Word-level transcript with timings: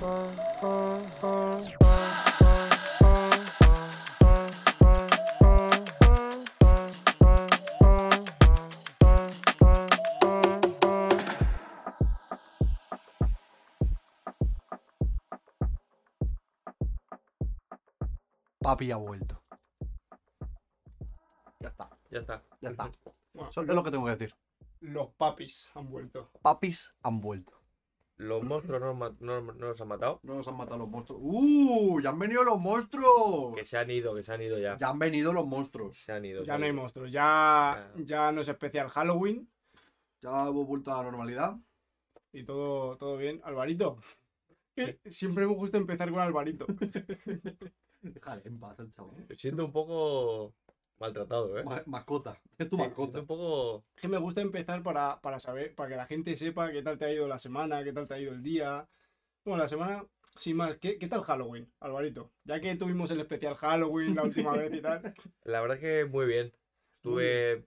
Papi 0.00 0.08
ha 18.92 18.96
vuelto. 18.96 19.42
Ya 21.58 21.68
está, 21.68 21.90
Ya 22.10 22.20
está. 22.20 22.42
ya 22.62 22.70
está. 22.70 22.90
Bueno, 23.34 23.50
Eso 23.50 23.60
es 23.60 23.66
lo 23.66 23.84
que 23.84 23.90
tengo 23.90 24.06
que 24.06 24.12
decir. 24.12 24.34
Los 24.80 25.10
papis 25.10 25.68
han 25.74 25.90
vuelto. 25.90 26.30
Papis 26.40 26.96
han 27.02 27.20
vuelto. 27.20 27.59
Los 28.20 28.44
monstruos 28.44 28.80
no, 28.82 28.92
ma- 28.94 29.16
no- 29.20 29.40
no 29.40 29.52
los 29.68 29.80
han 29.80 29.88
matado. 29.88 30.20
No 30.24 30.34
nos 30.34 30.46
han 30.46 30.56
matado 30.56 30.78
los 30.78 30.88
monstruos. 30.90 31.20
¡Uh! 31.24 32.00
¡Ya 32.02 32.10
han 32.10 32.18
venido 32.18 32.44
los 32.44 32.60
monstruos! 32.60 33.54
Que 33.56 33.64
se 33.64 33.78
han 33.78 33.90
ido, 33.90 34.14
que 34.14 34.22
se 34.22 34.32
han 34.32 34.42
ido 34.42 34.58
ya. 34.58 34.76
Ya 34.76 34.88
han 34.90 34.98
venido 34.98 35.32
los 35.32 35.46
monstruos. 35.46 35.96
Se 35.96 36.12
han 36.12 36.24
ido. 36.24 36.42
Ya 36.44 36.58
no 36.58 36.66
hay 36.66 36.72
monstruos. 36.72 37.10
Ya, 37.10 37.90
Ya. 37.96 38.04
ya 38.04 38.32
no 38.32 38.42
es 38.42 38.48
especial 38.48 38.88
Halloween. 38.90 39.48
Ya 40.20 40.48
hemos 40.48 40.66
vuelto 40.66 40.92
a 40.92 40.98
la 40.98 41.04
normalidad. 41.04 41.56
Y 42.32 42.44
todo, 42.44 42.96
todo 42.98 43.16
bien. 43.16 43.40
Alvarito. 43.42 43.98
Que 44.76 45.00
siempre 45.06 45.46
me 45.46 45.54
gusta 45.54 45.78
empezar 45.78 46.10
con 46.10 46.20
Alvarito. 46.20 46.66
Déjale 48.02 48.42
en 48.44 48.58
paz 48.60 48.78
al 48.80 48.90
chaval. 48.90 49.26
Me 49.28 49.36
siento 49.36 49.64
un 49.64 49.72
poco 49.72 50.54
maltratado, 50.98 51.58
¿eh? 51.58 51.64
Ma- 51.64 51.82
mascota. 51.86 52.38
Es 52.60 52.68
tu 52.68 52.76
Me 52.76 52.84
mascota. 52.84 53.12
siento 53.12 53.20
un 53.20 53.26
poco. 53.26 53.84
Es 53.96 54.02
que 54.02 54.08
me 54.08 54.18
gusta 54.18 54.40
empezar 54.42 54.82
para, 54.82 55.20
para 55.20 55.40
saber, 55.40 55.74
para 55.74 55.88
que 55.88 55.96
la 55.96 56.06
gente 56.06 56.36
sepa 56.36 56.70
qué 56.70 56.82
tal 56.82 56.98
te 56.98 57.06
ha 57.06 57.12
ido 57.12 57.26
la 57.26 57.38
semana, 57.38 57.82
qué 57.82 57.92
tal 57.92 58.06
te 58.06 58.14
ha 58.14 58.18
ido 58.20 58.32
el 58.32 58.42
día. 58.42 58.86
Bueno, 59.44 59.62
la 59.62 59.68
semana, 59.68 60.04
sin 60.36 60.56
más, 60.58 60.76
¿qué, 60.76 60.98
qué 60.98 61.08
tal 61.08 61.22
Halloween, 61.22 61.72
Alvarito? 61.80 62.30
Ya 62.44 62.60
que 62.60 62.76
tuvimos 62.76 63.10
el 63.10 63.20
especial 63.20 63.54
Halloween 63.54 64.14
la 64.14 64.24
última 64.24 64.52
vez 64.52 64.72
y 64.74 64.80
tal. 64.82 65.14
La 65.44 65.60
verdad 65.62 65.78
que 65.78 66.04
muy 66.04 66.26
bien. 66.26 66.52
Muy 67.02 67.24
Estuve 67.24 67.66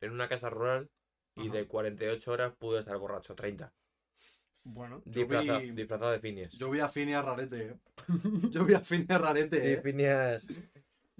en 0.00 0.12
una 0.12 0.26
casa 0.28 0.48
rural 0.48 0.88
y 1.36 1.48
Ajá. 1.48 1.58
de 1.58 1.66
48 1.66 2.32
horas 2.32 2.54
pude 2.58 2.80
estar 2.80 2.96
borracho 2.96 3.34
30. 3.34 3.72
Bueno, 4.64 5.02
Yo 5.04 5.22
Disfraza- 5.22 5.58
vi- 5.60 5.70
Disfrazado 5.72 6.10
de 6.12 6.18
Phineas. 6.20 6.52
Yo 6.54 6.70
vi 6.70 6.80
a 6.80 6.88
Phineas 6.88 7.24
rarete, 7.24 7.66
eh. 7.68 7.76
Yo 8.50 8.64
vi 8.64 8.72
a 8.74 8.80
Phineas 8.80 9.20
rarete, 9.20 9.60
Sí, 9.60 9.66
eh. 9.66 9.80
Phineas. 9.82 10.48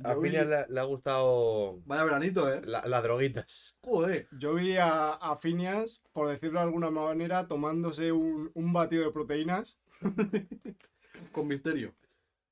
A 0.04 0.14
vi- 0.14 0.30
le, 0.30 0.66
le 0.68 0.80
ha 0.80 0.84
gustado 0.84 1.80
Vaya 1.84 2.04
veranito, 2.04 2.52
eh. 2.52 2.60
la- 2.64 2.86
las 2.86 3.02
droguitas. 3.02 3.76
Joder. 3.82 4.28
yo 4.38 4.54
vi 4.54 4.76
a, 4.76 5.10
a 5.14 5.36
Phineas, 5.36 6.02
por 6.12 6.28
decirlo 6.28 6.60
de 6.60 6.66
alguna 6.66 6.90
manera, 6.90 7.48
tomándose 7.48 8.12
un, 8.12 8.50
un 8.54 8.72
batido 8.72 9.04
de 9.04 9.10
proteínas 9.12 9.78
Con 11.32 11.48
misterio. 11.48 11.94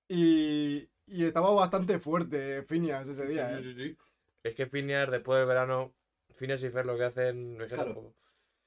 y, 0.08 0.88
y 1.06 1.24
estaba 1.24 1.50
bastante 1.52 1.98
fuerte 1.98 2.62
Phineas 2.64 3.06
ese 3.08 3.26
día. 3.26 3.48
Sí, 3.50 3.54
¿eh? 3.54 3.62
sí, 3.62 3.74
sí. 3.74 3.96
Es 4.42 4.54
que 4.54 4.66
Phineas, 4.66 5.10
después 5.10 5.38
del 5.38 5.46
verano, 5.48 5.94
Phineas 6.30 6.62
y 6.64 6.70
Fer 6.70 6.86
lo 6.86 6.96
que 6.96 7.04
hacen 7.04 7.60
es 7.60 7.68
que 7.68 7.74
Claro. 7.74 7.94
tampoco- 7.94 8.14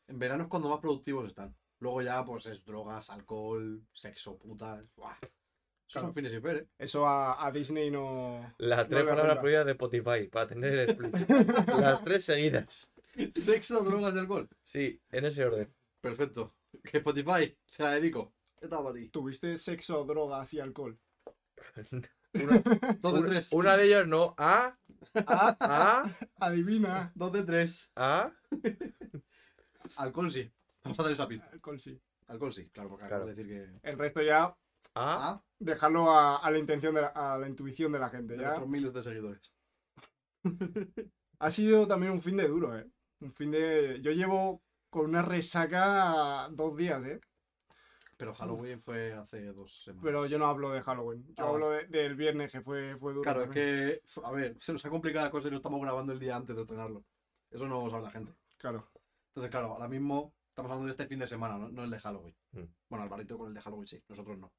En 0.08 0.20
verano 0.20 0.44
es 0.44 0.50
cuando 0.50 0.70
más 0.70 0.80
productivos 0.80 1.28
están. 1.28 1.56
Luego 1.80 2.02
ya, 2.02 2.26
pues 2.26 2.46
es 2.48 2.66
drogas, 2.66 3.10
alcohol, 3.10 3.82
sexo, 3.94 4.38
putas. 4.38 4.84
Buah. 4.96 5.16
Claro. 5.92 6.08
son 6.08 6.14
fines 6.14 6.34
y 6.34 6.40
fer, 6.40 6.58
eh. 6.58 6.68
Eso 6.78 7.08
a, 7.08 7.44
a 7.46 7.52
Disney 7.52 7.90
no... 7.90 8.54
Las 8.60 8.88
tres 8.88 9.04
palabras 9.06 9.38
prohibidas 9.40 9.66
de 9.66 9.72
Spotify 9.72 10.28
para 10.32 10.48
tener 10.48 10.74
el 10.74 10.90
split. 10.92 11.16
Las 11.80 12.04
tres 12.04 12.26
seguidas. 12.26 12.92
Sexo, 13.34 13.82
drogas 13.84 14.14
y 14.16 14.20
alcohol. 14.20 14.48
Sí, 14.64 15.02
en 15.12 15.26
ese 15.26 15.46
orden. 15.46 15.74
Perfecto. 16.00 16.54
Que 16.84 16.98
Spotify 17.00 17.58
se 17.66 17.84
la 17.84 17.92
dedico. 17.94 18.34
Esta 18.62 18.82
para 18.84 18.94
ti. 18.94 19.10
¿Tuviste 19.10 19.58
sexo, 19.58 20.04
drogas 20.06 20.54
y 20.54 20.60
alcohol? 20.60 20.98
Dos 23.02 23.14
de 23.14 23.20
Una, 23.20 23.26
tres. 23.26 23.52
una 23.54 23.76
de 23.76 23.86
ellas 23.86 24.06
no. 24.08 24.36
A, 24.38 24.78
Ah, 25.26 25.58
A, 25.60 26.46
adivina. 26.46 27.12
Dos 27.16 27.32
de 27.34 27.44
tres. 27.44 27.92
A. 27.96 28.32
Alcohol 29.98 30.30
sí. 30.32 30.52
Vamos 30.84 31.00
a 31.00 31.02
hacer 31.02 31.14
esa 31.14 31.28
pista. 31.28 31.50
Alcohol 31.52 31.80
sí. 31.80 32.00
Alcohol 32.28 32.54
sí, 32.54 32.70
claro, 32.70 32.90
porque 32.90 33.08
Claro. 33.08 33.24
acabo 33.24 33.30
de 33.30 33.36
decir 33.44 33.48
que. 33.82 33.90
El 33.90 33.98
resto 33.98 34.22
ya, 34.22 34.56
A. 34.96 35.42
Dejarlo 35.60 36.10
a, 36.12 36.38
a 36.38 36.52
la 36.52 36.58
intención 36.58 36.96
de 36.96 37.02
la, 37.02 37.08
a 37.08 37.38
la 37.38 37.48
intuición 37.48 37.92
de 37.92 38.00
la 38.00 38.10
gente. 38.10 38.36
de 38.36 38.44
Ya. 38.44 38.60
miles 38.66 38.94
de 38.94 39.04
seguidores. 39.04 39.52
Ha 41.42 41.52
sido 41.52 41.88
también 41.88 42.12
un 42.12 42.22
fin 42.22 42.36
de 42.36 42.50
duro, 42.50 42.78
¿eh? 42.78 42.86
Un 43.22 43.32
fin 43.32 43.50
de... 43.52 44.00
Yo 44.02 44.12
llevo 44.12 44.62
con 44.90 45.06
una 45.06 45.22
resaca 45.22 46.50
dos 46.52 46.76
días, 46.76 47.02
¿eh? 47.06 47.22
Pero 48.18 48.34
Halloween 48.34 48.82
fue 48.82 49.14
hace 49.14 49.54
dos 49.54 49.84
semanas. 49.84 50.04
Pero 50.04 50.26
yo 50.26 50.38
no 50.38 50.48
hablo 50.48 50.70
de 50.72 50.82
Halloween. 50.82 51.26
Yo 51.38 51.46
Ah, 51.46 51.48
hablo 51.48 51.70
de- 51.70 51.86
del 51.88 52.16
viernes, 52.16 52.52
que 52.52 52.60
fue, 52.60 52.98
fue 52.98 53.14
duro. 53.14 53.24
Claro, 53.24 53.44
es 53.44 53.50
que. 53.52 54.02
A 54.22 54.32
ver, 54.32 54.58
se 54.60 54.74
nos 54.74 54.84
ha 54.86 54.90
complicado 54.90 55.24
la 55.28 55.32
cosa 55.32 55.48
y 55.48 55.52
no 55.52 55.58
estamos 55.58 55.80
grabando 55.82 56.12
el 56.12 56.20
día 56.20 56.36
antes 56.36 56.54
de 56.54 56.62
estrenarlo. 56.64 57.06
Eso 57.50 57.66
no 57.66 57.86
lo 57.86 57.90
sabe 57.90 58.04
la 58.04 58.12
gente. 58.12 58.34
Claro. 58.58 58.90
Entonces, 59.30 59.50
claro, 59.50 59.68
ahora 59.68 59.88
mismo 59.88 60.34
estamos 60.50 60.70
hablando 60.72 60.88
de 60.88 60.92
este 60.92 61.08
fin 61.08 61.20
de 61.20 61.28
semana, 61.28 61.58
no, 61.58 61.70
no 61.70 61.86
el 61.86 61.90
de 61.90 62.00
Halloween. 62.00 62.36
Mm. 62.52 62.64
Bueno, 62.90 63.04
Alvarito 63.06 63.38
con 63.38 63.48
el 63.48 63.54
de 63.54 63.62
Halloween 63.62 63.88
sí, 63.88 64.04
nosotros 64.10 64.38
no. 64.38 64.52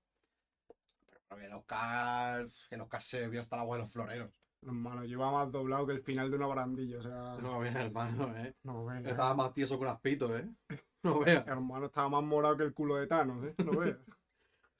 Pero 1.30 1.46
el 1.46 1.52
Oscar. 1.54 2.48
El 2.70 2.80
Oscar 2.80 3.02
se 3.02 3.28
vio 3.28 3.40
hasta 3.40 3.56
la 3.56 3.62
agua 3.62 3.76
de 3.76 3.82
los 3.82 3.92
floreros. 3.92 4.30
Hermano, 4.62 5.04
lleva 5.04 5.32
más 5.32 5.50
doblado 5.50 5.86
que 5.86 5.94
el 5.94 6.02
final 6.02 6.30
de 6.30 6.36
una 6.36 6.46
barandilla. 6.46 6.98
O 6.98 7.02
sea, 7.02 7.38
No 7.40 7.60
veas, 7.60 7.76
hermano, 7.76 8.36
eh. 8.36 8.54
no 8.64 8.84
veas. 8.84 9.06
Estaba 9.06 9.34
más 9.34 9.54
tieso 9.54 9.78
que 9.78 9.84
un 9.84 9.90
aspito, 9.90 10.36
eh. 10.36 10.46
No 11.02 11.20
veas. 11.20 11.46
Hermano, 11.46 11.86
estaba 11.86 12.10
más 12.10 12.22
morado 12.22 12.58
que 12.58 12.64
el 12.64 12.74
culo 12.74 12.96
de 12.96 13.06
Thanos, 13.06 13.42
¿eh? 13.46 13.54
No 13.64 13.78
veas. 13.78 13.96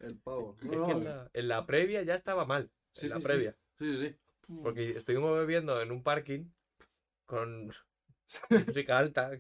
El 0.01 0.17
pavo. 0.17 0.57
Es 0.61 0.67
No, 0.67 0.87
que 0.87 0.93
en 0.93 1.05
la, 1.05 1.31
en 1.33 1.49
la 1.49 1.67
previa 1.67 2.03
ya 2.03 2.15
estaba 2.15 2.45
mal. 2.47 2.71
Sí, 2.95 3.07
en 3.07 3.11
la 3.11 3.17
sí, 3.17 3.23
sí. 3.23 3.29
previa. 3.29 3.57
Sí, 3.79 3.97
sí, 3.97 4.09
sí. 4.09 4.17
Porque 4.63 4.91
estuvimos 4.91 5.37
bebiendo 5.37 5.81
en 5.81 5.93
un 5.93 6.03
parking 6.03 6.45
con 7.27 7.71
música 8.51 8.99
alta. 8.99 9.31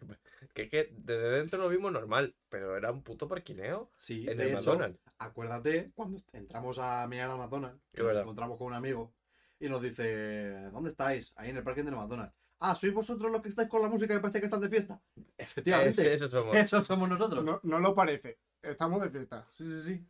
Que, 0.54 0.68
que 0.68 0.90
desde 0.92 1.30
dentro 1.30 1.58
lo 1.58 1.68
vimos 1.68 1.92
normal, 1.92 2.34
pero 2.48 2.76
era 2.76 2.92
un 2.92 3.02
puto 3.02 3.26
parquineo 3.28 3.90
Sí, 3.96 4.26
en 4.28 4.36
de 4.36 4.44
el 4.44 4.48
hecho, 4.50 4.72
McDonald's. 4.72 5.00
Acuérdate 5.20 5.92
cuando 5.94 6.18
entramos 6.32 6.78
a 6.80 7.06
mirar 7.06 7.30
al 7.30 7.38
McDonald's, 7.38 7.80
que 7.92 7.98
nos 8.00 8.06
verdad. 8.08 8.22
encontramos 8.22 8.58
con 8.58 8.66
un 8.68 8.74
amigo 8.74 9.12
y 9.60 9.68
nos 9.68 9.80
dice, 9.80 10.68
¿dónde 10.72 10.90
estáis? 10.90 11.32
Ahí 11.36 11.50
en 11.50 11.56
el 11.58 11.62
parking 11.62 11.84
del 11.84 11.94
McDonald's. 11.94 12.34
Ah, 12.62 12.74
¿sois 12.74 12.92
vosotros 12.92 13.30
los 13.32 13.40
que 13.40 13.48
estáis 13.48 13.68
con 13.68 13.80
la 13.80 13.88
música 13.88 14.12
que 14.14 14.20
parece 14.20 14.40
que 14.40 14.44
están 14.46 14.60
de 14.60 14.68
fiesta? 14.68 15.00
Efectivamente, 15.38 16.02
Ese- 16.02 16.14
esos 16.14 16.30
somos. 16.86 17.08
nosotros. 17.08 17.42
No, 17.44 17.60
no 17.62 17.78
lo 17.80 17.94
parece. 17.94 18.38
Estamos 18.60 19.00
de 19.02 19.10
fiesta. 19.10 19.46
Sí, 19.50 19.64
sí, 19.64 19.82
sí. 19.82 20.06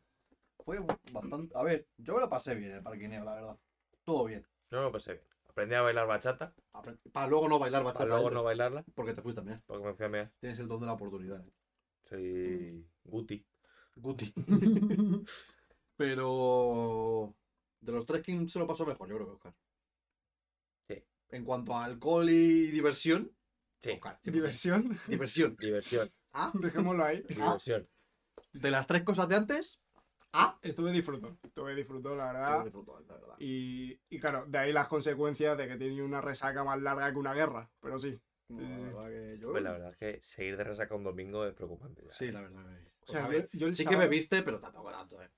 Fue 0.64 0.78
bastante... 1.12 1.56
A 1.56 1.62
ver, 1.62 1.86
yo 1.96 2.14
me 2.14 2.20
lo 2.20 2.28
pasé 2.28 2.54
bien 2.56 2.70
en 2.72 2.76
el 2.78 2.82
parquineo, 2.82 3.24
la 3.24 3.34
verdad. 3.34 3.56
Todo 4.04 4.24
bien. 4.24 4.44
No 4.70 4.82
lo 4.82 4.90
pasé 4.90 5.12
bien. 5.14 5.24
Aprendí 5.48 5.74
a 5.74 5.82
bailar 5.82 6.06
bachata, 6.06 6.54
Apre- 6.72 6.98
Para 7.12 7.26
luego 7.28 7.48
no 7.48 7.58
bailar 7.58 7.82
para 7.82 7.92
bachata. 7.92 8.06
luego 8.06 8.20
dentro, 8.22 8.34
no 8.38 8.44
bailarla, 8.44 8.84
Porque 8.94 9.14
te 9.14 9.22
fuiste 9.22 9.40
también. 9.40 9.62
porque 9.66 9.84
me 9.86 9.94
fui 9.94 10.06
a 10.06 10.08
mear. 10.08 10.32
Tienes 10.40 10.58
el 10.60 10.68
don 10.68 10.80
de 10.80 10.86
la 10.86 10.92
oportunidad. 10.92 11.40
eh. 11.44 11.50
Soy 12.04 12.86
Guti. 13.04 13.44
Guti. 13.96 14.32
Pero... 15.96 17.34
De 17.80 17.92
los 17.92 18.04
tres, 18.06 18.22
¿quién 18.22 18.48
se 18.48 18.58
lo 18.58 18.66
pasó 18.66 18.84
mejor? 18.84 19.08
Yo 19.08 19.14
creo 19.16 19.26
que 19.26 19.32
Oscar. 19.34 19.54
Sí. 20.88 21.04
En 21.30 21.44
cuanto 21.44 21.74
a 21.74 21.84
alcohol 21.84 22.28
y 22.28 22.70
diversión, 22.70 23.34
Sí, 23.82 23.92
Oscar. 23.92 24.18
100%. 24.22 24.30
Diversión. 24.32 25.00
Diversión. 25.06 25.56
diversión. 25.56 26.12
Ah, 26.32 26.52
Dejémoslo 26.54 27.04
ahí. 27.04 27.22
Ah, 27.30 27.56
Diversión. 27.56 27.88
de 28.52 28.70
las 28.70 28.86
tres 28.86 29.02
cosas 29.02 29.28
de 29.28 29.36
antes, 29.36 29.80
ah, 30.34 30.58
estuve 30.62 30.92
disfruto. 30.92 31.38
Estuve 31.42 31.74
disfruto, 31.74 32.14
la 32.14 32.32
verdad. 32.32 32.64
disfruto, 32.64 33.00
la 33.08 33.14
verdad. 33.14 33.34
Y, 33.38 33.98
y 34.10 34.20
claro, 34.20 34.44
de 34.46 34.58
ahí 34.58 34.72
las 34.72 34.88
consecuencias 34.88 35.56
de 35.56 35.66
que 35.68 35.76
tenía 35.76 36.04
una 36.04 36.20
resaca 36.20 36.62
más 36.64 36.80
larga 36.82 37.10
que 37.10 37.18
una 37.18 37.32
guerra. 37.32 37.70
Pero 37.80 37.98
sí. 37.98 38.20
No, 38.48 38.60
la 38.60 38.78
verdad 38.78 39.08
que 39.08 39.38
yo... 39.38 39.50
Pues 39.52 39.62
la 39.62 39.72
verdad 39.72 39.90
es 39.92 39.96
que 39.96 40.22
seguir 40.22 40.56
de 40.58 40.64
resaca 40.64 40.94
un 40.94 41.04
domingo 41.04 41.46
es 41.46 41.54
preocupante. 41.54 42.02
Sí, 42.10 42.30
la 42.32 42.42
verdad 42.42 42.66
que... 42.66 42.89
O 43.10 43.12
sea, 43.12 43.24
a 43.24 43.28
ver, 43.28 43.48
yo, 43.52 43.60
yo 43.60 43.66
el 43.66 43.72
sí 43.74 43.84
que 43.84 43.96
bebiste, 43.96 44.42
pero 44.42 44.60
tampoco 44.60 44.90
tanto, 44.90 45.20
eh. 45.22 45.30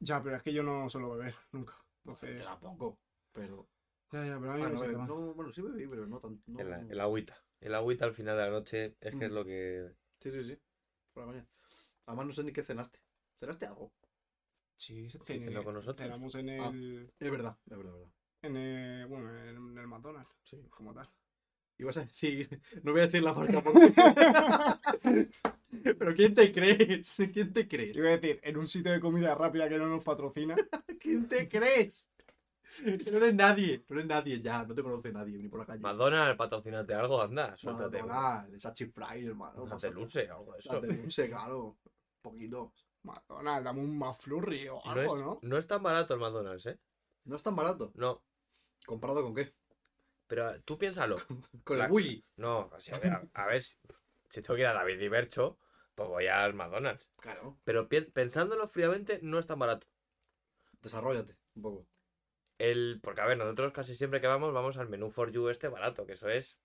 Ya, 0.00 0.22
pero 0.22 0.36
es 0.36 0.42
que 0.42 0.52
yo 0.52 0.62
no 0.62 0.88
suelo 0.88 1.10
beber, 1.16 1.34
nunca. 1.52 1.74
Entonces. 2.04 2.38
Yo 2.38 2.44
tampoco, 2.44 2.98
pero... 3.32 3.68
Ya, 4.12 4.24
ya, 4.24 4.38
pero 4.38 4.52
a 4.52 4.56
mí 4.56 4.62
Ah, 4.62 4.68
me 4.68 4.74
no, 4.74 4.98
mal. 4.98 5.08
no, 5.08 5.34
bueno, 5.34 5.52
sí 5.52 5.60
bebí, 5.62 5.86
pero 5.88 6.06
no 6.06 6.20
tanto. 6.20 6.42
No... 6.46 6.60
El, 6.60 6.90
el 6.90 7.00
agüita. 7.00 7.36
El 7.60 7.74
agüita 7.74 8.04
al 8.04 8.14
final 8.14 8.36
de 8.36 8.42
la 8.44 8.50
noche 8.50 8.96
es 9.00 9.16
que 9.16 9.24
es 9.24 9.30
Mm. 9.30 9.34
lo 9.34 9.44
que. 9.44 9.92
Sí, 10.20 10.30
sí, 10.30 10.44
sí. 10.44 10.58
Por 11.12 11.22
la 11.24 11.26
mañana. 11.28 11.48
Además 12.06 12.26
no 12.26 12.32
sé 12.32 12.44
ni 12.44 12.52
qué 12.52 12.62
cenaste. 12.62 13.00
¿Cenaste 13.40 13.66
algo? 13.66 13.92
Sí, 14.76 15.08
se 15.10 15.18
Sí, 15.18 15.24
cenó 15.26 15.64
con 15.64 15.74
nosotros. 15.74 16.06
Cenamos 16.06 16.34
en 16.36 16.50
Ah. 16.50 16.68
el. 16.68 17.12
Es 17.18 17.30
verdad, 17.30 17.56
es 17.68 17.76
verdad, 17.76 17.94
es 17.94 18.00
verdad. 18.00 18.12
En 18.42 18.56
el. 18.56 19.06
Bueno, 19.06 19.30
en 19.44 19.78
el 19.78 19.86
McDonald's. 19.88 20.30
Sí. 20.44 20.62
Como 20.70 20.94
tal. 20.94 21.08
Ibas 21.78 21.96
a 21.98 22.04
decir... 22.04 22.60
No 22.82 22.92
voy 22.92 23.02
a 23.02 23.06
decir 23.06 23.22
la 23.22 23.32
marca 23.32 23.62
porque... 23.62 23.92
pero 25.98 26.14
¿quién 26.14 26.34
te 26.34 26.52
crees? 26.52 27.22
¿Quién 27.32 27.52
te 27.52 27.68
crees? 27.68 27.96
Iba 27.96 28.08
a 28.08 28.18
decir, 28.18 28.40
en 28.42 28.56
un 28.56 28.66
sitio 28.66 28.92
de 28.92 29.00
comida 29.00 29.34
rápida 29.34 29.68
que 29.68 29.78
no 29.78 29.86
nos 29.86 30.04
patrocina. 30.04 30.56
¿Quién 31.00 31.28
te 31.28 31.48
crees? 31.48 32.10
No 32.82 33.16
eres 33.16 33.34
nadie, 33.34 33.84
no 33.88 33.96
eres 33.96 34.06
nadie 34.06 34.40
ya, 34.40 34.64
no 34.64 34.74
te 34.74 34.82
conoce 34.82 35.10
nadie 35.10 35.38
ni 35.38 35.48
por 35.48 35.60
la 35.60 35.66
calle. 35.66 35.80
McDonald's, 35.80 36.36
patrocinate 36.36 36.94
algo, 36.94 37.22
anda, 37.22 37.56
suéltate. 37.56 38.02
McDonald's, 38.02 38.54
esa 38.54 38.74
chip 38.74 38.92
fry, 38.92 39.24
hermano. 39.24 39.64
Date 39.66 39.90
luce, 39.90 40.28
algo 40.28 40.52
de 40.52 40.58
eso. 40.58 40.74
Date 40.74 40.92
luce, 40.92 41.30
claro. 41.30 41.64
Un 41.64 41.76
poquito. 42.20 42.72
McDonald's, 43.04 43.64
dame 43.64 43.80
un 43.80 43.98
McFlurry 43.98 44.68
o 44.68 44.82
No 44.84 44.90
algo, 44.90 45.16
es, 45.16 45.22
¿no? 45.22 45.38
no 45.42 45.58
es 45.58 45.66
tan 45.66 45.82
barato 45.82 46.14
el 46.14 46.20
McDonald's, 46.20 46.66
¿eh? 46.66 46.78
No 47.24 47.36
es 47.36 47.42
tan 47.42 47.56
barato. 47.56 47.92
No. 47.94 48.22
¿Comparado 48.84 49.22
con 49.22 49.34
qué? 49.34 49.54
Pero 50.26 50.60
tú 50.62 50.76
piénsalo. 50.78 51.16
Con 51.64 51.78
La- 51.78 51.86
bully. 51.88 52.24
No, 52.36 52.70
o 52.72 52.80
sea, 52.80 52.96
a, 52.96 53.00
ver, 53.00 53.12
a 53.32 53.46
ver, 53.46 53.62
si 53.62 53.76
si 54.28 54.42
tengo 54.42 54.54
que 54.56 54.62
ir 54.62 54.66
a 54.66 54.72
David 54.74 55.00
y 55.00 55.08
Bercho, 55.08 55.58
pues 55.94 56.08
voy 56.08 56.26
al 56.26 56.52
McDonald's. 56.54 57.08
Claro. 57.20 57.58
Pero 57.64 57.88
pi- 57.88 58.00
pensándolo 58.02 58.66
fríamente, 58.66 59.20
no 59.22 59.38
es 59.38 59.46
tan 59.46 59.58
barato. 59.58 59.86
Desarrollate 60.82 61.36
un 61.54 61.62
poco. 61.62 61.86
El, 62.58 63.00
porque, 63.02 63.20
a 63.20 63.26
ver, 63.26 63.36
nosotros 63.38 63.72
casi 63.72 63.94
siempre 63.94 64.20
que 64.20 64.26
vamos, 64.26 64.52
vamos 64.52 64.76
al 64.78 64.88
menú 64.88 65.10
for 65.10 65.30
you 65.30 65.48
este 65.48 65.68
barato, 65.68 66.06
que 66.06 66.14
eso 66.14 66.28
es. 66.28 66.58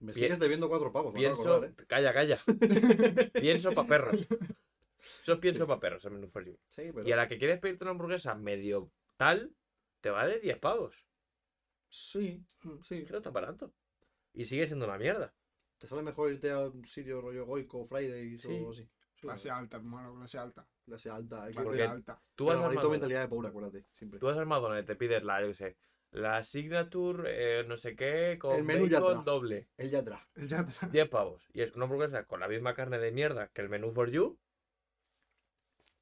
Me 0.00 0.12
Pi- 0.12 0.20
sigues 0.20 0.38
debiendo 0.38 0.68
cuatro 0.68 0.92
pavos. 0.92 1.14
me 1.14 1.20
acabo 1.26 1.36
de 1.36 1.36
Pienso. 1.36 1.54
acordar, 1.54 1.70
¿eh? 1.70 1.86
Calla, 1.86 2.12
calla. 2.12 2.38
pienso 3.40 3.72
para 3.72 3.88
perros. 3.88 4.26
Eso 5.22 5.32
es 5.34 5.38
pienso 5.38 5.66
para 5.66 5.80
perros, 5.80 6.04
el 6.06 6.12
menú 6.12 6.26
for 6.28 6.44
you. 6.44 6.58
Sí, 6.68 6.90
pero. 6.94 7.06
Y 7.06 7.12
a 7.12 7.16
la 7.16 7.28
que 7.28 7.38
quieres 7.38 7.58
pedirte 7.60 7.84
una 7.84 7.92
hamburguesa 7.92 8.34
medio 8.34 8.90
tal, 9.16 9.52
te 10.00 10.10
vale 10.10 10.40
10 10.40 10.58
pavos. 10.58 11.06
Sí, 11.94 12.44
sí. 12.82 13.04
Que 13.04 13.12
no 13.12 13.18
está 13.18 13.30
barato. 13.30 13.72
Y 14.32 14.44
sigue 14.44 14.66
siendo 14.66 14.84
una 14.86 14.98
mierda. 14.98 15.32
Te 15.78 15.86
sale 15.86 16.02
mejor 16.02 16.32
irte 16.32 16.50
a 16.50 16.60
un 16.60 16.84
sitio 16.84 17.20
rollo 17.20 17.46
Goico, 17.46 17.84
Fridays 17.84 18.42
Sí. 18.42 18.48
o 18.48 18.56
algo 18.56 18.70
así. 18.70 18.82
Sí, 19.14 19.20
Clase 19.22 19.50
alta, 19.50 19.76
hermano, 19.76 20.14
clase 20.16 20.38
alta. 20.38 20.66
Clase 20.84 21.08
alta. 21.10 21.44
Hay 21.44 21.54
que 21.54 21.82
alta. 21.84 22.20
Tú 22.34 22.46
vas, 22.46 22.54
Pero 22.56 22.66
al 22.66 22.74
maldito 22.74 22.80
McDonald's, 22.82 22.90
mentalidad 22.90 23.20
de 23.22 23.28
pobre, 23.28 23.48
acuérdate. 23.48 23.86
Siempre. 23.92 24.18
tú 24.18 24.26
vas 24.26 24.36
al 24.36 24.46
McDonald's 24.46 24.82
y 24.82 24.86
te 24.86 24.96
pides 24.96 25.22
la, 25.22 25.40
yo 25.40 25.46
qué 25.48 25.54
sé, 25.54 25.76
la 26.10 26.42
signature, 26.44 27.22
eh, 27.60 27.64
no 27.64 27.76
sé 27.76 27.94
qué, 27.94 28.36
con 28.40 28.56
El 28.56 28.64
menú 28.64 28.84
bacon 28.88 29.08
Yatra. 29.08 29.22
doble. 29.22 29.68
Él 29.76 29.90
ya 29.90 30.00
atrás. 30.00 30.20
El 30.34 30.48
ya 30.48 30.60
atrás. 30.60 30.90
10 30.92 31.08
pavos. 31.08 31.48
Y 31.52 31.62
es 31.62 31.74
una 31.76 31.84
hamburguesa 31.84 32.24
con 32.24 32.40
la 32.40 32.48
misma 32.48 32.74
carne 32.74 32.98
de 32.98 33.12
mierda 33.12 33.48
que 33.48 33.62
el 33.62 33.68
menú 33.68 33.92
for 33.92 34.10
you 34.10 34.38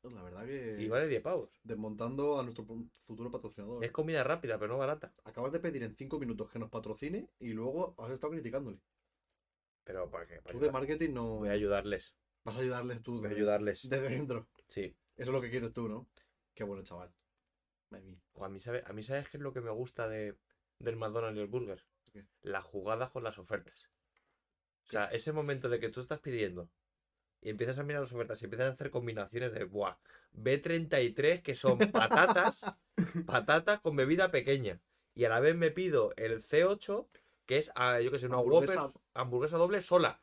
La 0.03 0.23
verdad 0.23 0.45
que. 0.47 0.77
y 0.81 0.89
vale 0.89 1.07
10 1.07 1.23
pavos. 1.23 1.51
Desmontando 1.63 2.39
a 2.39 2.43
nuestro 2.43 2.67
futuro 3.05 3.31
patrocinador. 3.31 3.85
Es 3.85 3.93
comida 3.93 4.25
rápida, 4.25 4.59
pero 4.59 4.73
no 4.73 4.79
barata. 4.79 5.15
Acabas 5.25 5.53
de 5.53 5.61
pedir 5.61 5.83
en 5.85 5.95
cinco 5.95 6.19
minutos 6.19 6.51
que 6.51 6.59
nos 6.59 6.71
patrocine 6.71 7.31
y 7.39 7.53
luego 7.53 7.95
has 7.99 8.11
estado 8.11 8.33
criticándole. 8.33 8.81
Pero 9.85 10.11
para 10.11 10.27
qué? 10.27 10.41
Tú 10.51 10.59
de 10.59 10.73
marketing 10.73 11.13
no. 11.13 11.37
Voy 11.39 11.49
a 11.49 11.53
ayudarles. 11.53 12.17
Vas 12.45 12.57
a 12.57 12.61
ayudarles 12.61 13.03
tú. 13.03 13.21
Voy 13.21 13.29
a 13.29 13.31
ayudarles. 13.31 13.89
Desde 13.89 14.09
dentro. 14.09 14.49
Sí. 14.69 14.97
Eso 15.17 15.31
es 15.31 15.35
lo 15.35 15.41
que 15.41 15.51
quieres 15.51 15.73
tú, 15.73 15.89
¿no? 15.89 16.09
Qué 16.55 16.65
bueno, 16.65 16.83
chaval. 16.83 17.13
A 18.41 18.49
mí, 18.49 18.59
sabe, 18.59 18.83
a 18.87 18.93
mí 18.93 19.03
sabes 19.03 19.29
qué 19.29 19.37
es 19.37 19.43
lo 19.43 19.53
que 19.53 19.61
me 19.61 19.71
gusta 19.71 20.09
de, 20.09 20.39
del 20.79 20.97
McDonald's 20.97 21.39
y 21.39 21.43
el 21.43 21.49
burger. 21.49 21.85
¿Qué? 22.11 22.27
La 22.41 22.63
jugada 22.63 23.09
con 23.09 23.23
las 23.23 23.39
ofertas. 23.39 23.91
O 24.87 24.91
sea, 24.91 25.07
ese 25.07 25.33
momento 25.33 25.69
de 25.69 25.79
que 25.79 25.91
tú 25.91 26.01
estás 26.01 26.21
pidiendo 26.21 26.71
y 27.43 27.51
empiezas 27.51 27.79
a 27.79 27.83
mirar 27.83 28.03
las 28.03 28.13
ofertas 28.13 28.41
y 28.41 28.45
empiezas 28.45 28.69
a 28.69 28.73
hacer 28.73 28.91
combinaciones 28.91 29.53
de, 29.53 29.65
buah, 29.65 29.97
B33 30.35 31.43
que 31.43 31.57
son 31.57 31.79
patatas, 31.79 32.73
patatas 33.27 33.81
con 33.81 33.97
bebida 33.97 34.31
pequeña. 34.31 34.81
Y 35.15 35.25
a 35.25 35.29
la 35.29 35.41
vez 35.41 35.57
me 35.57 35.71
pido 35.71 36.13
el 36.17 36.41
C8, 36.41 37.07
que 37.45 37.59
es, 37.59 37.73
ah, 37.75 38.01
yo 38.01 38.11
que 38.11 38.19
sé, 38.19 38.27
una 38.27 38.39
Hamburguesa. 38.39 38.85
Whopper, 38.85 39.01
hamburguesa 39.15 39.59
doble 39.59 39.81
sola. 39.81 40.23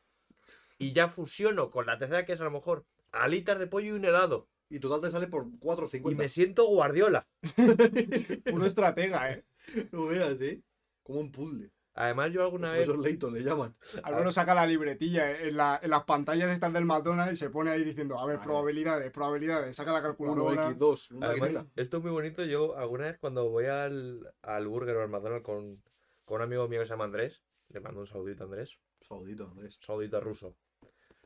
Y 0.80 0.94
ya 0.94 1.10
fusiono 1.10 1.69
con 1.69 1.86
la 1.86 2.00
tercera, 2.00 2.25
que 2.25 2.33
es 2.33 2.42
a 2.42 2.45
lo 2.45 2.51
mejor 2.51 2.86
alitas 3.12 3.60
de 3.60 3.68
pollo 3.68 3.89
y 3.89 3.92
un 3.92 4.06
helado. 4.06 4.48
Y 4.69 4.80
total 4.80 5.01
te 5.01 5.12
sale 5.12 5.27
por 5.27 5.48
Y 5.48 5.57
4.50. 5.57 6.16
me 6.16 6.30
siento 6.30 6.66
guardiola. 6.68 7.27
Puro 8.50 8.66
estratega, 8.66 9.31
¿eh? 9.33 9.45
No 9.92 10.06
veas, 10.07 10.39
¿eh? 10.42 10.62
Como 11.04 11.19
un 11.19 11.31
puzzle. 11.31 11.71
Además, 12.01 12.31
yo 12.31 12.44
alguna 12.44 12.72
vez. 12.72 12.84
eso 12.84 12.96
Leighton 12.96 13.34
le 13.34 13.42
llaman. 13.44 13.75
Álvaro 14.04 14.31
saca 14.31 14.54
la 14.56 14.66
libretilla 14.66 15.30
¿eh? 15.31 15.50
en, 15.50 15.57
la- 15.57 15.80
en 15.84 15.90
las 15.90 16.04
pantallas 16.06 16.50
estas 16.50 16.72
del 16.72 16.86
McDonald's 16.86 17.34
y 17.34 17.36
se 17.36 17.50
pone 17.50 17.72
ahí 17.72 17.84
diciendo, 17.84 18.18
a 18.18 18.25
ver, 18.25 18.38
Vale. 18.38 18.46
probabilidades, 18.48 19.12
probabilidades, 19.12 19.75
saca 19.75 19.92
la 19.92 20.00
1 20.00 20.07
calculadora. 20.07 20.69
X2. 20.72 21.12
Una 21.12 21.28
Además, 21.28 21.50
quiniela. 21.50 21.68
esto 21.75 21.98
es 21.98 22.04
muy 22.04 22.12
bonito. 22.13 22.44
Yo 22.46 22.78
alguna 22.78 23.06
vez 23.06 23.18
cuando 23.19 23.50
voy 23.50 23.66
al, 23.66 24.34
al 24.44 24.68
burger 24.68 24.96
o 24.96 25.01
al 25.04 25.10
McDonald's 25.10 25.44
con, 25.46 25.84
con 26.24 26.38
un 26.38 26.42
amigo 26.44 26.68
mío 26.69 26.80
que 26.80 26.86
se 26.86 26.92
llama 26.94 27.04
Andrés, 27.04 27.44
le 27.68 27.81
mando 27.81 28.00
un 28.00 28.07
saludito 28.07 28.44
a 28.44 28.45
Andrés, 28.45 28.80
Saludito, 29.06 29.50
Andrés. 29.52 29.78
saludito 29.81 30.22
ruso. 30.22 30.56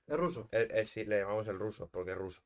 ¿Es 0.08 0.18
ruso? 0.18 0.50
Eh, 0.52 0.68
eh, 0.72 0.86
sí, 0.86 1.06
le 1.06 1.20
llamamos 1.20 1.48
el 1.50 1.60
ruso, 1.60 1.88
porque 1.88 2.12
es 2.12 2.18
ruso. 2.18 2.42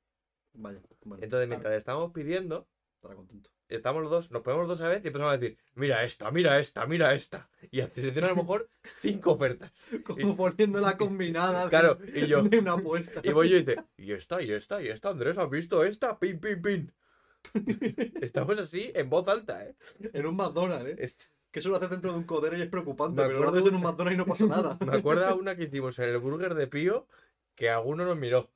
Vaya. 0.54 0.82
Bueno, 1.06 1.24
Entonces, 1.24 1.48
mientras 1.48 1.74
estamos 1.76 2.12
pidiendo, 2.12 2.68
estará 2.98 3.16
contento. 3.16 3.50
estamos 3.70 4.02
los 4.02 4.12
dos, 4.12 4.32
nos 4.32 4.42
ponemos 4.42 4.68
los 4.68 4.78
dos 4.80 4.86
a 4.86 4.90
vez 4.90 5.04
y 5.04 5.08
empezamos 5.08 5.34
a 5.34 5.38
decir, 5.38 5.58
mira 5.76 6.04
esta, 6.04 6.32
mira 6.32 6.60
esta, 6.60 6.86
mira 6.88 7.14
esta. 7.14 7.50
Y 7.72 7.82
seleccionan 7.82 8.32
a 8.32 8.34
lo 8.34 8.42
mejor 8.44 8.70
cinco 9.00 9.32
ofertas. 9.34 9.86
Como 10.04 10.36
poniendo 10.36 10.80
la 10.82 10.98
combinada. 10.98 11.64
de- 11.66 11.70
Claro, 11.70 12.00
y 12.14 12.28
yo, 12.28 12.44
De 12.44 12.60
una 12.60 12.74
apuesta. 12.74 13.22
y 13.24 13.32
voy 13.32 13.50
yo 13.50 13.58
y 13.58 13.60
dice, 13.64 13.84
y 13.98 14.12
esta, 14.14 14.42
y 14.42 14.52
esta, 14.52 14.82
y 14.82 14.88
esta, 14.90 15.10
Andrés, 15.10 15.38
¿has 15.38 15.50
visto 15.50 15.84
esta? 15.84 16.18
Pin, 16.20 16.40
pin, 16.40 16.62
pin. 16.62 16.94
Estamos 18.22 18.58
así 18.60 18.92
en 18.96 19.10
voz 19.10 19.28
alta, 19.28 19.64
¿eh? 19.66 19.76
En 20.14 20.26
un 20.26 20.36
McDonald's, 20.36 20.90
¿eh? 20.92 20.96
Es- 21.00 21.32
Que 21.52 21.60
eso 21.60 21.70
lo 21.70 21.78
hace 21.78 21.88
dentro 21.88 22.12
de 22.12 22.18
un 22.18 22.24
codero 22.26 22.58
y 22.58 22.62
es 22.62 22.70
preocupante. 22.70 23.22
Me 23.22 23.28
Pero 23.28 23.40
lo 23.40 23.46
acuerdo 23.46 23.60
haces 23.60 23.70
en 23.72 23.76
un 23.76 23.84
McDonald's 23.84 24.16
y 24.16 24.18
no 24.18 24.26
pasa 24.26 24.46
nada. 24.48 24.78
Me 24.86 24.98
acuerdo 24.98 25.36
una 25.38 25.56
que 25.56 25.64
hicimos 25.64 25.98
en 26.00 26.06
el 26.10 26.18
burger 26.18 26.56
de 26.56 26.68
Pío 26.68 27.08
que 27.56 27.70
alguno 27.70 28.06
nos 28.06 28.18
miró. 28.18 28.50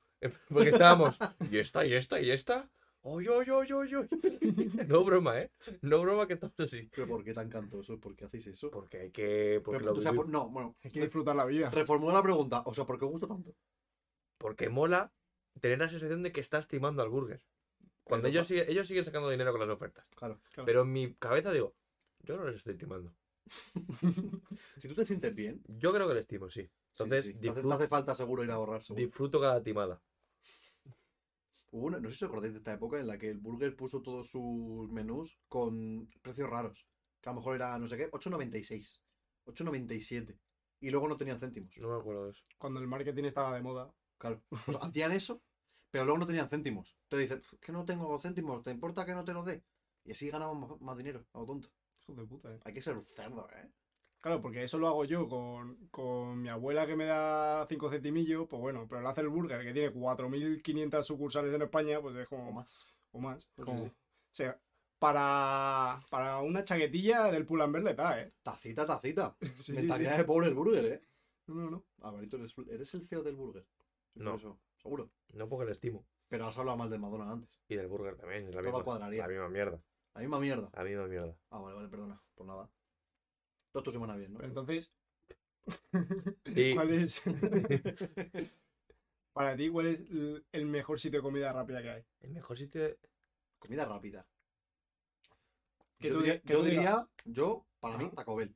Porque 0.50 0.70
estábamos, 0.70 1.18
¿y 1.50 1.58
esta, 1.58 1.86
y 1.86 1.94
esta, 1.94 2.20
y 2.22 2.30
esta? 2.32 2.70
¡Oy, 3.04 3.28
oy, 3.28 3.50
oy, 3.50 3.72
oy, 3.72 3.96
oy! 3.96 4.08
No 4.88 5.04
broma, 5.04 5.40
¿eh? 5.40 5.52
No 5.82 6.02
broma 6.02 6.28
que 6.28 6.34
estamos 6.34 6.60
así. 6.60 6.88
Pero 6.94 7.08
¿por 7.08 7.24
qué 7.24 7.34
tan 7.34 7.50
cantoso? 7.50 8.00
¿Por 8.00 8.16
qué 8.16 8.26
hacéis 8.26 8.48
eso? 8.48 8.70
Porque 8.70 9.00
hay 9.00 9.12
que. 9.12 9.60
Porque, 9.64 9.80
Pero, 9.80 9.94
lo 9.94 9.98
o 10.00 10.02
sea, 10.02 10.12
vivimos. 10.12 10.26
por- 10.26 10.32
no, 10.32 10.50
bueno. 10.50 10.76
Hay 10.84 10.92
que 10.92 11.02
disfrutar 11.02 11.36
la 11.36 11.46
vida. 11.46 11.70
Reformula 11.70 12.14
la 12.14 12.24
pregunta. 12.24 12.62
O 12.66 12.74
sea, 12.74 12.86
¿por 12.86 13.00
qué 13.00 13.06
os 13.06 13.12
gusta 13.12 13.28
tanto? 13.28 13.56
porque 14.38 14.70
mola 14.70 15.14
tener 15.60 15.78
la 15.78 15.88
sensación 15.88 16.24
de 16.24 16.32
que 16.32 16.42
estás 16.42 16.68
timando 16.68 17.04
al 17.04 17.10
burger. 17.10 17.44
Cuando 18.04 18.24
Pero, 18.24 18.32
ellos, 18.32 18.48
siguen, 18.48 18.66
ellos 18.70 18.88
siguen 18.88 19.06
sacando 19.06 19.30
dinero 19.30 19.52
con 19.52 19.62
las 19.62 19.70
ofertas. 19.70 20.04
Claro. 20.16 20.40
Claro. 20.52 20.66
Pero 20.66 20.82
en 20.82 20.92
mi 20.92 21.14
cabeza 21.14 21.52
digo, 21.52 21.76
yo 22.22 22.38
no 22.38 22.46
les 22.46 22.56
estoy 22.56 22.76
timando. 22.76 23.14
Si 24.78 24.88
tú 24.88 24.96
te 24.96 25.06
sientes 25.06 25.34
bien. 25.36 25.62
Yo 25.68 25.94
creo 25.94 26.08
que 26.08 26.16
les 26.16 26.26
timo, 26.28 26.50
sí. 26.50 26.64
sí, 26.64 26.70
Entonces, 26.94 27.26
sí, 27.26 27.34
sí. 27.34 27.40
Te 27.40 27.50
hace- 27.50 27.54
te 27.54 27.56
disfruto, 27.62 27.76
hace 27.76 27.88
falta 27.88 28.16
seguro 28.16 28.44
ir 28.44 28.52
a 28.52 28.56
ahorrar. 28.56 28.82
Seguro. 28.84 29.06
disfruto 29.06 29.40
cada 29.40 29.62
timada. 29.62 30.02
Hubo 31.72 31.88
una- 31.88 32.00
no 32.00 32.10
sé 32.10 32.16
si 32.16 32.26
os 32.26 32.30
acordáis 32.30 32.54
de 32.54 32.60
esta 32.60 32.74
época 32.74 33.00
en 33.00 33.08
la 33.08 33.18
que 33.18 33.30
el 33.30 33.40
Burger 33.40 33.76
puso 33.76 34.02
todos 34.02 34.30
sus 34.30 34.90
menús 34.92 35.40
con 35.48 36.08
precios 36.22 36.50
raros. 36.50 36.88
Que 37.22 37.30
a 37.30 37.32
lo 37.34 37.38
mejor 37.40 37.56
era, 37.56 37.78
no 37.80 37.88
sé 37.88 37.98
qué, 37.98 38.10
8,96. 38.12 39.02
8,97. 39.46 40.38
Y 40.80 40.90
luego 40.90 41.08
no 41.08 41.18
tenían 41.18 41.40
céntimos. 41.40 41.78
No 41.78 41.90
me 41.90 42.00
acuerdo 42.00 42.26
de 42.26 42.32
eso. 42.32 42.44
Cuando 42.58 42.80
el 42.80 42.88
marketing 42.88 43.26
estaba 43.26 43.54
de 43.56 43.62
moda. 43.62 43.94
Claro. 44.18 44.42
Pues 44.66 44.78
hacían 44.82 45.12
eso, 45.12 45.42
pero 45.90 46.06
luego 46.06 46.20
no 46.20 46.26
tenían 46.28 46.50
céntimos. 46.50 46.96
Entonces 47.04 47.30
dicen, 47.30 47.60
que 47.60 47.72
no 47.72 47.86
tengo 47.86 48.20
céntimos, 48.20 48.64
¿te 48.64 48.72
importa 48.72 49.06
que 49.06 49.14
no 49.16 49.24
te 49.24 49.34
los 49.34 49.46
dé? 49.46 49.64
Y 50.04 50.12
así 50.12 50.30
ganaban 50.30 50.60
más, 50.60 50.82
más 50.82 50.98
dinero, 50.98 51.26
a 51.34 51.40
lo 51.40 51.46
tonto. 51.46 51.70
Hijo 52.02 52.16
de 52.16 52.26
puta, 52.28 52.54
eh. 52.54 52.60
Hay 52.66 52.74
que 52.74 52.82
ser 52.82 52.96
un 52.96 53.04
cerdo, 53.04 53.48
¿eh? 53.52 53.70
Claro, 54.22 54.40
porque 54.42 54.64
eso 54.64 54.78
lo 54.78 54.88
hago 54.88 55.04
yo 55.06 55.28
con, 55.28 55.88
con 55.90 56.40
mi 56.42 56.48
abuela 56.50 56.86
que 56.86 56.96
me 56.96 57.06
da 57.06 57.66
5 57.68 57.90
centimillos, 57.90 58.48
pues 58.48 58.62
bueno, 58.62 58.86
pero 58.88 59.02
lo 59.02 59.10
hace 59.10 59.22
el 59.22 59.30
burger 59.30 59.64
que 59.64 59.74
tiene 59.74 59.92
4.500 59.92 61.04
sucursales 61.04 61.54
en 61.54 61.64
España, 61.64 62.00
pues 62.02 62.16
es 62.16 62.28
como 62.28 62.50
O 62.50 62.52
más. 62.52 62.86
O 63.12 63.20
más. 63.20 63.50
Como- 63.64 63.86
sí. 63.86 63.90
O 63.90 64.34
sea, 64.34 64.62
para, 65.00 66.00
para 66.12 66.40
una 66.42 66.64
chaquetilla 66.64 67.32
del 67.32 67.46
Pull&Bear 67.46 67.84
le 67.84 67.94
da, 67.96 68.22
¿eh? 68.22 68.32
Tacita, 68.44 68.86
tacita. 68.86 69.36
Sí, 69.56 69.74
Mentalidad 69.74 70.12
sí. 70.12 70.18
de 70.20 70.24
pobre 70.26 70.48
el 70.48 70.54
Burger, 70.54 70.86
¿eh? 70.86 71.02
No, 71.48 71.56
no, 71.56 71.70
no. 71.72 71.84
Alvarito, 72.02 72.38
eres, 72.38 72.56
eres 72.70 72.94
el 72.94 73.08
CEO 73.08 73.24
del 73.24 73.36
Burger. 73.36 73.66
Por 74.14 74.24
No. 74.24 74.36
eso, 74.36 74.60
seguro. 74.78 75.10
No 75.34 75.50
porque 75.50 75.66
les 75.66 75.80
timo. 75.80 76.06
Pero 76.30 76.46
has 76.48 76.58
hablado 76.58 76.78
mal 76.78 76.90
del 76.90 77.00
McDonald's 77.00 77.34
antes. 77.34 77.50
Y 77.68 77.76
del 77.76 77.88
burger 77.88 78.16
también. 78.16 78.46
La, 78.46 78.62
Todo 78.62 78.64
misma, 78.64 78.84
cuadraría. 78.84 79.24
la 79.24 79.28
misma 79.28 79.50
mierda. 79.50 79.82
La 80.14 80.22
misma 80.22 80.40
mierda. 80.40 80.70
La 80.74 80.84
misma 80.84 81.08
mierda. 81.08 81.36
Ah, 81.50 81.60
vale, 81.60 81.76
vale, 81.76 81.90
perdona. 81.90 82.22
Por 82.36 82.46
nada. 82.46 82.70
Todo 83.72 83.84
tu 83.84 83.92
semana 83.92 84.16
bien, 84.16 84.34
¿no? 84.34 84.40
Pero 84.40 84.50
entonces, 84.50 84.92
Sí. 86.46 86.74
¿cuál 86.76 86.92
es? 86.94 87.22
para 89.34 89.56
ti, 89.56 89.70
¿cuál 89.70 89.88
es 89.88 90.00
el- 90.52 90.66
mejor 90.66 91.00
sitio 91.00 91.20
de 91.20 91.24
comida 91.24 91.54
rápida 91.54 91.82
que 91.82 91.90
hay? 91.90 92.04
El 92.22 92.32
mejor 92.32 92.58
sitio. 92.58 92.82
de- 92.82 93.00
Comida 93.60 93.86
rápida. 93.86 94.26
Que 96.00 96.08
yo 96.10 96.16
tú 96.16 96.20
diría, 96.22 96.42
yo 96.44 96.58
tú 96.58 96.64
digas- 96.64 96.66
diría, 96.66 97.08
yo, 97.26 97.66
para 97.80 97.98
mí. 97.98 98.10
Taco 98.10 98.36
Bell. 98.36 98.56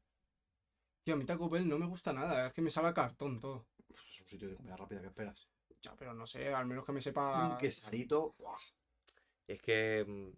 Tío, 1.04 1.14
a 1.14 1.18
mí 1.18 1.26
Taco 1.26 1.48
Bell 1.50 1.68
no 1.68 1.78
me 1.78 1.86
gusta 1.86 2.12
nada, 2.12 2.48
es 2.48 2.54
que 2.54 2.62
me 2.64 2.72
sabe 2.72 2.88
a 2.90 2.94
cartón 2.94 3.40
todo. 3.40 3.68
Pues 3.88 4.02
es 4.10 4.22
un 4.22 4.28
sitio 4.28 4.50
de 4.50 4.56
comida 4.56 4.76
rápida 4.76 5.02
que 5.02 5.08
esperas. 5.08 5.48
Ya, 5.82 5.96
pero 5.96 6.14
no 6.16 6.26
sé, 6.26 6.52
al 6.52 6.66
menos 6.66 6.84
que 6.84 6.92
me 6.92 7.02
sepa... 7.02 7.52
Un 7.52 7.58
quesarito, 7.60 8.34
¡buah! 8.40 8.58
Es 9.48 9.62
que. 9.62 10.04
mm, 10.08 10.32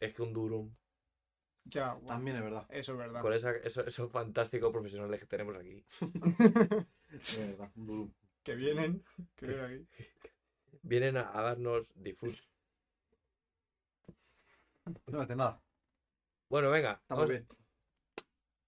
Es 0.00 0.12
que 0.12 0.22
un 0.22 0.34
durum. 0.34 0.70
Ya, 1.66 1.94
bueno, 1.94 2.08
también 2.08 2.36
es 2.36 2.42
verdad. 2.42 2.66
eso 2.68 2.92
es 2.92 2.98
verdad. 2.98 3.22
Con 3.22 3.32
esa, 3.32 3.50
eso- 3.56 3.86
esos 3.86 4.10
fantásticos 4.10 4.70
profesionales 4.72 5.18
que 5.20 5.26
tenemos 5.26 5.56
aquí. 5.56 5.84
Es 7.14 7.38
verdad, 7.38 7.70
que 8.42 8.54
vienen, 8.56 9.04
que 9.36 9.46
vienen 9.46 9.64
aquí. 9.64 10.08
Vienen 10.82 11.16
a, 11.16 11.30
a 11.38 11.42
darnos 11.42 11.86
disfrute. 11.94 12.40
No 15.06 15.20
hace 15.20 15.36
nada. 15.36 15.60
Bueno, 16.48 16.70
venga. 16.70 16.92
Estamos 17.02 17.24
vamos- 17.24 17.28
bien. 17.30 17.46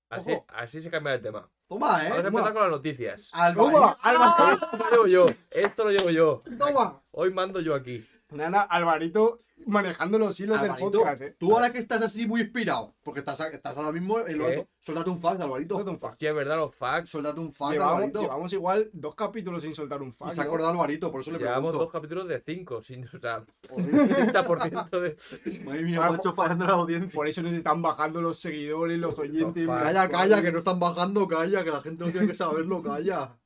Así, 0.08 0.32
Ojo. 0.32 0.46
así 0.48 0.80
se 0.80 0.90
cambia 0.90 1.12
de 1.12 1.18
tema. 1.18 1.50
Toma, 1.68 2.06
¿eh? 2.06 2.10
Vamos 2.10 2.24
a 2.24 2.28
empezar 2.28 2.52
con 2.52 2.62
las 2.62 2.70
noticias. 2.70 3.30
Alba, 3.32 3.62
¡Toma! 3.64 3.98
¿eh? 4.04 4.54
Esto 4.54 4.76
lo 4.78 4.90
llevo 4.90 5.06
yo. 5.08 5.26
Esto 5.50 5.84
lo 5.84 5.90
llevo 5.90 6.10
yo. 6.10 6.42
¡Toma! 6.58 7.02
Hoy 7.10 7.32
mando 7.34 7.60
yo 7.60 7.74
aquí. 7.74 8.06
Nana, 8.30 8.62
Alvarito 8.62 9.40
manejando 9.64 10.18
los 10.18 10.38
hilos 10.38 10.58
Alvarito, 10.58 10.90
del 10.90 10.92
podcast, 11.00 11.22
eh. 11.22 11.36
Tú 11.38 11.52
ahora 11.54 11.72
que 11.72 11.78
estás 11.78 12.02
así 12.02 12.26
muy 12.26 12.42
inspirado, 12.42 12.94
porque 13.02 13.20
estás, 13.20 13.40
estás 13.40 13.74
ahora 13.76 13.90
mismo 13.90 14.18
en 14.20 14.36
lo 14.38 14.46
¿Qué? 14.46 14.52
alto, 14.56 14.68
suéltate 14.80 15.10
un 15.10 15.18
fact, 15.18 15.40
Alvarito. 15.40 15.74
Suelta 15.76 15.90
un 15.92 15.98
fact. 15.98 16.12
Hostia, 16.12 16.28
es 16.30 16.36
verdad, 16.36 16.56
los 16.56 16.74
facts. 16.74 17.08
Suéltate 17.10 17.40
un 17.40 17.52
fact, 17.52 17.72
Llevamos, 17.72 17.94
Alvarito. 17.96 18.20
llevamos 18.20 18.52
igual 18.52 18.90
dos 18.92 19.14
capítulos 19.14 19.62
sin 19.62 19.74
soltar 19.74 20.02
un 20.02 20.08
Y 20.08 20.12
fact. 20.12 20.32
se 20.32 20.40
ha 20.40 20.44
¿no? 20.44 20.48
acordado 20.50 20.72
Alvarito, 20.72 21.10
por 21.10 21.20
eso 21.22 21.30
le 21.30 21.38
Llevamos 21.38 21.72
dos 21.72 21.78
pregunto. 21.88 21.92
capítulos 21.92 22.28
de 22.28 22.40
cinco, 22.44 22.82
sin, 22.82 23.06
o 23.06 23.18
sea, 23.18 23.44
Joder, 23.70 23.86
30% 24.34 25.00
de. 25.00 25.60
Madre 25.64 25.82
mía, 25.82 26.00
macho, 26.00 26.34
parando 26.34 26.66
la 26.66 26.72
audiencia. 26.74 27.10
Por 27.16 27.26
eso 27.26 27.42
nos 27.42 27.52
están 27.54 27.80
bajando 27.80 28.20
los 28.20 28.38
seguidores, 28.38 28.98
los 28.98 29.18
oyentes. 29.18 29.66
Calla, 29.66 30.08
calla, 30.08 30.42
que 30.42 30.52
no 30.52 30.58
están 30.58 30.78
bajando, 30.78 31.26
calla, 31.26 31.64
que 31.64 31.70
la 31.70 31.80
gente 31.80 32.04
no 32.04 32.10
tiene 32.12 32.26
que 32.26 32.34
saberlo, 32.34 32.82
calla. 32.82 33.36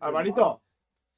Alvarito, 0.00 0.62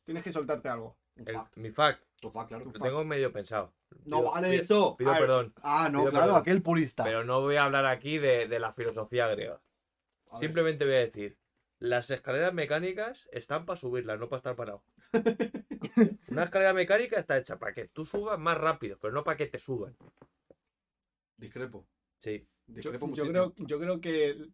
tienes 0.04 0.22
que 0.24 0.32
soltarte 0.32 0.68
algo. 0.68 0.96
Un 1.16 1.28
el- 1.28 1.34
fact, 1.34 1.56
mi 1.56 1.70
fact, 1.70 2.02
claro. 2.32 2.64
lo 2.64 2.72
tengo 2.72 3.04
medio 3.04 3.32
pensado. 3.32 3.72
No 4.04 4.18
Pido- 4.20 4.30
vale 4.32 4.50
pido- 4.50 4.60
eso. 4.62 4.96
Pido 4.96 5.10
A 5.10 5.14
ver, 5.14 5.22
perdón, 5.22 5.54
Ah, 5.62 5.88
no, 5.90 6.00
Pido 6.00 6.10
claro, 6.10 6.26
perdón. 6.26 6.40
aquel 6.42 6.62
purista. 6.62 7.04
pero 7.04 7.24
no 7.24 7.40
voy 7.40 7.56
a 7.56 7.64
hablar 7.64 7.86
aquí 7.86 8.18
de, 8.18 8.46
de 8.48 8.58
la 8.58 8.72
filosofía 8.72 9.28
griega. 9.28 9.60
A 10.30 10.38
ver. 10.38 10.46
Simplemente 10.48 10.84
voy 10.84 10.94
a 10.94 10.98
decir, 10.98 11.38
las 11.78 12.10
escaleras 12.10 12.52
mecánicas 12.54 13.28
están 13.32 13.66
para 13.66 13.76
subirlas, 13.76 14.18
no 14.18 14.28
para 14.28 14.38
estar 14.38 14.56
parado. 14.56 14.82
Una 16.28 16.44
escalera 16.44 16.72
mecánica 16.72 17.18
está 17.18 17.36
hecha 17.38 17.58
para 17.58 17.72
que 17.74 17.86
tú 17.88 18.04
subas 18.04 18.38
más 18.38 18.56
rápido, 18.58 18.98
pero 19.00 19.12
no 19.14 19.24
para 19.24 19.36
que 19.36 19.46
te 19.46 19.58
suban. 19.58 19.96
Discrepo. 21.36 21.86
Sí. 22.18 22.46
Yo, 22.68 22.74
Discrepo 22.74 23.06
yo 23.06 23.08
muchísimo. 23.24 23.30
creo, 23.30 23.54
yo 23.66 23.78
creo 23.78 24.00
que, 24.00 24.48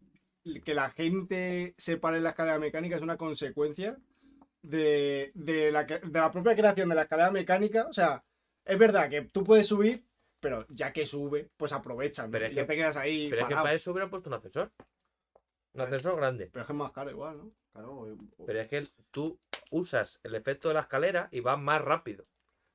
que 0.63 0.73
la 0.73 0.89
gente 0.89 1.73
se 1.77 1.97
pare 1.97 2.17
en 2.17 2.23
la 2.23 2.29
escalera 2.31 2.59
mecánica 2.59 2.95
es 2.95 3.01
una 3.01 3.17
consecuencia 3.17 3.97
de, 4.63 5.31
de 5.35 5.71
la, 5.71 5.83
de 5.83 6.01
la 6.19 6.31
propia 6.31 6.55
creación 6.55 6.89
de 6.89 6.95
la 6.95 7.03
escalera 7.03 7.29
mecánica. 7.31 7.85
O 7.87 7.93
sea, 7.93 8.23
es 8.65 8.77
verdad 8.79 9.09
que 9.09 9.21
tú 9.23 9.43
puedes 9.43 9.67
subir, 9.67 10.05
pero 10.39 10.65
ya 10.69 10.91
que 10.91 11.05
sube, 11.05 11.49
pues 11.55 11.71
aprovechan. 11.73 12.31
Pero 12.31 12.45
¿no? 12.45 12.47
es 12.47 12.53
Y 12.53 12.55
ya 12.55 12.61
que- 12.63 12.67
te 12.67 12.75
quedas 12.75 12.97
ahí. 12.97 13.27
Pero 13.29 13.41
es 13.43 13.47
que 13.47 13.51
parado. 13.53 13.65
para 13.65 13.75
eso 13.75 13.91
hubieran 13.91 14.09
puesto 14.09 14.29
un 14.29 14.33
ascensor. 14.35 14.71
Un 15.73 15.81
ascensor 15.81 16.15
grande. 16.17 16.49
Pero 16.51 16.61
es 16.63 16.67
que 16.67 16.73
es 16.73 16.77
más 16.77 16.91
caro 16.91 17.11
igual, 17.11 17.37
¿no? 17.37 17.51
Claro, 17.73 18.17
Pero 18.45 18.59
es 18.61 18.67
que 18.67 18.83
tú 19.11 19.39
usas 19.71 20.19
el 20.23 20.35
efecto 20.35 20.67
de 20.67 20.75
la 20.75 20.81
escalera 20.81 21.27
y 21.31 21.39
vas 21.39 21.59
más 21.59 21.81
rápido. 21.81 22.25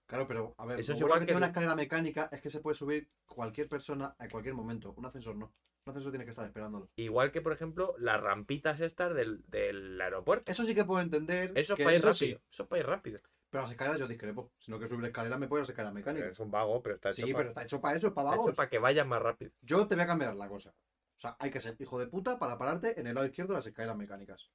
claro, 0.07 0.26
pero 0.26 0.54
a 0.59 0.66
ver, 0.66 0.80
Eso 0.80 0.92
es 0.92 0.99
igual 1.00 1.14
que 1.14 1.21
que 1.21 1.26
tiene 1.26 1.37
una 1.38 1.47
escalera 1.49 1.76
mecánica 1.76 2.28
es 2.33 2.40
que 2.40 2.50
se 2.50 2.59
puede 2.61 2.75
subir 2.75 3.09
cualquier 3.26 3.68
persona 3.68 4.16
a 4.18 4.28
cualquier 4.28 4.54
momento. 4.54 4.92
Un 4.97 5.07
ascensor 5.07 5.37
no. 5.37 5.52
Ascensor 5.90 6.12
tiene 6.12 6.25
que 6.25 6.30
estar 6.30 6.47
esperándolo. 6.47 6.88
Igual 6.97 7.33
que, 7.33 7.40
por 7.40 7.52
ejemplo, 7.52 7.95
las 7.99 8.21
rampitas 8.21 8.80
estas 8.80 9.14
del, 9.14 9.45
del 9.49 10.00
aeropuerto. 10.00 10.50
Eso 10.50 10.64
sí 10.64 10.75
que 10.75 10.85
puedo 10.85 11.00
entender. 11.00 11.52
Eso 11.54 11.75
es 11.75 11.80
para 11.80 11.95
ir 11.97 12.02
rápido. 12.04 12.40
Eso 12.50 12.62
es 12.62 12.68
para 12.68 12.80
ir 12.80 12.87
rápido. 12.87 13.21
Pero 13.50 13.62
las 13.62 13.71
escaleras 13.71 13.99
yo 13.99 14.07
discrepo. 14.07 14.52
Sino 14.59 14.78
que 14.78 14.87
subir 14.87 15.07
escaleras 15.07 15.38
me 15.38 15.49
puede 15.49 15.62
las 15.62 15.71
escaleras 15.71 15.95
mecánicas. 15.95 16.30
Es 16.33 16.40
un 16.40 16.50
vago, 16.50 16.83
pero 16.83 16.97
está 16.97 17.11
hecho 17.11 17.26
Sí, 17.26 17.33
para, 17.33 17.37
pero 17.38 17.49
está 17.50 17.62
hecho 17.62 17.80
para 17.80 17.97
eso, 17.97 18.14
para 18.14 18.26
está 18.28 18.35
hecho 18.35 18.42
vagos. 18.42 18.57
para 18.57 18.68
que 18.68 18.78
vayas 18.78 19.07
más 19.07 19.23
rápido. 19.23 19.52
Yo 19.62 19.87
te 19.87 19.95
voy 19.95 20.04
a 20.04 20.07
cambiar 20.07 20.35
la 20.37 20.49
cosa. 20.49 20.71
O 20.71 21.21
sea, 21.21 21.37
hay 21.38 21.50
que 21.50 21.61
ser 21.61 21.75
hijo 21.78 21.99
de 21.99 22.07
puta 22.07 22.38
para 22.38 22.59
pararte 22.59 23.00
en 23.00 23.07
el 23.07 23.14
lado 23.14 23.26
izquierdo 23.26 23.54
de 23.54 23.59
las 23.61 23.66
escaleras 23.66 23.97
mecánicas. 23.97 24.50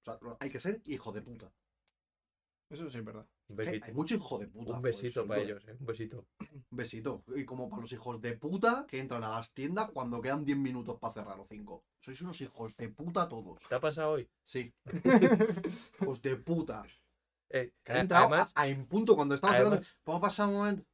O 0.00 0.04
sea, 0.04 0.18
hay 0.40 0.50
que 0.50 0.58
ser 0.58 0.80
hijo 0.84 1.12
de 1.12 1.22
puta. 1.22 1.52
Eso 2.70 2.88
sí 2.88 2.98
es 2.98 3.04
verdad. 3.04 3.26
Un 3.48 3.56
besito. 3.56 3.84
hay 3.86 3.92
mucho 3.92 4.14
hijo 4.14 4.38
de 4.38 4.46
puta. 4.46 4.72
Un 4.74 4.80
besito 4.82 5.26
para 5.26 5.40
ellos, 5.42 5.66
¿eh? 5.66 5.76
Un 5.80 5.86
besito. 5.86 6.26
Un 6.40 6.64
besito. 6.70 7.24
Y 7.34 7.44
como 7.44 7.68
para 7.68 7.82
los 7.82 7.92
hijos 7.92 8.20
de 8.20 8.36
puta 8.36 8.86
que 8.88 9.00
entran 9.00 9.24
a 9.24 9.30
las 9.30 9.52
tiendas 9.52 9.90
cuando 9.90 10.20
quedan 10.20 10.44
10 10.44 10.56
minutos 10.56 10.96
para 11.00 11.12
cerrar 11.14 11.40
o 11.40 11.46
5. 11.50 11.84
Sois 11.98 12.20
unos 12.22 12.40
hijos 12.40 12.76
de 12.76 12.88
puta 12.88 13.28
todos. 13.28 13.60
¿Te 13.68 13.74
ha 13.74 13.80
pasado 13.80 14.12
hoy? 14.12 14.30
Sí. 14.44 14.72
hijos 16.00 16.22
de 16.22 16.36
puta. 16.36 16.84
Eh, 17.48 17.72
Que 17.82 17.92
han 17.92 17.98
a- 17.98 18.00
entrado 18.02 18.26
además, 18.26 18.52
a, 18.54 18.62
a 18.62 18.68
en 18.68 18.86
punto 18.86 19.16
cuando 19.16 19.36
cerrando. 19.36 19.80
Vamos 20.04 20.18
a 20.18 20.20
pasar 20.20 20.48
un 20.48 20.54
momento. 20.54 20.84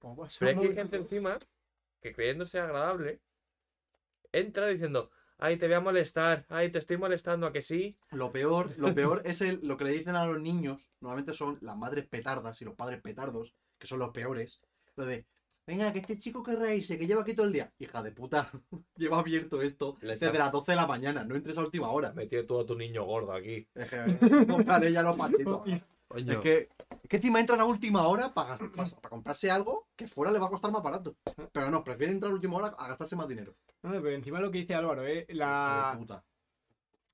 ¿Cómo 0.00 0.16
pasa? 0.16 0.36
pero 0.40 0.50
es 0.50 0.58
que 0.60 0.66
hay 0.68 0.74
gente 0.74 0.96
encima 0.96 1.38
que 2.02 2.12
creyéndose 2.12 2.58
agradable 2.60 3.20
entra 4.32 4.66
diciendo, 4.66 5.10
ay, 5.38 5.56
te 5.56 5.66
voy 5.66 5.74
a 5.74 5.80
molestar, 5.80 6.46
ay, 6.48 6.70
te 6.70 6.78
estoy 6.78 6.96
molestando, 6.96 7.46
¿a 7.46 7.52
que 7.52 7.62
sí? 7.62 7.90
Lo 8.12 8.30
peor, 8.32 8.70
lo 8.78 8.94
peor 8.94 9.22
es 9.24 9.40
el, 9.42 9.60
lo 9.66 9.76
que 9.76 9.84
le 9.84 9.90
dicen 9.92 10.16
a 10.16 10.26
los 10.26 10.40
niños. 10.40 10.92
Normalmente 11.00 11.32
son 11.34 11.58
las 11.60 11.76
madres 11.76 12.06
petardas 12.06 12.60
y 12.62 12.64
los 12.64 12.74
padres 12.74 13.00
petardos, 13.02 13.54
que 13.78 13.86
son 13.86 13.98
los 13.98 14.10
peores. 14.10 14.60
Lo 14.96 15.04
de, 15.04 15.26
venga, 15.66 15.92
que 15.92 15.98
este 15.98 16.16
chico 16.18 16.42
que 16.42 16.54
reírse, 16.56 16.96
que 16.98 17.06
lleva 17.06 17.22
aquí 17.22 17.34
todo 17.34 17.46
el 17.46 17.52
día. 17.52 17.72
Hija 17.78 18.02
de 18.02 18.12
puta, 18.12 18.50
lleva 18.96 19.18
abierto 19.18 19.60
esto 19.62 19.96
Les 20.00 20.20
desde 20.20 20.36
ha- 20.36 20.44
las 20.44 20.52
12 20.52 20.72
de 20.72 20.76
la 20.76 20.86
mañana, 20.86 21.24
no 21.24 21.34
entres 21.34 21.58
a 21.58 21.62
última 21.62 21.90
hora. 21.90 22.12
Metido 22.12 22.46
tú 22.46 22.60
a 22.60 22.66
tu 22.66 22.76
niño 22.76 23.04
gordo 23.04 23.32
aquí. 23.32 23.66
Es 23.74 23.90
que, 23.90 24.46
cómprale 24.46 24.92
ya 24.92 25.02
los 25.02 25.16
patitos. 25.16 25.62
Coño. 26.08 26.32
Es 26.32 26.38
que, 26.38 26.68
es 27.02 27.08
que 27.08 27.16
encima 27.16 27.40
entran 27.40 27.60
a 27.60 27.64
última 27.64 28.06
hora 28.06 28.32
para, 28.34 28.56
comprarse 29.08 29.50
algo 29.50 29.88
que 29.96 30.06
fuera 30.06 30.30
le 30.32 30.38
va 30.38 30.46
a 30.46 30.50
costar 30.50 30.70
más 30.70 30.82
barato. 30.82 31.16
Pero 31.52 31.70
no, 31.70 31.82
prefieren 31.82 32.16
entrar 32.16 32.30
a 32.30 32.34
última 32.34 32.56
hora 32.58 32.68
a 32.78 32.88
gastarse 32.88 33.16
más 33.16 33.28
dinero. 33.28 33.56
No, 33.82 33.90
pero 33.90 34.10
encima 34.10 34.40
lo 34.40 34.50
que 34.50 34.58
dice 34.58 34.74
Álvaro, 34.74 35.04
¿eh? 35.06 35.26
La, 35.30 35.94
puta. 35.98 36.24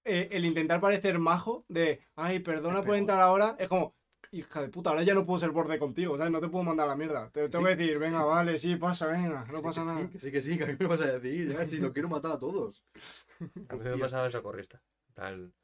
eh, 0.05 0.29
el 0.33 0.45
intentar 0.45 0.81
parecer 0.81 1.19
majo 1.19 1.65
de, 1.69 2.01
ay, 2.17 2.41
perdona 2.41 2.83
por 2.83 2.95
entrar 2.97 3.21
ahora, 3.21 3.57
es 3.59 3.69
como, 3.69 3.95
hija 4.33 4.61
de 4.63 4.69
puta, 4.69 4.91
ahora 4.91 5.03
ya 5.03 5.15
no 5.15 5.25
puedo 5.27 5.39
ser 5.39 5.51
borde 5.51 5.79
contigo, 5.79 6.17
¿sabes? 6.17 6.33
No 6.33 6.41
te 6.41 6.49
puedo 6.49 6.65
mandar 6.65 6.87
a 6.87 6.91
la 6.91 6.97
mierda. 6.97 7.31
Te 7.31 7.49
tengo 7.49 7.67
Sí. 7.67 7.71
que 7.73 7.77
decir, 7.77 7.99
venga, 7.99 8.23
vale, 8.25 8.59
sí, 8.59 8.77
pasa, 8.77 9.07
venga, 9.07 9.45
no 9.51 9.59
Sí, 9.59 9.65
pasa 9.65 9.81
que 9.81 9.87
nada. 9.87 10.01
Sí, 10.03 10.09
que 10.11 10.21
sí, 10.21 10.31
que 10.33 10.43
sí, 10.43 10.59
que 10.59 10.65
a 10.65 10.67
mí 10.69 10.77
me 10.79 10.87
vas 10.87 11.01
a 11.01 11.07
decir, 11.07 11.53
ya, 11.53 11.67
si 11.67 11.79
lo 11.79 11.93
quiero 11.93 12.09
matar 12.09 12.33
a 12.33 12.39
todos. 12.39 12.85
A 13.71 13.77
mí 13.77 13.85
me 13.85 13.99
pasaba 13.99 14.27
eso 14.27 14.43
corrista. 14.43 14.83
En 15.09 15.15
plan, 15.15 15.55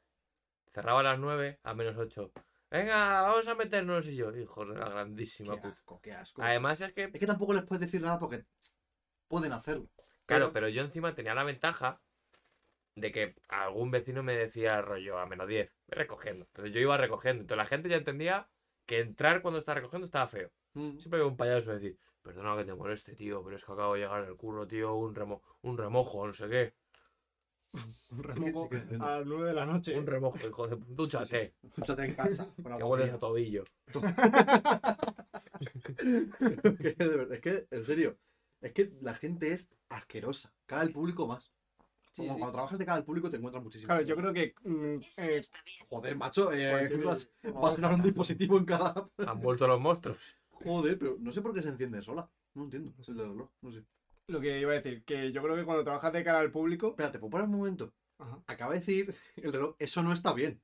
cerraba 0.73 0.99
a 1.01 1.03
las 1.03 1.19
9 1.19 1.59
a 1.63 1.73
menos 1.73 1.95
8. 1.97 2.31
Venga, 2.69 3.21
vamos 3.21 3.47
a 3.47 3.55
meternos 3.55 4.07
y 4.07 4.15
yo, 4.15 4.35
hijo 4.35 4.65
de 4.65 4.77
la 4.77 4.89
grandísima 4.89 5.55
Qué 5.55 5.61
puta. 5.61 5.73
asco, 5.79 6.01
qué 6.01 6.11
asco. 6.13 6.41
Además 6.43 6.81
es 6.81 6.93
que, 6.93 7.03
Es 7.05 7.19
que 7.19 7.27
tampoco 7.27 7.53
les 7.53 7.63
puedes 7.63 7.81
decir 7.81 8.01
nada 8.01 8.19
porque 8.19 8.45
pueden 9.27 9.53
hacerlo. 9.53 9.89
claro, 10.25 10.51
pero 10.51 10.67
yo 10.67 10.81
encima 10.81 11.15
tenía 11.15 11.33
la 11.33 11.43
ventaja 11.43 12.01
de 12.95 13.11
que 13.11 13.35
algún 13.47 13.91
vecino 13.91 14.23
me 14.23 14.35
decía 14.35 14.81
rollo 14.81 15.19
a 15.19 15.25
menos 15.27 15.47
10, 15.47 15.71
ve 15.87 15.95
recogiendo. 15.95 16.45
Entonces 16.45 16.73
yo 16.73 16.81
iba 16.81 16.97
recogiendo. 16.97 17.41
Entonces 17.41 17.57
la 17.57 17.65
gente 17.65 17.89
ya 17.89 17.97
entendía 17.97 18.49
que 18.85 18.99
entrar 18.99 19.41
cuando 19.41 19.59
estaba 19.59 19.75
recogiendo 19.75 20.05
estaba 20.05 20.27
feo. 20.27 20.51
Mm. 20.73 20.97
Siempre 20.97 21.19
había 21.19 21.31
un 21.31 21.37
payaso 21.37 21.73
decir, 21.73 21.97
perdona 22.21 22.57
que 22.57 22.65
te 22.65 22.73
moleste, 22.73 23.15
tío, 23.15 23.43
pero 23.43 23.55
es 23.55 23.63
que 23.63 23.71
acabo 23.71 23.93
de 23.93 24.01
llegar 24.01 24.25
del 24.25 24.35
curro, 24.35 24.67
tío, 24.67 24.95
un, 24.95 25.15
remo 25.15 25.41
un 25.61 25.77
remojo, 25.77 26.25
no 26.25 26.33
sé 26.33 26.49
qué. 26.49 26.73
Un 28.11 28.23
remojo 28.23 28.69
sí 28.71 28.79
que 28.89 28.95
a 28.95 29.17
las 29.19 29.25
9 29.25 29.47
de 29.47 29.53
la 29.53 29.65
noche. 29.65 29.97
Un 29.97 30.07
remojo, 30.07 30.37
hijo 30.47 30.67
de 30.67 30.77
puta. 30.77 30.93
Dúchate, 30.95 31.53
Dúchate 31.75 32.05
en 32.05 32.15
casa. 32.15 32.53
Con 32.63 32.65
que 32.77 32.83
agua 32.83 32.87
hueles 32.87 33.07
fría. 33.07 33.15
a 33.15 33.19
tobillo. 33.19 33.63
Que 35.97 36.95
de 36.95 37.07
verdad, 37.07 37.33
es 37.33 37.41
que, 37.41 37.67
en 37.69 37.83
serio, 37.83 38.17
es 38.61 38.71
que 38.73 38.91
la 39.01 39.13
gente 39.13 39.51
es 39.53 39.69
asquerosa. 39.89 40.53
Cada 40.65 40.83
el 40.83 40.91
público 40.91 41.27
más. 41.27 41.51
Sí, 42.11 42.23
Como 42.23 42.33
sí. 42.33 42.39
cuando 42.39 42.53
trabajas 42.53 42.79
de 42.79 42.85
cara 42.85 42.97
al 42.97 43.05
público 43.05 43.29
te 43.29 43.37
encuentras 43.37 43.63
muchísimo. 43.63 43.87
Claro, 43.87 44.01
yo 44.01 44.15
creo 44.15 44.33
que 44.33 44.55
mm, 44.63 44.93
eh, 44.95 44.97
no 44.97 45.07
está 45.07 45.57
bien. 45.63 45.87
Joder, 45.89 46.15
macho, 46.15 46.51
eh, 46.51 46.89
vas, 47.03 47.31
vas 47.43 47.73
a 47.73 47.75
sonar 47.75 47.93
un 47.93 48.01
dispositivo 48.01 48.57
en 48.57 48.65
cada. 48.65 49.09
Han 49.17 49.39
vuelto 49.39 49.67
los 49.67 49.79
monstruos. 49.79 50.35
Joder, 50.49 50.97
pero 50.97 51.17
no 51.19 51.31
sé 51.31 51.41
por 51.41 51.53
qué 51.53 51.61
se 51.61 51.69
enciende 51.69 52.01
sola. 52.01 52.27
No 52.55 52.63
entiendo. 52.63 52.91
Es 52.99 53.09
el 53.09 53.17
del 53.17 53.29
reloj, 53.29 53.49
no 53.61 53.71
sé. 53.71 53.83
Lo 54.27 54.41
que 54.41 54.59
iba 54.59 54.71
a 54.73 54.75
decir, 54.75 55.03
que 55.03 55.31
yo 55.31 55.41
creo 55.41 55.55
que 55.55 55.63
cuando 55.63 55.83
trabajas 55.83 56.11
de 56.13 56.23
cara 56.23 56.39
al 56.39 56.51
público, 56.51 56.89
Espérate, 56.89 57.19
¿puedo 57.19 57.31
parar 57.31 57.47
un 57.47 57.55
momento? 57.55 57.93
ajá, 58.19 58.41
Acaba 58.47 58.73
de 58.73 58.79
decir 58.79 59.15
el 59.37 59.53
reloj, 59.53 59.75
eso 59.79 60.03
no 60.03 60.11
está 60.13 60.33
bien. 60.33 60.61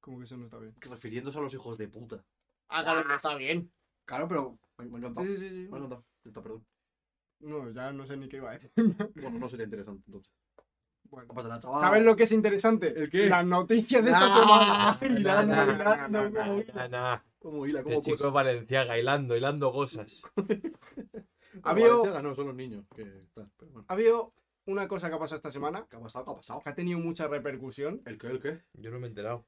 como 0.00 0.18
que 0.18 0.24
eso 0.24 0.36
no 0.36 0.44
está 0.44 0.58
bien. 0.58 0.74
Refiriéndose 0.80 1.38
a 1.38 1.42
los 1.42 1.54
hijos 1.54 1.78
de 1.78 1.88
puta. 1.88 2.24
Ah, 2.68 2.82
claro, 2.82 3.04
no 3.04 3.14
está 3.14 3.34
bien. 3.36 3.70
Claro, 4.04 4.26
pero 4.28 4.58
me, 4.78 4.86
me 4.86 4.96
ha 4.96 4.98
encantado. 4.98 5.26
Sí, 5.26 5.36
sí, 5.36 5.48
sí. 5.50 5.68
Me. 5.70 5.78
Ya 5.88 5.98
está, 6.24 6.42
perdón. 6.42 6.66
No, 7.40 7.70
ya 7.70 7.92
no 7.92 8.06
sé 8.06 8.16
ni 8.16 8.28
qué 8.28 8.36
iba 8.38 8.50
a 8.50 8.54
decir. 8.54 8.70
Bueno, 9.14 9.38
no 9.38 9.48
sería 9.48 9.64
interesante 9.64 10.02
entonces. 10.06 10.32
Bueno. 11.04 11.28
No 11.28 11.34
pasa 11.34 11.48
nada, 11.48 11.60
chaval. 11.60 11.80
¿Sabes 11.82 12.02
lo 12.04 12.16
que 12.16 12.22
es 12.24 12.32
interesante? 12.32 12.88
¿El 12.88 13.08
qué? 13.10 13.26
Las 13.28 13.44
noticias 13.46 14.04
de 14.04 14.10
esta 14.10 14.26
Ah, 14.26 14.98
semana. 15.00 15.18
Hilando, 15.20 15.72
hilando, 15.74 16.32
como 16.32 16.60
hila. 16.60 16.74
Nah, 16.74 16.88
nah. 16.88 17.18
Como 17.38 17.66
hila, 17.66 17.78
El 17.80 17.84
como 17.84 18.02
chico 18.02 18.30
Valenciaga, 18.30 18.98
hilando, 18.98 19.36
hilando 19.36 19.72
cosas. 19.72 20.22
Ha 21.62 21.70
habido, 21.70 22.22
no, 22.22 22.34
son 22.34 22.46
los 22.46 22.54
niños. 22.54 22.84
Que, 22.94 23.04
tal, 23.34 23.50
pero 23.56 23.70
bueno. 23.72 23.86
ha 23.88 23.92
habido 23.92 24.32
una 24.66 24.86
cosa 24.88 25.08
que 25.08 25.16
ha 25.16 25.18
pasado 25.18 25.36
esta 25.36 25.50
semana 25.50 25.86
¿Qué 25.90 25.96
ha 25.96 26.00
pasado? 26.00 26.24
¿Qué 26.24 26.30
ha 26.30 26.34
pasado? 26.36 26.60
que 26.62 26.68
ha 26.70 26.74
tenido 26.74 26.98
mucha 26.98 27.26
repercusión. 27.28 28.02
¿El 28.04 28.18
qué? 28.18 28.26
¿El 28.28 28.40
qué? 28.40 28.62
Yo 28.74 28.90
no 28.90 28.98
me 29.00 29.06
he 29.06 29.10
enterado. 29.10 29.44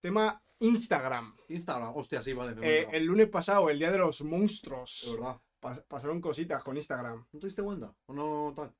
Tema 0.00 0.42
Instagram. 0.60 1.36
Instagram. 1.48 1.96
Hostia, 1.96 2.22
sí, 2.22 2.32
vale. 2.32 2.54
Me 2.54 2.80
Eh, 2.80 2.88
el 2.92 3.04
lunes 3.04 3.28
pasado, 3.28 3.68
el 3.70 3.78
día 3.78 3.90
de 3.90 3.98
los 3.98 4.18
De 4.18 4.24
monstruos, 4.24 5.10
verdad. 5.12 5.36
pas- 5.60 5.82
pasaron 5.86 6.20
cositas 6.20 6.62
con 6.64 6.76
Instagram. 6.76 7.26
¿No 7.32 7.40
te 7.40 7.46
diste 7.46 7.62
cuenta? 7.62 7.94
¿O 8.06 8.14
no 8.14 8.52
tal? 8.54 8.72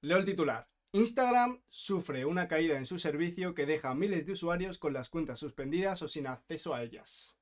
Leo 0.00 0.18
el 0.18 0.24
titular. 0.24 0.66
Instagram 0.92 1.60
sufre 1.68 2.24
una 2.24 2.48
caída 2.48 2.76
en 2.76 2.86
su 2.86 2.98
servicio 2.98 3.54
que 3.54 3.66
deja 3.66 3.90
a 3.90 3.94
miles 3.94 4.24
de 4.24 4.32
usuarios 4.32 4.78
con 4.78 4.92
las 4.92 5.08
cuentas 5.10 5.38
suspendidas 5.38 6.00
o 6.02 6.08
sin 6.08 6.26
acceso 6.26 6.74
a 6.74 6.82
ellas. 6.82 7.35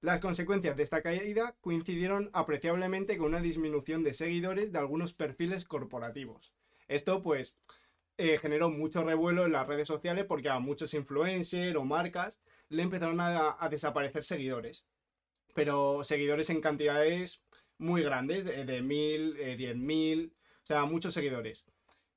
Las 0.00 0.20
consecuencias 0.20 0.76
de 0.76 0.82
esta 0.82 1.02
caída 1.02 1.56
coincidieron 1.60 2.30
apreciablemente 2.32 3.16
con 3.16 3.28
una 3.28 3.40
disminución 3.40 4.02
de 4.04 4.12
seguidores 4.12 4.72
de 4.72 4.78
algunos 4.78 5.12
perfiles 5.14 5.64
corporativos. 5.64 6.54
Esto, 6.88 7.22
pues, 7.22 7.56
eh, 8.16 8.38
generó 8.38 8.70
mucho 8.70 9.04
revuelo 9.04 9.46
en 9.46 9.52
las 9.52 9.66
redes 9.66 9.88
sociales 9.88 10.24
porque 10.26 10.48
a 10.48 10.58
muchos 10.60 10.94
influencers 10.94 11.76
o 11.76 11.84
marcas 11.84 12.40
le 12.68 12.82
empezaron 12.82 13.20
a, 13.20 13.56
a 13.58 13.68
desaparecer 13.68 14.24
seguidores. 14.24 14.84
pero 15.54 16.04
seguidores 16.04 16.50
en 16.50 16.60
cantidades 16.60 17.42
muy 17.78 18.02
grandes, 18.02 18.44
de, 18.44 18.64
de 18.64 18.82
mil, 18.82 19.36
eh, 19.38 19.56
diez 19.56 19.76
mil, 19.76 20.34
o 20.62 20.66
sea, 20.66 20.84
muchos 20.84 21.14
seguidores. 21.14 21.64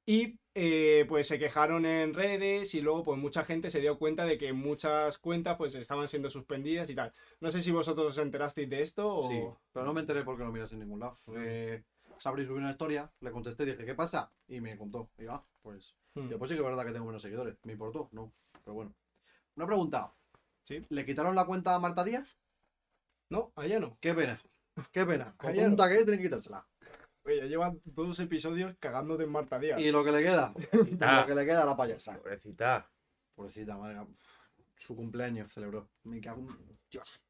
Y 0.06 0.40
eh, 0.54 1.06
pues 1.08 1.28
se 1.28 1.40
quejaron 1.40 1.86
en 1.86 2.14
redes 2.14 2.76
y 2.76 2.82
luego 2.82 3.04
pues 3.04 3.20
mucha 3.20 3.44
gente 3.44 3.72
se 3.72 3.80
dio 3.80 3.98
cuenta 3.98 4.26
de 4.26 4.38
que 4.38 4.52
muchas 4.54 5.18
cuentas 5.18 5.58
pues 5.58 5.76
estaban 5.76 6.08
siendo 6.08 6.30
suspendidas 6.30 6.90
y 6.90 6.96
tal. 6.96 7.14
No 7.40 7.52
sé 7.52 7.62
si 7.62 7.72
vosotros 7.72 8.08
os 8.08 8.18
enterasteis 8.18 8.70
de 8.70 8.82
esto 8.82 9.18
o... 9.18 9.24
Sí, 9.24 9.42
pero 9.72 9.86
no 9.86 9.94
me 9.94 10.02
enteré 10.02 10.24
porque 10.24 10.44
no 10.44 10.52
miras 10.52 10.72
en 10.74 10.80
ningún 10.80 11.00
lado. 11.00 11.16
Porque 11.26 11.84
Sabri 12.18 12.46
subió 12.46 12.60
una 12.60 12.70
historia, 12.70 13.12
le 13.22 13.32
contesté, 13.32 13.66
dije, 13.66 13.86
¿qué 13.86 13.96
pasa? 13.96 14.32
Y 14.48 14.62
me 14.62 14.78
contó. 14.78 15.10
Y 15.18 15.24
yo, 15.24 15.34
ah, 15.34 15.46
pues. 15.62 15.96
Hmm. 16.14 16.30
Yo, 16.30 16.38
pues 16.38 16.50
sí 16.50 16.56
que 16.56 16.62
es 16.62 16.68
verdad 16.68 16.86
que 16.86 16.92
tengo 16.92 17.06
menos 17.06 17.22
seguidores. 17.22 17.58
¿Me 17.64 17.74
importó? 17.74 18.10
No. 18.12 18.32
Pero 18.64 18.76
bueno. 18.76 18.94
Una 19.56 19.66
pregunta. 19.66 20.14
Sí. 20.64 20.86
¿Le 20.90 21.06
quitaron 21.06 21.36
la 21.36 21.46
cuenta 21.46 21.74
a 21.74 21.80
Marta 21.80 22.04
Díaz? 22.04 22.38
No, 23.30 23.52
allá 23.56 23.80
no. 23.80 23.98
Qué 24.00 24.14
pena. 24.14 24.40
Qué 24.92 25.06
pena. 25.06 25.34
Con 25.38 25.56
no. 25.56 25.88
que 25.88 25.98
es, 25.98 26.06
tiene 26.06 26.18
que 26.18 26.24
quitársela. 26.26 26.68
Oye, 27.24 27.38
ya 27.38 27.46
llevan 27.46 27.82
dos 27.86 28.20
episodios 28.20 28.76
cagándote 28.80 29.24
en 29.24 29.32
Marta 29.32 29.60
Díaz. 29.60 29.80
Y 29.80 29.92
lo 29.92 30.04
que 30.04 30.12
le 30.12 30.22
queda. 30.24 30.54
lo 30.74 31.26
que 31.26 31.36
le 31.36 31.46
queda 31.46 31.64
a 31.64 31.66
la 31.66 31.78
payasa. 31.78 32.18
Pobrecita. 32.18 32.90
Pobrecita, 33.36 33.78
madre. 33.78 34.00
Su 34.78 34.96
cumpleaños 34.96 35.52
celebró. 35.52 35.88
Me 36.04 36.20
cago 36.20 36.42
en. 36.42 36.48
Dios. 36.90 37.24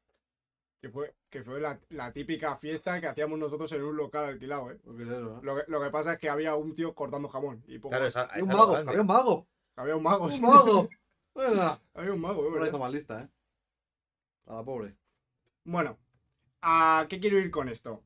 Que 0.80 0.88
fue, 0.88 1.14
que 1.30 1.44
fue 1.44 1.60
la, 1.60 1.78
la 1.90 2.12
típica 2.12 2.56
fiesta 2.56 3.00
que 3.00 3.06
hacíamos 3.06 3.38
nosotros 3.38 3.70
en 3.72 3.84
un 3.84 3.96
local 3.96 4.24
alquilado, 4.24 4.72
¿eh? 4.72 4.80
¿Qué 4.82 5.02
es 5.04 5.08
eso, 5.10 5.36
eh? 5.36 5.40
Lo 5.42 5.54
que, 5.56 5.62
lo 5.68 5.80
que 5.80 5.90
pasa 5.90 6.14
es 6.14 6.18
que 6.18 6.28
había 6.28 6.56
un 6.56 6.74
tío 6.74 6.92
cortando 6.94 7.28
jamón. 7.28 7.62
Y 7.68 7.78
poco 7.78 7.90
Claro, 7.90 8.04
más. 8.06 8.12
esa- 8.16 8.22
Había 8.24 8.42
un 8.44 8.48
mago, 8.48 8.76
había 8.76 9.00
un 9.00 9.06
mago. 9.06 9.46
Había 9.76 9.96
un 9.96 10.02
mago, 10.02 10.24
Un 10.24 10.32
sí. 10.32 10.40
mago. 10.40 10.88
Había 11.94 12.12
un 12.12 12.20
mago, 12.20 12.50
No 12.50 12.58
la 12.58 12.66
hizo 12.68 12.78
más 12.78 12.92
lista, 12.92 13.22
eh. 13.22 13.28
A 14.46 14.54
la 14.56 14.64
pobre. 14.64 14.96
Bueno, 15.64 15.96
¿a 16.62 17.06
qué 17.08 17.20
quiero 17.20 17.38
ir 17.38 17.50
con 17.50 17.68
esto? 17.68 18.02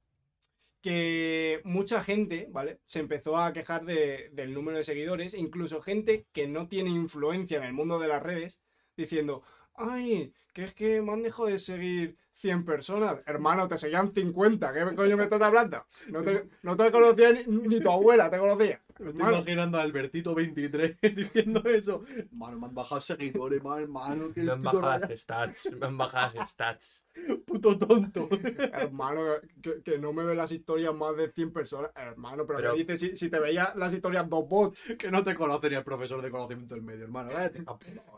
Que 0.86 1.60
mucha 1.64 2.04
gente, 2.04 2.46
¿vale? 2.50 2.78
Se 2.86 3.00
empezó 3.00 3.36
a 3.36 3.52
quejar 3.52 3.84
de- 3.84 4.30
del 4.32 4.54
número 4.54 4.78
de 4.78 4.84
seguidores, 4.84 5.34
incluso 5.34 5.82
gente 5.82 6.26
que 6.32 6.46
no 6.46 6.68
tiene 6.68 6.90
influencia 6.90 7.58
en 7.58 7.64
el 7.64 7.72
mundo 7.72 7.98
de 7.98 8.06
las 8.06 8.22
redes, 8.22 8.60
diciendo, 8.96 9.42
ay, 9.74 10.32
que 10.54 10.62
es 10.64 10.74
que 10.74 11.02
me 11.02 11.12
han 11.12 11.24
dejado 11.24 11.48
de 11.48 11.58
seguir 11.58 12.16
100 12.36 12.64
personas. 12.64 13.16
Hermano, 13.26 13.66
te 13.68 13.78
seguían 13.78 14.12
50, 14.12 14.72
¿qué 14.72 14.94
coño 14.94 15.16
me 15.16 15.24
estás 15.24 15.40
hablando? 15.42 15.84
No 16.08 16.22
te, 16.22 16.48
no 16.62 16.76
te 16.76 16.90
conocía 16.92 17.32
ni, 17.32 17.44
ni 17.46 17.80
tu 17.80 17.90
abuela, 17.90 18.30
te 18.30 18.38
conocía. 18.38 18.80
Me 18.98 19.10
estoy 19.10 19.20
Hermano, 19.20 19.36
imaginando 19.38 19.78
a 19.78 19.82
Albertito 19.82 20.34
23 20.34 20.96
diciendo 21.14 21.62
eso. 21.66 22.02
Mano, 22.32 22.58
me 22.58 22.66
han 22.66 22.74
bajado 22.74 23.00
seguidores, 23.00 23.62
man, 23.62 23.82
hermano. 23.82 24.32
Que 24.32 24.40
Me 24.42 24.52
han 24.52 24.62
bajado 24.62 24.98
las 25.06 25.20
stats. 25.20 25.70
Me 25.78 25.86
han 25.86 25.98
bajado 25.98 26.38
las 26.38 26.50
stats. 26.50 27.04
Puto 27.46 27.76
tonto. 27.78 28.28
hermano, 28.72 29.20
que, 29.62 29.82
que 29.82 29.98
no 29.98 30.12
me 30.12 30.24
ve 30.24 30.34
las 30.34 30.50
historias 30.52 30.94
más 30.94 31.16
de 31.16 31.30
100 31.30 31.52
personas. 31.52 31.90
Hermano, 31.94 32.46
pero, 32.46 32.58
Pero- 32.58 32.72
¿qué 32.74 32.84
dices? 32.84 33.00
Si, 33.00 33.16
si 33.16 33.30
te 33.30 33.38
veía 33.38 33.72
las 33.76 33.92
historias 33.92 34.28
dos 34.28 34.48
bots, 34.48 34.80
que 34.98 35.10
no 35.10 35.22
te 35.22 35.34
conoce 35.34 35.68
ni 35.70 35.76
el 35.76 35.84
profesor 35.84 36.22
de 36.22 36.30
conocimiento 36.30 36.74
del 36.74 36.82
medio, 36.84 37.04
hermano. 37.04 37.30
Cállate. 37.32 37.64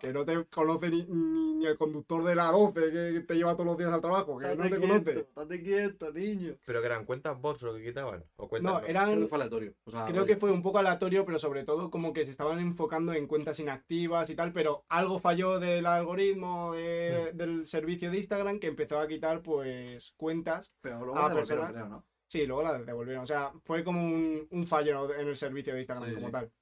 que 0.01 0.13
no 0.13 0.25
te 0.25 0.45
conoce 0.47 0.91
ni, 0.91 1.05
ni- 1.07 1.55
ni 1.59 1.67
el 1.67 1.77
conductor 1.77 2.23
de 2.25 2.35
la 2.37 2.53
12 2.53 2.81
que 2.93 3.25
te 3.27 3.35
lleva 3.35 3.55
todos 3.55 3.67
los 3.67 3.79
días 3.79 3.93
al 3.93 4.01
trabajo, 4.01 4.08
que 4.09 4.57
no 4.57 4.69
te 4.71 4.81
conoce. 4.81 5.21
estate 5.21 5.63
quieto, 5.63 6.13
niño. 6.13 6.57
Pero 6.67 6.81
que 6.81 6.87
eran 6.87 7.05
cuentas 7.05 7.41
bots 7.41 7.63
lo 7.63 7.75
que 7.75 7.85
quitaban. 7.85 8.25
O 8.37 8.49
cuentas 8.49 8.73
No, 8.83 8.87
eran, 8.87 9.29
fue 9.29 9.37
aleatorio. 9.37 9.75
O 9.85 9.91
sea, 9.91 10.07
creo 10.07 10.25
que 10.27 10.37
fue 10.37 10.51
un 10.51 10.63
poco 10.63 10.79
aleatorio, 10.79 11.25
pero 11.25 11.39
sobre 11.39 11.65
todo 11.65 11.91
como 11.91 12.13
que 12.13 12.25
se 12.25 12.31
estaban 12.33 12.59
enfocando 12.61 13.13
en 13.13 13.27
cuentas 13.27 13.59
inactivas 13.61 14.29
y 14.31 14.35
tal, 14.35 14.53
pero 14.53 14.85
algo 14.89 15.19
falló 15.21 15.59
del 15.61 15.87
algoritmo 15.87 16.75
de- 16.75 17.33
del 17.35 17.67
servicio 17.67 18.11
de 18.11 18.19
Instagram 18.19 18.59
que 18.59 18.67
empezó 18.69 18.99
a 18.99 19.09
quitar 19.09 19.43
pues 19.43 20.13
cuentas. 20.17 20.75
Pero 20.81 20.99
luego 21.05 21.15
la 21.15 21.29
devolvieron, 21.29 21.47
personas. 21.67 21.73
creo, 21.73 21.89
¿no? 21.89 22.05
Sí, 22.27 22.47
luego 22.47 22.63
la 22.63 22.79
devolvieron. 22.79 23.23
O 23.23 23.27
sea, 23.27 23.53
fue 23.65 23.83
como 23.83 24.03
un, 24.05 24.47
un 24.51 24.67
fallo 24.67 25.15
en 25.15 25.29
el 25.29 25.37
servicio 25.37 25.73
de 25.73 25.81
Instagram 25.81 26.09
Sí, 26.11 26.15
como 26.17 26.27
sí. 26.27 26.33
tal. 26.33 26.53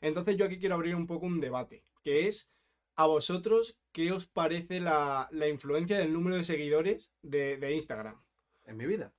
Entonces 0.00 0.36
yo 0.36 0.44
aquí 0.44 0.58
quiero 0.58 0.74
abrir 0.74 0.94
un 0.94 1.06
poco 1.06 1.24
un 1.26 1.40
debate, 1.40 1.82
que 2.02 2.28
es 2.28 2.50
a 2.96 3.06
vosotros, 3.06 3.78
¿qué 3.94 4.12
os 4.12 4.26
parece 4.26 4.80
la, 4.80 5.28
la 5.32 5.48
influencia 5.48 5.96
del 5.98 6.12
número 6.12 6.36
de 6.36 6.44
seguidores 6.44 7.10
de, 7.22 7.56
de 7.56 7.72
Instagram? 7.74 8.22
En 8.66 8.76
mi 8.76 8.84
vida. 8.86 9.14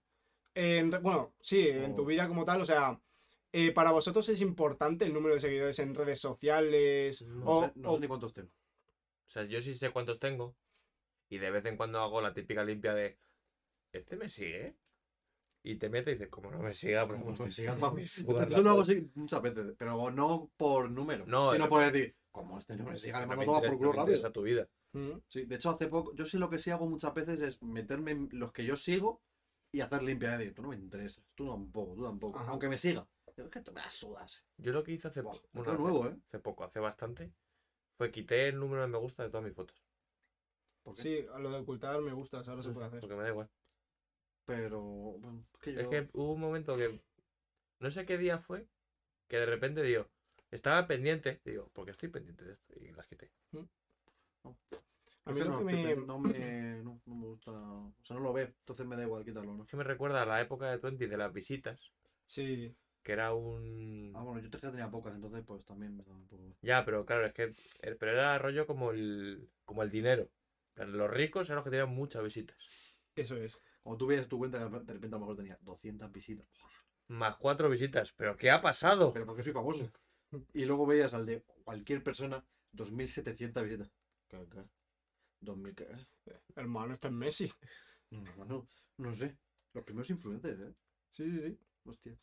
En 0.53 0.91
bueno, 0.91 1.33
sí, 1.39 1.67
en 1.67 1.93
Oh. 1.93 1.95
tu 1.95 2.05
vida 2.05 2.27
como 2.27 2.45
tal, 2.45 2.61
o 2.61 2.65
sea, 2.65 2.99
eh, 3.51 3.71
¿para 3.71 3.91
vosotros 3.91 4.27
es 4.29 4.41
importante 4.41 5.05
el 5.05 5.13
número 5.13 5.33
de 5.35 5.39
seguidores 5.41 5.79
en 5.79 5.95
redes 5.95 6.19
sociales? 6.19 7.21
No 7.23 7.45
No, 7.45 7.45
o, 7.51 7.65
sé, 7.65 7.71
no 7.75 7.89
o- 7.91 7.95
sé 7.95 7.99
ni 8.01 8.07
cuántos 8.07 8.33
tengo. 8.33 8.49
O 8.49 9.29
sea, 9.29 9.43
yo 9.45 9.61
sí 9.61 9.73
sé 9.73 9.89
cuántos 9.89 10.19
tengo. 10.19 10.55
Y 11.29 11.39
de 11.39 11.49
vez 11.51 11.65
en 11.65 11.77
cuando 11.77 11.99
hago 12.01 12.21
la 12.21 12.33
típica 12.33 12.63
limpia 12.63 12.93
de. 12.93 13.17
¿Este 13.91 14.15
me 14.17 14.29
sigue? 14.29 14.75
Y 15.63 15.75
te 15.77 15.89
metes 15.89 16.11
y 16.11 16.17
dices, 16.17 16.29
como 16.29 16.51
no 16.51 16.59
me 16.59 16.73
siga, 16.75 17.07
pues 17.07 17.19
Como 17.19 17.35
sigas, 17.35 17.55
siga, 17.55 17.75
la 17.75 17.79
lo 17.79 17.89
hago 18.69 18.79
polla". 18.79 18.81
así 18.83 19.09
muchas 19.15 19.41
veces, 19.41 19.73
pero 19.77 20.11
no 20.11 20.51
por 20.57 20.91
número, 20.91 21.25
No, 21.25 21.51
sino 21.53 21.65
eh, 21.65 21.69
por 21.69 21.83
decir, 21.91 22.15
como 22.35 22.59
este 22.59 22.75
no 22.75 22.83
me 22.85 22.95
siga, 22.95 23.19
le 23.19 23.25
No 23.25 23.29
mando 23.29 23.39
me 23.41 23.45
toma 23.45 23.57
interesa- 23.59 23.71
por 23.71 23.77
culo 23.77 23.91
rápido. 23.93 24.31
tu 24.31 24.41
vida. 24.43 24.69
Mm, 24.93 25.19
Sí, 25.27 25.45
de 25.45 25.55
hecho 25.55 25.69
hace 25.71 25.87
poco, 25.87 26.13
yo 26.15 26.25
sí 26.25 26.37
lo 26.37 26.49
que 26.49 26.59
sí 26.59 26.69
hago 26.71 26.87
muchas 26.87 27.13
veces 27.13 27.41
es 27.41 27.61
meterme 27.63 28.11
en 28.11 28.29
los 28.33 28.51
que 28.51 28.63
yo 28.65 28.75
sigo 28.77 29.21
y 29.71 29.81
hacer 29.81 30.03
limpia 30.03 30.37
de 30.37 30.51
tú 30.51 30.61
no 30.61 30.69
me 30.69 30.75
interesas, 30.75 31.23
tú 31.35 31.47
tampoco, 31.49 31.95
tú 31.95 32.03
tampoco, 32.03 32.39
Ajá. 32.39 32.51
aunque 32.51 32.67
me 32.69 32.77
siga. 32.77 33.07
Yo, 33.37 33.43
es 33.45 33.49
que 33.49 33.61
tú 33.61 33.73
me 33.73 33.81
la 33.81 33.89
sudas. 33.89 34.45
Yo 34.57 34.71
lo 34.71 34.83
que 34.83 34.93
hice 34.93 35.07
hace, 35.09 35.21
Buah, 35.21 35.31
po- 35.33 35.37
esto 35.37 35.49
bueno, 35.53 35.71
es 35.71 35.73
hace- 35.75 35.81
nuevo, 35.83 36.07
¿eh? 36.07 36.17
hace 36.27 36.39
poco, 36.39 36.63
hace 36.63 36.79
bastante, 36.79 37.33
fue 37.97 38.11
quité 38.11 38.47
el 38.49 38.59
número 38.59 38.81
de 38.83 38.87
me 38.87 38.97
gusta 38.97 39.23
de 39.23 39.29
todas 39.29 39.43
mis 39.45 39.53
fotos. 39.53 39.83
¿Por 40.83 40.95
qué? 40.95 41.01
Sí, 41.01 41.25
a 41.33 41.39
lo 41.39 41.49
de 41.51 41.59
ocultar 41.59 41.99
me 42.01 42.13
gusta, 42.13 42.37
ahora 42.45 42.61
se 42.61 42.69
puede 42.71 42.85
hacer. 42.87 42.99
Porque 43.01 43.15
me 43.15 43.23
da 43.23 43.29
igual. 43.29 43.49
Pero, 44.45 44.81
bueno, 44.81 45.45
es 45.53 45.59
que 45.59 45.73
yo... 45.73 45.79
Es 45.81 45.87
que 45.87 46.09
hubo 46.13 46.33
un 46.33 46.39
momento 46.39 46.77
que. 46.77 47.01
No 47.79 47.89
sé 47.89 48.05
qué 48.05 48.17
día 48.17 48.37
fue. 48.37 48.67
Que 49.27 49.37
de 49.37 49.47
repente 49.47 49.81
digo. 49.81 50.07
Estaba 50.55 50.87
pendiente. 50.87 51.41
Digo, 51.43 51.69
porque 51.73 51.91
estoy 51.91 52.09
pendiente 52.09 52.45
de 52.45 52.53
esto. 52.53 52.73
Y 52.79 52.91
las 52.91 53.05
quité. 53.07 53.29
A 55.25 55.31
mí 55.31 55.41
no, 55.41 55.57
que 55.59 55.63
me... 55.65 55.95
no 55.95 56.19
me, 56.19 56.29
no, 56.83 57.01
no 57.05 57.15
me 57.15 57.25
gusta, 57.27 57.51
o 57.51 57.93
sea, 58.03 58.15
no 58.15 58.21
lo 58.21 58.31
veo, 58.31 58.45
entonces 58.45 58.85
me 58.85 58.95
da 58.95 59.03
igual 59.03 59.25
quitarlo, 59.25 59.55
¿no? 59.55 59.63
Es 59.63 59.69
que 59.69 59.77
me 59.77 59.83
recuerda 59.83 60.21
a 60.21 60.25
la 60.25 60.39
época 60.39 60.69
de 60.69 60.77
Twenty 60.77 61.07
de 61.07 61.17
las 61.17 61.33
visitas. 61.33 61.91
Sí, 62.25 62.75
Que 63.03 63.13
era 63.13 63.33
un. 63.33 64.13
Ah, 64.15 64.21
bueno, 64.21 64.39
yo 64.39 64.49
te 64.49 64.59
que 64.59 64.67
tenía 64.67 64.89
pocas, 64.89 65.15
entonces 65.15 65.43
pues 65.45 65.65
también 65.65 65.97
me 65.97 66.03
da 66.03 66.13
un 66.13 66.27
poco... 66.27 66.43
Ya, 66.61 66.85
pero 66.85 67.05
claro, 67.05 67.25
es 67.25 67.33
que. 67.33 67.43
eh, 67.81 67.95
Pero 67.99 68.11
era 68.11 68.37
rollo 68.37 68.65
como 68.67 68.91
el. 68.91 69.49
Como 69.65 69.83
el 69.83 69.89
dinero. 69.89 70.29
Pero 70.73 70.91
Los 70.91 71.09
ricos 71.09 71.47
eran 71.49 71.57
los 71.57 71.63
que 71.63 71.71
tenían 71.71 71.89
muchas 71.89 72.23
visitas. 72.23 72.57
eso 73.15 73.35
es. 73.35 73.57
Como 73.83 73.97
tú 73.97 74.07
veías 74.07 74.27
tu 74.27 74.37
cuenta, 74.37 74.59
de 74.59 74.93
repente 74.93 75.07
a 75.07 75.09
lo 75.09 75.19
mejor 75.19 75.35
tenía 75.37 75.57
200 75.61 76.11
visitas. 76.11 76.47
Más 77.07 77.35
cuatro 77.37 77.69
visitas. 77.69 78.13
¿Pero 78.13 78.35
qué 78.35 78.49
ha 78.49 78.61
pasado? 78.61 79.13
Pero 79.13 79.25
porque 79.25 79.43
soy 79.43 79.53
famoso. 79.53 79.91
Y 80.53 80.65
luego 80.65 80.85
veías 80.85 81.13
al 81.13 81.25
de 81.25 81.43
cualquier 81.63 82.03
persona, 82.03 82.43
2700 82.71 83.63
visitas. 83.63 83.91
¿Qué, 84.27 84.45
qué? 84.51 84.63
2000, 85.41 85.75
¿qué? 85.75 85.87
Hermano, 86.55 86.93
este 86.93 87.07
es 87.07 87.13
Messi. 87.13 87.51
No, 88.11 88.67
no, 88.97 89.11
sé. 89.11 89.37
Los 89.73 89.83
primeros 89.83 90.09
influencers, 90.09 90.59
¿eh? 90.61 90.73
Sí, 91.11 91.29
sí, 91.31 91.39
sí. 91.39 91.59
Hostias. 91.85 92.17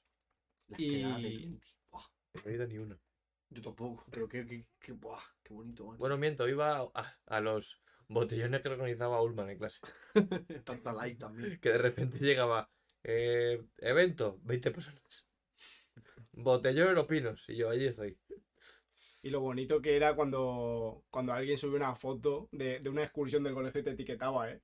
La 0.69 0.77
Y- 0.81 1.03
de 1.03 1.39
20. 1.39 1.67
Buah, 1.91 2.05
No 2.45 2.51
he 2.51 2.55
ido 2.55 2.67
ni 2.67 2.79
una. 2.79 2.99
yo 3.51 3.63
tampoco. 3.63 4.05
Pero 4.11 4.29
qué, 4.29 4.47
qué, 4.47 4.67
qué, 4.79 4.93
buah, 4.93 5.21
qué 5.43 5.53
bonito, 5.55 5.85
macho. 5.87 5.99
Bueno, 5.99 6.17
miento, 6.17 6.49
iba 6.49 6.79
a, 6.95 7.19
a 7.27 7.41
los 7.41 7.81
botellones 8.09 8.61
que 8.63 8.69
organizaba 8.69 9.23
Ullman 9.23 9.51
en 9.51 9.59
clase. 9.59 9.81
Tanta 10.65 10.93
like 10.93 11.19
también. 11.19 11.61
que 11.61 11.69
de 11.71 11.79
repente 11.79 12.19
llegaba 12.19 12.71
eh, 13.03 13.63
evento, 13.79 14.39
20 14.43 14.71
personas. 14.71 15.29
Botellón 16.33 16.89
en 16.89 16.95
los 16.95 17.07
pinos, 17.07 17.45
y 17.49 17.57
yo 17.57 17.69
allí 17.71 17.87
estoy. 17.87 18.17
Y 19.23 19.31
lo 19.31 19.41
bonito 19.41 19.81
que 19.81 19.97
era 19.97 20.15
cuando, 20.17 21.05
cuando 21.11 21.33
alguien 21.33 21.57
subía 21.59 21.77
una 21.77 21.95
foto 21.95 22.49
de, 22.53 22.81
de 22.81 22.89
una 22.89 23.05
excursión 23.05 23.43
del 23.45 23.55
colegio 23.55 23.81
y 23.81 23.85
te 23.85 23.91
etiquetaba, 23.91 24.51
¿eh? 24.51 24.61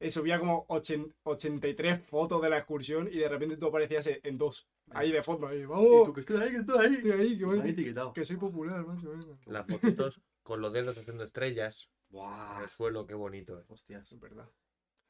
Eh, 0.00 0.10
subía 0.10 0.38
como 0.38 0.66
ochen- 0.68 1.12
83 1.22 2.00
fotos 2.02 2.42
de 2.42 2.50
la 2.50 2.58
excursión 2.58 3.08
y 3.10 3.18
de 3.18 3.28
repente 3.28 3.56
tú 3.56 3.66
aparecías 3.66 4.06
en 4.08 4.20
en 4.22 4.38
dos. 4.38 4.68
Ahí 4.90 5.10
de 5.10 5.22
fondo, 5.22 5.46
ahí. 5.46 5.60
Y 5.60 5.64
¡Vamos! 5.64 6.04
tú 6.04 6.12
que 6.12 6.20
estoy 6.20 6.36
ahí, 6.42 6.50
que 6.50 6.56
estoy 6.58 6.84
ahí. 6.86 6.94
Estoy 6.96 7.10
ahí, 7.12 7.38
que, 7.38 7.46
Me 7.46 7.52
voy- 7.52 7.60
han 7.60 7.66
etiquetado. 7.68 8.12
que 8.12 8.24
soy 8.24 8.36
popular, 8.36 8.84
macho. 8.86 9.10
venga. 9.10 9.38
Las 9.46 9.66
fotitos 9.66 10.20
con 10.42 10.60
los 10.60 10.72
dedos 10.72 10.98
haciendo 10.98 11.24
estrellas 11.24 11.88
en 12.10 12.16
Buah. 12.18 12.62
el 12.64 12.68
suelo, 12.68 13.06
qué 13.06 13.14
bonito. 13.14 13.58
eh. 13.58 13.64
Hostias. 13.68 14.12
Es 14.12 14.20
verdad. 14.20 14.46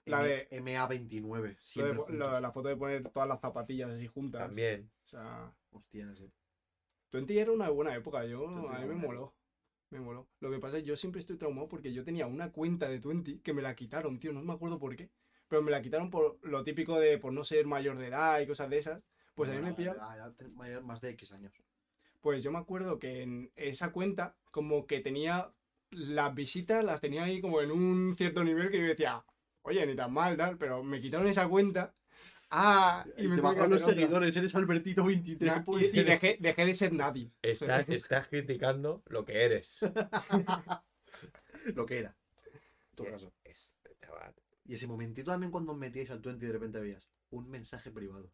La 0.07 0.23
de- 0.23 0.49
MA29. 0.51 1.23
Lo 1.39 1.43
de 1.45 1.57
Siempre 1.63 1.95
po- 1.95 2.01
lo- 2.03 2.07
juntos. 2.27 2.43
la 2.43 2.53
foto 2.53 2.69
de 2.69 2.77
poner 2.77 3.09
todas 3.11 3.29
las 3.29 3.41
zapatillas 3.41 3.91
así 3.91 4.07
juntas. 4.07 4.43
También. 4.47 4.91
O 5.05 5.09
sea, 5.09 5.53
Hostias, 5.71 6.21
eh. 6.21 6.31
Twenty 7.11 7.39
era 7.39 7.53
una 7.53 7.69
buena 7.71 7.95
época, 7.95 8.25
yo, 8.27 8.45
Twenty 8.45 8.67
a 8.77 8.79
mí 8.81 8.87
me 8.87 8.95
moló. 9.07 9.35
Me 9.91 10.01
moló. 10.01 10.29
Lo 10.41 10.51
que 10.51 10.59
pasa 10.59 10.77
es 10.79 10.83
que 10.83 10.89
yo 10.89 10.97
siempre 10.97 11.21
estoy 11.21 11.37
traumado 11.37 11.69
porque 11.69 11.93
yo 11.93 12.05
tenía 12.05 12.27
una 12.27 12.51
cuenta 12.51 12.89
de 12.89 12.99
Twenty 13.01 13.39
que 13.39 13.53
me 13.55 13.63
la 13.63 13.75
quitaron, 13.75 14.19
tío, 14.19 14.33
no 14.33 14.43
me 14.43 14.53
acuerdo 14.53 14.79
por 14.79 14.95
qué. 14.97 15.11
Pero 15.49 15.63
me 15.63 15.71
la 15.71 15.81
quitaron 15.83 16.11
por 16.11 16.39
lo 16.43 16.65
típico 16.65 16.99
de 16.99 17.19
por 17.19 17.33
no 17.33 17.45
ser 17.45 17.67
mayor 17.67 17.97
de 17.99 18.09
edad 18.09 18.41
y 18.41 18.47
cosas 18.47 18.69
de 18.71 18.79
esas. 18.79 19.03
Pues 19.35 19.51
a 19.51 19.53
mí 19.55 19.61
me 19.61 19.71
No, 19.71 19.77
pilla. 19.77 19.95
ya- 19.97 20.17
ya 20.17 20.31
ten- 20.37 20.55
mayor- 20.55 20.83
más 20.83 21.01
de 21.01 21.11
X 21.11 21.33
años. 21.33 21.53
Pues 22.21 22.43
yo 22.43 22.51
me 22.51 22.59
acuerdo 22.59 22.99
que 22.99 23.23
en 23.23 23.53
esa 23.57 23.93
cuenta, 23.93 24.37
como 24.51 24.87
que 24.87 25.01
tenía 25.01 25.53
las 25.91 26.35
visitas, 26.35 26.83
las 26.83 27.01
tenía 27.01 27.25
ahí 27.25 27.41
como 27.41 27.61
en 27.61 27.71
un 27.71 28.15
cierto 28.17 28.43
nivel 28.43 28.71
que 28.71 28.79
yo 28.81 28.87
decía, 28.87 29.25
oye, 29.65 29.87
ni 29.87 29.95
tan 29.95 30.13
mal, 30.13 30.37
tal, 30.37 30.57
pero 30.57 30.83
me 30.83 31.01
quitaron 31.01 31.27
esa 31.27 31.49
cuenta. 31.49 31.95
Ah, 32.51 33.05
Y, 33.17 33.25
y 33.25 33.29
me 33.29 33.37
que 33.43 33.69
los 33.69 33.83
seguidores, 33.83 34.37
eres 34.37 34.55
Albertito 34.55 35.05
23. 35.05 35.55
Ya, 35.55 35.65
pues. 35.65 35.93
y, 35.93 36.01
y 36.01 36.05
dejé, 36.05 36.37
dejé 36.41 36.65
de 36.67 36.75
ser 36.75 36.93
nadie. 36.93 37.33
Estás, 37.43 37.89
estás 37.89 38.29
criticando 38.29 39.03
lo 39.07 39.25
que 39.25 39.45
eres. 39.45 39.79
Lo 41.75 41.87
que 41.87 41.99
era. 42.01 42.15
En 42.91 42.97
todo 42.97 43.11
caso. 43.11 43.33
Este 43.43 43.97
chaval. 44.01 44.35
Y 44.67 44.75
ese 44.75 44.87
momentito 44.87 45.31
también 45.31 45.51
cuando 45.51 45.73
os 45.73 45.79
metíais 45.79 46.11
al 46.11 46.21
20 46.21 46.45
y 46.45 46.49
de 46.49 46.53
repente 46.53 46.79
veías 46.79 47.09
un 47.31 47.49
mensaje 47.49 47.91
privado. 47.91 48.31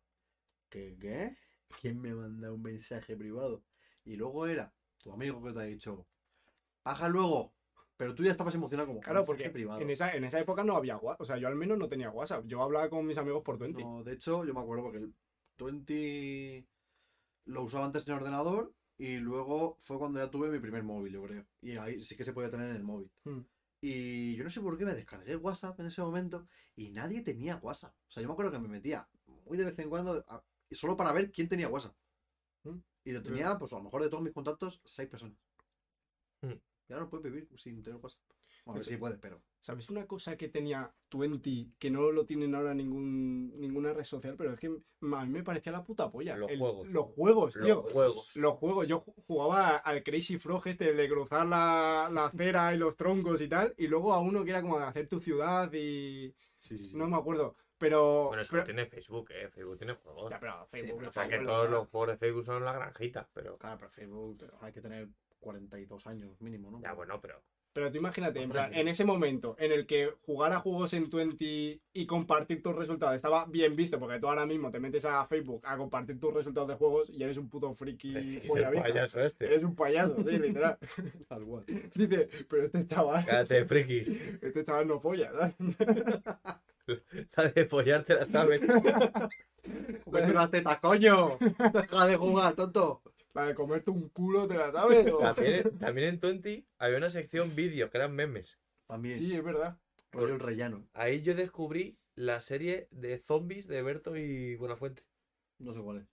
¿Qué? 0.69 0.97
¿Qué? 1.01 1.37
¿Quién 1.81 2.01
me 2.01 2.13
manda 2.13 2.53
un 2.53 2.61
mensaje 2.63 3.17
privado? 3.17 3.63
Y 4.05 4.17
luego 4.17 4.49
era 4.49 4.73
tu 4.99 5.13
amigo 5.13 5.41
que 5.43 5.53
te 5.53 5.61
ha 5.61 5.63
dicho, 5.63 6.09
baja 6.85 7.09
luego. 7.09 7.55
Pero 8.01 8.15
tú 8.15 8.25
ya 8.25 8.31
estabas 8.31 8.55
emocionado 8.55 8.87
como 8.89 9.01
Claro, 9.01 9.21
porque 9.27 9.51
privado. 9.51 9.79
en 9.79 9.91
esa, 9.91 10.17
en 10.17 10.25
esa 10.25 10.41
época 10.41 10.65
no 10.65 10.75
había 10.75 10.97
WhatsApp. 10.97 11.21
O 11.21 11.25
sea, 11.27 11.37
yo 11.37 11.49
al 11.49 11.55
menos 11.55 11.77
no 11.77 11.87
tenía 11.87 12.09
WhatsApp. 12.11 12.47
Yo 12.47 12.63
hablaba 12.63 12.89
con 12.89 13.07
mis 13.07 13.19
amigos 13.19 13.43
por 13.45 13.59
20. 13.59 13.83
No, 13.85 14.03
de 14.03 14.15
hecho, 14.15 14.43
yo 14.47 14.55
me 14.55 14.61
acuerdo 14.61 14.85
porque 14.85 14.99
el 15.01 15.15
20 15.59 16.67
lo 17.45 17.63
usaba 17.63 17.85
antes 17.85 18.07
en 18.09 18.15
el 18.15 18.21
ordenador 18.21 18.73
y 18.97 19.19
luego 19.19 19.77
fue 19.81 19.99
cuando 19.99 20.19
ya 20.19 20.31
tuve 20.31 20.49
mi 20.49 20.59
primer 20.61 20.83
móvil, 20.83 21.13
yo 21.13 21.23
creo. 21.25 21.47
Y 21.61 21.77
ahí 21.77 22.01
sí 22.01 22.17
que 22.17 22.25
se 22.25 22.33
podía 22.33 22.51
tener 22.51 22.71
en 22.71 22.77
el 22.77 22.83
móvil. 22.83 23.11
Hmm. 23.25 23.41
Y 23.83 24.35
yo 24.35 24.45
no 24.45 24.51
sé 24.51 24.63
por 24.63 24.79
qué 24.79 24.87
me 24.87 24.95
descargué 24.95 25.37
WhatsApp 25.37 25.79
en 25.81 25.87
ese 25.89 26.01
momento 26.01 26.49
y 26.77 26.93
nadie 26.93 27.21
tenía 27.21 27.57
WhatsApp. 27.57 27.95
O 28.09 28.11
sea, 28.11 28.23
yo 28.23 28.29
me 28.31 28.33
acuerdo 28.33 28.51
que 28.51 28.61
me 28.61 28.69
metía 28.69 29.07
muy 29.45 29.59
de 29.59 29.67
vez 29.67 29.79
en 29.79 29.91
cuando 29.91 30.25
a- 30.27 30.43
y 30.71 30.75
solo 30.75 30.97
para 30.97 31.13
ver 31.13 31.31
quién 31.31 31.51
tenía 31.51 31.69
WhatsApp. 31.69 31.95
Hmm. 32.65 32.79
Y 33.05 33.13
lo 33.13 33.23
tenía, 33.23 33.59
pues 33.59 33.75
a 33.75 33.77
lo 33.77 33.83
mejor 33.83 34.03
de 34.03 34.09
todos 34.09 34.23
mis 34.23 34.33
contactos, 34.33 34.81
seis 34.87 35.07
personas. 35.07 35.37
Hmm. 36.43 36.55
Y 36.91 36.93
ahora 36.93 37.05
no 37.05 37.11
puedes 37.11 37.25
vivir 37.33 37.49
sin 37.57 37.83
tener 37.85 38.01
WhatsApp. 38.03 38.21
Bueno, 38.65 38.73
a 38.73 38.73
ver 38.75 38.81
Eso- 38.83 38.91
si 38.91 38.97
puedes, 38.97 39.19
pero. 39.19 39.41
¿Sabes 39.61 39.89
una 39.91 40.07
cosa 40.07 40.37
que 40.37 40.49
tenía 40.49 40.93
20 41.13 41.69
que 41.79 41.89
no 41.91 42.11
lo 42.11 42.27
tienen 42.27 42.55
ahora 42.55 42.75
ningún, 42.75 43.59
ninguna 43.61 43.93
red 43.93 44.03
social? 44.05 44.35
Pero 44.37 44.55
es 44.55 44.59
que 44.59 44.67
a 44.67 45.25
mí 45.25 45.31
me 45.33 45.43
parecía 45.45 45.71
la 45.71 45.85
puta 45.85 46.11
polla. 46.11 46.37
Los 46.37 46.51
juegos. 46.59 46.89
Los 46.89 47.07
juegos, 47.13 47.55
tío. 47.55 47.63
Los 47.83 47.93
juegos. 47.93 48.37
Los 48.37 48.55
juegos, 48.59 48.89
yo 48.89 49.05
ju- 49.05 49.15
jugaba 49.27 49.77
al 49.77 50.03
Crazy 50.03 50.37
Frog 50.39 50.67
este 50.67 50.93
de 50.93 51.09
cruzar 51.09 51.47
la, 51.47 52.11
la 52.13 52.25
acera 52.27 52.75
y 52.75 52.79
los 52.79 52.97
troncos 52.97 53.41
y 53.41 53.49
tal, 53.49 53.73
y 53.79 53.87
luego 53.87 54.13
a 54.13 54.21
uno 54.21 54.43
que 54.45 54.51
era 54.51 54.63
como 54.63 54.79
de 54.79 54.85
hacer 54.87 55.07
tu 55.09 55.21
ciudad 55.21 55.73
y... 55.73 56.35
Sí, 56.59 56.77
sí, 56.77 56.89
sí. 56.89 56.97
No 56.99 57.07
me 57.09 57.17
acuerdo, 57.17 57.55
pero... 57.79 58.27
Bueno, 58.29 58.43
eso 58.43 58.51
pero- 58.53 58.65
tiene 58.65 58.85
Facebook, 58.87 59.31
¿eh? 59.31 59.49
Facebook 59.49 59.79
tiene 59.79 59.95
juegos. 59.95 60.31
Ya, 60.31 60.39
pero 60.41 60.67
Sí, 60.73 60.79
Facebook, 60.81 60.99
pero 60.99 61.09
O 61.09 61.13
sea, 61.13 61.29
que 61.29 61.39
todos 61.39 61.65
ya. 61.65 61.71
los 61.71 61.89
juegos 61.89 62.09
de 62.11 62.17
Facebook 62.19 62.45
son 62.45 62.65
la 62.65 62.73
granjita, 62.75 63.29
pero... 63.33 63.57
Claro, 63.57 63.79
pero 63.79 63.91
Facebook 63.91 64.45
hay 64.61 64.73
que 64.73 64.81
tener 64.83 65.09
42 65.41 66.07
años 66.07 66.41
mínimo, 66.41 66.71
¿no? 66.71 66.81
Ya, 66.83 66.93
bueno, 66.93 67.21
pero... 67.21 67.43
Pero 67.73 67.93
tú 67.93 67.99
imagínate, 67.99 68.43
en, 68.43 68.51
plan, 68.51 68.75
en 68.75 68.89
ese 68.89 69.05
momento 69.05 69.55
en 69.57 69.71
el 69.71 69.87
que 69.87 70.13
jugar 70.23 70.53
a 70.53 70.59
juegos 70.59 70.93
en 70.93 71.09
20 71.09 71.81
y 71.93 72.07
compartir 72.07 72.63
tus 72.65 72.75
resultados 72.75 73.15
estaba 73.15 73.45
bien 73.47 73.77
visto, 73.77 74.01
porque 74.01 74.19
tú 74.19 74.27
ahora 74.27 74.45
mismo 74.45 74.73
te 74.73 74.81
metes 74.81 75.05
a 75.05 75.25
Facebook 75.27 75.63
a 75.65 75.77
compartir 75.77 76.19
tus 76.19 76.35
resultados 76.35 76.69
de 76.69 76.75
juegos 76.75 77.11
y 77.11 77.23
eres 77.23 77.37
un 77.37 77.49
puto 77.49 77.73
friki 77.73 78.13
polla 78.49 78.73
payaso 78.73 79.21
este. 79.21 79.47
Eres 79.47 79.63
un 79.63 79.77
payaso, 79.77 80.17
sí, 80.17 80.39
literal. 80.39 80.79
Tal 81.29 81.45
cual. 81.45 81.65
Dice, 81.95 82.29
pero 82.49 82.65
este 82.65 82.87
chaval, 82.87 83.25
Cállate, 83.25 83.65
friki. 83.65 83.99
este 84.43 84.65
chaval 84.65 84.89
no 84.89 85.01
polla, 85.01 85.33
¿sabes? 85.33 85.55
La 87.37 87.45
de 87.45 87.67
follarte 87.67 88.15
la 88.15 88.27
sabes. 88.27 88.63
¡Cómete 90.05 90.31
unas 90.33 90.51
tetas, 90.51 90.81
coño! 90.81 91.39
¡Deja 91.39 92.07
de 92.07 92.17
jugar, 92.17 92.55
tonto! 92.55 93.03
La 93.33 93.47
de 93.47 93.55
comerte 93.55 93.91
un 93.91 94.09
culo, 94.09 94.49
¿te 94.49 94.55
la 94.57 94.73
sabes? 94.73 95.07
o? 95.11 95.19
También, 95.19 95.79
también 95.79 96.09
en 96.09 96.21
Twenty 96.21 96.67
había 96.79 96.99
una 96.99 97.11
sección 97.11 97.55
vídeos 97.55 97.91
que 97.91 97.99
eran 97.99 98.15
memes. 98.15 98.59
También, 98.87 99.19
Sí, 99.19 99.35
es 99.35 99.45
verdad. 99.45 99.79
rollo 100.11 100.35
el 100.35 100.41
rellano. 100.41 100.85
Ahí 100.95 101.23
yo 101.23 101.35
descubrí 101.35 101.97
la 102.17 102.41
serie 102.41 102.89
de 102.91 103.19
zombies 103.19 103.69
de 103.69 103.83
Berto 103.83 104.17
y 104.17 104.57
Buenafuente. 104.57 105.05
No 105.59 105.73
sé 105.73 105.81
cuál 105.81 105.99
es. 105.99 106.07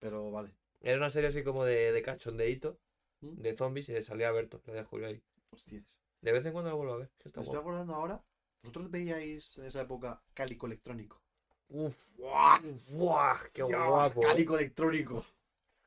Pero 0.00 0.30
vale. 0.32 0.52
Era 0.80 0.96
una 0.96 1.10
serie 1.10 1.28
así 1.28 1.44
como 1.44 1.64
de, 1.64 1.92
de 1.92 2.02
cachondeíto, 2.02 2.76
¿Mm? 3.20 3.40
de 3.40 3.56
zombies, 3.56 3.88
y 3.88 3.92
le 3.92 4.02
salía 4.02 4.32
Berto, 4.32 4.60
le 4.66 4.72
descubrí 4.72 5.04
ahí. 5.04 5.22
Hostias. 5.50 5.84
De 6.22 6.32
vez 6.32 6.44
en 6.44 6.52
cuando 6.52 6.70
lo 6.70 6.76
vuelvo 6.76 6.94
a 6.94 6.98
ver, 6.98 7.10
que 7.18 7.28
está 7.28 7.40
Me 7.40 7.44
estoy 7.44 7.60
acordando 7.60 7.94
ahora. 7.94 8.20
¿Vosotros 8.62 8.90
veíais 8.90 9.56
en 9.58 9.64
esa 9.64 9.82
época 9.82 10.20
cálico 10.34 10.66
electrónico? 10.66 11.20
Uf, 11.68 12.16
¡buah! 12.18 12.60
¡buah! 12.92 13.38
¡Qué 13.54 13.62
guapo! 13.62 14.20
Cálico 14.22 14.58
electrónico. 14.58 15.24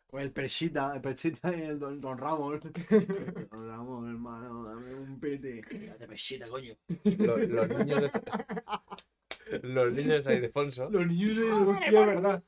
Con 0.08 0.22
el 0.22 0.32
Perchita, 0.32 0.94
el 0.96 1.02
Perchita 1.02 1.56
y 1.56 1.62
el 1.62 1.80
Don, 1.80 2.00
don 2.00 2.18
Ramos. 2.18 2.60
Don 3.52 3.68
Ramos, 3.68 4.08
hermano, 4.08 4.64
dame 4.64 4.94
un 4.94 5.20
pete. 5.20 5.62
Date 5.90 6.08
Perchita, 6.08 6.48
coño. 6.48 6.76
Los, 7.04 7.50
los 7.50 7.70
niños 7.70 8.14
de... 8.14 8.22
Los 9.62 9.94
niños 9.94 10.14
de 10.14 10.24
San 10.24 10.34
Ildefonso. 10.36 10.90
Los 10.90 11.06
niños 11.08 11.36
de... 11.38 11.52
Hostia, 11.52 11.88
es 11.88 11.94
verdad. 12.08 12.44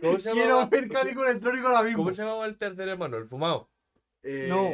¿Cómo 0.00 0.18
se, 0.18 0.32
Quiero 0.32 0.48
llamaba, 0.48 0.66
ver 0.66 0.88
cálico 0.88 1.24
electrónico 1.24 1.68
ahora 1.68 1.82
mismo. 1.84 1.98
¿Cómo 1.98 2.12
se 2.12 2.22
llamaba 2.22 2.46
el 2.46 2.58
tercer 2.58 2.88
hermano? 2.88 3.16
El 3.18 3.28
fumado. 3.28 3.70
Eh, 4.22 4.46
No. 4.48 4.70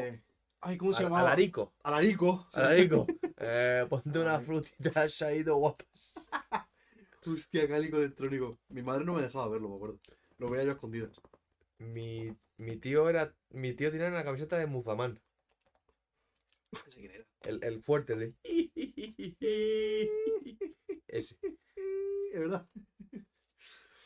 Ay, 0.65 0.79
¿cómo 0.79 0.93
se 0.93 1.01
Al- 1.03 1.07
llamaba? 1.11 1.27
Alarico. 1.29 1.75
Alarico. 1.83 2.47
sí. 2.49 2.61
Alarico. 2.61 3.07
Eh, 3.37 3.85
ponte 3.91 4.19
unas 4.21 4.45
frutitas 4.45 5.21
ahí 5.23 5.43
de 5.43 5.51
guapas. 5.51 6.15
Hostia, 7.27 7.69
cálico 7.69 7.99
electrónico. 7.99 8.59
Mi 8.69 8.81
madre 8.83 9.05
no 9.05 9.15
me 9.15 9.23
dejaba 9.23 9.49
verlo, 9.49 9.69
me 9.69 9.77
acuerdo. 9.77 9.99
Lo 10.43 10.51
veía 10.51 10.65
yo 10.65 10.73
escondidas. 10.73 11.21
Mi, 11.79 12.37
mi 12.57 12.77
tío 12.77 13.09
era. 13.09 13.33
Mi 13.51 13.75
tío 13.75 13.93
tenía 13.93 14.09
una 14.09 14.25
camiseta 14.25 14.59
de 14.59 14.67
Muzaman. 14.67 15.21
No 16.73 16.81
sé 16.91 16.99
quién 16.99 17.13
era. 17.13 17.25
El, 17.43 17.63
el 17.63 17.81
fuerte, 17.81 18.15
el 18.15 18.19
de. 18.19 18.35
Ese. 21.07 21.37
Es 22.33 22.41
verdad. 22.41 22.67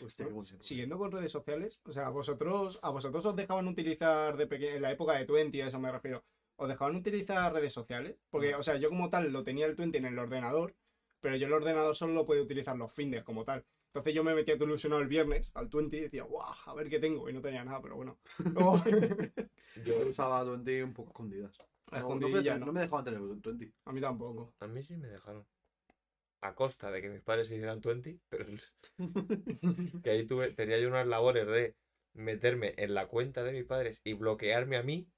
Hostia, 0.05 0.27
qué 0.27 0.33
buen 0.33 0.45
ser. 0.45 0.63
Siguiendo 0.63 0.99
con 0.99 1.11
redes 1.11 1.33
sociales, 1.33 1.81
o 1.85 1.93
sea, 1.93 2.11
vosotros, 2.11 2.81
a 2.83 2.91
vosotros 2.91 3.25
os 3.25 3.35
dejaban 3.35 3.67
utilizar 3.67 4.37
de 4.37 4.47
pequeño, 4.47 4.77
en 4.77 4.83
la 4.83 4.91
época 4.91 5.15
de 5.15 5.25
20, 5.25 5.63
a 5.63 5.69
eso 5.69 5.81
me 5.81 5.91
refiero, 5.91 6.23
¿os 6.57 6.69
dejaban 6.69 6.97
utilizar 6.97 7.51
redes 7.51 7.73
sociales? 7.73 8.19
Porque, 8.29 8.55
o 8.55 8.63
sea, 8.63 8.77
yo 8.77 8.91
como 8.91 9.09
tal 9.09 9.33
lo 9.33 9.43
tenía 9.43 9.65
el 9.65 9.75
20 9.75 9.97
en 9.97 10.05
el 10.05 10.19
ordenador, 10.19 10.77
pero 11.19 11.37
yo 11.37 11.47
el 11.47 11.55
ordenador 11.55 11.97
solo 11.97 12.13
lo 12.13 12.27
podía 12.27 12.43
utilizar 12.43 12.77
los 12.77 12.93
fines 12.93 13.25
como 13.25 13.43
tal. 13.43 13.65
Entonces 13.97 14.13
yo 14.13 14.23
me 14.23 14.35
metía 14.35 14.57
todo 14.57 14.69
ilusionado 14.69 15.01
el 15.01 15.09
viernes 15.09 15.51
al 15.55 15.69
20 15.69 15.97
y 15.97 16.01
decía, 16.01 16.25
guau, 16.25 16.53
a 16.67 16.75
ver 16.75 16.91
qué 16.91 16.99
tengo, 16.99 17.31
y 17.31 17.33
no 17.33 17.41
tenía 17.41 17.65
nada, 17.65 17.81
pero 17.81 17.97
bueno. 17.97 18.19
Yo 19.87 20.07
usaba 20.07 20.45
20 20.45 20.85
un 20.85 20.93
poco 20.93 21.09
escondidas. 21.09 21.57
No, 21.91 21.93
no, 21.93 21.99
escondidilla, 21.99 22.55
me, 22.55 22.61
¿no? 22.61 22.67
no 22.67 22.73
me 22.75 22.81
dejaban 22.81 23.07
tener 23.07 23.21
20. 23.21 23.73
A 23.87 23.93
mí 23.93 24.01
tampoco. 24.03 24.53
A 24.61 24.67
mí 24.67 24.83
sí 24.83 24.99
me 24.99 25.09
dejaron. 25.09 25.47
A 26.43 26.55
costa 26.55 26.91
de 26.91 27.01
que 27.01 27.09
mis 27.09 27.23
padres 27.23 27.51
hicieran 27.51 27.81
20, 27.81 28.21
pero 28.29 28.45
que 30.05 30.11
ahí 30.11 30.27
tuve, 30.27 30.51
tenía 30.51 30.79
yo 30.79 30.89
unas 30.89 31.07
labores 31.07 31.47
de 31.47 31.75
meterme 32.13 32.75
en 32.77 32.93
la 32.93 33.07
cuenta 33.07 33.45
de 33.45 33.53
mis 33.53 33.65
padres 33.65 34.03
y 34.05 34.13
bloquearme 34.13 34.77
a 34.77 34.83
mí 34.83 35.09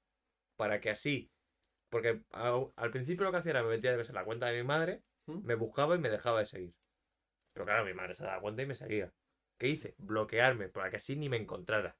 para 0.55 0.79
que 0.79 0.89
así. 0.89 1.29
Porque 1.89 2.21
al, 2.31 2.71
al 2.77 2.91
principio 2.91 3.25
lo 3.25 3.31
que 3.31 3.37
hacía 3.39 3.51
era 3.51 3.63
me 3.63 3.69
metía 3.71 3.93
en 3.93 4.13
la 4.13 4.23
cuenta 4.23 4.45
de 4.45 4.61
mi 4.61 4.65
madre, 4.65 5.01
¿Mm? 5.25 5.43
me 5.43 5.55
buscaba 5.55 5.95
y 5.95 5.99
me 5.99 6.09
dejaba 6.09 6.39
de 6.39 6.45
seguir. 6.45 6.78
Pero 7.59 7.67
claro, 7.67 7.83
mi 7.83 7.93
madre 7.93 8.15
se 8.15 8.23
daba 8.23 8.39
cuenta 8.39 8.61
y 8.61 8.67
me 8.67 8.73
seguía. 8.73 9.11
¿Qué 9.57 9.67
hice? 9.67 9.93
Bloquearme, 9.97 10.69
para 10.69 10.89
que 10.89 10.95
así 10.95 11.17
ni 11.17 11.27
me 11.27 11.35
encontrara. 11.35 11.97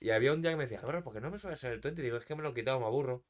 Y 0.00 0.08
había 0.08 0.32
un 0.32 0.40
día 0.40 0.50
que 0.52 0.56
me 0.56 0.62
decía, 0.62 0.80
Álvaro, 0.80 1.04
¿por 1.04 1.12
qué 1.12 1.20
no 1.20 1.30
me 1.30 1.36
suele 1.36 1.56
ser 1.58 1.72
el 1.74 1.80
20? 1.80 2.00
Y 2.00 2.04
digo, 2.04 2.16
es 2.16 2.24
que 2.24 2.34
me 2.34 2.42
lo 2.42 2.48
he 2.48 2.54
quitado, 2.54 2.80
me 2.80 2.86
aburro. 2.86 3.22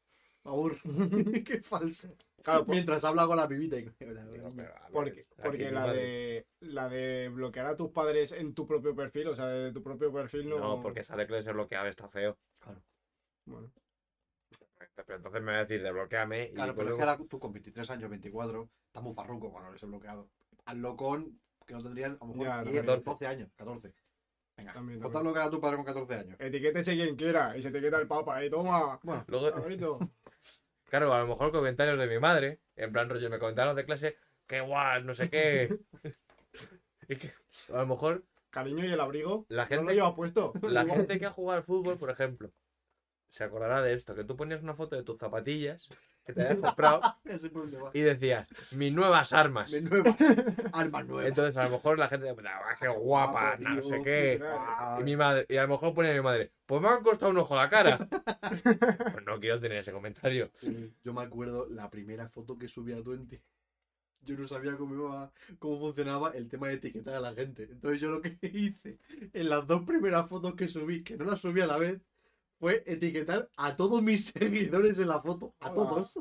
Aburro. 0.44 0.76
qué 1.44 1.60
falso. 1.60 2.14
Claro, 2.44 2.64
por- 2.64 2.76
Mientras 2.76 3.04
habla 3.04 3.26
con 3.26 3.36
la 3.36 3.48
pibita 3.48 3.76
y. 3.76 3.82
Digo, 3.82 4.52
pero, 4.54 4.72
porque, 4.92 5.26
porque 5.42 5.72
la 5.72 5.92
de, 5.92 6.46
la 6.60 6.88
de 6.88 7.28
bloquear 7.28 7.66
a 7.66 7.76
tus 7.76 7.90
padres 7.90 8.30
en 8.30 8.54
tu 8.54 8.64
propio 8.64 8.94
perfil, 8.94 9.26
o 9.26 9.34
sea, 9.34 9.48
de 9.48 9.72
tu 9.72 9.82
propio 9.82 10.12
perfil 10.12 10.48
no... 10.48 10.60
No, 10.60 10.80
porque 10.80 11.02
sale 11.02 11.26
que 11.26 11.32
le 11.32 11.42
se 11.42 11.52
bloqueaba, 11.52 11.88
está 11.88 12.08
feo. 12.08 12.38
Bueno, 13.46 13.68
Pero 14.94 15.16
entonces 15.16 15.42
me 15.42 15.50
va 15.50 15.58
a 15.58 15.64
decir, 15.64 15.82
desbloqueame. 15.82 16.52
Claro, 16.52 16.76
pues 16.76 16.84
pero 16.84 16.96
es 16.96 17.02
que 17.02 17.10
ahora 17.10 17.28
tú 17.28 17.40
con 17.40 17.52
23 17.52 17.90
años, 17.90 18.10
24, 18.10 18.68
estás 18.86 19.02
muy 19.02 19.14
parruco 19.14 19.50
cuando 19.50 19.72
les 19.72 19.82
he 19.82 19.86
bloqueado. 19.86 20.28
Hazlo 20.64 20.96
con 20.96 21.40
que 21.68 21.74
no 21.74 21.80
tendrían 21.82 22.12
a 22.20 22.24
lo 22.24 22.32
mejor 22.32 22.46
Ya, 22.46 22.62
10, 22.64 22.80
14. 22.80 23.04
12 23.04 23.26
años, 23.26 23.50
14. 23.56 23.92
Venga, 24.56 24.72
También, 24.72 24.98
ponte 25.00 25.12
a 25.16 25.20
también. 25.20 25.32
bloquear 25.34 25.46
a 25.46 25.50
tu 25.50 25.60
padre 25.60 25.76
con 25.76 25.84
14 25.84 26.14
años. 26.14 26.36
etiquétese 26.40 26.94
quien 26.96 27.14
quiera 27.14 27.56
y 27.56 27.62
se 27.62 27.68
etiqueta 27.68 27.98
el 28.00 28.08
papa, 28.08 28.42
¿eh? 28.42 28.50
Toma. 28.50 28.98
Bueno, 29.02 29.24
luego- 29.28 29.98
claro, 30.90 31.12
a 31.12 31.20
lo 31.20 31.26
mejor 31.28 31.52
comentarios 31.52 31.98
de 31.98 32.06
mi 32.08 32.18
madre, 32.18 32.60
en 32.74 32.90
plan 32.90 33.08
rollo, 33.08 33.30
me 33.30 33.38
comentaron 33.38 33.76
de 33.76 33.84
clase, 33.84 34.16
qué 34.46 34.60
guay, 34.62 35.04
no 35.04 35.14
sé 35.14 35.28
qué. 35.30 35.78
y 37.08 37.16
que 37.16 37.32
a 37.72 37.78
lo 37.78 37.86
mejor 37.86 38.24
Cariño 38.50 38.82
y 38.86 38.90
el 38.90 39.00
abrigo. 39.00 39.44
La 39.50 39.64
No 39.64 39.68
lo 39.70 39.76
gente- 39.76 39.94
llevas 39.94 40.14
puesto. 40.14 40.52
la 40.62 40.86
gente 40.86 41.18
que 41.18 41.26
ha 41.26 41.30
jugado 41.30 41.58
al 41.58 41.64
fútbol, 41.64 41.98
por 41.98 42.10
ejemplo, 42.10 42.50
se 43.28 43.44
acordará 43.44 43.82
de 43.82 43.92
esto, 43.92 44.14
que 44.14 44.24
tú 44.24 44.36
ponías 44.36 44.62
una 44.62 44.74
foto 44.74 44.96
de 44.96 45.02
tus 45.02 45.18
zapatillas 45.18 45.86
que 46.28 46.34
te 46.34 46.42
habías 46.42 46.58
comprado 46.60 47.00
y 47.94 48.00
decías, 48.00 48.46
mis 48.72 48.92
nuevas 48.92 49.32
armas. 49.32 49.72
De 49.72 49.80
nuevas, 49.82 50.14
armas 50.72 51.06
nuevas. 51.06 51.26
Entonces 51.28 51.56
a 51.56 51.64
lo 51.64 51.70
mejor 51.70 51.98
la 51.98 52.08
gente, 52.08 52.28
"Ah, 52.30 52.76
qué 52.78 52.88
guapa, 52.88 53.56
no 53.56 53.80
sé 53.82 54.02
qué. 54.02 54.40
Y 55.00 55.02
mi 55.04 55.16
madre, 55.16 55.46
y 55.48 55.56
a 55.56 55.62
lo 55.62 55.68
mejor 55.68 55.94
ponía 55.94 56.12
mi 56.12 56.20
madre, 56.20 56.52
pues 56.66 56.80
me 56.82 56.88
han 56.88 57.02
costado 57.02 57.32
un 57.32 57.38
ojo 57.38 57.56
la 57.56 57.68
cara. 57.68 57.98
pues 58.62 59.24
no 59.26 59.40
quiero 59.40 59.58
tener 59.58 59.78
ese 59.78 59.92
comentario. 59.92 60.50
Yo 61.02 61.12
me 61.14 61.22
acuerdo 61.22 61.66
la 61.70 61.88
primera 61.90 62.28
foto 62.28 62.58
que 62.58 62.68
subí 62.68 62.92
a 62.92 63.00
20. 63.00 63.42
yo 64.22 64.36
no 64.36 64.46
sabía 64.46 64.76
cómo, 64.76 64.94
iba- 64.94 65.32
cómo 65.58 65.78
funcionaba 65.80 66.32
el 66.32 66.48
tema 66.48 66.68
de 66.68 66.74
etiquetar 66.74 67.14
a 67.14 67.20
la 67.20 67.32
gente. 67.32 67.62
Entonces 67.70 68.00
yo 68.02 68.10
lo 68.10 68.20
que 68.20 68.36
hice 68.42 68.98
en 69.32 69.48
las 69.48 69.66
dos 69.66 69.84
primeras 69.84 70.28
fotos 70.28 70.54
que 70.54 70.68
subí, 70.68 71.02
que 71.02 71.16
no 71.16 71.24
las 71.24 71.40
subí 71.40 71.62
a 71.62 71.66
la 71.66 71.78
vez, 71.78 71.98
fue 72.58 72.82
etiquetar 72.86 73.50
a 73.56 73.76
todos 73.76 74.02
mis 74.02 74.26
seguidores 74.34 74.98
en 74.98 75.08
la 75.08 75.20
foto. 75.20 75.54
A 75.60 75.70
Hola. 75.72 75.90
todos. 75.90 76.20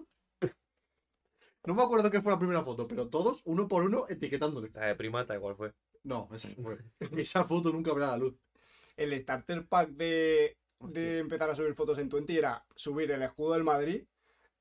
No 1.65 1.73
me 1.73 1.84
acuerdo 1.84 2.10
qué 2.10 2.21
fue 2.21 2.32
la 2.32 2.39
primera 2.39 2.63
foto, 2.63 2.88
pero 2.88 3.10
todos, 3.10 3.41
uno 3.43 3.67
por 3.67 3.84
uno, 3.84 4.06
etiquetándoles. 4.08 4.73
La 4.73 4.86
de 4.86 4.95
primata 4.95 5.36
igual 5.36 5.56
fue. 5.56 5.73
No, 6.04 6.30
esa, 6.34 6.50
fue. 6.62 6.78
esa 7.21 7.43
foto 7.43 7.73
nunca 7.73 7.93
verá 7.93 8.08
la 8.12 8.17
luz. 8.17 8.36
El 8.95 9.19
starter 9.19 9.67
pack 9.67 9.89
de, 9.89 10.58
de 10.80 11.19
empezar 11.19 11.50
a 11.50 11.56
subir 11.56 11.73
fotos 11.73 11.97
en 11.97 12.08
Twenty 12.08 12.38
era 12.38 12.65
subir 12.73 13.12
el 13.12 13.21
escudo 13.21 13.54
del 13.54 13.65
Madrid, 13.65 14.06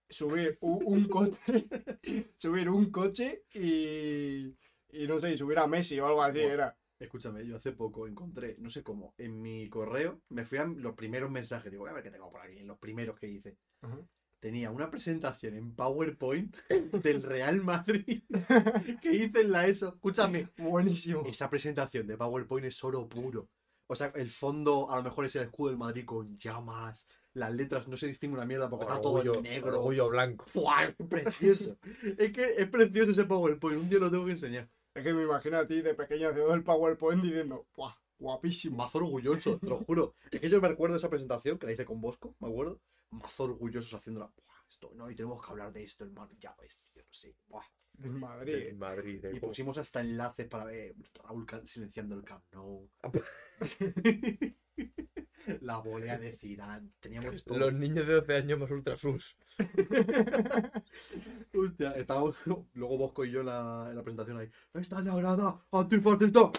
subir 0.09 0.59
un, 0.61 1.05
coche, 1.05 1.69
subir 2.37 2.69
un 2.69 2.91
coche 2.91 3.45
y, 3.55 4.53
y 4.91 5.07
no 5.07 5.21
sé, 5.21 5.33
y 5.33 5.37
subir 5.37 5.59
a 5.59 5.69
Messi 5.69 6.01
o 6.01 6.07
algo 6.07 6.23
así 6.23 6.41
era. 6.41 6.77
Escúchame, 6.99 7.47
yo 7.47 7.57
hace 7.57 7.73
poco 7.73 8.07
encontré, 8.07 8.57
no 8.59 8.71
sé 8.71 8.83
cómo, 8.83 9.15
en 9.19 9.41
mi 9.43 9.69
correo, 9.69 10.23
me 10.31 10.47
fui 10.47 10.59
a 10.59 10.65
los 10.65 10.95
primeros 10.95 11.31
mensajes, 11.31 11.71
digo, 11.71 11.83
voy 11.83 11.91
a 11.91 11.95
ver 11.95 12.03
qué 12.03 12.11
tengo 12.11 12.31
por 12.31 12.41
aquí, 12.41 12.61
los 12.61 12.79
primeros 12.79 13.19
que 13.19 13.29
hice. 13.29 13.59
Ajá. 13.83 13.99
Tenía 14.41 14.71
una 14.71 14.91
presentación 14.91 15.55
en 15.55 15.75
PowerPoint 15.75 16.57
del 17.03 17.23
Real 17.23 17.63
Madrid 17.63 18.23
que 19.03 19.13
hice 19.13 19.41
en 19.41 19.53
la 19.53 19.67
ESO. 19.67 19.95
Escúchame, 19.95 20.51
Buenísimo. 20.57 21.25
esa 21.27 21.51
presentación 21.51 22.07
de 22.07 22.17
PowerPoint 22.17 22.67
es 22.67 22.83
oro 22.85 23.09
puro. 23.09 23.49
O 23.89 23.95
sea, 23.95 24.13
el 24.17 24.31
fondo 24.31 24.91
a 24.91 24.97
lo 24.97 25.05
mejor 25.05 25.27
es 25.27 25.37
el 25.37 25.45
escudo 25.45 25.71
del 25.71 25.79
Madrid 25.79 26.05
con 26.05 26.37
llamas, 26.37 27.07
las 27.35 27.55
letras 27.55 27.87
no 27.87 27.97
se 27.97 28.09
distingue 28.09 28.35
una 28.37 28.47
mierda 28.47 28.69
porque 28.69 28.85
está 28.85 29.01
todo 29.01 29.23
en 29.35 29.43
negro. 29.43 29.79
Orgullo 29.79 30.09
blanco. 30.09 30.45
¡Fua! 30.47 30.85
Es 30.85 30.95
precioso. 31.09 31.79
es 32.19 32.33
que 32.33 32.55
es 32.57 32.69
precioso 32.69 33.13
ese 33.13 33.25
PowerPoint, 33.25 33.81
un 33.81 33.89
día 33.89 33.99
lo 33.99 34.11
tengo 34.11 34.25
que 34.25 34.33
enseñar. 34.33 34.69
Es 34.97 35.05
que 35.05 35.13
me 35.13 35.25
imagino 35.25 35.59
a 35.59 35.67
ti 35.67 35.83
de 35.83 35.95
pequeño 35.95 36.31
haciendo 36.31 36.55
el 36.55 36.65
PowerPoint 36.65 37.23
diciendo, 37.23 37.67
¡guau! 37.77 37.93
Guapísimo. 38.19 38.79
Mazo 38.79 38.97
orgulloso, 38.97 39.59
te 39.59 39.67
lo 39.67 39.85
juro. 39.85 40.15
Es 40.31 40.41
que 40.41 40.49
yo 40.49 40.59
me 40.59 40.69
recuerdo 40.69 40.97
esa 40.97 41.11
presentación 41.11 41.59
que 41.59 41.67
la 41.67 41.73
hice 41.73 41.85
con 41.85 42.01
Bosco, 42.01 42.35
me 42.41 42.49
acuerdo. 42.49 42.81
Mazo 43.11 43.45
orgullosos 43.45 43.93
haciéndola. 43.93 44.33
Buah, 44.35 44.63
esto, 44.67 44.93
no, 44.95 45.11
y 45.11 45.15
tenemos 45.15 45.45
que 45.45 45.51
hablar 45.51 45.71
de 45.71 45.85
esto, 45.85 46.05
hermano. 46.05 46.33
Ya 46.41 46.57
ves, 46.59 46.81
tío, 46.81 47.03
no 47.03 47.13
sé. 47.13 47.37
Buah. 47.47 47.67
En 48.03 48.19
Madrid. 48.19 48.73
Madrid. 48.73 49.21
del 49.21 49.37
Y 49.37 49.41
pusimos 49.41 49.77
hasta 49.77 50.01
enlaces 50.01 50.49
para 50.49 50.65
ver 50.65 50.95
Raúl 51.13 51.47
silenciando 51.67 52.15
el 52.15 52.25
Camp 52.25 52.45
Nou. 52.53 52.89
La 55.61 55.79
volea 55.79 56.19
de 56.19 56.33
Zidane. 56.37 56.91
Teníamos 57.01 57.45
todo. 57.45 57.59
Los 57.59 57.73
niños 57.75 58.07
de 58.07 58.15
12 58.15 58.35
años 58.35 58.59
más 58.59 58.71
ultrasus. 58.71 59.37
Hostia, 61.55 61.93
estábamos 61.93 62.37
luego 62.75 62.99
Bosco 62.99 63.25
y 63.25 63.31
yo 63.31 63.41
en 63.41 63.47
la, 63.47 63.87
en 63.91 63.97
la 63.97 64.03
presentación 64.03 64.39
ahí. 64.39 64.51
Está 64.75 64.99
en 64.99 65.07
la 65.07 65.17
grada, 65.17 65.65
antifascista. 65.73 66.51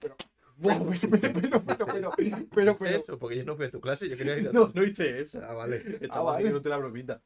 Pero- 0.00 0.16
Buah, 0.56 0.78
Pero, 0.80 0.90
pero, 1.00 1.20
pero, 1.20 1.32
pero, 1.40 1.62
pero, 1.64 1.86
pero, 1.86 2.10
¿Viste 2.18 2.48
pero, 2.52 2.72
eso? 2.96 3.18
Porque 3.18 3.36
yo 3.36 3.44
no 3.44 3.54
fui 3.56 3.66
a 3.66 3.70
tu 3.70 3.80
clase, 3.80 4.08
yo 4.08 4.16
quería 4.16 4.38
ir 4.38 4.48
a 4.48 4.52
no, 4.52 4.72
no 4.74 4.82
hice 4.82 5.20
eso. 5.20 5.40
Ah, 5.44 5.52
vale. 5.54 5.76
Estaba 6.00 6.22
vale. 6.32 6.38
haciéndote 6.38 6.68
la 6.68 6.78
bromita. 6.78 7.22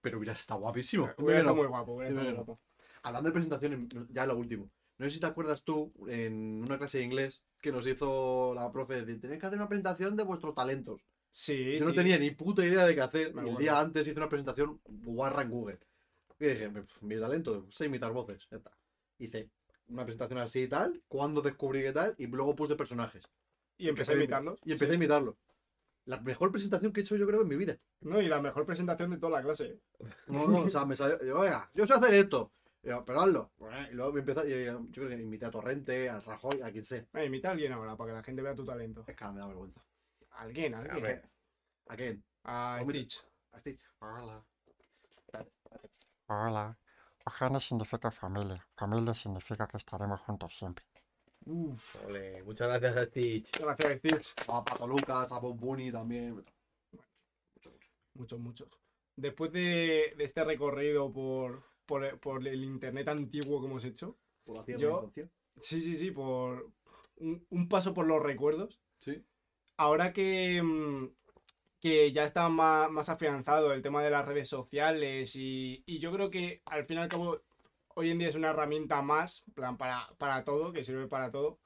Pero 0.00 0.18
hubiera 0.18 0.34
estado 0.34 0.60
guapísimo. 0.60 1.10
Bueno, 1.18 1.52
muy 1.52 1.66
guapo, 1.66 1.94
hubiera 1.94 2.10
Sí, 2.10 2.14
estado 2.14 2.28
muy 2.28 2.36
guapo. 2.36 2.60
Hablando 3.02 3.28
de 3.28 3.32
presentaciones, 3.32 3.88
ya 4.10 4.24
lo 4.24 4.36
último. 4.36 4.70
No 4.98 5.06
sé 5.06 5.10
si 5.14 5.20
te 5.20 5.26
acuerdas 5.26 5.62
tú, 5.62 5.92
en 6.08 6.62
una 6.62 6.78
clase 6.78 6.98
de 6.98 7.04
inglés, 7.04 7.42
que 7.60 7.70
nos 7.72 7.86
hizo 7.86 8.54
la 8.54 8.72
profe 8.72 8.94
de 8.94 9.00
decir, 9.04 9.20
tenéis 9.20 9.40
que 9.40 9.46
hacer 9.46 9.58
una 9.58 9.68
presentación 9.68 10.16
de 10.16 10.22
vuestros 10.24 10.54
talentos. 10.54 11.02
Sí, 11.30 11.76
Yo 11.78 11.84
no 11.84 11.90
sí. 11.90 11.96
tenía 11.96 12.18
ni 12.18 12.30
puta 12.30 12.64
idea 12.64 12.86
de 12.86 12.94
qué 12.94 13.00
hacer. 13.02 13.26
Me 13.34 13.40
el 13.42 13.48
acuerdo. 13.48 13.58
día 13.58 13.78
antes 13.78 14.06
hice 14.08 14.16
una 14.18 14.28
presentación 14.28 14.80
guarra 14.86 15.42
en 15.42 15.50
Google. 15.50 15.78
Y 16.40 16.46
dije, 16.46 16.70
"Pues, 16.70 16.86
mi 17.02 17.18
talento, 17.18 17.66
sé 17.70 17.86
imitar 17.86 18.12
voces. 18.12 18.46
Ya 18.50 18.56
está. 18.56 18.70
Hice 19.18 19.50
una 19.88 20.04
presentación 20.04 20.38
así 20.40 20.62
y 20.62 20.68
tal, 20.68 21.02
cuando 21.08 21.42
descubrí 21.42 21.82
qué 21.82 21.92
tal, 21.92 22.14
y 22.18 22.26
luego 22.26 22.56
puse 22.56 22.74
personajes. 22.74 23.24
Y 23.76 23.88
empecé 23.88 24.12
a 24.12 24.16
imitarlos. 24.16 24.58
Y 24.64 24.72
empecé 24.72 24.92
a 24.92 24.94
imitarlos. 24.96 25.34
La 26.06 26.20
mejor 26.20 26.50
presentación 26.52 26.92
que 26.92 27.00
he 27.00 27.02
hecho 27.02 27.16
yo 27.16 27.26
creo 27.26 27.42
en 27.42 27.48
mi 27.48 27.56
vida. 27.56 27.76
No, 28.00 28.20
y 28.22 28.28
la 28.28 28.40
mejor 28.40 28.64
presentación 28.64 29.10
de 29.10 29.18
toda 29.18 29.32
la 29.38 29.42
clase. 29.42 29.78
No, 30.28 30.46
no, 30.46 30.60
o 30.60 30.70
sea, 30.70 30.84
me 30.86 30.96
salió, 30.96 31.18
digo, 31.18 31.40
venga, 31.40 31.70
yo 31.74 31.86
sé 31.86 31.94
hacer 31.94 32.14
esto. 32.14 32.52
Y 32.86 32.88
yo, 32.88 33.04
pero 33.04 33.20
hazlo. 33.20 33.50
Y 33.90 33.94
luego 33.94 34.12
me 34.12 34.20
empezó, 34.20 34.46
yo, 34.46 34.56
yo 34.56 34.92
creo 34.92 35.08
que 35.08 35.14
invité 35.16 35.46
a 35.46 35.50
Torrente, 35.50 36.08
a 36.08 36.20
Rajoy, 36.20 36.62
a 36.62 36.70
quien 36.70 36.84
sea. 36.84 37.04
Eh, 37.14 37.24
imita 37.24 37.48
a 37.48 37.50
alguien 37.50 37.72
ahora 37.72 37.96
para 37.96 38.10
que 38.10 38.14
la 38.14 38.22
gente 38.22 38.42
vea 38.42 38.54
tu 38.54 38.64
talento. 38.64 39.04
Es 39.08 39.16
que 39.16 39.24
ahora 39.24 39.34
me 39.34 39.40
da 39.40 39.46
vergüenza. 39.48 39.82
Alguien, 40.30 40.72
alguien. 40.72 41.02
ver. 41.02 41.28
¿A 41.88 41.96
quién? 41.96 42.24
A. 42.44 42.78
Stitch. 42.84 43.24
A 43.50 43.58
Steve. 43.58 43.80
Hola. 43.98 44.44
Hola. 46.28 46.78
Ojana 47.24 47.58
significa 47.58 48.12
familia. 48.12 48.64
Familia 48.76 49.14
significa 49.14 49.66
que 49.66 49.78
estaremos 49.78 50.20
juntos 50.20 50.56
siempre. 50.56 50.84
Uf. 51.44 52.04
Ole, 52.04 52.44
muchas 52.44 52.68
gracias 52.68 52.96
a 52.96 53.04
Stitch. 53.06 53.58
Gracias, 53.58 53.98
Stitch. 53.98 54.34
A 54.46 54.64
Pato 54.64 54.86
Lucas, 54.86 55.32
a 55.32 55.40
Bob 55.40 55.58
Bunny 55.58 55.90
también. 55.90 56.36
Mucho, 56.36 56.52
mucho. 57.72 57.90
Muchos, 58.14 58.38
muchos. 58.38 58.68
Después 59.16 59.50
de, 59.50 60.14
de 60.16 60.24
este 60.24 60.44
recorrido 60.44 61.12
por, 61.12 61.64
por, 61.86 62.18
por 62.20 62.46
el 62.46 62.64
internet 62.64 63.08
antiguo 63.08 63.60
que 63.60 63.66
hemos 63.66 63.84
hecho, 63.84 64.16
Por 64.44 64.56
la 64.56 64.64
tierra 64.64 64.80
Yo- 64.80 64.88
de 64.88 64.92
la 64.94 64.98
infancia. 65.00 65.30
sí, 65.60 65.80
sí, 65.80 65.96
sí, 65.96 66.10
por 66.10 66.70
un, 67.16 67.46
un 67.50 67.68
paso 67.68 67.94
por 67.94 68.06
los 68.06 68.22
recuerdos. 68.22 68.80
Sí. 68.98 69.24
Ahora 69.78 70.12
que, 70.12 70.62
mm, 70.62 71.06
que 71.80 72.12
ya 72.12 72.24
está 72.24 72.48
más, 72.48 72.90
más 72.90 73.08
afianzado 73.08 73.72
el 73.72 73.82
tema 73.82 74.02
de 74.02 74.10
las 74.10 74.26
redes 74.26 74.48
sociales 74.48 75.36
y, 75.36 75.82
y 75.86 75.98
yo 75.98 76.12
creo 76.12 76.30
que 76.30 76.62
al 76.66 76.84
fin 76.86 76.98
y 76.98 77.00
al 77.00 77.08
cabo 77.08 77.40
hoy 77.94 78.10
en 78.10 78.18
día 78.18 78.28
es 78.28 78.34
una 78.34 78.50
herramienta 78.50 79.00
más, 79.02 79.42
en 79.46 79.54
plan, 79.54 79.76
para, 79.78 80.08
para 80.18 80.44
todo, 80.44 80.72
que 80.72 80.84
sirve 80.84 81.06
para 81.08 81.30
todo. 81.30 81.58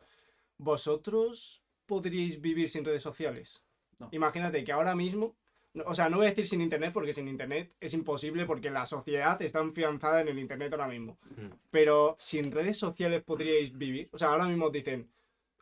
¿Vosotros 0.59 1.63
podríais 1.87 2.41
vivir 2.41 2.69
sin 2.69 2.85
redes 2.85 3.03
sociales? 3.03 3.63
No. 3.99 4.09
Imagínate 4.13 4.63
que 4.63 4.73
ahora 4.73 4.95
mismo, 4.95 5.37
o 5.87 5.95
sea, 5.95 6.09
no 6.09 6.17
voy 6.19 6.27
a 6.27 6.31
decir 6.31 6.47
sin 6.47 6.61
internet 6.61 6.93
porque 6.93 7.13
sin 7.13 7.29
internet 7.29 7.73
es 7.81 7.95
imposible 7.95 8.45
porque 8.47 8.71
la 8.71 8.87
sociedad 8.87 9.41
está 9.43 9.61
afianzada 9.61 10.21
en 10.21 10.29
el 10.29 10.39
internet 10.39 10.73
ahora 10.73 10.89
mismo. 10.89 11.19
Pero 11.71 12.17
sin 12.19 12.51
redes 12.51 12.79
sociales 12.79 13.23
podríais 13.23 13.77
vivir. 13.77 14.09
O 14.13 14.19
sea, 14.19 14.29
ahora 14.29 14.47
mismo 14.47 14.67
os 14.67 14.73
dicen, 14.73 15.11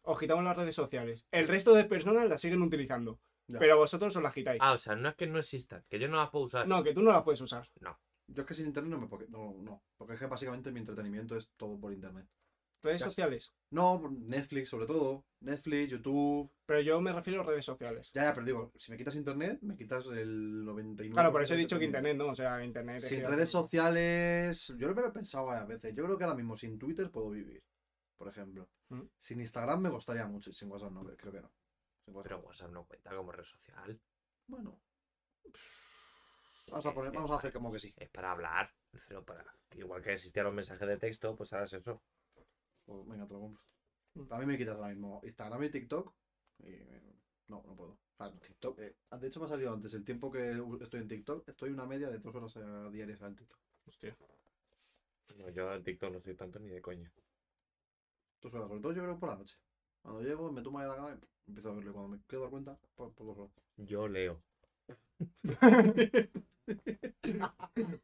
os 0.03 0.19
quitamos 0.19 0.45
las 0.45 0.57
redes 0.57 0.75
sociales. 0.75 1.27
El 1.31 1.47
resto 1.49 1.75
de 1.75 1.85
personas 1.85 2.29
las 2.29 2.41
siguen 2.41 2.63
utilizando. 2.63 3.19
Ya. 3.47 3.59
Pero 3.59 3.77
vosotros 3.79 4.15
os 4.17 4.23
las 4.23 4.35
quitáis. 4.35 4.61
Ah, 4.63 4.73
o 4.73 4.79
sea, 4.79 4.95
no 4.95 5.09
es 5.09 5.15
que 5.15 5.27
no 5.27 5.39
existan, 5.39 5.83
que 5.89 5.99
yo 5.99 6.09
no 6.09 6.17
las 6.19 6.31
puedo 6.31 6.45
usar. 6.47 6.67
No, 6.69 6.83
que 6.83 6.93
tú 6.93 7.01
no 7.01 7.13
las 7.13 7.23
puedes 7.23 7.41
usar. 7.41 7.69
Yo 8.31 8.43
es 8.43 8.47
que 8.47 8.53
sin 8.55 8.67
internet 8.67 8.91
no 8.91 8.99
me. 8.99 9.07
porque- 9.07 9.27
No, 9.29 9.55
no. 9.59 9.83
Porque 9.97 10.15
es 10.15 10.21
que 10.21 10.27
básicamente 10.27 10.71
mi 10.71 10.81
entretenimiento 10.81 11.35
es 11.37 11.51
todo 11.57 11.79
por 11.81 11.93
internet. 11.93 12.27
Redes 12.83 13.01
Ya 13.01 13.07
sociales. 13.07 13.53
No, 13.71 14.01
Netflix 14.11 14.69
sobre 14.69 14.87
todo. 14.87 15.25
Netflix, 15.41 15.91
YouTube. 15.91 16.51
Pero 16.65 16.81
yo 16.81 17.01
me 17.01 17.13
refiero 17.13 17.41
a 17.41 17.45
redes 17.45 17.65
sociales. 17.65 18.11
Ya, 18.13 18.25
ya, 18.25 18.35
pero 18.35 18.47
digo, 18.47 18.73
si 18.77 18.91
me 18.91 18.97
quitas 18.97 19.17
internet, 19.17 19.59
me 19.63 19.77
quitas 19.77 20.07
el 20.07 20.65
99%. 20.65 21.13
Claro, 21.13 21.33
por 21.33 21.43
eso 21.43 21.55
he 21.55 21.59
dicho 21.59 21.79
que 21.79 21.85
internet, 21.87 22.17
¿no? 22.17 22.29
O 22.29 22.35
sea, 22.35 22.63
internet. 22.65 22.99
es 22.99 23.09
Sin 23.09 23.25
redes 23.27 23.51
sociales, 23.51 24.73
yo 24.77 24.89
lo 24.89 25.07
he 25.07 25.11
pensado 25.11 25.47
varias 25.47 25.67
veces. 25.67 25.95
Yo 25.95 26.05
creo 26.05 26.17
que 26.17 26.25
ahora 26.25 26.37
mismo 26.37 26.57
sin 26.57 26.79
Twitter 26.79 27.11
puedo 27.11 27.31
vivir, 27.31 27.63
por 28.17 28.29
ejemplo. 28.29 28.69
¿Mm? 28.91 29.03
Sin 29.19 29.41
Instagram 29.41 29.81
me 29.81 29.91
gustaría 29.91 30.27
mucho, 30.27 30.51
y 30.51 30.55
sin 30.55 30.71
WhatsApp 30.71 30.93
no, 30.93 31.05
creo 31.05 31.33
que 31.33 31.41
no. 31.43 31.53
Sin 32.05 32.15
WhatsApp. 32.15 32.33
Pero 32.33 32.47
WhatsApp 32.47 32.71
no 32.71 32.85
cuenta 32.85 33.15
como 33.15 33.33
red 33.33 33.45
social. 33.45 34.01
Bueno. 34.47 34.81
Vamos 36.71 36.87
a, 36.87 36.93
poner- 36.93 37.13
vamos 37.13 37.31
a 37.31 37.37
hacer 37.37 37.53
como 37.53 37.73
que 37.73 37.79
sí. 37.79 37.95
Es 37.97 38.11
para 38.11 38.33
hablar. 38.33 38.71
Pero 39.09 39.25
para. 39.25 39.45
Igual 39.73 40.03
que 40.03 40.13
existían 40.13 40.47
los 40.47 40.55
mensajes 40.55 40.87
de 40.87 40.99
texto, 40.99 41.35
pues 41.37 41.53
ahora 41.53 41.65
es 41.65 41.73
eso. 41.73 42.03
Pues 42.89 43.07
venga, 43.07 43.27
te 43.27 43.35
lo 43.35 43.41
compro. 43.41 43.63
Mm. 44.15 44.33
A 44.33 44.39
mí 44.39 44.47
me 44.47 44.59
quitas 44.59 44.77
ahora 44.77 44.89
mismo 44.89 45.21
Instagram 45.23 45.63
y 45.65 45.71
TikTok. 45.71 46.15
Y 46.61 46.71
eh, 46.73 47.03
no, 47.49 47.63
no 47.67 47.77
puedo. 47.77 47.93
O 47.93 47.99
sea, 48.17 48.33
TikTok. 48.33 48.79
eh, 48.81 48.97
de 49.21 49.27
hecho, 49.27 49.41
me 49.41 49.47
ha 49.47 49.49
salido 49.49 49.73
antes. 49.73 49.95
El 49.95 50.05
tiempo 50.05 50.31
que 50.33 50.61
estoy 50.81 51.01
en 51.01 51.09
TikTok, 51.09 51.49
estoy 51.49 51.71
una 51.71 51.87
media 51.87 52.11
de 52.11 52.19
dos 52.19 52.35
horas 52.35 52.57
eh, 52.57 52.91
diarias 52.91 53.21
en 53.23 53.37
TikTok. 53.37 53.59
Hostia. 53.87 54.17
No, 55.39 55.49
yo 55.51 55.73
en 55.75 55.83
TikTok 55.85 56.13
no 56.13 56.21
soy 56.21 56.35
tanto 56.35 56.59
ni 56.59 56.69
de 56.69 56.83
coña. 56.83 57.11
Dos 58.43 58.55
horas, 58.55 58.69
sobre 58.69 58.83
todo 58.83 58.93
yo 58.93 59.03
creo 59.03 59.19
por 59.19 59.29
la 59.31 59.37
noche. 59.37 59.57
Cuando 60.03 60.23
llego, 60.23 60.51
me 60.53 60.63
tomo 60.63 60.79
ahí 60.81 60.89
la 60.89 60.97
cama 60.97 61.19
y 61.47 61.51
empiezo 61.51 61.71
a 61.71 61.75
verlo. 61.75 61.91
Y 61.91 61.93
cuando 61.95 62.09
me 62.17 62.21
quiero 62.27 62.43
dar 62.43 62.51
cuenta, 62.51 62.79
por, 62.97 63.13
por 63.13 63.27
dos 63.27 63.39
horas. 63.39 63.53
Yo 63.77 64.09
leo. 64.09 64.43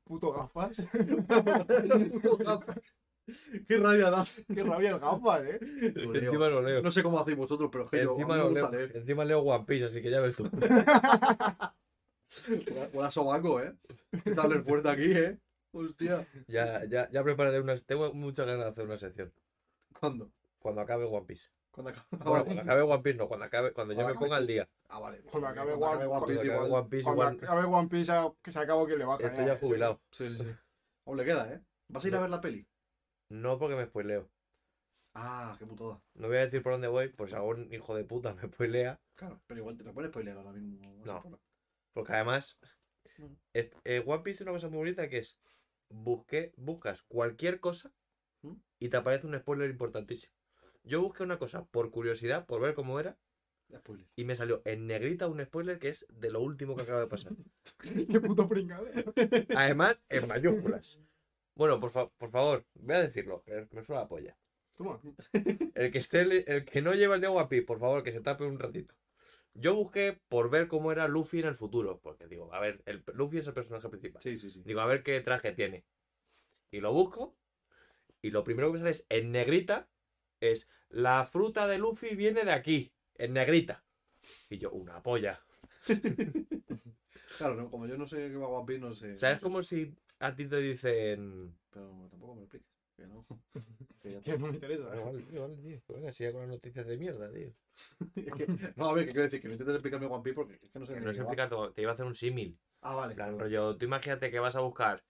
Puto 0.04 0.32
gafas. 0.32 0.76
Puto 2.12 2.36
gafas. 2.38 2.94
Qué 3.68 3.78
rabia 3.78 4.10
da. 4.10 4.24
Qué 4.54 4.62
rabia 4.62 4.90
el 4.90 4.98
gafas, 4.98 5.42
¿eh? 5.44 5.58
Leo. 5.96 6.14
Encima 6.14 6.48
lo 6.48 6.60
leo. 6.62 6.82
No 6.82 6.90
sé 6.90 7.02
cómo 7.02 7.18
hacéis 7.20 7.36
vosotros, 7.36 7.70
pero 7.72 7.88
que 7.88 8.00
a 8.00 8.02
Encima 8.02 8.36
lo 8.36 8.50
leo. 8.50 8.70
leer. 8.70 8.96
Encima 8.96 9.24
leo 9.24 9.40
One 9.40 9.64
Piece, 9.64 9.86
así 9.86 10.02
que 10.02 10.10
ya 10.10 10.20
ves 10.20 10.36
tú. 10.36 10.48
Huele 12.48 13.06
a 13.06 13.10
sobaco, 13.10 13.60
¿eh? 13.60 13.74
A 14.36 14.42
hablar 14.42 14.64
fuerte 14.64 14.88
aquí, 14.88 15.12
¿eh? 15.12 15.38
Hostia. 15.72 16.26
Ya, 16.46 16.84
ya, 16.84 17.08
ya 17.10 17.22
prepararé 17.22 17.60
unas. 17.60 17.84
Tengo 17.84 18.12
muchas 18.12 18.46
ganas 18.46 18.64
de 18.64 18.70
hacer 18.70 18.84
una 18.84 18.98
sección. 18.98 19.32
¿Cuándo? 19.98 20.30
Cuando 20.58 20.80
acabe 20.80 21.04
One 21.04 21.26
Piece. 21.26 21.48
¿Cuándo 21.70 21.90
acaba? 21.90 22.06
Bueno, 22.10 22.44
cuando 22.44 22.62
acabe 22.62 22.82
One 22.82 23.02
Piece, 23.02 23.18
no, 23.18 23.28
cuando 23.28 23.46
acabe, 23.46 23.72
cuando 23.72 23.94
yo 23.94 24.00
Cuando 24.00 24.14
me 24.14 24.20
ponga 24.20 24.36
al 24.36 24.46
día. 24.46 24.68
Ah, 24.88 25.00
vale. 25.00 25.20
Cuando 25.22 25.48
acabe 25.48 25.70
Cuando 25.76 25.86
One- 25.86 25.94
acabe 25.94 26.06
One 26.06 26.10
Cuando 26.10 26.26
Piece 26.28 26.40
acabe 26.50 26.66
igual. 26.66 26.80
One 26.80 26.88
Piece, 26.90 27.02
Cuando 27.04 27.22
igual. 27.22 27.38
acabe 27.44 27.64
One 27.64 27.88
Piece, 27.88 28.12
a- 28.12 28.32
que 28.42 28.52
se 28.52 28.58
acabó 28.60 28.86
que 28.86 28.96
le 28.96 29.04
baja. 29.04 29.26
Esto 29.26 29.46
ya 29.46 29.56
jubilado. 29.58 30.00
Sí, 30.12 30.28
sí, 30.30 30.44
sí. 30.44 30.50
Aún 31.06 31.16
le 31.16 31.24
queda, 31.24 31.52
¿eh? 31.52 31.60
¿Vas 31.88 32.04
a 32.04 32.08
ir 32.08 32.14
a 32.16 32.20
ver 32.20 32.30
la 32.30 32.40
peli? 32.40 32.66
No 33.28 33.58
porque 33.58 33.76
me 33.76 33.84
spoileo. 33.86 34.30
Ah, 35.14 35.56
qué 35.58 35.66
putada. 35.66 36.02
No 36.14 36.28
voy 36.28 36.36
a 36.38 36.44
decir 36.44 36.62
por 36.62 36.72
dónde 36.72 36.88
voy, 36.88 37.08
por 37.08 37.28
si 37.28 37.34
algún 37.36 37.72
hijo 37.72 37.94
de 37.94 38.04
puta 38.04 38.34
me 38.34 38.42
spoilea. 38.48 39.00
Claro, 39.14 39.40
pero 39.46 39.60
igual 39.60 39.76
te 39.76 39.84
lo 39.84 39.94
pones 39.94 40.10
spoiler 40.10 40.36
ahora 40.36 40.52
mismo. 40.52 41.04
No. 41.04 41.22
por- 41.22 41.40
Porque 41.92 42.12
además, 42.12 42.58
Bueno. 43.16 43.36
es- 43.52 43.70
eh, 43.84 44.02
One 44.04 44.22
Piece 44.24 44.38
tiene 44.38 44.50
una 44.50 44.56
cosa 44.58 44.68
muy 44.68 44.78
bonita 44.78 45.08
que 45.08 45.18
es, 45.18 45.38
busqué, 45.88 46.52
buscas 46.56 47.02
cualquier 47.04 47.60
cosa 47.60 47.92
¿Mm? 48.42 48.54
y 48.80 48.88
te 48.88 48.96
aparece 48.96 49.28
un 49.28 49.38
spoiler 49.38 49.70
importantísimo. 49.70 50.34
Yo 50.82 51.00
busqué 51.00 51.22
una 51.22 51.38
cosa 51.38 51.64
por 51.66 51.90
curiosidad, 51.92 52.46
por 52.46 52.60
ver 52.60 52.74
cómo 52.74 52.98
era, 52.98 53.16
Spoiler. 53.74 54.06
y 54.16 54.24
me 54.24 54.34
salió 54.34 54.60
en 54.64 54.86
negrita 54.88 55.28
un 55.28 55.42
spoiler 55.44 55.78
que 55.78 55.88
es 55.90 56.04
de 56.10 56.30
lo 56.30 56.40
último 56.40 56.74
que 56.74 56.82
acaba 56.82 57.00
de 57.00 57.06
pasar. 57.06 57.32
Qué 58.10 58.20
puto 58.20 58.48
pringado. 58.48 58.86
Además, 59.54 59.96
en 60.08 60.26
mayúsculas. 60.26 60.98
Bueno, 61.54 61.78
por, 61.80 61.90
fa- 61.90 62.08
por 62.10 62.30
favor, 62.30 62.64
voy 62.74 62.96
a 62.96 63.02
decirlo, 63.02 63.42
que 63.44 63.66
me 63.70 63.82
suena 63.82 64.02
la 64.02 64.08
polla. 64.08 64.36
Toma. 64.74 65.00
El 65.74 65.92
que 65.92 65.98
esté, 65.98 66.20
el 66.52 66.64
que 66.64 66.82
no 66.82 66.94
lleva 66.94 67.14
el 67.16 67.20
de 67.20 67.28
Piece, 67.48 67.64
por 67.66 67.78
favor, 67.78 68.02
que 68.02 68.12
se 68.12 68.20
tape 68.20 68.44
un 68.44 68.58
ratito. 68.58 68.94
Yo 69.54 69.74
busqué 69.74 70.20
por 70.28 70.50
ver 70.50 70.66
cómo 70.68 70.90
era 70.92 71.06
Luffy 71.08 71.40
en 71.40 71.46
el 71.46 71.54
futuro, 71.56 72.00
porque 72.02 72.26
digo, 72.26 72.52
a 72.54 72.60
ver, 72.60 72.82
el, 72.86 73.04
Luffy 73.14 73.38
es 73.38 73.46
el 73.46 73.54
personaje 73.54 73.88
principal. 73.88 74.20
Sí, 74.22 74.36
sí, 74.36 74.50
sí. 74.50 74.62
Digo, 74.64 74.80
a 74.80 74.86
ver 74.86 75.02
qué 75.04 75.20
traje 75.20 75.52
tiene. 75.52 75.84
Y 76.70 76.80
lo 76.80 76.92
busco. 76.92 77.36
Y 78.22 78.30
lo 78.30 78.44
primero 78.44 78.68
que 78.68 78.74
me 78.74 78.78
sale 78.78 78.90
es 78.90 79.06
en 79.08 79.32
negrita. 79.32 79.88
Es 80.40 80.68
la 80.88 81.24
fruta 81.24 81.66
de 81.68 81.78
Luffy 81.78 82.16
viene 82.16 82.44
de 82.44 82.52
aquí. 82.52 82.92
En 83.16 83.32
negrita. 83.34 83.84
Y 84.50 84.58
yo, 84.58 84.70
una 84.72 85.02
polla. 85.02 85.40
Claro, 87.36 87.54
no, 87.56 87.70
como 87.70 87.86
yo 87.86 87.96
no 87.96 88.06
sé 88.06 88.16
qué 88.30 88.36
va 88.36 88.48
One 88.48 88.66
Piece, 88.66 88.80
no 88.80 88.92
sé. 88.92 89.12
O 89.14 89.18
sea, 89.18 89.32
es 89.32 89.40
como 89.40 89.62
si 89.62 89.92
a 90.20 90.34
ti 90.34 90.46
te 90.46 90.56
dicen. 90.58 91.54
Pero 91.70 92.08
tampoco 92.10 92.34
me 92.34 92.40
lo 92.40 92.44
expliques. 92.46 92.68
Que 92.96 93.06
no. 93.06 93.26
Que 94.02 94.38
no 94.38 94.46
me 94.48 94.54
interesa. 94.54 94.84
Vale, 94.84 95.02
vale, 95.02 95.22
tío, 95.22 95.40
vale, 95.42 95.56
tío. 95.56 95.80
Venga, 95.88 96.12
sigue 96.12 96.32
con 96.32 96.42
las 96.42 96.50
noticias 96.50 96.86
de 96.86 96.96
mierda, 96.98 97.30
tío. 97.32 97.52
No, 98.76 98.90
a 98.90 98.94
ver, 98.94 99.06
¿qué 99.06 99.12
quiero 99.12 99.24
decir? 99.24 99.40
Que 99.40 99.48
no 99.48 99.54
intentes 99.54 99.74
explicarme 99.76 100.06
One 100.06 100.22
Piece 100.22 100.34
porque 100.34 100.54
es 100.62 100.70
que 100.70 100.78
no 100.78 100.86
sé 100.86 100.94
Que 100.94 101.00
no 101.00 101.10
es 101.10 101.18
explicar 101.18 101.48
todo. 101.48 101.72
Te 101.72 101.82
iba 101.82 101.90
a 101.90 101.94
hacer 101.94 102.06
un 102.06 102.14
símil. 102.14 102.58
Ah, 102.82 102.94
vale. 102.94 103.14
Plan, 103.14 103.38
rollo, 103.38 103.76
tú 103.76 103.86
imagínate 103.86 104.30
que 104.30 104.38
vas 104.38 104.56
a 104.56 104.60
buscar 104.60 105.02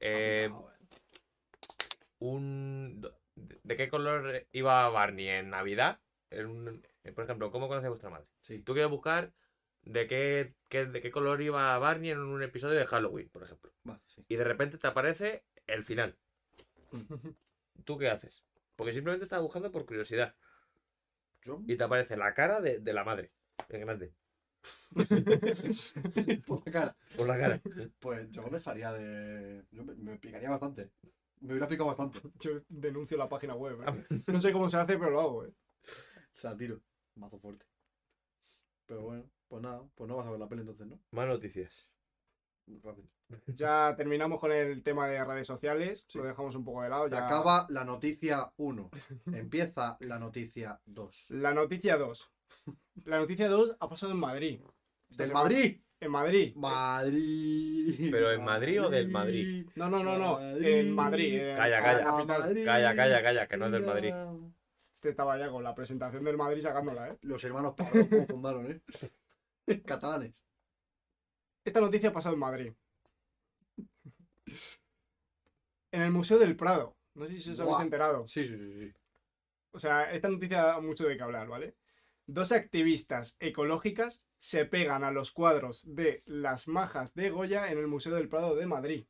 eh, 0.00 0.48
Ah, 0.52 0.72
un... 2.20 3.02
¿De 3.34 3.76
qué 3.76 3.88
color 3.88 4.46
iba 4.52 4.88
Barney 4.88 5.28
en 5.28 5.50
Navidad? 5.50 6.00
En 6.30 6.46
un- 6.46 6.82
por 7.14 7.24
ejemplo, 7.24 7.50
¿cómo 7.50 7.68
conoce 7.68 7.86
a 7.86 7.90
vuestra 7.90 8.10
madre? 8.10 8.26
Sí. 8.40 8.60
Tú 8.60 8.72
quieres 8.72 8.90
buscar 8.90 9.32
de 9.88 10.06
qué, 10.06 10.54
qué- 10.68 10.84
de 10.86 11.00
qué 11.00 11.10
color 11.10 11.40
iba 11.40 11.78
Barney 11.78 12.10
en 12.10 12.18
un 12.20 12.42
episodio 12.42 12.78
de 12.78 12.86
Halloween, 12.86 13.30
por 13.30 13.42
ejemplo. 13.42 13.72
Vale, 13.84 14.00
sí. 14.06 14.22
Y 14.28 14.36
de 14.36 14.44
repente 14.44 14.76
te 14.78 14.86
aparece 14.86 15.44
el 15.66 15.82
final. 15.82 16.16
¿Tú 17.84 17.96
qué 17.96 18.08
haces? 18.08 18.44
Porque 18.76 18.92
simplemente 18.92 19.24
estás 19.24 19.40
buscando 19.40 19.72
por 19.72 19.86
curiosidad. 19.86 20.34
Yo. 21.42 21.62
Y 21.66 21.76
te 21.76 21.84
aparece 21.84 22.16
la 22.16 22.34
cara 22.34 22.60
de, 22.60 22.80
de 22.80 22.92
la 22.92 23.04
madre. 23.04 23.32
En 23.70 23.80
grande. 23.80 24.12
Por 26.46 26.66
la 26.66 26.72
cara. 26.72 26.96
Por 27.16 27.26
la 27.28 27.38
cara. 27.38 27.62
Pues 28.00 28.30
yo 28.30 28.42
dejaría 28.50 28.92
de. 28.92 29.64
Yo 29.70 29.84
me, 29.84 29.94
me 29.94 30.18
picaría 30.18 30.50
bastante. 30.50 30.90
Me 31.40 31.52
hubiera 31.52 31.68
picado 31.68 31.88
bastante. 31.88 32.18
O 32.18 32.32
Yo 32.40 32.60
denuncio 32.68 33.16
la 33.16 33.28
página 33.28 33.54
web. 33.54 33.78
Ah, 33.86 33.94
¿eh? 34.10 34.22
No 34.26 34.40
sé 34.40 34.52
cómo 34.52 34.68
se 34.68 34.76
hace, 34.76 34.98
pero 34.98 35.10
lo 35.10 35.20
hago, 35.20 35.44
¿eh? 35.44 35.52
sea, 36.34 36.56
tiro. 36.56 36.80
Mazo 37.14 37.38
fuerte. 37.38 37.66
Pero 38.86 39.02
bueno, 39.02 39.30
pues 39.48 39.62
nada. 39.62 39.82
Pues 39.94 40.08
no 40.08 40.16
vas 40.16 40.26
a 40.26 40.30
ver 40.30 40.40
la 40.40 40.48
peli 40.48 40.60
entonces, 40.62 40.86
¿no? 40.86 40.98
Más 41.12 41.26
noticias. 41.26 41.88
Gracias. 42.66 43.06
Ya 43.56 43.94
terminamos 43.96 44.38
con 44.40 44.52
el 44.52 44.82
tema 44.82 45.06
de 45.08 45.24
redes 45.24 45.46
sociales. 45.46 46.04
Sí. 46.08 46.18
Lo 46.18 46.24
dejamos 46.24 46.54
un 46.54 46.64
poco 46.64 46.82
de 46.82 46.90
lado. 46.90 47.04
Se 47.08 47.14
Ya... 47.14 47.26
acaba 47.26 47.66
la 47.70 47.84
noticia 47.84 48.52
1. 48.56 48.90
Empieza 49.32 49.96
la 50.00 50.18
noticia 50.18 50.78
2. 50.86 51.26
La 51.30 51.54
noticia 51.54 51.96
2. 51.96 52.30
La 53.04 53.18
noticia 53.18 53.48
2 53.48 53.76
ha 53.80 53.88
pasado 53.88 54.12
en 54.12 54.18
Madrid. 54.18 54.60
Esta 55.10 55.22
¡Del 55.22 55.28
semana- 55.28 55.44
Madrid! 55.44 55.80
En 56.00 56.10
Madrid. 56.12 56.54
¡Madrid! 56.56 58.08
¿Pero 58.12 58.30
en 58.32 58.44
Madrid 58.44 58.82
o 58.84 58.88
del 58.90 59.08
Madrid? 59.08 59.66
No, 59.74 59.88
no, 59.90 60.04
no, 60.04 60.16
no. 60.18 60.40
En 60.40 60.94
Madrid. 60.94 61.34
en 61.40 61.56
Calla, 61.56 61.80
la 61.80 61.82
calla. 61.82 62.24
Madrid. 62.24 62.64
Calla, 62.64 62.94
calla, 62.94 63.22
calla, 63.22 63.48
que 63.48 63.56
no 63.56 63.66
es 63.66 63.72
del 63.72 63.84
Madrid. 63.86 64.12
Este 64.94 65.08
estaba 65.10 65.38
ya 65.38 65.50
con 65.50 65.64
la 65.64 65.74
presentación 65.74 66.22
del 66.24 66.36
Madrid 66.36 66.60
sacándola, 66.62 67.08
¿eh? 67.08 67.18
Los 67.22 67.42
hermanos 67.44 67.74
Pablo 67.76 68.04
fundaron, 68.28 68.70
¿eh? 68.70 68.80
Catalanes. 69.86 70.44
Esta 71.64 71.80
noticia 71.80 72.08
ha 72.08 72.12
pasado 72.12 72.34
en 72.34 72.40
Madrid. 72.40 72.72
En 75.90 76.02
el 76.02 76.10
Museo 76.10 76.38
del 76.38 76.54
Prado. 76.54 76.98
No 77.14 77.26
sé 77.26 77.40
si 77.40 77.50
os 77.50 77.60
habéis 77.60 77.76
Buah. 77.76 77.82
enterado. 77.82 78.28
Sí, 78.28 78.44
sí, 78.44 78.58
sí. 78.58 78.78
sí. 78.78 78.92
O 79.70 79.78
sea, 79.78 80.10
esta 80.12 80.28
noticia 80.28 80.62
da 80.62 80.80
mucho 80.80 81.06
de 81.06 81.16
qué 81.16 81.22
hablar, 81.22 81.48
¿vale? 81.48 81.76
Dos 82.26 82.52
activistas 82.52 83.38
ecológicas 83.40 84.22
se 84.36 84.66
pegan 84.66 85.02
a 85.02 85.10
los 85.10 85.32
cuadros 85.32 85.94
de 85.94 86.22
las 86.26 86.68
majas 86.68 87.14
de 87.14 87.30
Goya 87.30 87.72
en 87.72 87.78
el 87.78 87.86
Museo 87.86 88.14
del 88.14 88.28
Prado 88.28 88.54
de 88.54 88.66
Madrid. 88.66 89.06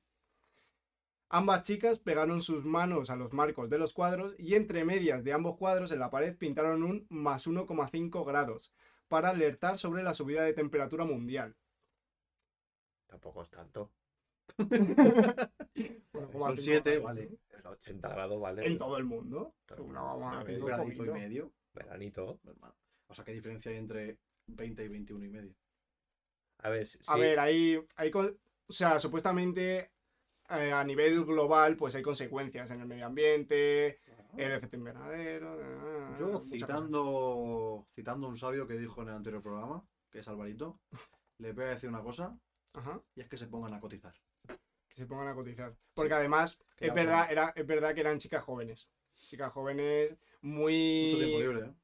Ambas 1.30 1.64
chicas 1.64 1.98
pegaron 1.98 2.40
sus 2.42 2.64
manos 2.64 3.10
a 3.10 3.16
los 3.16 3.32
marcos 3.32 3.68
de 3.68 3.78
los 3.78 3.92
cuadros 3.92 4.34
y 4.38 4.54
entre 4.54 4.84
medias 4.84 5.24
de 5.24 5.32
ambos 5.32 5.56
cuadros 5.56 5.90
en 5.90 5.98
la 5.98 6.10
pared 6.10 6.36
pintaron 6.36 6.84
un 6.84 7.06
más 7.10 7.48
1,5 7.48 8.24
grados 8.24 8.72
para 9.08 9.30
alertar 9.30 9.78
sobre 9.78 10.02
la 10.02 10.14
subida 10.14 10.44
de 10.44 10.52
temperatura 10.52 11.04
mundial. 11.04 11.56
Tampoco 13.06 13.42
es 13.42 13.50
tanto. 13.50 13.90
Bueno, 16.12 16.30
1,5 16.32 16.56
siete, 16.58 16.90
grados, 16.98 17.04
vale. 17.04 17.28
¿no? 17.30 17.58
En 17.58 17.66
80 17.66 18.08
grados, 18.08 18.40
¿vale? 18.40 18.66
En 18.66 18.78
todo 18.78 18.96
el 18.96 19.04
mundo. 19.04 19.54
El 19.68 19.80
Una 19.80 20.42
cinco, 20.44 20.60
Un 20.60 20.66
gradito 20.66 21.04
y 21.04 21.10
medio. 21.10 21.52
Veranito. 21.72 22.40
O 23.06 23.14
sea, 23.14 23.24
¿qué 23.24 23.32
diferencia 23.32 23.70
hay 23.70 23.76
entre 23.76 24.18
20 24.46 24.84
y 24.84 24.88
21 24.88 25.24
y 25.24 25.28
medio? 25.28 25.54
A 26.58 26.70
ver, 26.70 26.86
sí. 26.86 26.98
A 27.06 27.16
ver, 27.16 27.38
hay, 27.38 27.80
hay 27.96 28.10
con- 28.10 28.36
o 28.66 28.72
sea, 28.72 28.98
supuestamente 28.98 29.92
eh, 30.50 30.72
a 30.72 30.82
nivel 30.82 31.24
global, 31.24 31.76
pues 31.76 31.94
hay 31.94 32.02
consecuencias 32.02 32.70
en 32.72 32.80
el 32.80 32.88
medio 32.88 33.06
ambiente, 33.06 34.00
el 34.36 34.52
efecto 34.52 34.76
invernadero. 34.76 35.58
ah, 35.60 36.16
Yo 36.18 36.32
cosas. 36.32 36.48
citando, 36.50 37.86
citando 37.94 38.28
un 38.28 38.36
sabio 38.36 38.66
que 38.66 38.78
dijo 38.78 39.02
en 39.02 39.08
el 39.08 39.14
anterior 39.14 39.42
programa, 39.42 39.84
que 40.10 40.20
es 40.20 40.28
Alvarito, 40.28 40.80
le 41.38 41.52
voy 41.52 41.64
a 41.64 41.68
decir 41.70 41.88
una 41.88 42.02
cosa 42.02 42.38
Ajá, 42.74 43.00
y 43.14 43.20
es 43.20 43.28
que 43.28 43.36
se 43.36 43.46
pongan 43.48 43.74
a 43.74 43.80
cotizar. 43.80 44.14
que 44.88 44.94
se 44.96 45.06
pongan 45.06 45.28
a 45.28 45.34
cotizar. 45.34 45.74
Porque 45.94 46.14
además, 46.14 46.58
Que 46.76 46.86
es 46.88 46.94
verdad, 46.94 47.30
era, 47.30 47.52
es 47.56 47.66
verdad 47.66 47.94
que 47.94 48.00
eran 48.00 48.18
chicas 48.18 48.42
jóvenes. 48.44 48.88
Chicas 49.14 49.52
jóvenes 49.52 50.10
Mucho 50.42 50.58
muy. 50.60 51.14
tiempo 51.16 51.38
libre, 51.40 51.66
¿eh? 51.66 51.74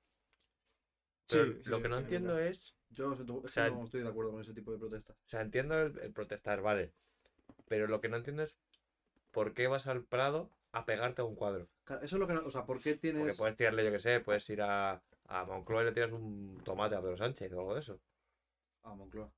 Sí, 1.27 1.39
sí, 1.63 1.71
lo 1.71 1.81
que 1.83 1.89
no 1.89 1.99
entiendo 1.99 2.35
verdad. 2.35 2.51
es. 2.51 2.77
Yo 2.91 3.15
siento- 3.15 3.39
es 3.39 3.43
que 3.45 3.49
sea, 3.51 3.71
no 3.71 3.85
estoy 3.85 4.03
de 4.03 4.09
acuerdo 4.09 4.31
con 4.33 4.41
ese 4.41 4.53
tipo 4.55 4.71
de 4.73 4.79
protestas. 4.79 5.17
O 5.17 5.29
sea, 5.29 5.41
entiendo 5.41 5.81
el, 5.81 5.99
el 5.99 6.13
protestar, 6.13 6.61
vale. 6.61 6.93
Pero 7.67 7.87
lo 7.89 8.01
que 8.01 8.09
no 8.09 8.17
entiendo 8.19 8.43
es 8.43 8.57
por 9.33 9.53
qué 9.55 9.67
vas 9.67 9.87
al 9.87 10.05
Prado 10.05 10.51
a 10.73 10.85
pegarte 10.85 11.23
a 11.23 11.25
un 11.25 11.35
cuadro. 11.35 11.69
Claro, 11.85 12.03
Eso 12.03 12.17
es 12.17 12.21
lo 12.21 12.27
que 12.27 12.33
no. 12.35 12.45
O 12.47 12.51
sea, 12.51 12.65
¿por 12.65 12.79
qué 12.81 12.93
Porque 12.95 13.13
tienes. 13.13 13.37
puedes 13.39 13.57
tirarle, 13.57 13.85
yo 13.85 13.91
que 13.93 13.99
sé, 14.01 14.21
puedes 14.21 14.49
ir 14.51 14.63
a, 14.63 15.03
a 15.27 15.45
Moncloa 15.45 15.83
y 15.83 15.87
le 15.87 15.93
tiras 15.93 16.13
un 16.13 16.61
tomate 16.65 16.95
a 16.97 17.01
Pedro 17.01 17.17
Sánchez 17.17 17.53
o 17.53 17.61
algo 17.61 17.75
de 17.75 17.81
eso. 17.81 18.01
A 18.83 18.95
Moncloa, 18.95 19.31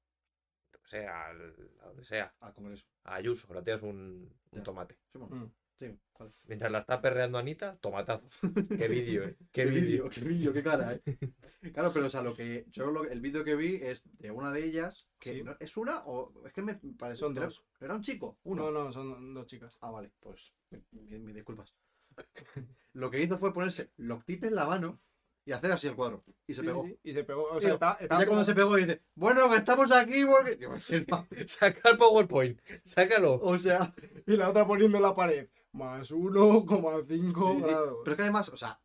Yo 0.73 0.81
que 0.81 0.89
sé, 0.89 1.07
al- 1.07 1.71
a 1.83 1.87
donde 1.87 2.05
sea. 2.05 2.33
a 2.41 2.53
Congreso. 2.53 2.87
A 3.05 3.15
Ayuso, 3.17 3.53
le 3.53 3.63
tiras 3.63 3.83
un, 3.83 4.33
tomate. 4.65 4.97
Sí, 5.13 5.19
bueno, 5.19 5.37
Mm. 5.37 5.53
sí, 5.77 5.99
vale. 6.19 6.33
Mientras 6.47 6.71
la 6.73 6.79
está 6.79 7.01
perreando 7.01 7.39
Anita, 7.39 7.77
tomatazo. 7.81 8.29
Qué 8.85 8.89
vídeo, 8.89 9.25
eh. 9.25 9.37
Qué 9.53 9.65
vídeo. 9.67 10.09
Qué 10.09 10.21
vídeo, 10.21 10.53
qué 10.53 10.63
cara, 10.63 10.93
eh. 10.95 11.03
Claro, 11.75 11.91
pero 11.93 12.07
o 12.07 12.11
sea, 12.11 12.23
lo 12.23 12.35
que. 12.35 12.65
Yo 12.71 12.91
lo, 12.93 13.05
el 13.05 13.21
vídeo 13.21 13.43
que 13.45 13.57
vi 13.57 13.77
es 13.77 14.03
de 14.19 14.31
una 14.31 14.53
de 14.53 14.65
ellas. 14.65 15.09
Que 15.19 15.33
Sí. 15.35 15.43
¿no? 15.43 15.57
¿Es 15.61 15.77
una 15.77 16.05
o.? 16.07 16.33
Es 16.47 16.53
que 16.53 16.63
me 16.63 16.75
parece. 16.97 17.21
Son 17.21 17.35
dos. 17.35 17.65
¿Era 17.81 17.95
un 17.95 18.03
chico? 18.03 18.39
Uno. 18.45 18.71
No, 18.71 18.85
no, 18.85 18.93
son 18.93 19.35
dos 19.35 19.47
chicas. 19.47 19.77
Ah, 19.81 19.91
vale, 19.91 20.13
pues. 20.21 20.55
mi- 20.93 21.19
mi- 21.19 21.33
disculpas. 21.33 21.75
lo 22.95 23.11
que 23.11 23.21
hizo 23.23 23.39
fue 23.39 23.53
ponerse 23.53 23.91
loctite 23.97 24.49
en 24.49 24.55
la 24.55 24.67
mano 24.67 25.01
y 25.45 25.53
hacer 25.53 25.71
así 25.71 25.87
el 25.87 25.95
cuadro. 25.95 26.25
Y 26.47 26.55
se 26.55 26.63
Sí, 26.63 26.67
pegó. 26.67 26.85
sí, 26.85 26.99
Y 27.05 27.13
se 27.13 27.25
pegó. 27.25 27.45
O 27.51 27.59
Y 27.59 27.61
sea, 27.61 27.75
está, 27.75 27.97
Y 28.01 28.05
estaba 28.05 28.21
ya 28.23 28.27
cuando 28.27 28.45
se 28.45 28.55
pegó 28.55 28.75
dice, 28.77 29.03
bueno, 29.15 29.49
que 29.51 29.57
estamos 29.57 29.93
aquí 29.93 30.25
porque. 30.25 30.57
No. 31.07 31.27
Saca 31.47 31.91
el 31.91 31.97
PowerPoint. 31.97 32.61
Sácalo. 32.85 33.35
O 33.41 33.59
sea. 33.59 33.95
Y 34.27 34.37
la 34.37 34.51
otra 34.51 34.67
poniendo 34.67 34.97
en 34.99 35.03
la 35.03 35.15
pared. 35.15 35.49
Más 35.73 36.11
1,5 36.11 37.55
sí, 37.55 37.61
grados. 37.63 37.99
Pero 38.03 38.13
es 38.13 38.17
que 38.17 38.23
además, 38.23 38.49
o 38.49 38.57
sea, 38.57 38.81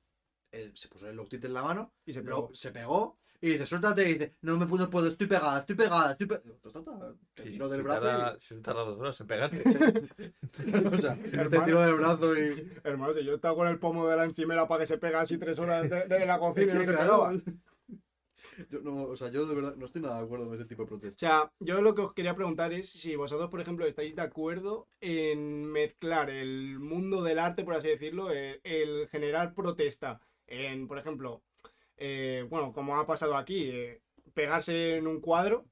él 0.51 0.71
se 0.75 0.89
puso 0.89 1.09
el 1.09 1.15
loctite 1.15 1.47
en 1.47 1.53
la 1.53 1.63
mano, 1.63 1.93
Y 2.05 2.13
se 2.13 2.19
lo- 2.21 2.25
pegó. 2.25 2.49
se 2.53 2.71
pegó 2.71 3.19
y 3.41 3.49
dice, 3.49 3.65
suéltate. 3.65 4.03
Y 4.09 4.13
dice, 4.13 4.35
no 4.41 4.55
me 4.57 4.65
puedo, 4.67 4.89
puedo, 4.89 5.07
estoy 5.07 5.27
pegada, 5.27 5.59
estoy 5.61 5.75
pegada, 5.75 6.11
estoy 6.11 6.27
pegada. 6.27 7.15
Te 7.33 7.43
Sí, 7.43 7.51
tiró 7.51 7.65
si 7.65 7.71
del 7.71 7.83
brazo. 7.83 8.01
tarda- 8.01 8.37
si 8.39 8.61
tarda 8.61 8.83
dos 8.85 8.99
horas 8.99 9.19
en 9.21 9.27
pegarse. 9.27 9.63
y- 9.63 9.65
o 10.95 10.97
sea, 10.97 11.15
te 11.49 11.59
tiró 11.61 11.81
del 11.81 11.95
brazo 11.95 12.37
y. 12.37 12.71
Hermano, 12.83 13.13
si 13.13 13.23
yo 13.25 13.33
estaba 13.35 13.55
con 13.55 13.67
el 13.67 13.79
pomo 13.79 14.07
de 14.07 14.15
la 14.15 14.25
encimera 14.25 14.67
para 14.67 14.81
que 14.81 14.85
se 14.87 14.97
pega 14.97 15.21
así 15.21 15.37
tres 15.37 15.57
horas 15.59 15.89
de, 15.89 16.05
de 16.07 16.25
la 16.25 16.39
cocina 16.39 16.73
y 16.73 16.75
no 16.75 16.81
se 16.81 16.87
pegaba. 16.87 17.33
Yo 18.69 18.81
no, 18.81 19.03
o 19.03 19.15
sea, 19.15 19.29
yo 19.29 19.45
de 19.45 19.55
verdad 19.55 19.75
no 19.75 19.85
estoy 19.85 20.01
nada 20.01 20.17
de 20.17 20.25
acuerdo 20.25 20.45
con 20.45 20.55
ese 20.55 20.65
tipo 20.65 20.81
de 20.83 20.85
O 20.85 20.89
protesta. 20.89 21.17
sea, 21.19 21.51
yo 21.59 21.81
lo 21.81 21.95
que 21.95 22.01
os 22.01 22.13
quería 22.13 22.35
preguntar 22.35 22.73
es 22.73 22.89
si 22.89 23.15
vosotros, 23.15 23.49
por 23.49 23.61
ejemplo, 23.61 23.85
estáis 23.85 24.15
de 24.15 24.21
acuerdo 24.21 24.87
en 24.99 25.65
mezclar 25.71 26.29
el 26.29 26.79
mundo 26.79 27.23
del 27.23 27.39
arte, 27.39 27.63
por 27.63 27.75
así 27.75 27.87
decirlo, 27.87 28.29
el, 28.31 28.59
el 28.63 29.07
generar 29.09 29.53
protesta 29.53 30.19
en, 30.47 30.87
por 30.87 30.97
ejemplo, 30.97 31.43
eh, 32.01 32.45
bueno, 32.49 32.73
como 32.73 32.97
ha 32.97 33.05
pasado 33.05 33.35
aquí, 33.37 33.69
eh, 33.69 34.01
pegarse 34.33 34.97
en 34.97 35.07
un 35.07 35.21
cuadro 35.21 35.65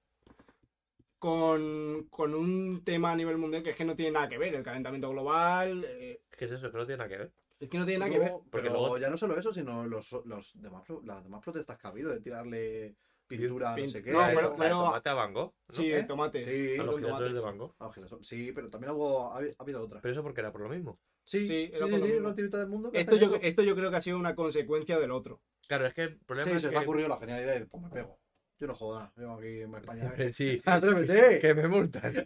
con, 1.17 2.07
con 2.09 2.33
un 2.33 2.83
tema 2.83 3.11
a 3.11 3.15
nivel 3.15 3.37
mundial 3.37 3.61
que 3.63 3.71
es 3.71 3.77
que 3.77 3.83
no 3.85 3.95
tiene 3.95 4.11
nada 4.11 4.29
que 4.29 4.37
ver, 4.37 4.55
el 4.55 4.63
calentamiento 4.63 5.09
global, 5.09 5.85
eh, 5.87 6.21
¿Qué 6.37 6.45
es 6.45 6.51
eso? 6.51 6.71
Que 6.71 6.77
no 6.77 6.85
tiene 6.85 6.97
nada 6.99 7.09
que 7.09 7.17
ver. 7.17 7.33
es 7.59 7.69
que 7.69 7.77
no 7.77 7.85
tiene 7.85 7.99
nada 7.99 8.11
que 8.11 8.19
ver. 8.19 8.31
No, 8.31 8.45
porque 8.49 8.69
pero 8.69 8.79
luego- 8.79 8.97
ya 8.97 9.09
no 9.09 9.17
solo 9.17 9.37
eso, 9.37 9.51
sino 9.51 9.85
los, 9.85 10.11
los 10.25 10.53
demás, 10.61 10.83
las 11.03 11.23
demás 11.23 11.41
protestas 11.43 11.77
que 11.77 11.87
ha 11.87 11.89
habido 11.89 12.09
de 12.11 12.21
tirarle 12.21 12.95
pintura, 13.27 13.71
no 13.71 13.77
Pin- 13.77 13.89
sé 13.89 14.01
qué. 14.01 14.11
no, 14.11 14.19
pero- 14.33 14.53
tomate 14.55 15.09
a 15.09 15.13
Van 15.13 15.33
Gogh, 15.33 15.53
¿no? 15.67 15.73
Sí, 15.73 15.91
¿Eh? 15.91 15.99
el 15.99 16.07
tomate. 16.07 16.45
Sí, 16.45 16.77
los 16.77 16.97
girasoles 16.99 17.33
de 17.33 17.39
Van 17.41 17.57
Gogh. 17.57 17.75
Ah. 17.79 17.91
Sí, 18.21 18.51
pero 18.53 18.69
también 18.69 18.93
hubo, 18.93 19.33
ha, 19.33 19.39
ha 19.39 19.43
habido 19.59 19.83
otra. 19.83 19.99
Pero 20.01 20.11
eso 20.13 20.23
porque 20.23 20.39
era 20.39 20.51
por 20.53 20.61
lo 20.61 20.69
mismo. 20.69 20.99
Sí, 21.29 21.45
Sí, 21.45 21.71
sí, 21.75 21.77
sí, 21.77 21.83
una 22.15 22.33
tirita 22.33 22.57
del 22.57 22.69
mundo. 22.69 22.91
que 22.91 22.99
Esto 22.99 23.15
yo, 23.15 23.35
esto 23.43 23.61
yo 23.61 23.75
creo 23.75 23.91
que 23.91 23.97
ha 23.97 24.01
sido 24.01 24.17
una 24.17 24.33
consecuencia 24.33 24.97
del 24.97 25.11
otro. 25.11 25.43
Claro, 25.67 25.85
es 25.85 25.93
que 25.93 26.01
el 26.01 26.17
problema 26.17 26.49
Sí, 26.49 26.55
es 26.55 26.63
se 26.63 26.69
que... 26.69 26.73
te 26.73 26.79
ha 26.79 26.81
ocurrido 26.81 27.07
la 27.07 27.19
genialidad 27.19 27.61
y 27.61 27.65
pues 27.65 27.83
me 27.83 27.89
pego. 27.91 28.19
Yo 28.57 28.65
no 28.65 28.73
jodo 28.73 28.97
nada, 28.97 29.13
yo 29.15 29.33
aquí 29.33 29.61
en 29.61 29.75
España. 29.75 30.11
Sí, 30.33 30.59
¡Atrévete! 30.65 31.37
que 31.37 31.53
me 31.53 31.67
multan. 31.67 32.15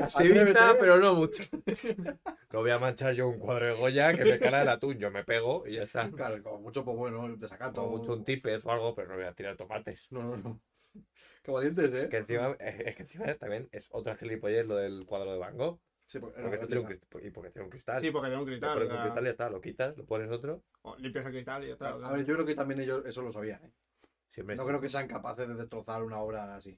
Activista, 0.00 0.76
pero 0.80 0.96
no 0.98 1.14
mucho. 1.14 1.44
No 2.50 2.60
voy 2.60 2.70
a 2.70 2.78
manchar 2.78 3.12
yo 3.12 3.28
un 3.28 3.38
cuadro 3.38 3.66
de 3.66 3.74
Goya 3.74 4.16
que 4.16 4.24
me 4.24 4.38
cala 4.38 4.62
el 4.62 4.70
atún. 4.70 4.98
Yo 4.98 5.10
me 5.10 5.22
pego 5.22 5.64
y 5.66 5.74
ya 5.74 5.82
está. 5.82 6.10
Claro, 6.10 6.42
como 6.42 6.60
mucho, 6.60 6.86
pues 6.86 6.96
bueno, 6.96 7.36
desacato. 7.36 7.82
Como 7.84 7.98
mucho 7.98 8.14
un 8.14 8.24
tipes 8.24 8.64
o 8.64 8.72
algo, 8.72 8.94
pero 8.94 9.08
no 9.08 9.16
voy 9.16 9.24
a 9.24 9.34
tirar 9.34 9.58
tomates. 9.58 10.10
No, 10.10 10.22
no, 10.22 10.38
no. 10.38 10.60
Qué 11.42 11.50
valientes, 11.50 11.92
¿eh? 11.92 12.08
Que 12.08 12.16
encima, 12.16 12.56
es 12.58 12.80
es 12.80 12.96
que 12.96 13.02
encima 13.02 13.34
también 13.34 13.68
es 13.72 13.88
otra 13.92 14.14
gilipollez 14.14 14.66
lo 14.66 14.76
del 14.76 15.04
cuadro 15.04 15.32
de 15.32 15.38
Van 15.38 15.58
Gogh. 15.58 15.78
Sí, 16.10 16.18
porque, 16.18 16.42
Porque 16.42 16.58
tiene 16.66 16.80
un 16.80 16.92
y 17.24 17.30
porque 17.30 17.50
tiene 17.50 17.64
un 17.66 17.70
cristal. 17.70 18.00
Sí, 18.00 18.10
porque 18.10 18.26
tiene 18.26 18.42
un 18.42 18.48
cristal. 18.48 18.74
pones 18.74 18.90
o 18.90 18.94
un 18.96 19.00
cristal 19.00 19.22
y 19.22 19.26
ya 19.26 19.30
está, 19.30 19.48
lo 19.48 19.60
quitas, 19.60 19.96
lo 19.96 20.04
pones 20.04 20.28
otro. 20.28 20.64
o 20.82 20.96
limpias 20.96 21.24
el 21.24 21.30
cristal 21.30 21.62
y 21.62 21.66
ya 21.68 21.72
está. 21.74 21.90
A 21.90 22.12
ver, 22.12 22.26
yo 22.26 22.34
creo 22.34 22.44
que 22.44 22.56
también 22.56 22.80
ellos 22.80 23.06
eso 23.06 23.22
lo 23.22 23.30
sabían, 23.30 23.64
¿eh? 23.64 23.70
Siempre 24.28 24.56
No 24.56 24.66
creo 24.66 24.80
que 24.80 24.88
sean 24.88 25.06
capaces 25.06 25.46
de 25.46 25.54
destrozar 25.54 26.02
una 26.02 26.18
obra 26.18 26.56
así. 26.56 26.76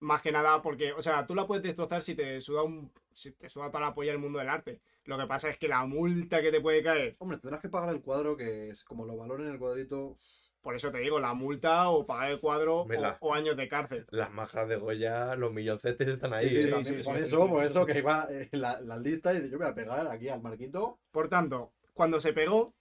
Más 0.00 0.20
que 0.20 0.32
nada 0.32 0.60
porque, 0.62 0.92
o 0.92 1.00
sea, 1.00 1.24
tú 1.28 1.36
la 1.36 1.46
puedes 1.46 1.62
destrozar 1.62 2.02
si 2.02 2.16
te 2.16 2.40
suda 2.40 2.64
un, 2.64 2.92
si 3.12 3.30
te 3.30 3.48
suda 3.48 3.68
toda 3.70 3.82
la 3.82 3.94
polla 3.94 4.10
el 4.10 4.18
mundo 4.18 4.40
del 4.40 4.48
arte. 4.48 4.80
Lo 5.04 5.16
que 5.16 5.28
pasa 5.28 5.48
es 5.48 5.58
que 5.58 5.68
la 5.68 5.86
multa 5.86 6.42
que 6.42 6.50
te 6.50 6.60
puede 6.60 6.82
caer, 6.82 7.14
Hombre, 7.20 7.38
tendrás 7.38 7.62
que 7.62 7.68
pagar 7.68 7.90
el 7.90 8.02
cuadro 8.02 8.36
que 8.36 8.70
es 8.70 8.82
como 8.82 9.06
lo 9.06 9.16
valoren 9.16 9.46
el 9.46 9.60
cuadrito. 9.60 10.18
Por 10.66 10.74
eso 10.74 10.90
te 10.90 10.98
digo, 10.98 11.20
la 11.20 11.32
multa 11.32 11.90
o 11.90 12.04
pagar 12.04 12.32
el 12.32 12.40
cuadro 12.40 12.86
Me 12.86 12.96
o, 12.96 13.00
la- 13.00 13.16
o 13.20 13.32
años 13.32 13.56
de 13.56 13.68
cárcel. 13.68 14.04
Las 14.10 14.32
majas 14.32 14.66
de 14.68 14.74
Goya, 14.74 15.36
los 15.36 15.52
milloncetes 15.52 16.08
están 16.08 16.34
ahí. 16.34 16.50
sí, 16.50 16.56
sí, 16.56 16.62
¿eh? 16.62 16.70
también, 16.72 16.84
sí, 16.84 17.08
por 17.08 17.16
sí, 17.18 17.22
eso, 17.22 17.42
sí, 17.44 17.48
por 17.52 17.62
sí, 17.62 17.68
eso 17.70 17.86
sí. 17.86 17.92
que 17.92 17.98
iba 18.00 18.26
en 18.28 18.60
la, 18.60 18.80
las 18.80 19.00
listas 19.00 19.36
y 19.44 19.48
yo 19.48 19.58
voy 19.58 19.68
a 19.68 19.74
pegar 19.76 20.08
aquí 20.08 20.28
al 20.28 20.42
marquito. 20.42 20.98
Por 21.12 21.28
tanto, 21.28 21.72
cuando 21.94 22.20
se 22.20 22.32
pegó, 22.32 22.74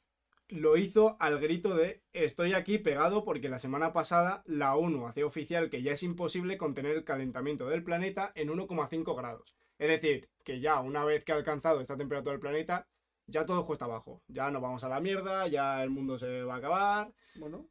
lo 0.47 0.77
hizo 0.77 1.15
al 1.19 1.39
grito 1.39 1.75
de 1.75 2.01
estoy 2.11 2.53
aquí 2.53 2.79
pegado 2.79 3.23
porque 3.23 3.49
la 3.49 3.59
semana 3.59 3.93
pasada 3.93 4.41
la 4.47 4.75
ONU 4.75 5.07
hacía 5.07 5.27
oficial 5.27 5.69
que 5.69 5.83
ya 5.83 5.91
es 5.91 6.01
imposible 6.01 6.57
contener 6.57 6.93
el 6.93 7.03
calentamiento 7.03 7.67
del 7.69 7.83
planeta 7.83 8.31
en 8.33 8.49
1,5 8.49 9.15
grados. 9.15 9.55
Es 9.77 9.89
decir, 9.89 10.27
que 10.43 10.59
ya 10.59 10.79
una 10.79 11.05
vez 11.05 11.23
que 11.23 11.33
ha 11.33 11.35
alcanzado 11.35 11.81
esta 11.81 11.97
temperatura 11.97 12.31
del 12.31 12.39
planeta, 12.39 12.87
ya 13.27 13.45
todo 13.45 13.63
cuesta 13.63 13.85
abajo. 13.85 14.23
Ya 14.27 14.49
nos 14.49 14.61
vamos 14.63 14.83
a 14.83 14.89
la 14.89 14.99
mierda, 14.99 15.47
ya 15.47 15.83
el 15.83 15.91
mundo 15.91 16.17
se 16.17 16.41
va 16.43 16.55
a 16.55 16.57
acabar. 16.57 17.11
Bueno, 17.35 17.67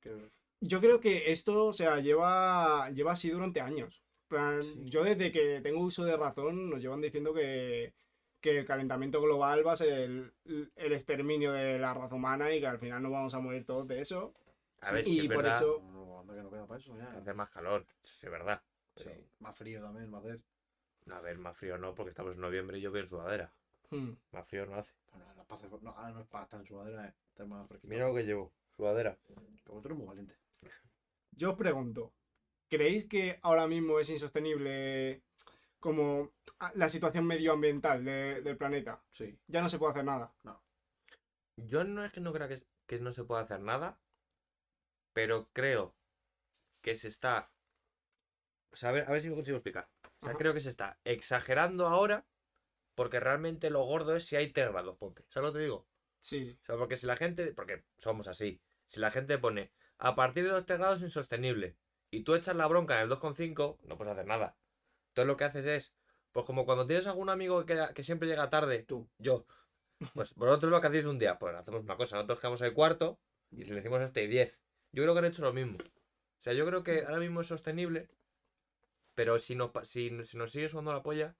que 0.00 0.14
Yo 0.60 0.80
creo 0.80 1.00
que 1.00 1.30
esto, 1.32 1.66
o 1.66 1.72
sea, 1.72 2.00
lleva, 2.00 2.90
lleva 2.90 3.12
así 3.12 3.30
durante 3.30 3.60
años. 3.60 4.02
Plan, 4.28 4.62
Sí. 4.62 4.74
Yo 4.84 5.04
desde 5.04 5.32
que 5.32 5.60
tengo 5.62 5.80
uso 5.80 6.04
de 6.04 6.16
razón 6.16 6.68
nos 6.70 6.80
llevan 6.80 7.00
diciendo 7.00 7.32
que, 7.32 7.94
que 8.40 8.58
el 8.58 8.66
calentamiento 8.66 9.20
global 9.22 9.66
va 9.66 9.72
a 9.72 9.76
ser 9.76 9.88
el, 9.98 10.32
el 10.76 10.92
exterminio 10.92 11.52
de 11.52 11.78
la 11.78 11.94
raza 11.94 12.14
humana 12.14 12.52
y 12.52 12.60
que 12.60 12.66
al 12.66 12.78
final 12.78 13.02
nos 13.02 13.12
vamos 13.12 13.34
a 13.34 13.40
morir 13.40 13.64
todos 13.64 13.86
de 13.88 14.00
eso. 14.00 14.34
A 14.82 14.92
ver, 14.92 15.06
Y 15.08 15.14
si 15.14 15.20
es 15.20 15.26
por 15.28 15.36
verdad, 15.42 15.58
eso- 15.62 15.80
no, 15.82 16.04
no, 16.06 16.20
anda 16.20 16.34
que 16.34 16.42
no 16.42 16.50
queda 16.50 16.66
para 16.66 16.78
eso 16.78 16.96
ya. 16.96 17.10
que 17.10 17.16
hace 17.18 17.34
más 17.34 17.50
calor. 17.50 17.86
Sí, 18.02 18.26
es 18.26 18.30
verdad. 18.30 18.62
Pero, 18.94 19.10
Sí, 19.10 19.16
más 19.40 19.56
frío 19.56 19.80
también 19.82 20.12
va 20.12 20.18
a 20.18 20.20
hacer. 20.20 20.40
a 21.10 21.20
ver, 21.20 21.38
más 21.38 21.56
frío 21.56 21.78
no, 21.78 21.94
porque 21.94 22.10
estamos 22.10 22.34
en 22.34 22.40
noviembre 22.40 22.78
y 22.78 22.80
yo 22.82 22.90
veo 22.92 23.02
en 23.02 23.08
sudadera. 23.08 23.52
Hmm. 23.90 24.10
Más 24.32 24.46
frío 24.46 24.66
no 24.66 24.74
hace. 24.76 24.92
Bueno, 25.10 25.24
no, 25.34 25.54
hacer- 25.54 25.70
no, 25.82 25.90
ahora 25.90 26.10
no 26.10 26.20
es 26.20 26.26
para 26.26 26.44
estar 26.44 26.60
en 26.60 26.66
sudadera, 26.66 27.06
eh. 27.08 27.14
Está 27.30 27.44
más 27.46 27.66
fresquito. 27.66 27.88
Mira 27.90 28.06
lo 28.08 28.14
que 28.14 28.24
llevo, 28.24 28.52
sudadera. 28.78 29.18
Pero 29.64 29.80
tú 29.80 29.88
eres 29.88 29.98
muy 29.98 30.06
valiente. 30.06 30.36
Yo 31.32 31.50
os 31.50 31.56
pregunto, 31.56 32.14
¿creéis 32.68 33.06
que 33.06 33.38
ahora 33.42 33.66
mismo 33.66 33.98
es 33.98 34.08
insostenible 34.08 35.22
como 35.80 36.32
la 36.74 36.88
situación 36.88 37.26
medioambiental 37.26 38.04
de- 38.04 38.40
del 38.42 38.56
planeta? 38.56 39.02
Sí. 39.10 39.38
Ya 39.48 39.60
no 39.60 39.68
se 39.68 39.78
puede 39.78 39.92
hacer 39.92 40.04
nada. 40.04 40.32
Yo 41.56 41.84
no 41.84 42.04
es 42.04 42.12
que 42.12 42.20
no 42.20 42.32
crea 42.32 42.48
que, 42.48 42.62
que 42.86 42.98
no 43.00 43.12
se 43.12 43.24
pueda 43.24 43.42
hacer 43.42 43.60
nada, 43.60 44.00
pero 45.12 45.48
creo 45.52 45.94
que 46.82 46.94
se 46.94 47.08
está... 47.08 47.52
O 48.72 48.76
sea, 48.76 48.90
a 48.90 48.92
ver, 48.92 49.04
a 49.08 49.12
ver 49.12 49.22
si 49.22 49.28
me 49.28 49.34
consigo 49.34 49.56
explicar. 49.56 49.88
O 50.20 50.26
sea, 50.26 50.30
Ajá. 50.30 50.38
creo 50.38 50.54
que 50.54 50.60
se 50.60 50.68
está 50.68 51.00
exagerando 51.04 51.86
ahora 51.88 52.26
porque 52.94 53.18
realmente 53.20 53.70
lo 53.70 53.82
gordo 53.84 54.16
es 54.16 54.26
si 54.26 54.36
hay 54.36 54.52
3 54.52 54.68
grados, 54.70 54.96
ponte. 54.98 55.24
¿Sabes 55.30 55.48
lo 55.48 55.52
que 55.52 55.58
te 55.58 55.64
digo? 55.64 55.86
Sí. 56.20 56.58
O 56.62 56.64
sea, 56.64 56.76
porque 56.76 56.96
si 56.96 57.06
la 57.06 57.16
gente, 57.16 57.52
porque 57.54 57.84
somos 57.96 58.26
así, 58.28 58.60
si 58.88 59.00
la 59.00 59.10
gente 59.10 59.38
pone 59.38 59.70
a 59.98 60.14
partir 60.16 60.44
de 60.44 60.50
los 60.50 60.66
3 60.66 60.78
grados 60.78 60.98
es 60.98 61.04
insostenible 61.04 61.76
y 62.10 62.22
tú 62.22 62.34
echas 62.34 62.56
la 62.56 62.66
bronca 62.66 62.96
en 62.96 63.02
el 63.02 63.10
2,5, 63.10 63.78
no 63.84 63.96
puedes 63.96 64.12
hacer 64.12 64.26
nada. 64.26 64.56
Entonces 65.10 65.26
lo 65.28 65.36
que 65.36 65.44
haces 65.44 65.66
es, 65.66 65.94
pues 66.32 66.46
como 66.46 66.64
cuando 66.64 66.86
tienes 66.86 67.06
algún 67.06 67.28
amigo 67.28 67.66
que, 67.66 67.88
que 67.94 68.02
siempre 68.02 68.28
llega 68.28 68.48
tarde, 68.48 68.82
Tú. 68.82 69.08
yo, 69.18 69.46
pues 70.14 70.34
vosotros 70.34 70.72
lo 70.72 70.80
que 70.80 70.86
hacéis 70.86 71.06
un 71.06 71.18
día, 71.18 71.38
pues 71.38 71.54
hacemos 71.54 71.82
una 71.82 71.96
cosa, 71.96 72.16
nosotros 72.16 72.40
quedamos 72.40 72.62
al 72.62 72.72
cuarto 72.74 73.20
y 73.50 73.64
le 73.64 73.74
decimos 73.74 74.00
este 74.00 74.24
y 74.24 74.26
10. 74.28 74.58
Yo 74.92 75.02
creo 75.02 75.14
que 75.14 75.18
han 75.18 75.24
hecho 75.26 75.42
lo 75.42 75.52
mismo. 75.52 75.78
O 75.78 76.40
sea, 76.40 76.54
yo 76.54 76.64
creo 76.66 76.82
que 76.82 77.02
ahora 77.02 77.18
mismo 77.18 77.40
es 77.40 77.46
sostenible, 77.46 78.08
pero 79.14 79.38
si 79.38 79.54
nos, 79.54 79.70
si, 79.82 80.24
si 80.24 80.36
nos 80.36 80.52
sigue 80.52 80.68
sudando 80.68 80.92
la 80.92 81.02
polla, 81.02 81.36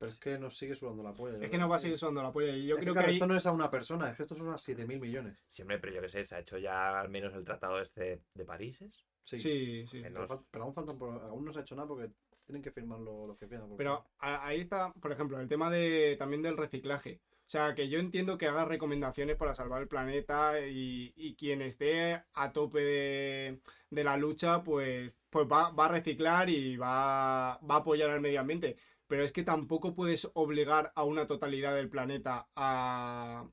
Pero 0.00 0.10
es 0.10 0.18
que 0.18 0.38
nos 0.38 0.56
sigue 0.56 0.74
sudando 0.74 1.02
la 1.02 1.12
polla. 1.12 1.44
Es 1.44 1.50
que 1.50 1.58
nos 1.58 1.70
va 1.70 1.76
a 1.76 1.78
seguir 1.78 1.98
sonando 1.98 2.22
la 2.22 2.32
polla. 2.32 2.56
Y 2.56 2.66
yo 2.66 2.76
Es 2.76 2.80
creo 2.80 2.94
claro, 2.94 3.04
que 3.04 3.10
ahí... 3.10 3.16
esto 3.18 3.26
no 3.26 3.36
es 3.36 3.44
a 3.44 3.52
una 3.52 3.70
persona, 3.70 4.08
es 4.08 4.16
que 4.16 4.22
estos 4.22 4.38
son 4.38 4.48
a 4.48 4.54
7.000 4.56 4.98
millones. 4.98 5.36
siempre, 5.46 5.78
pero 5.78 5.92
yo 5.92 6.00
qué 6.00 6.08
sé, 6.08 6.24
se 6.24 6.34
ha 6.36 6.38
hecho 6.38 6.56
ya 6.56 6.98
al 6.98 7.10
menos 7.10 7.34
el 7.34 7.44
tratado 7.44 7.78
este 7.78 8.22
de 8.34 8.44
París. 8.46 8.80
¿es? 8.80 9.04
Sí. 9.24 9.38
Sí, 9.38 9.86
sí. 9.86 10.00
Pero, 10.02 10.26
los- 10.26 10.40
pero 10.50 10.64
aún 10.64 10.72
faltan, 10.74 10.98
por- 10.98 11.22
aún 11.22 11.44
no 11.44 11.52
se 11.52 11.58
ha 11.58 11.62
hecho 11.62 11.76
nada 11.76 11.86
porque 11.86 12.10
tienen 12.46 12.62
que 12.62 12.70
firmar 12.72 12.98
lo, 12.98 13.26
lo 13.26 13.36
que 13.36 13.46
pidan. 13.46 13.68
por 13.68 13.76
Pero 13.76 14.06
ahí 14.18 14.60
está, 14.60 14.90
por 14.94 15.12
ejemplo, 15.12 15.38
el 15.38 15.48
tema 15.48 15.70
de 15.70 16.16
también 16.18 16.40
del 16.40 16.56
reciclaje. 16.56 17.20
O 17.46 17.50
sea, 17.50 17.74
que 17.74 17.88
yo 17.90 17.98
entiendo 17.98 18.38
que 18.38 18.46
haga 18.46 18.64
recomendaciones 18.64 19.36
para 19.36 19.54
salvar 19.54 19.82
el 19.82 19.88
planeta 19.88 20.60
y, 20.66 21.12
y 21.16 21.34
quien 21.34 21.60
esté 21.62 22.22
a 22.32 22.52
tope 22.52 22.80
de, 22.80 23.60
de 23.90 24.04
la 24.04 24.16
lucha, 24.16 24.62
pues, 24.62 25.12
pues 25.28 25.46
va, 25.46 25.70
va 25.70 25.86
a 25.86 25.88
reciclar 25.88 26.48
y 26.48 26.76
va, 26.76 27.58
va 27.58 27.74
a 27.74 27.78
apoyar 27.78 28.08
al 28.10 28.20
medio 28.20 28.40
ambiente. 28.40 28.76
Pero 29.10 29.24
es 29.24 29.32
que 29.32 29.42
tampoco 29.44 29.94
puedes 29.94 30.30
obligar 30.34 30.92
a 30.96 31.04
una 31.04 31.26
totalidad 31.26 31.74
del 31.74 31.90
planeta 31.90 32.48
a, 32.56 33.44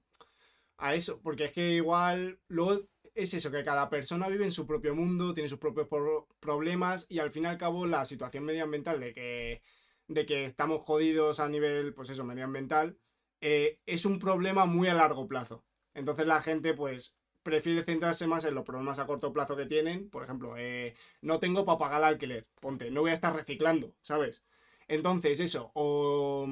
a 0.77 0.95
eso, 0.95 1.21
porque 1.21 1.45
es 1.45 1.51
que 1.53 1.71
igual 1.73 2.39
luego 2.47 2.83
es 3.15 3.33
eso, 3.33 3.51
que 3.51 3.63
cada 3.63 3.89
persona 3.89 4.27
vive 4.29 4.45
en 4.45 4.51
su 4.51 4.67
propio 4.67 4.95
mundo, 4.95 5.33
tiene 5.33 5.49
sus 5.49 5.59
propios 5.59 5.87
pro- 5.87 6.27
problemas 6.39 7.07
y 7.09 7.19
al 7.19 7.31
fin 7.31 7.43
y 7.43 7.47
al 7.47 7.57
cabo 7.57 7.87
la 7.87 8.05
situación 8.05 8.45
medioambiental 8.45 8.99
de 8.99 9.13
que, 9.13 9.61
de 10.07 10.25
que 10.25 10.45
estamos 10.45 10.81
jodidos 10.83 11.39
a 11.39 11.49
nivel, 11.49 11.93
pues 11.95 12.09
eso, 12.11 12.23
medioambiental, 12.23 12.97
eh, 13.41 13.79
es 13.87 14.05
un 14.05 14.19
problema 14.19 14.65
muy 14.65 14.87
a 14.89 14.93
largo 14.93 15.27
plazo. 15.27 15.65
Entonces 15.95 16.27
la 16.27 16.41
gente 16.41 16.73
pues 16.75 17.15
prefiere 17.43 17.83
centrarse 17.83 18.27
más 18.27 18.45
en 18.45 18.53
los 18.55 18.63
problemas 18.65 18.99
a 18.99 19.07
corto 19.07 19.33
plazo 19.33 19.55
que 19.55 19.65
tienen. 19.65 20.09
Por 20.09 20.23
ejemplo, 20.23 20.55
eh, 20.57 20.95
no 21.21 21.39
tengo 21.39 21.65
para 21.65 21.77
pagar 21.79 21.99
el 22.01 22.05
alquiler, 22.09 22.47
ponte, 22.59 22.91
no 22.91 23.01
voy 23.01 23.11
a 23.11 23.13
estar 23.15 23.35
reciclando, 23.35 23.93
¿sabes? 24.01 24.43
Entonces 24.87 25.39
eso, 25.39 25.71
o, 25.73 26.47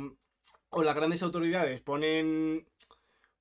o 0.69 0.83
las 0.83 0.95
grandes 0.95 1.23
autoridades 1.23 1.81
ponen, 1.81 2.67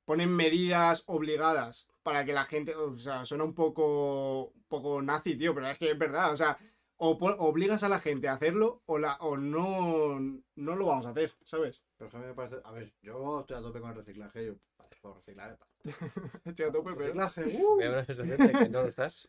ponen 0.04 0.30
medidas 0.30 1.04
obligadas 1.06 1.88
para 2.02 2.24
que 2.24 2.32
la 2.32 2.44
gente, 2.44 2.74
o 2.76 2.96
sea, 2.96 3.24
suena 3.24 3.44
un 3.44 3.54
poco, 3.54 4.52
un 4.54 4.64
poco 4.68 5.02
nazi, 5.02 5.36
tío, 5.36 5.54
pero 5.54 5.68
es 5.68 5.78
que 5.78 5.90
es 5.90 5.98
verdad, 5.98 6.32
o 6.32 6.36
sea, 6.36 6.58
o 6.96 7.10
obligas 7.38 7.82
a 7.82 7.88
la 7.88 7.98
gente 7.98 8.28
a 8.28 8.34
hacerlo 8.34 8.82
o, 8.86 8.98
la, 8.98 9.14
o 9.16 9.36
no, 9.36 10.20
no 10.54 10.76
lo 10.76 10.86
vamos 10.86 11.06
a 11.06 11.10
hacer, 11.10 11.32
¿sabes? 11.44 11.82
Pero 11.96 12.08
es 12.08 12.12
que 12.12 12.16
a 12.16 12.20
mí 12.20 12.26
me 12.26 12.34
parece. 12.34 12.56
A 12.64 12.72
ver, 12.72 12.92
yo 13.02 13.40
estoy 13.40 13.56
a 13.56 13.60
tope 13.60 13.80
con 13.80 13.90
el 13.90 13.96
reciclaje. 13.96 14.46
Yo, 14.46 14.54
puedo 15.00 15.16
reciclar. 15.16 15.58
Estoy 16.44 16.66
a 16.66 16.72
tope, 16.72 16.92
pero... 16.94 17.12
Reciclaje, 17.12 17.62
uh. 17.62 17.76
Me 17.76 17.84
da 17.84 17.90
una 17.90 18.04
sensación 18.04 18.38
de 18.38 18.52
que 18.52 18.68
no 18.68 18.82
lo 18.82 18.88
estás. 18.88 19.28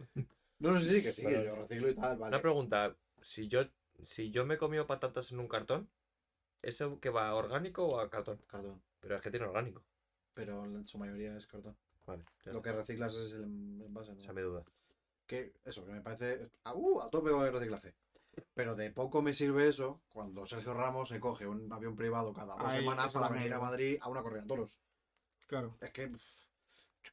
No, 0.59 0.71
no, 0.71 0.81
sí, 0.81 1.01
que 1.01 1.11
sí, 1.11 1.23
que 1.23 1.43
yo 1.43 1.55
reciclo 1.55 1.89
y 1.89 1.95
tal, 1.95 2.17
vale. 2.17 2.29
Una 2.29 2.41
pregunta, 2.41 2.95
si 3.19 3.47
yo, 3.47 3.65
si 4.03 4.31
yo 4.31 4.45
me 4.45 4.55
he 4.55 4.57
comido 4.57 4.87
patatas 4.87 5.31
en 5.31 5.39
un 5.39 5.47
cartón, 5.47 5.89
¿eso 6.61 6.99
que 6.99 7.09
va 7.09 7.29
a 7.29 7.35
orgánico 7.35 7.85
o 7.85 7.99
a 7.99 8.09
cartón? 8.09 8.39
Cartón. 8.47 8.81
Pero 8.99 9.15
es 9.15 9.21
que 9.21 9.31
tiene 9.31 9.45
orgánico. 9.45 9.83
Pero 10.33 10.65
en 10.65 10.87
su 10.87 10.97
mayoría 10.97 11.35
es 11.37 11.47
cartón. 11.47 11.75
Vale, 12.05 12.23
Lo 12.45 12.51
está. 12.59 12.61
que 12.61 12.71
reciclas 12.71 13.15
es 13.15 13.31
el 13.33 13.81
envase, 13.81 14.13
¿no? 14.13 14.19
Esa 14.19 14.33
me 14.33 14.41
duda. 14.41 14.63
Que 15.25 15.53
eso, 15.63 15.85
que 15.85 15.91
me 15.91 16.01
parece. 16.01 16.49
ah, 16.65 16.73
uh, 16.75 17.01
a 17.01 17.09
tope 17.09 17.31
con 17.31 17.45
el 17.45 17.53
reciclaje. 17.53 17.95
Pero 18.53 18.75
de 18.75 18.91
poco 18.91 19.21
me 19.21 19.33
sirve 19.33 19.67
eso 19.67 20.01
cuando 20.09 20.45
Sergio 20.45 20.73
Ramos 20.73 21.09
se 21.09 21.19
coge 21.19 21.47
un 21.47 21.71
avión 21.71 21.95
privado 21.95 22.33
cada 22.33 22.55
dos 22.55 22.65
Ahí, 22.65 22.81
semanas 22.81 23.13
para 23.13 23.29
venir 23.29 23.53
a. 23.53 23.59
Madrid 23.59 23.97
a 24.01 24.09
una 24.09 24.21
corrida 24.21 24.41
de 24.41 24.47
toros. 24.47 24.77
Claro. 25.47 25.77
Es 25.81 25.91
que. 25.91 26.11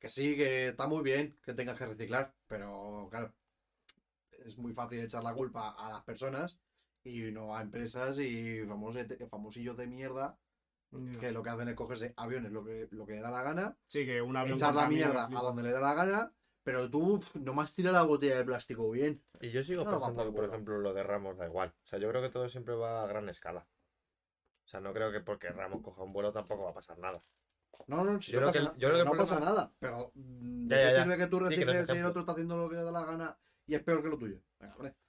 Que 0.01 0.09
sí, 0.09 0.37
que 0.37 0.69
está 0.69 0.89
muy 0.89 1.03
bien 1.03 1.37
que 1.45 1.55
tengas 1.55 1.79
que 1.79 1.87
reciclar, 1.87 2.35
pero 2.49 3.07
claro. 3.11 3.33
Es 4.45 4.59
muy 4.59 4.73
fácil 4.73 5.01
echar 5.01 5.23
la 5.23 5.33
culpa 5.35 5.71
a 5.71 5.91
las 5.93 6.03
personas 6.03 6.59
y 7.05 7.33
no 7.33 7.57
a 7.57 7.63
empresas 7.63 8.19
y 8.19 8.65
famosos, 8.67 9.07
famosillos 9.31 9.77
de 9.77 9.87
mierda 9.87 10.39
que 11.21 11.33
lo 11.33 11.43
que 11.43 11.49
hacen 11.51 11.69
es 11.69 11.75
cogerse 11.75 12.13
aviones 12.17 12.53
lo 12.53 12.63
que, 12.65 12.87
lo 12.91 13.07
que 13.07 13.15
le 13.15 13.21
da 13.23 13.31
la 13.31 13.43
gana, 13.43 13.77
Sí, 13.87 14.05
que 14.05 14.21
un 14.21 14.37
avión 14.37 14.57
echar 14.57 14.75
la 14.75 14.89
mierda 14.89 15.25
a 15.25 15.43
donde 15.43 15.63
le 15.63 15.71
da 15.71 15.81
la 15.81 15.95
gana, 15.95 16.33
pero 16.63 16.91
tú 16.91 17.19
pf, 17.19 17.39
nomás 17.41 17.73
tira 17.73 17.93
la 17.93 18.03
botella 18.03 18.37
de 18.37 18.45
plástico 18.45 18.91
bien. 18.91 19.23
Y 19.41 19.51
yo 19.51 19.63
sigo 19.63 19.85
No, 19.85 19.91
pensando 19.91 20.27
que, 20.27 20.33
por 20.33 20.45
ejemplo, 20.45 20.79
lo 20.79 20.93
de 20.93 21.03
Ramos 21.03 21.39
da 21.39 21.47
igual. 21.47 21.71
O 21.83 21.87
sea, 21.87 21.99
yo 21.99 22.11
creo 22.11 22.21
que 22.21 22.29
todo 22.29 22.47
siempre 22.49 22.75
va 22.75 23.03
a 23.03 23.07
gran 23.07 23.27
escala. 23.31 23.67
O 24.65 24.69
sea, 24.69 24.81
no 24.81 24.93
creo 24.93 25.11
que 25.11 25.21
porque 25.21 25.49
Ramos 25.49 25.83
coja 25.83 26.03
un 26.03 26.13
vuelo 26.13 26.31
tampoco 26.31 26.65
va 26.65 26.71
a 26.71 26.75
pasar 26.75 26.99
nada. 26.99 27.21
No, 27.87 28.05
no, 28.05 28.21
si 28.21 28.33
Yo 28.33 28.41
no, 28.41 28.51
creo 28.51 28.53
pasa, 28.53 28.59
que- 28.59 28.65
na- 28.65 28.73
yo 28.79 28.89
creo 28.89 28.93
que 28.93 28.99
el 29.01 29.05
no 29.05 29.17
pasa 29.17 29.41
nada, 29.41 29.73
pero 29.79 30.13
mm, 30.15 30.69
Ya, 30.69 30.77
¿de 30.77 30.83
ya, 30.83 30.89
qué 30.89 30.95
ya. 30.95 31.03
sirve 31.05 31.19
que 31.19 31.27
tú 31.27 31.39
Sí, 31.39 31.57
que 31.57 31.65
no 31.65 31.73
es 31.73 31.79
recicles 31.79 31.97
y 31.97 32.01
el 32.01 32.07
otro 32.07 32.21
está 32.21 32.33
haciendo 32.33 32.57
lo 32.59 32.69
que 32.69 32.77
le 32.77 32.85
da 32.85 32.93
la 32.93 33.05
gana 33.07 33.39
y 33.67 33.75
es 33.75 33.83
peor 33.83 34.03
que 34.03 34.09
lo 34.09 34.19
tuyo? 34.19 34.39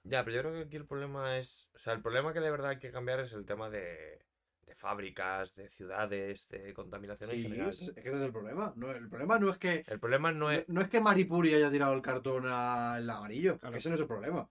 Ya, 0.04 0.24
pero 0.24 0.36
yo 0.36 0.42
creo 0.42 0.52
que 0.54 0.60
aquí 0.66 0.76
el 0.76 0.86
problema 0.86 1.38
es. 1.38 1.70
O 1.74 1.78
sea, 1.78 1.92
el 1.92 2.02
problema 2.02 2.32
que 2.32 2.40
de 2.40 2.50
verdad 2.50 2.70
hay 2.70 2.78
que 2.78 2.90
cambiar 2.90 3.20
es 3.20 3.32
el 3.32 3.46
tema 3.46 3.70
de, 3.70 4.24
de 4.66 4.74
fábricas, 4.74 5.54
de 5.54 5.68
ciudades, 5.68 6.48
de 6.48 6.74
contaminación 6.74 7.30
en 7.30 7.36
Sí, 7.36 7.42
general. 7.42 7.68
es, 7.70 7.80
es 7.82 7.94
que 7.94 8.00
ese 8.00 8.16
es 8.18 8.22
el 8.24 8.32
problema. 8.32 8.72
No, 8.76 8.90
el 8.90 9.08
problema 9.08 9.38
no 9.38 9.50
es 9.50 9.58
que 9.58 9.84
El 9.86 10.00
problema 10.00 10.32
no 10.32 10.50
es. 10.50 10.68
no 10.68 10.80
es 10.80 10.88
que 10.88 11.00
Maripuri 11.00 11.54
haya 11.54 11.70
tirado 11.70 11.94
el 11.94 12.02
cartón 12.02 12.46
al 12.46 13.08
amarillo, 13.08 13.58
Claro. 13.58 13.76
ese 13.76 13.88
no 13.88 13.94
es 13.94 14.00
el 14.00 14.06
problema. 14.06 14.48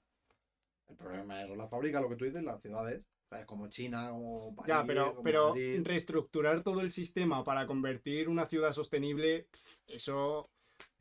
El 0.89 0.95
problema 0.95 1.43
es 1.43 1.49
la 1.56 1.68
fábrica, 1.68 2.01
lo 2.01 2.10
que 2.10 2.16
tú 2.16 2.26
dices, 2.26 2.43
las 2.43 2.62
ciudades. 2.62 3.04
¿sabes? 3.30 3.45
Como 3.45 3.68
China, 3.68 4.10
como 4.12 4.56
París, 4.56 4.68
Ya, 4.68 4.86
pero, 4.86 5.10
como 5.12 5.24
pero 5.24 5.49
Madrid. 5.49 5.82
reestructurar 5.86 6.62
todo 6.62 6.82
el 6.82 6.91
sistema 6.91 7.43
para 7.43 7.66
convertir 7.66 8.30
una 8.30 8.45
ciudad 8.45 8.74
sostenible, 8.74 9.47
eso 9.88 10.51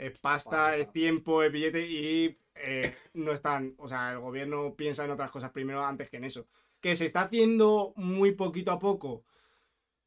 es 0.07 0.18
pasta, 0.18 0.76
es 0.76 0.90
tiempo, 0.92 1.42
es 1.42 1.53
billete 1.53 1.86
y 1.86 2.38
eh, 2.57 2.94
no 3.14 3.32
están, 3.32 3.74
o 3.78 3.88
sea, 3.88 4.12
el 4.12 4.18
gobierno 4.18 4.74
piensa 4.74 5.05
en 5.05 5.12
otras 5.12 5.30
cosas 5.30 5.53
primero 5.53 5.84
antes 5.84 6.11
que 6.11 6.16
en 6.16 6.24
eso. 6.24 6.46
Que 6.80 6.96
se 6.96 7.07
está 7.07 7.22
haciendo 7.22 7.92
muy 7.96 8.32
poquito 8.32 8.72
a 8.72 8.80
poco. 8.80 9.24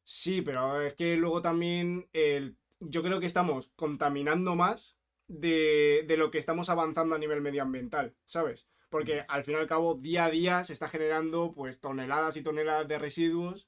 Sí, 0.04 0.42
pero 0.42 0.82
es 0.82 0.94
que 0.94 1.16
luego 1.16 1.40
también 1.42 2.08
el, 2.12 2.56
yo 2.80 3.02
creo 3.02 3.20
que 3.20 3.26
estamos 3.26 3.72
contaminando 3.74 4.54
más 4.54 4.98
de, 5.28 6.04
de 6.06 6.16
lo 6.16 6.30
que 6.30 6.38
estamos 6.38 6.68
avanzando 6.68 7.14
a 7.14 7.18
nivel 7.18 7.40
medioambiental, 7.40 8.14
¿sabes? 8.26 8.68
Porque 8.90 9.24
al 9.28 9.44
fin 9.44 9.54
y 9.54 9.58
al 9.58 9.66
cabo, 9.66 9.94
día 9.94 10.26
a 10.26 10.30
día 10.30 10.62
se 10.64 10.74
está 10.74 10.88
generando 10.88 11.52
pues 11.54 11.80
toneladas 11.80 12.36
y 12.36 12.42
toneladas 12.42 12.86
de 12.86 12.98
residuos 12.98 13.66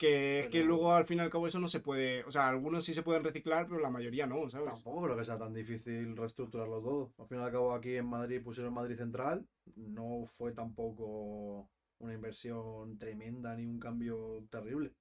que 0.00 0.40
es 0.40 0.46
que 0.48 0.64
luego 0.64 0.92
al 0.92 1.04
fin 1.04 1.18
y 1.18 1.20
al 1.20 1.28
cabo 1.28 1.46
eso 1.46 1.60
no 1.60 1.68
se 1.68 1.80
puede, 1.80 2.24
o 2.24 2.30
sea, 2.30 2.48
algunos 2.48 2.82
sí 2.86 2.94
se 2.94 3.02
pueden 3.02 3.22
reciclar, 3.22 3.66
pero 3.68 3.80
la 3.80 3.90
mayoría 3.90 4.26
no, 4.26 4.48
¿sabes? 4.48 4.66
Tampoco 4.72 5.02
creo 5.02 5.14
que 5.14 5.26
sea 5.26 5.36
tan 5.36 5.52
difícil 5.52 6.16
reestructurarlo 6.16 6.80
todo. 6.80 7.12
Al 7.18 7.26
fin 7.26 7.38
y 7.38 7.42
al 7.42 7.52
cabo, 7.52 7.74
aquí 7.74 7.96
en 7.96 8.06
Madrid 8.06 8.42
pusieron 8.42 8.72
Madrid 8.72 8.96
Central. 8.96 9.46
No 9.76 10.24
fue 10.26 10.52
tampoco 10.52 11.68
una 11.98 12.14
inversión 12.14 12.96
tremenda 12.96 13.54
ni 13.54 13.66
un 13.66 13.78
cambio 13.78 14.42
terrible. 14.48 14.94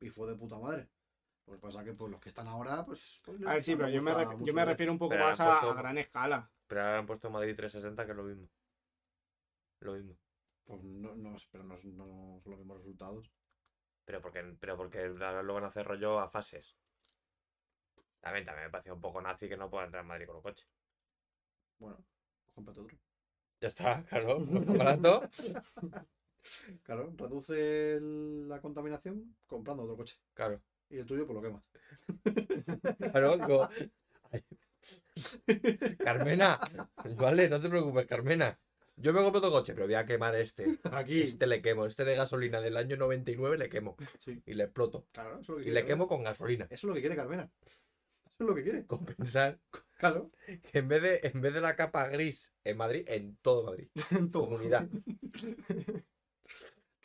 Y 0.00 0.08
fue 0.08 0.26
de 0.30 0.36
puta 0.36 0.58
madre. 0.58 0.88
Lo 1.46 1.52
que 1.52 1.58
pasa 1.58 1.84
que 1.84 1.92
pues, 1.92 2.10
los 2.10 2.20
que 2.22 2.30
están 2.30 2.48
ahora, 2.48 2.82
pues. 2.86 3.20
pues, 3.26 3.38
A 3.46 3.52
ver, 3.52 3.62
sí, 3.62 3.76
pero 3.76 3.90
yo 3.90 4.00
me, 4.02 4.12
yo 4.42 4.54
me 4.54 4.64
refiero 4.64 4.90
un 4.90 4.98
poco 4.98 5.10
Pero 5.10 5.24
más 5.24 5.36
puesto- 5.36 5.70
a 5.70 5.74
gran 5.74 5.98
escala. 5.98 6.50
Pero 6.66 6.80
ahora 6.80 6.98
han 7.00 7.06
puesto 7.06 7.28
Madrid 7.28 7.54
360, 7.54 8.06
que 8.06 8.12
es 8.12 8.16
lo 8.16 8.24
mismo. 8.24 8.48
Lo 9.80 9.92
mismo. 9.92 10.16
Pues 10.64 10.82
no, 10.82 11.14
no, 11.14 11.36
pero 11.52 11.62
no, 11.62 11.74
no 11.76 12.40
son 12.40 12.50
los 12.52 12.58
mismos 12.58 12.78
resultados. 12.78 13.30
Pero 14.06 14.22
porque, 14.22 14.42
pero 14.58 14.76
porque 14.76 15.06
lo 15.08 15.54
van 15.54 15.64
a 15.64 15.66
hacer 15.66 15.86
rollo 15.86 16.20
a 16.20 16.30
fases. 16.30 16.76
También, 18.20 18.46
también 18.46 18.66
me 18.66 18.70
pareció 18.70 18.94
un 18.94 19.00
poco 19.00 19.20
nazi 19.20 19.48
que 19.48 19.56
no 19.56 19.68
pueda 19.68 19.84
entrar 19.84 20.02
en 20.02 20.08
Madrid 20.08 20.26
con 20.26 20.36
un 20.36 20.42
coche. 20.42 20.66
Bueno, 21.78 21.98
cómprate 22.54 22.80
otro. 22.80 22.96
Ya 23.60 23.68
está, 23.68 24.04
claro. 24.04 24.40
más 24.40 24.78
barato. 24.78 25.28
Claro, 26.84 27.12
reduce 27.16 27.98
la 28.00 28.60
contaminación 28.60 29.36
comprando 29.46 29.82
otro 29.82 29.96
coche. 29.96 30.16
Claro, 30.34 30.62
Y 30.88 30.98
el 30.98 31.06
tuyo, 31.06 31.26
pues 31.26 31.34
lo 31.34 31.42
quemas. 31.42 31.64
claro. 33.12 33.36
digo. 33.36 33.68
Carmena, 35.98 36.58
vale, 37.16 37.48
no 37.48 37.60
te 37.60 37.68
preocupes, 37.68 38.06
Carmena. 38.06 38.56
Yo 38.98 39.12
me 39.12 39.20
compro 39.22 39.38
otro 39.38 39.50
coche, 39.50 39.74
pero 39.74 39.86
voy 39.86 39.94
a 39.94 40.06
quemar 40.06 40.34
este. 40.36 40.78
Aquí. 40.84 41.20
Este 41.22 41.46
le 41.46 41.60
quemo, 41.62 41.84
este 41.86 42.04
de 42.04 42.16
gasolina 42.16 42.60
del 42.60 42.76
año 42.76 42.96
99 42.96 43.58
le 43.58 43.68
quemo. 43.68 43.96
Sí. 44.18 44.42
Y 44.46 44.54
le 44.54 44.64
exploto. 44.64 45.06
Claro, 45.12 45.40
eso 45.40 45.40
es 45.40 45.48
lo 45.48 45.54
que 45.56 45.60
Y 45.60 45.64
quiere 45.64 45.74
le 45.74 45.80
Carmena. 45.82 45.94
quemo 45.94 46.08
con 46.08 46.22
gasolina. 46.24 46.64
Eso 46.64 46.74
es 46.74 46.84
lo 46.84 46.94
que 46.94 47.00
quiere 47.00 47.16
Carmena. 47.16 47.50
Eso 47.62 47.74
es 48.40 48.46
lo 48.48 48.54
que 48.54 48.62
quiere. 48.62 48.86
Compensar 48.86 49.58
Claro. 49.98 50.30
que 50.72 50.78
en 50.78 50.88
vez 50.88 51.02
de, 51.02 51.20
en 51.22 51.40
vez 51.40 51.54
de 51.54 51.60
la 51.60 51.74
capa 51.76 52.06
gris 52.08 52.52
en 52.64 52.76
Madrid, 52.76 53.04
en 53.08 53.36
todo 53.42 53.64
Madrid. 53.64 53.88
Todo. 54.32 54.44
Comunidad. 54.48 54.88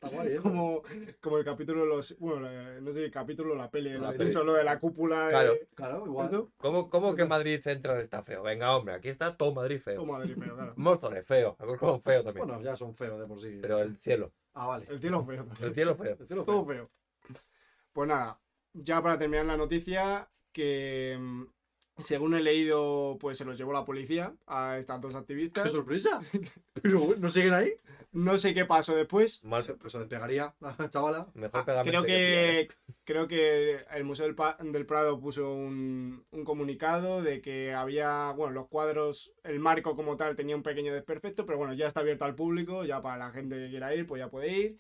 Está 0.02 0.10
guay, 0.16 0.34
¿eh? 0.34 0.38
Como, 0.38 0.82
como 1.22 1.38
el 1.38 1.46
capítulo 1.46 1.82
de 1.82 1.88
los. 1.88 2.18
Bueno, 2.20 2.42
la- 2.42 2.82
no 2.82 2.92
sé, 2.92 3.06
el 3.06 3.12
capítulo, 3.12 3.54
la 3.56 3.70
peli 3.70 3.92
de 3.92 4.00
La 4.00 4.12
peli. 4.12 4.32
Lo 4.34 4.54
de 4.54 4.64
la 4.64 4.80
cúpula. 4.80 5.26
de- 5.26 5.30
Claro. 5.32 5.54
Claro, 5.76 6.06
igual. 6.08 6.48
¿Cómo, 6.58 6.90
cómo 6.90 7.16
que 7.16 7.26
Madrid 7.26 7.62
Central 7.62 8.02
está 8.02 8.24
feo? 8.24 8.42
Venga, 8.44 8.76
hombre, 8.76 8.96
aquí 8.96 9.10
está 9.10 9.36
todo 9.38 9.54
Madrid 9.54 9.80
feo. 9.80 9.96
Toma, 9.98 10.18
Madrid, 10.18 10.36
feo, 10.38 10.56
claro. 10.56 10.74
Móstoles 10.78 11.26
feo, 11.26 11.56
Alcorcón 11.60 12.02
feo 12.02 12.24
también. 12.24 12.48
Bueno, 12.48 12.64
ya 12.64 12.76
son 12.76 12.96
feos 12.96 13.20
de 13.20 13.28
por 13.28 13.40
sí. 13.40 13.60
Pero 13.62 13.80
el 13.80 13.98
cielo, 13.98 14.32
Ah, 14.54 14.68
vale. 14.68 14.86
El 14.90 15.00
cielo 15.00 15.24
feo 15.24 15.46
también. 15.46 15.68
el 15.70 15.74
cielo 15.76 15.96
feo. 15.96 16.18
El 16.20 16.28
cielo 16.28 16.44
Todo 16.46 16.66
feo. 16.66 16.90
feo. 17.30 17.40
Pues 17.94 18.08
nada, 18.08 18.40
ya 18.74 19.02
para 19.04 19.18
terminar 19.20 19.46
la 19.46 19.58
noticia, 19.58 20.28
que 20.52 21.18
mm, 21.20 21.44
según 21.98 22.34
he 22.34 22.42
leído, 22.42 23.18
pues 23.20 23.38
se 23.38 23.46
los 23.46 23.58
llevó 23.58 23.74
la 23.74 23.86
policía 23.86 24.34
a 24.48 24.78
estas 24.78 25.00
dos 25.02 25.12
¡Qué 25.14 25.18
activistas. 25.20 25.72
sorpresa! 25.72 26.22
Pero, 26.82 27.16
¿no 27.18 27.30
siguen 27.30 27.54
ahí? 27.54 27.74
No 28.14 28.38
sé 28.38 28.54
qué 28.54 28.66
pasó 28.66 28.96
después. 28.96 29.44
Más, 29.44 29.68
Pues 29.80 29.94
se 29.94 30.00
despegaría 30.00 30.54
la 30.60 30.76
chavala. 30.90 31.28
mejor 31.34 31.64
Ah, 31.68 31.82
creo 31.84 32.04
que 32.04 32.08
que 32.10 32.70
creo 33.06 33.28
que 33.28 33.86
el 33.94 34.04
Museo 34.04 34.26
del, 34.26 34.36
Pa- 34.36 34.58
del 34.60 34.86
Prado 34.86 35.20
puso 35.20 35.54
un, 35.54 36.26
un 36.32 36.44
comunicado 36.44 37.22
de 37.22 37.42
que 37.42 37.74
había, 37.74 38.32
bueno, 38.32 38.54
los 38.54 38.68
cuadros, 38.68 39.32
el 39.44 39.60
marco 39.60 39.96
como 39.96 40.18
tal 40.18 40.36
tenía 40.36 40.56
un 40.56 40.64
pequeño 40.64 40.94
desperfecto, 40.94 41.46
pero 41.46 41.58
bueno, 41.58 41.74
ya 41.74 41.88
está 41.88 42.02
abierto 42.02 42.26
al 42.26 42.36
público, 42.36 42.84
ya 42.84 43.02
para 43.02 43.18
la 43.18 43.32
gente 43.32 43.56
que 43.58 43.70
quiera 43.70 43.94
ir, 43.96 44.06
pues 44.08 44.20
ya 44.20 44.30
puede 44.30 44.50
ir. 44.58 44.78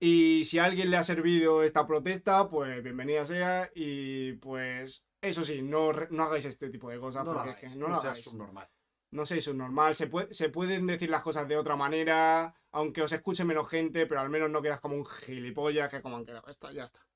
Y 0.00 0.44
si 0.46 0.58
a 0.58 0.64
alguien 0.64 0.90
le 0.90 0.96
ha 0.96 1.04
servido 1.04 1.62
esta 1.62 1.86
protesta, 1.86 2.48
pues 2.48 2.82
bienvenida 2.82 3.24
sea 3.26 3.70
y 3.74 4.32
pues 4.34 5.04
eso 5.22 5.44
sí, 5.44 5.62
no, 5.62 5.92
no 6.10 6.24
hagáis 6.24 6.44
este 6.44 6.68
tipo 6.70 6.90
de 6.90 7.00
cosas, 7.00 7.24
No 7.24 7.32
lo 7.32 7.38
porque 7.38 7.50
es 7.50 7.56
hagáis. 7.56 7.72
que 7.72 7.78
no 7.78 7.88
no 7.88 7.94
lo 7.94 8.00
hagáis. 8.00 8.24
subnormal. 8.24 8.68
No 9.12 9.26
sé, 9.26 9.38
eso 9.38 9.50
es 9.50 9.56
normal. 9.56 9.94
Se, 9.94 10.06
puede, 10.06 10.32
se 10.32 10.48
pueden 10.48 10.86
decir 10.86 11.10
las 11.10 11.22
cosas 11.22 11.46
de 11.46 11.56
otra 11.56 11.76
manera, 11.76 12.54
aunque 12.70 13.02
os 13.02 13.12
escuche 13.12 13.44
menos 13.44 13.68
gente, 13.68 14.06
pero 14.06 14.20
al 14.20 14.30
menos 14.30 14.50
no 14.50 14.62
quedas 14.62 14.80
como 14.80 14.96
un 14.96 15.04
gilipollas 15.06 15.90
que 15.90 16.00
como 16.02 16.16
han 16.16 16.24
quedado. 16.24 16.46
Está, 16.48 16.72
ya 16.72 16.84
está. 16.84 17.06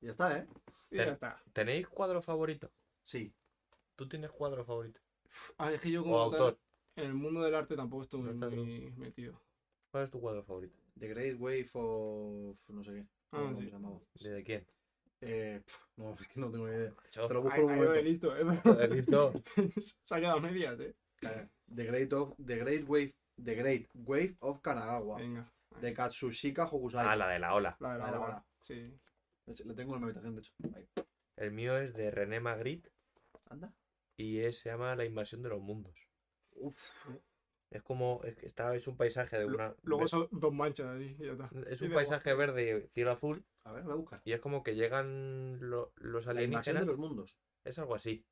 Ya 0.00 0.10
está, 0.10 0.38
¿eh? 0.38 0.46
Y 0.90 0.96
ya 0.96 1.04
está. 1.12 1.42
¿Tenéis 1.52 1.88
cuadro 1.88 2.22
favorito? 2.22 2.70
Sí. 3.02 3.34
¿Tú 3.96 4.08
tienes 4.08 4.30
cuadro 4.30 4.64
favorito? 4.64 5.00
Ah, 5.58 5.72
es 5.72 5.82
que 5.82 5.90
yo 5.90 6.00
¿O 6.02 6.04
como 6.04 6.30
tal, 6.30 6.40
autor? 6.40 6.60
en 6.96 7.04
el 7.06 7.14
mundo 7.14 7.42
del 7.42 7.54
arte 7.54 7.76
tampoco 7.76 8.02
estoy 8.02 8.22
No 8.22 8.50
muy 8.50 8.90
metido. 8.96 9.40
¿Cuál 9.90 10.04
es 10.04 10.10
tu 10.10 10.20
cuadro 10.20 10.42
favorito? 10.42 10.78
The 10.98 11.08
Great 11.08 11.36
Wave 11.38 11.68
of. 11.74 12.56
no 12.68 12.82
sé 12.82 12.92
qué. 12.94 13.06
Ah, 13.32 13.38
¿Cómo 13.42 13.58
sí. 13.60 13.66
se 13.66 13.70
llamaba? 13.72 14.00
¿De, 14.14 14.30
de 14.30 14.42
quién? 14.44 14.66
Eh, 15.22 15.62
pf, 15.64 15.86
no, 15.96 16.14
es 16.20 16.28
que 16.28 16.40
no 16.40 16.50
tengo 16.50 16.66
ni 16.68 16.74
idea. 16.74 16.92
Macho, 16.94 17.28
Te 17.28 17.34
lo 17.34 17.42
busco 17.42 17.60
un 17.64 17.74
momento. 17.74 17.94
listo, 18.02 18.36
¿eh? 18.36 18.88
listo. 18.88 19.32
Se 19.80 20.14
ha 20.14 20.20
quedado 20.20 20.40
medias, 20.40 20.78
¿eh? 20.80 20.94
The 21.74 21.84
Great, 21.84 22.12
of, 22.12 22.34
the 22.44 22.56
Great 22.58 22.84
Wave. 22.88 23.14
The 23.42 23.54
Great 23.54 23.88
Wave 23.94 24.36
of 24.40 24.60
Kanagawa. 24.60 25.18
Venga. 25.18 25.50
De 25.80 25.92
Katsushika 25.92 26.64
Hokusai. 26.66 27.06
Ah, 27.06 27.16
la 27.16 27.28
de 27.28 27.38
la 27.38 27.54
ola. 27.54 27.76
La 27.80 27.92
de 27.94 27.98
la, 27.98 28.04
La 28.06 28.12
de 28.12 28.18
la 28.18 28.24
hora. 28.24 28.44
Sí. 28.60 28.98
Le 29.64 29.74
tengo 29.74 29.94
en 29.94 30.00
mi 30.00 30.04
habitación, 30.06 30.34
de 30.34 30.40
hecho. 30.40 30.52
Ahí. 30.74 30.88
El 31.36 31.52
mío 31.52 31.76
es 31.76 31.92
de 31.94 32.10
René 32.10 32.40
Magritte 32.40 32.90
Anda. 33.50 33.72
y 34.16 34.38
es- 34.40 34.58
se 34.60 34.70
llama 34.70 34.96
La 34.96 35.04
invasión 35.04 35.42
de 35.42 35.50
los 35.50 35.60
mundos. 35.60 35.94
Uf. 36.52 36.78
Es 37.76 37.82
como, 37.82 38.20
es, 38.24 38.34
que 38.36 38.46
está, 38.46 38.74
es 38.74 38.86
un 38.88 38.96
paisaje 38.96 39.38
de 39.38 39.44
una... 39.44 39.74
Luego 39.82 40.02
ve- 40.04 40.08
son 40.08 40.28
dos 40.32 40.52
manchas 40.52 40.86
así 40.86 41.14
y 41.18 41.26
ya 41.26 41.32
está. 41.32 41.50
Es 41.68 41.82
un 41.82 41.92
paisaje 41.92 42.32
verde 42.34 42.84
y 42.86 42.88
cielo 42.94 43.10
azul 43.12 43.44
A 43.64 43.72
ver, 43.72 43.82
voy 43.84 43.92
a 43.92 43.96
buscar. 43.96 44.22
y 44.24 44.32
es 44.32 44.40
como 44.40 44.62
que 44.62 44.74
llegan 44.74 45.58
lo- 45.68 45.92
los 45.96 46.24
La 46.24 46.32
alienígenas. 46.32 46.82
de 46.82 46.86
los 46.86 46.98
mundos. 46.98 47.38
Es 47.64 47.78
algo 47.78 47.94
así. 47.94 48.24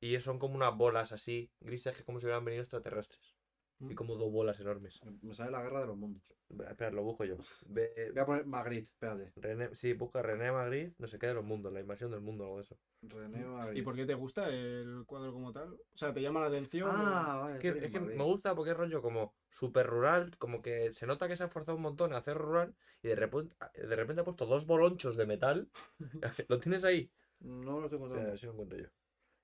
Y 0.00 0.18
son 0.20 0.38
como 0.38 0.56
unas 0.56 0.76
bolas 0.76 1.12
así, 1.12 1.50
grises, 1.60 1.96
que 1.96 2.04
como 2.04 2.18
si 2.18 2.26
hubieran 2.26 2.44
venido 2.44 2.62
extraterrestres. 2.62 3.35
Y 3.80 3.94
como 3.94 4.16
dos 4.16 4.32
bolas 4.32 4.58
enormes. 4.60 5.00
Me- 5.22 5.34
sale 5.34 5.50
la 5.50 5.62
guerra 5.62 5.80
de 5.80 5.86
los 5.86 5.96
mundos. 5.96 6.22
Espera, 6.48 6.90
lo 6.90 7.02
busco 7.02 7.24
yo. 7.24 7.36
Ve- 7.68 8.10
Voy 8.12 8.22
a 8.22 8.26
poner 8.26 8.46
Magritte, 8.46 8.90
espérate. 8.90 9.32
René- 9.36 9.74
sí, 9.74 9.92
busca 9.92 10.22
René 10.22 10.50
Magritte, 10.52 10.94
no 10.98 11.06
sé 11.06 11.18
qué 11.18 11.26
de 11.28 11.34
los 11.34 11.44
mundos, 11.44 11.72
la 11.72 11.80
invasión 11.80 12.10
del 12.10 12.20
mundo, 12.20 12.44
algo 12.44 12.56
de 12.56 12.62
eso. 12.62 12.76
René 13.02 13.40
¿Y 13.40 13.44
Magritte. 13.44 13.84
por 13.84 13.94
qué 13.96 14.06
te 14.06 14.14
gusta 14.14 14.48
el 14.48 15.04
cuadro 15.06 15.32
como 15.32 15.52
tal? 15.52 15.74
O 15.74 15.96
sea, 15.98 16.12
¿te 16.12 16.22
llama 16.22 16.40
la 16.40 16.46
atención? 16.46 16.90
Ah, 16.92 17.38
vale. 17.42 17.54
Es 17.56 17.60
que, 17.60 17.86
es 17.86 18.02
me 18.02 18.24
gusta 18.24 18.54
porque 18.54 18.70
es 18.72 18.76
rollo 18.76 19.02
como 19.02 19.34
súper 19.50 19.86
rural, 19.86 20.36
como 20.38 20.62
que 20.62 20.92
se 20.92 21.06
nota 21.06 21.28
que 21.28 21.36
se 21.36 21.42
ha 21.42 21.46
esforzado 21.46 21.76
un 21.76 21.82
montón 21.82 22.10
en 22.10 22.16
hacer 22.16 22.36
rural 22.38 22.74
y 23.02 23.08
de 23.08 23.16
repente, 23.16 23.54
de 23.74 23.96
repente 23.96 24.22
ha 24.22 24.24
puesto 24.24 24.46
dos 24.46 24.66
bolonchos 24.66 25.16
de 25.16 25.26
metal. 25.26 25.68
¿Lo 26.48 26.58
tienes 26.58 26.84
ahí? 26.84 27.10
No 27.40 27.80
lo 27.80 27.84
estoy 27.86 28.00
O 28.00 28.14
sea, 28.14 28.32
a 28.32 28.36
si 28.36 28.46
lo 28.46 28.52
encuentro 28.52 28.78
yo. 28.78 28.88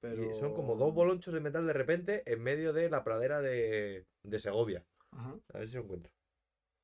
Pero... 0.02 0.28
Y 0.28 0.34
son 0.34 0.52
como 0.52 0.74
dos 0.74 0.92
bolonchos 0.92 1.32
de 1.32 1.40
metal 1.40 1.64
de 1.64 1.72
repente 1.72 2.22
en 2.26 2.42
medio 2.42 2.72
de 2.72 2.90
la 2.90 3.04
pradera 3.04 3.40
de, 3.40 4.04
de 4.24 4.38
Segovia. 4.40 4.84
Ajá. 5.12 5.38
A 5.54 5.58
ver 5.58 5.68
si 5.68 5.76
lo 5.76 5.82
encuentro. 5.82 6.12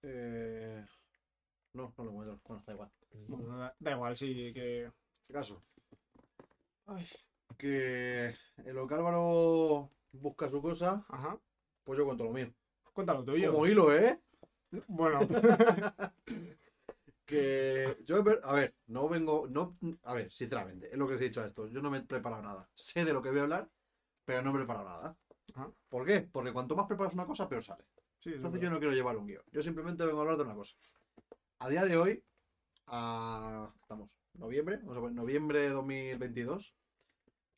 Eh... 0.03 0.87
No, 1.73 1.93
no 1.99 2.05
lo 2.05 2.11
encuentro. 2.11 2.41
Bueno, 2.47 2.63
da 2.65 2.73
igual. 2.73 2.91
Bueno, 3.27 3.59
da, 3.59 3.75
da 3.77 3.91
igual, 3.91 4.17
sí, 4.17 4.53
que... 4.55 4.91
Caso. 5.33 5.61
Que 7.59 8.35
en 8.59 8.75
lo 8.75 8.87
que 8.87 8.95
Álvaro 8.95 9.91
busca 10.13 10.49
su 10.49 10.63
cosa, 10.63 11.05
Ajá. 11.09 11.39
pues 11.83 11.99
yo 11.99 12.05
cuento 12.07 12.25
lo 12.25 12.33
mío. 12.33 12.55
Cuéntalo 12.93 13.25
tuyo. 13.25 13.53
Como 13.53 13.67
hilo, 13.67 13.93
¿eh? 13.95 14.21
Bueno, 14.87 15.21
Que 17.29 17.97
yo, 18.05 18.23
ver- 18.23 18.41
a 18.43 18.55
ver, 18.55 18.75
no 18.87 19.07
vengo, 19.09 19.47
no, 19.49 19.77
a 20.05 20.15
ver, 20.15 20.33
sinceramente, 20.33 20.91
es 20.91 20.97
lo 20.97 21.07
que 21.07 21.15
os 21.15 21.21
he 21.21 21.25
dicho 21.25 21.43
a 21.43 21.47
esto. 21.47 21.67
Yo 21.69 21.83
no 21.83 21.91
me 21.91 21.99
he 21.99 22.03
preparado 22.03 22.43
nada. 22.43 22.69
Sé 22.75 23.05
de 23.05 23.13
lo 23.13 23.21
que 23.21 23.29
voy 23.31 23.41
a 23.41 23.43
hablar, 23.43 23.69
pero 24.25 24.43
no 24.43 24.53
me 24.53 24.59
he 24.59 24.63
preparado 24.63 24.89
nada. 24.89 25.17
Ajá. 25.55 25.71
¿Por 25.89 26.07
qué? 26.07 26.23
Porque 26.33 26.53
cuanto 26.53 26.75
más 26.75 26.87
preparas 26.87 27.15
una 27.15 27.27
cosa, 27.27 27.49
peor 27.49 27.63
sale. 27.63 27.85
sí, 28.21 28.31
Entonces 28.35 28.61
es 28.61 28.65
yo 28.65 28.71
no 28.71 28.79
quiero 28.79 28.95
llevar 28.95 29.17
un 29.19 29.27
guion. 29.27 29.43
Yo 29.53 29.63
simplemente 29.63 30.07
vengo 30.07 30.19
a 30.19 30.23
hablar 30.23 30.39
de 30.39 30.45
una 30.45 30.55
cosa. 30.55 30.75
A 31.59 31.69
día 31.69 31.85
de 31.85 31.97
hoy, 31.97 32.25
a, 32.87 33.71
estamos, 33.83 34.11
noviembre, 34.35 34.79
vamos 34.79 34.97
a 34.97 35.01
poner 35.01 35.17
noviembre 35.17 35.61
de 35.61 35.71
2022, 35.71 36.75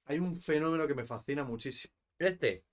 hay 0.07 0.19
un 0.19 0.35
fenómeno 0.35 0.87
que 0.87 0.95
me 0.95 1.07
fascina 1.07 1.45
muchísimo. 1.45 1.95
Este. 2.19 2.65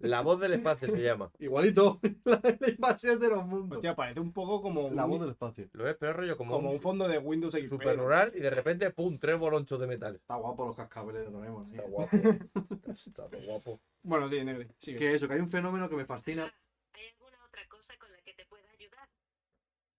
La 0.00 0.22
voz 0.22 0.40
del 0.40 0.54
espacio 0.54 0.88
se 0.88 1.02
llama. 1.02 1.30
Igualito, 1.38 2.00
la, 2.24 2.40
la 2.58 2.70
invasión 2.70 3.20
de 3.20 3.28
los 3.28 3.46
mundos. 3.46 3.76
Hostia, 3.78 3.94
parece 3.94 4.20
un 4.20 4.32
poco 4.32 4.62
como 4.62 4.90
la 4.90 5.04
un, 5.04 5.10
voz 5.10 5.20
del 5.20 5.30
espacio. 5.30 5.68
Lo 5.72 5.84
ves, 5.84 5.96
pero 5.98 6.12
es 6.12 6.16
rollo 6.16 6.36
como, 6.36 6.54
como 6.54 6.70
un 6.70 6.76
un 6.76 6.80
fondo 6.80 7.06
de 7.06 7.18
Windows 7.18 7.52
XP. 7.52 7.68
super 7.68 7.98
rural 7.98 8.32
y 8.34 8.40
de 8.40 8.50
repente, 8.50 8.90
pum, 8.90 9.18
tres 9.18 9.38
bolonchos 9.38 9.78
de 9.78 9.86
metal. 9.86 10.16
Está 10.16 10.36
guapo 10.36 10.66
los 10.66 10.76
cascabeles 10.76 11.24
de 11.24 11.30
Doraemon. 11.30 11.66
Está 11.66 11.82
guapo. 11.82 12.16
Está, 12.90 13.28
guapo. 13.46 13.80
Bueno, 14.02 14.28
sí, 14.28 14.42
Negri, 14.42 14.68
sigue. 14.78 14.98
Que 14.98 15.14
eso, 15.14 15.28
que 15.28 15.34
hay 15.34 15.40
un 15.40 15.50
fenómeno 15.50 15.88
que 15.88 15.96
me 15.96 16.06
fascina. 16.06 16.46
Ah, 16.46 16.54
¿Hay 16.94 17.06
alguna 17.08 17.44
otra 17.44 17.66
cosa 17.68 17.94
con 17.98 18.10
la 18.10 18.20
que 18.22 18.32
te 18.32 18.46
pueda 18.46 18.70
ayudar? 18.70 19.08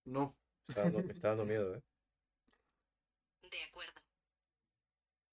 No, 0.06 0.36
Me 0.68 0.72
está 0.72 0.84
dando, 0.84 1.04
me 1.04 1.14
está 1.14 1.28
dando 1.30 1.46
miedo, 1.46 1.76
¿eh? 1.76 1.84
De 3.44 3.64
acuerdo. 3.70 4.02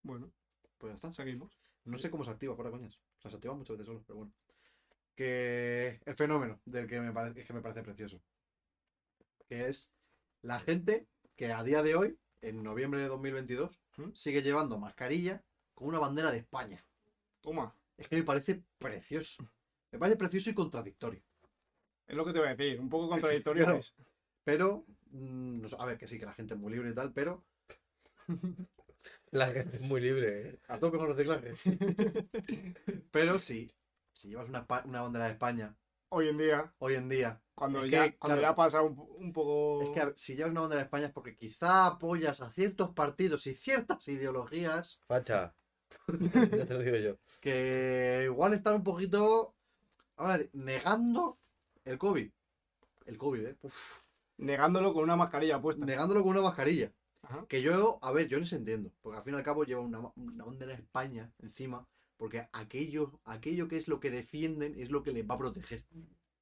Bueno, 0.03 0.31
pues 0.77 0.91
ya 0.93 0.95
está. 0.97 1.13
seguimos. 1.13 1.59
No 1.85 1.97
sé 1.97 2.11
cómo 2.11 2.25
se 2.25 2.31
activa, 2.31 2.55
fuera 2.55 2.71
coñas. 2.71 3.01
O 3.19 3.21
sea, 3.21 3.31
se 3.31 3.37
activa 3.37 3.55
muchas 3.55 3.77
veces 3.77 3.87
solo, 3.87 4.03
pero 4.07 4.17
bueno. 4.19 4.33
Que 5.15 6.01
el 6.05 6.15
fenómeno 6.15 6.61
del 6.65 6.87
que 6.87 7.01
me 7.01 7.13
parece, 7.13 7.45
que 7.45 7.53
me 7.53 7.61
parece 7.61 7.83
precioso. 7.83 8.21
Que 9.49 9.69
es 9.69 9.93
la 10.43 10.61
gente 10.61 11.09
que 11.37 11.53
a 11.53 11.63
día 11.65 11.83
de 11.83 11.97
hoy, 11.97 12.19
en 12.43 12.63
noviembre 12.63 13.01
de 13.01 13.09
2022, 13.09 13.81
¿Mm? 13.97 14.11
sigue 14.15 14.43
llevando 14.43 14.79
mascarilla 14.79 15.43
con 15.75 15.89
una 15.89 15.99
bandera 15.99 16.31
de 16.31 16.39
España. 16.39 16.85
Toma. 17.41 17.75
Es 17.97 18.09
que 18.09 18.17
me 18.17 18.23
parece 18.23 18.63
precioso. 18.79 19.49
Me 19.91 19.99
parece 19.99 20.17
precioso 20.17 20.51
y 20.51 20.55
contradictorio. 20.55 21.23
Es 22.07 22.17
lo 22.17 22.25
que 22.25 22.33
te 22.33 22.39
voy 22.39 22.49
a 22.49 22.55
decir. 22.55 22.79
Un 22.81 22.89
poco 22.89 23.09
contradictorio 23.09 23.65
Claro. 23.65 23.79
es. 23.79 23.95
Pero, 24.45 24.85
mm, 25.11 25.61
no 25.63 25.69
sé, 25.69 25.77
a 25.79 25.85
ver, 25.85 25.99
que 25.99 26.07
sí, 26.07 26.19
que 26.19 26.27
la 26.27 26.33
gente 26.35 26.55
es 26.55 26.61
muy 26.61 26.73
libre 26.73 26.91
y 26.91 26.95
tal, 26.95 27.13
pero 27.13 27.45
La 29.31 29.49
gente 29.49 29.77
es 29.77 29.83
muy 29.83 30.01
libre, 30.01 30.49
¿eh? 30.51 30.59
a 30.69 30.79
tope 30.79 30.99
con 30.99 31.09
reciclaje. 31.15 31.55
pero 33.11 33.39
sí, 33.39 33.71
si 34.13 34.29
llevas 34.31 34.49
una, 34.49 34.67
pa- 34.67 34.83
una 34.87 35.03
bandera 35.03 35.27
de 35.27 35.33
España 35.33 35.77
Hoy 36.11 36.29
en 36.29 36.39
día, 36.39 36.73
hoy 36.79 36.95
en 36.95 37.07
día, 37.11 37.43
cuando 37.55 37.85
Es 37.85 37.91
ya, 37.91 38.09
que, 38.11 38.17
cuando 38.17 38.39
claro. 38.39 38.53
ya 38.53 38.57
pasa 38.57 38.81
un, 38.81 38.97
un 39.19 39.31
poco. 39.31 39.83
Es 39.83 39.91
que 39.91 40.01
a 40.01 40.13
si 40.17 40.37
llevas 40.37 40.53
una 40.53 40.63
bandera 40.63 40.81
de 40.81 40.85
España 40.87 41.07
es 41.09 41.13
porque 41.13 41.37
quizá 41.37 41.85
apoyas 41.85 42.41
a 42.41 42.51
ciertos 42.51 42.95
partidos 42.95 43.47
y 43.47 43.55
ciertas 43.55 44.09
ideologías 44.09 44.99
Facha. 45.07 45.55
ya 46.09 46.65
te 46.67 46.73
lo 46.75 46.79
digo 46.81 46.97
yo. 46.97 47.17
que 47.43 48.23
igual 48.25 48.55
están 48.55 48.77
un 48.77 48.85
poquito 48.85 49.55
ahora 50.17 50.39
negando 50.55 51.39
el 51.85 51.99
COVID. 51.99 52.31
El 53.05 53.19
COVID, 53.19 53.47
¿eh? 53.47 53.57
Uf, 53.61 53.99
Negándolo 54.39 54.95
con 54.95 55.05
una 55.05 55.17
mascarilla 55.17 55.61
puesta. 55.61 55.85
negándolo 55.85 56.23
con 56.23 56.31
una 56.31 56.41
mascarilla. 56.43 56.91
Ajá. 57.29 57.47
Que 57.49 57.61
yo, 57.63 57.99
a 58.03 58.11
ver, 58.13 58.29
yo 58.29 58.39
les 58.39 58.53
entiendo. 58.53 58.91
Porque 59.03 59.19
al 59.19 59.25
fin 59.25 59.35
y 59.35 59.37
al 59.37 59.43
cabo 59.43 59.65
lleva 59.65 59.81
una, 59.83 60.01
una 60.17 60.45
bandera 60.45 60.73
de 60.75 60.79
España 60.83 61.31
encima. 61.41 61.87
Porque 62.17 62.49
aquello, 62.53 63.21
aquello 63.25 63.69
que 63.69 63.77
es 63.77 63.87
lo 63.87 64.01
que 64.01 64.11
defienden 64.11 64.75
es 64.77 64.91
lo 64.91 65.03
que 65.03 65.13
les 65.13 65.25
va 65.29 65.35
a 65.35 65.39
proteger. 65.39 65.85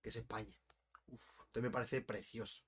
Que 0.00 0.08
es 0.10 0.16
España. 0.16 0.56
Uf, 1.08 1.20
entonces 1.46 1.62
me 1.62 1.70
parece 1.70 2.00
precioso. 2.02 2.62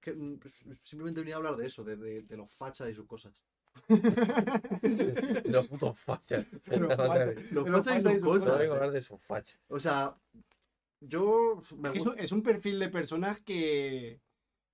Que, 0.00 0.12
mm, 0.12 0.38
simplemente 0.82 1.20
venía 1.20 1.34
a 1.34 1.38
hablar 1.38 1.56
de 1.56 1.66
eso, 1.66 1.82
de, 1.84 1.96
de- 1.96 2.22
de 2.22 2.36
los 2.36 2.50
fachas 2.50 2.88
y 2.88 2.94
sus 2.94 3.06
cosas. 3.06 3.42
Los 5.44 5.68
putos 5.68 5.98
fachas. 5.98 6.46
Los 6.66 6.94
fachas. 6.96 7.34
Los 7.52 7.64
Pero 7.64 7.76
fachas 7.82 7.98
y 7.98 8.02
sus 8.02 8.20
No 8.22 8.26
cosas. 8.28 8.60
hablar 8.60 8.90
de 8.92 9.02
sus 9.02 9.20
fachas. 9.22 9.60
O 9.68 9.80
sea, 9.80 10.16
yo 11.00 11.62
me 11.76 11.90
gusta. 11.90 12.14
es 12.16 12.32
un 12.32 12.42
perfil 12.42 12.78
de 12.78 12.88
personas 12.88 13.40
que, 13.42 14.20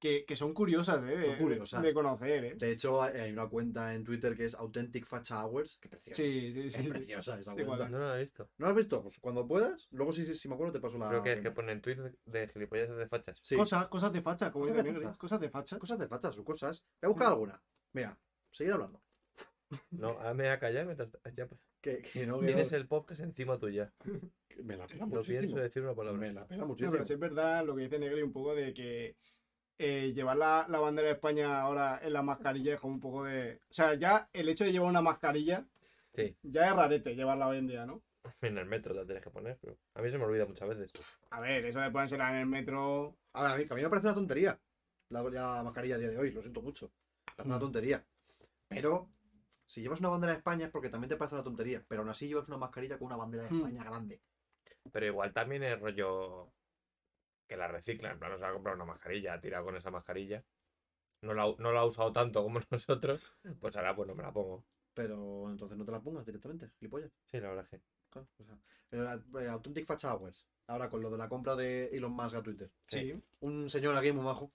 que, 0.01 0.24
que 0.26 0.36
son 0.36 0.53
curiosas, 0.53 1.03
¿eh? 1.05 1.16
De, 1.16 1.24
Son 1.26 1.36
curiosas. 1.38 1.82
de 1.82 1.95
conocer, 1.95 2.45
¿eh? 2.45 2.55
De 2.57 2.70
hecho, 2.72 3.01
hay 3.03 3.32
una 3.32 3.49
cuenta 3.49 3.95
en 3.95 4.05
Twitter 4.05 4.36
que 4.36 4.45
es 4.45 4.55
Authentic 4.55 5.07
Facha 5.07 5.45
Hours. 5.45 5.78
Que 5.78 5.88
preciosa. 5.88 6.16
Sí, 6.22 6.53
sí, 6.53 6.61
Es 6.66 6.72
sí. 6.74 6.82
preciosa 6.82 7.38
esa 7.38 7.55
Sí, 7.57 7.64
cuenta. 7.64 7.88
No 7.88 7.99
lo 7.99 8.14
he 8.16 8.20
visto. 8.20 8.51
¿No 8.59 8.66
la 8.66 8.70
has 8.72 8.76
visto? 8.76 9.03
Pues 9.03 9.18
cuando 9.18 9.47
puedas, 9.47 9.88
luego 9.92 10.12
si, 10.12 10.34
si 10.34 10.49
me 10.49 10.55
acuerdo 10.55 10.74
te 10.74 10.80
paso 10.80 10.99
la. 10.99 11.09
Creo 11.09 11.22
que 11.22 11.32
es 11.32 11.40
que 11.40 11.51
ponen 11.51 11.80
tweets 11.80 12.03
de, 12.03 12.12
de 12.26 12.49
gilipollas 12.49 12.95
de 12.97 13.09
fachas. 13.09 13.38
Sí. 13.42 13.57
Cosas, 13.57 13.86
cosas 13.88 14.12
de 14.12 14.20
facha, 14.20 14.53
como 14.53 14.66
Cosas 14.66 14.84
dice 14.84 14.95
de 14.95 15.01
facha. 15.01 15.18
Cosas 15.18 15.40
de 15.40 15.49
facha. 15.49 15.78
Cosas 15.78 15.99
de 15.99 16.09
fachas, 16.09 16.34
sus 16.34 16.45
cosas. 16.45 16.84
Voy 17.01 17.07
a 17.07 17.09
buscar 17.09 17.28
alguna. 17.28 17.62
Mira, 17.95 18.18
seguid 18.51 18.72
hablando. 18.72 19.03
No, 19.90 20.09
ahora 20.11 20.34
me 20.34 20.45
voy 20.45 20.53
a 20.53 20.59
callar 20.59 20.84
mientras. 20.84 21.09
Ya, 21.34 21.47
pues, 21.49 21.61
Que, 21.80 21.99
que 22.03 22.26
no, 22.26 22.38
que 22.38 22.47
tienes 22.47 22.70
no- 22.70 22.76
el 22.78 22.86
podcast 22.86 23.22
encima 23.22 23.59
tuya. 23.59 23.92
me 24.62 24.76
la 24.76 24.86
pela 24.86 25.01
No 25.01 25.07
muchísimo. 25.16 25.38
pienso 25.40 25.57
decir 25.57 25.82
una 25.82 25.95
palabra. 25.95 26.20
Me 26.20 26.30
la 26.32 26.47
pela 26.47 26.61
No, 26.61 26.66
muchísimo. 26.68 26.92
pero 26.92 27.05
sí 27.05 27.14
es 27.14 27.18
verdad 27.18 27.64
lo 27.64 27.74
que 27.74 27.82
dice 27.82 27.99
Negri 27.99 28.22
un 28.22 28.32
poco 28.32 28.55
de 28.55 28.72
que 28.74 29.16
eh, 29.78 30.12
llevar 30.14 30.36
la, 30.36 30.66
la 30.68 30.78
bandera 30.78 31.08
de 31.08 31.14
España 31.14 31.60
ahora 31.60 32.00
en 32.02 32.12
la 32.12 32.22
mascarilla 32.22 32.74
es 32.74 32.80
como 32.80 32.94
un 32.94 33.00
poco 33.00 33.24
de... 33.24 33.60
O 33.68 33.72
sea, 33.72 33.94
ya 33.94 34.28
el 34.32 34.48
hecho 34.48 34.64
de 34.64 34.72
llevar 34.72 34.88
una 34.90 35.02
mascarilla 35.02 35.66
Sí, 36.14 36.36
ya 36.42 36.68
es 36.68 36.76
rarete 36.76 37.16
llevarla 37.16 37.48
hoy 37.48 37.58
en 37.58 37.66
día, 37.66 37.84
¿no? 37.84 38.00
en 38.42 38.56
el 38.56 38.66
metro 38.66 38.94
te 38.94 39.00
la 39.00 39.04
tienes 39.06 39.22
que 39.24 39.30
poner. 39.30 39.58
Pero 39.60 39.76
a 39.94 40.00
mí 40.02 40.10
se 40.10 40.18
me 40.18 40.24
olvida 40.24 40.46
muchas 40.46 40.68
veces. 40.68 40.92
A 41.30 41.40
ver, 41.40 41.64
eso 41.64 41.80
de 41.80 41.90
ponérsela 41.90 42.30
en 42.30 42.36
el 42.36 42.46
metro... 42.46 43.16
Ahora, 43.32 43.54
a 43.54 43.56
mí, 43.56 43.66
que 43.66 43.72
a 43.72 43.76
mí 43.76 43.82
me 43.82 43.88
parece 43.88 44.06
una 44.06 44.14
tontería 44.14 44.58
la, 45.08 45.22
la 45.24 45.62
mascarilla 45.64 45.96
a 45.96 45.98
día 45.98 46.08
de 46.10 46.18
hoy, 46.18 46.30
lo 46.30 46.40
siento 46.40 46.62
mucho. 46.62 46.86
Me 47.26 47.34
parece 47.34 47.48
una 47.48 47.56
Mm. 47.56 47.60
tontería. 47.60 48.04
Pero 48.68 49.10
si 49.66 49.82
llevas 49.82 49.98
una 50.00 50.08
bandera 50.10 50.32
de 50.34 50.38
España 50.38 50.66
es 50.66 50.70
porque 50.70 50.88
también 50.88 51.08
te 51.08 51.16
parece 51.16 51.34
una 51.34 51.42
tontería. 51.44 51.84
Pero 51.88 52.02
aún 52.02 52.10
así 52.10 52.28
llevas 52.28 52.46
una 52.48 52.58
mascarilla 52.58 52.96
con 52.96 53.06
una 53.06 53.16
bandera 53.16 53.44
de 53.44 53.50
Mm. 53.50 53.56
España 53.56 53.82
grande. 53.84 54.20
Pero 54.92 55.06
igual 55.06 55.32
también 55.32 55.64
es 55.64 55.80
rollo 55.80 56.52
que 57.47 57.57
la 57.57 57.68
reciclan. 57.68 58.12
En 58.12 58.18
plan, 58.18 58.30
no 58.30 58.38
se 58.38 58.45
va 58.45 58.51
a 58.51 58.55
comprar 58.55 58.74
una 58.74 58.84
mascarilla, 58.84 59.34
ha 59.34 59.40
tirado 59.40 59.64
con 59.64 59.76
esa 59.76 59.90
mascarilla. 59.90 60.45
No 61.22 61.34
la, 61.34 61.55
no 61.59 61.72
la 61.72 61.80
ha 61.80 61.84
usado 61.84 62.12
tanto 62.12 62.42
como 62.42 62.61
nosotros. 62.70 63.32
Pues 63.61 63.76
ahora 63.76 63.95
pues 63.95 64.09
no 64.09 64.14
me 64.14 64.22
la 64.22 64.32
pongo. 64.32 64.64
Pero 64.92 65.51
entonces 65.51 65.76
no 65.76 65.84
te 65.84 65.92
la 65.92 66.01
pongas 66.01 66.24
directamente, 66.24 66.70
gilipollas. 66.78 67.11
Sí, 67.26 67.40
la 67.40 67.49
verdad 67.49 67.64
es 67.64 67.70
que. 67.70 67.84
Claro, 68.11 68.28
o 68.38 68.45
sea, 68.45 68.59
pero, 68.88 69.40
eh, 69.40 69.49
Authentic 69.49 69.86
Facha 69.86 70.14
Hours. 70.14 70.47
Ahora 70.66 70.88
con 70.88 71.03
lo 71.03 71.11
de 71.11 71.18
la 71.18 71.28
compra 71.28 71.57
de 71.57 71.86
Elon 71.88 72.12
Musk 72.12 72.36
a 72.36 72.42
Twitter. 72.42 72.70
Sí. 72.86 73.20
Un 73.40 73.68
señor 73.68 73.97
aquí 73.97 74.12
muy 74.12 74.24
bajo 74.24 74.53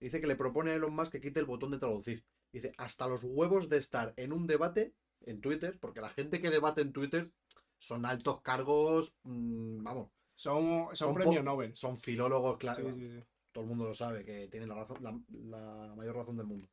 dice 0.00 0.20
que 0.20 0.26
le 0.26 0.36
propone 0.36 0.70
a 0.70 0.74
Elon 0.74 0.94
Musk 0.94 1.12
que 1.12 1.20
quite 1.20 1.40
el 1.40 1.46
botón 1.46 1.70
de 1.70 1.78
traducir. 1.78 2.24
Dice, 2.52 2.72
hasta 2.78 3.06
los 3.06 3.24
huevos 3.24 3.68
de 3.68 3.78
estar 3.78 4.14
en 4.16 4.32
un 4.32 4.46
debate 4.46 4.94
en 5.22 5.40
Twitter, 5.40 5.78
porque 5.80 6.00
la 6.00 6.10
gente 6.10 6.40
que 6.40 6.50
debate 6.50 6.80
en 6.80 6.92
Twitter 6.92 7.30
son 7.78 8.06
altos 8.06 8.40
cargos, 8.40 9.16
mm, 9.24 9.82
vamos, 9.82 10.10
Son, 10.36 10.86
son, 10.92 10.96
Son 10.96 11.14
premios 11.14 11.38
po- 11.38 11.42
Nobel. 11.44 11.76
son 11.76 11.98
filólogos, 11.98 12.58
claro. 12.58 12.88
Sí, 12.92 13.00
sí, 13.00 13.08
sí. 13.08 13.24
Todo 13.52 13.64
el 13.64 13.68
mundo 13.70 13.86
lo 13.86 13.94
sabe, 13.94 14.24
que 14.24 14.48
tienen 14.48 14.68
la, 14.68 14.74
razón, 14.76 14.98
la, 15.02 15.18
la 15.48 15.94
mayor 15.96 16.16
razón 16.16 16.36
del 16.36 16.46
mundo. 16.46 16.68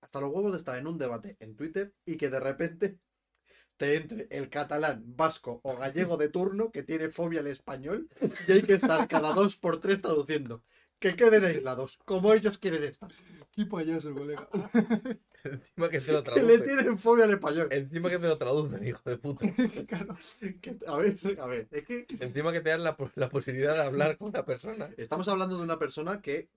Hasta 0.00 0.20
los 0.20 0.30
huevos 0.32 0.52
de 0.52 0.58
estar 0.58 0.76
en 0.78 0.86
un 0.86 0.98
debate 0.98 1.36
en 1.40 1.54
Twitter 1.56 1.94
y 2.04 2.16
que 2.16 2.28
de 2.28 2.40
repente 2.40 2.98
te 3.76 3.96
entre 3.96 4.26
el 4.30 4.48
catalán, 4.48 5.04
vasco 5.16 5.60
o 5.62 5.76
gallego 5.76 6.16
de 6.16 6.28
turno 6.28 6.72
que 6.72 6.82
tiene 6.82 7.10
fobia 7.10 7.38
al 7.40 7.46
español 7.46 8.08
y 8.48 8.52
hay 8.52 8.62
que 8.62 8.74
estar 8.74 9.06
cada 9.06 9.32
dos 9.32 9.56
por 9.56 9.80
tres 9.80 10.02
traduciendo. 10.02 10.62
Que 10.98 11.14
queden 11.14 11.44
aislados, 11.44 11.98
como 12.04 12.32
ellos 12.32 12.58
quieren 12.58 12.82
estar. 12.82 13.12
Qué 13.58 13.66
payaso, 13.66 14.14
colega. 14.14 14.48
Encima 15.42 15.88
que 15.90 16.00
te 16.00 16.12
lo 16.12 16.22
Que 16.22 16.30
le 16.42 16.58
traducen. 16.58 16.64
tienen 16.64 16.98
fobia 16.98 17.24
al 17.24 17.32
español. 17.32 17.66
Encima 17.72 18.08
que 18.08 18.18
te 18.20 18.28
lo 18.28 18.38
traducen, 18.38 18.86
hijo 18.86 19.00
de 19.10 19.16
puta. 19.18 19.44
claro. 19.88 20.16
Que- 20.60 20.78
a 20.86 20.96
ver, 20.96 21.16
a 21.40 21.46
ver, 21.46 21.66
es 21.72 21.84
que 21.84 22.06
Encima 22.20 22.52
que 22.52 22.60
te 22.60 22.70
dan 22.70 22.84
la, 22.84 22.96
po- 22.96 23.10
la 23.16 23.28
posibilidad 23.28 23.74
de 23.74 23.82
hablar 23.82 24.16
con 24.16 24.28
una 24.28 24.44
persona. 24.44 24.88
estamos 24.96 25.26
hablando 25.26 25.56
de 25.56 25.64
una 25.64 25.76
persona 25.76 26.22
que 26.22 26.48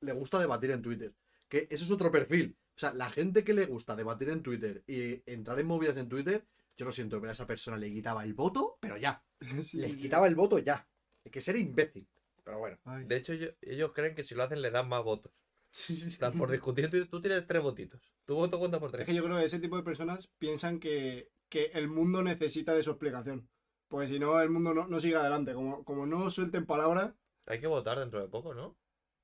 le 0.00 0.12
gusta 0.12 0.38
debatir 0.38 0.70
en 0.72 0.82
Twitter. 0.82 1.14
Que 1.48 1.66
eso 1.70 1.84
es 1.86 1.90
otro 1.90 2.10
perfil. 2.10 2.54
O 2.76 2.78
sea, 2.78 2.92
la 2.92 3.08
gente 3.08 3.42
que 3.42 3.54
le 3.54 3.64
gusta 3.64 3.96
debatir 3.96 4.28
en 4.28 4.42
Twitter 4.42 4.82
y 4.86 5.22
entrar 5.24 5.58
en 5.60 5.66
movidas 5.66 5.96
en 5.96 6.10
Twitter, 6.10 6.44
yo 6.76 6.84
lo 6.84 6.92
siento, 6.92 7.20
pero 7.20 7.30
a 7.30 7.32
esa 7.32 7.46
persona 7.46 7.78
le 7.78 7.90
quitaba 7.90 8.22
el 8.22 8.34
voto, 8.34 8.76
pero 8.80 8.98
ya. 8.98 9.24
Sí, 9.62 9.78
Le 9.78 9.96
quitaba 9.96 10.28
el 10.28 10.34
voto 10.34 10.58
ya. 10.58 10.86
Hay 11.24 11.30
que 11.30 11.40
ser 11.40 11.56
imbécil. 11.56 12.06
Pero 12.44 12.58
bueno. 12.58 12.76
Ay. 12.84 13.04
De 13.06 13.16
hecho, 13.16 13.32
ellos, 13.32 13.54
ellos 13.62 13.92
creen 13.94 14.14
que 14.14 14.22
si 14.22 14.34
lo 14.34 14.42
hacen 14.42 14.60
le 14.60 14.70
dan 14.70 14.90
más 14.90 15.02
votos. 15.02 15.32
Sí, 15.76 15.96
sí, 15.96 16.08
sí. 16.08 16.18
Por 16.38 16.52
discutir, 16.52 16.88
tú, 16.88 17.04
tú 17.06 17.20
tienes 17.20 17.44
tres 17.48 17.60
votitos. 17.60 18.00
Tu 18.24 18.34
voto 18.36 18.60
cuenta 18.60 18.78
por 18.78 18.90
Es 18.90 18.92
tres. 18.92 19.06
que 19.06 19.14
yo 19.14 19.24
creo 19.24 19.38
que 19.38 19.44
ese 19.44 19.58
tipo 19.58 19.76
de 19.76 19.82
personas 19.82 20.28
piensan 20.38 20.78
que, 20.78 21.32
que 21.48 21.64
el 21.74 21.88
mundo 21.88 22.22
necesita 22.22 22.72
de 22.74 22.84
su 22.84 22.90
explicación. 22.90 23.48
Porque 23.88 24.06
si 24.06 24.20
no, 24.20 24.40
el 24.40 24.50
mundo 24.50 24.72
no, 24.72 24.86
no 24.86 25.00
sigue 25.00 25.16
adelante. 25.16 25.52
Como, 25.52 25.84
como 25.84 26.06
no 26.06 26.30
suelten 26.30 26.64
palabras, 26.64 27.14
Hay 27.46 27.58
que 27.60 27.66
votar 27.66 27.98
dentro 27.98 28.20
de 28.20 28.28
poco, 28.28 28.54
¿no? 28.54 28.76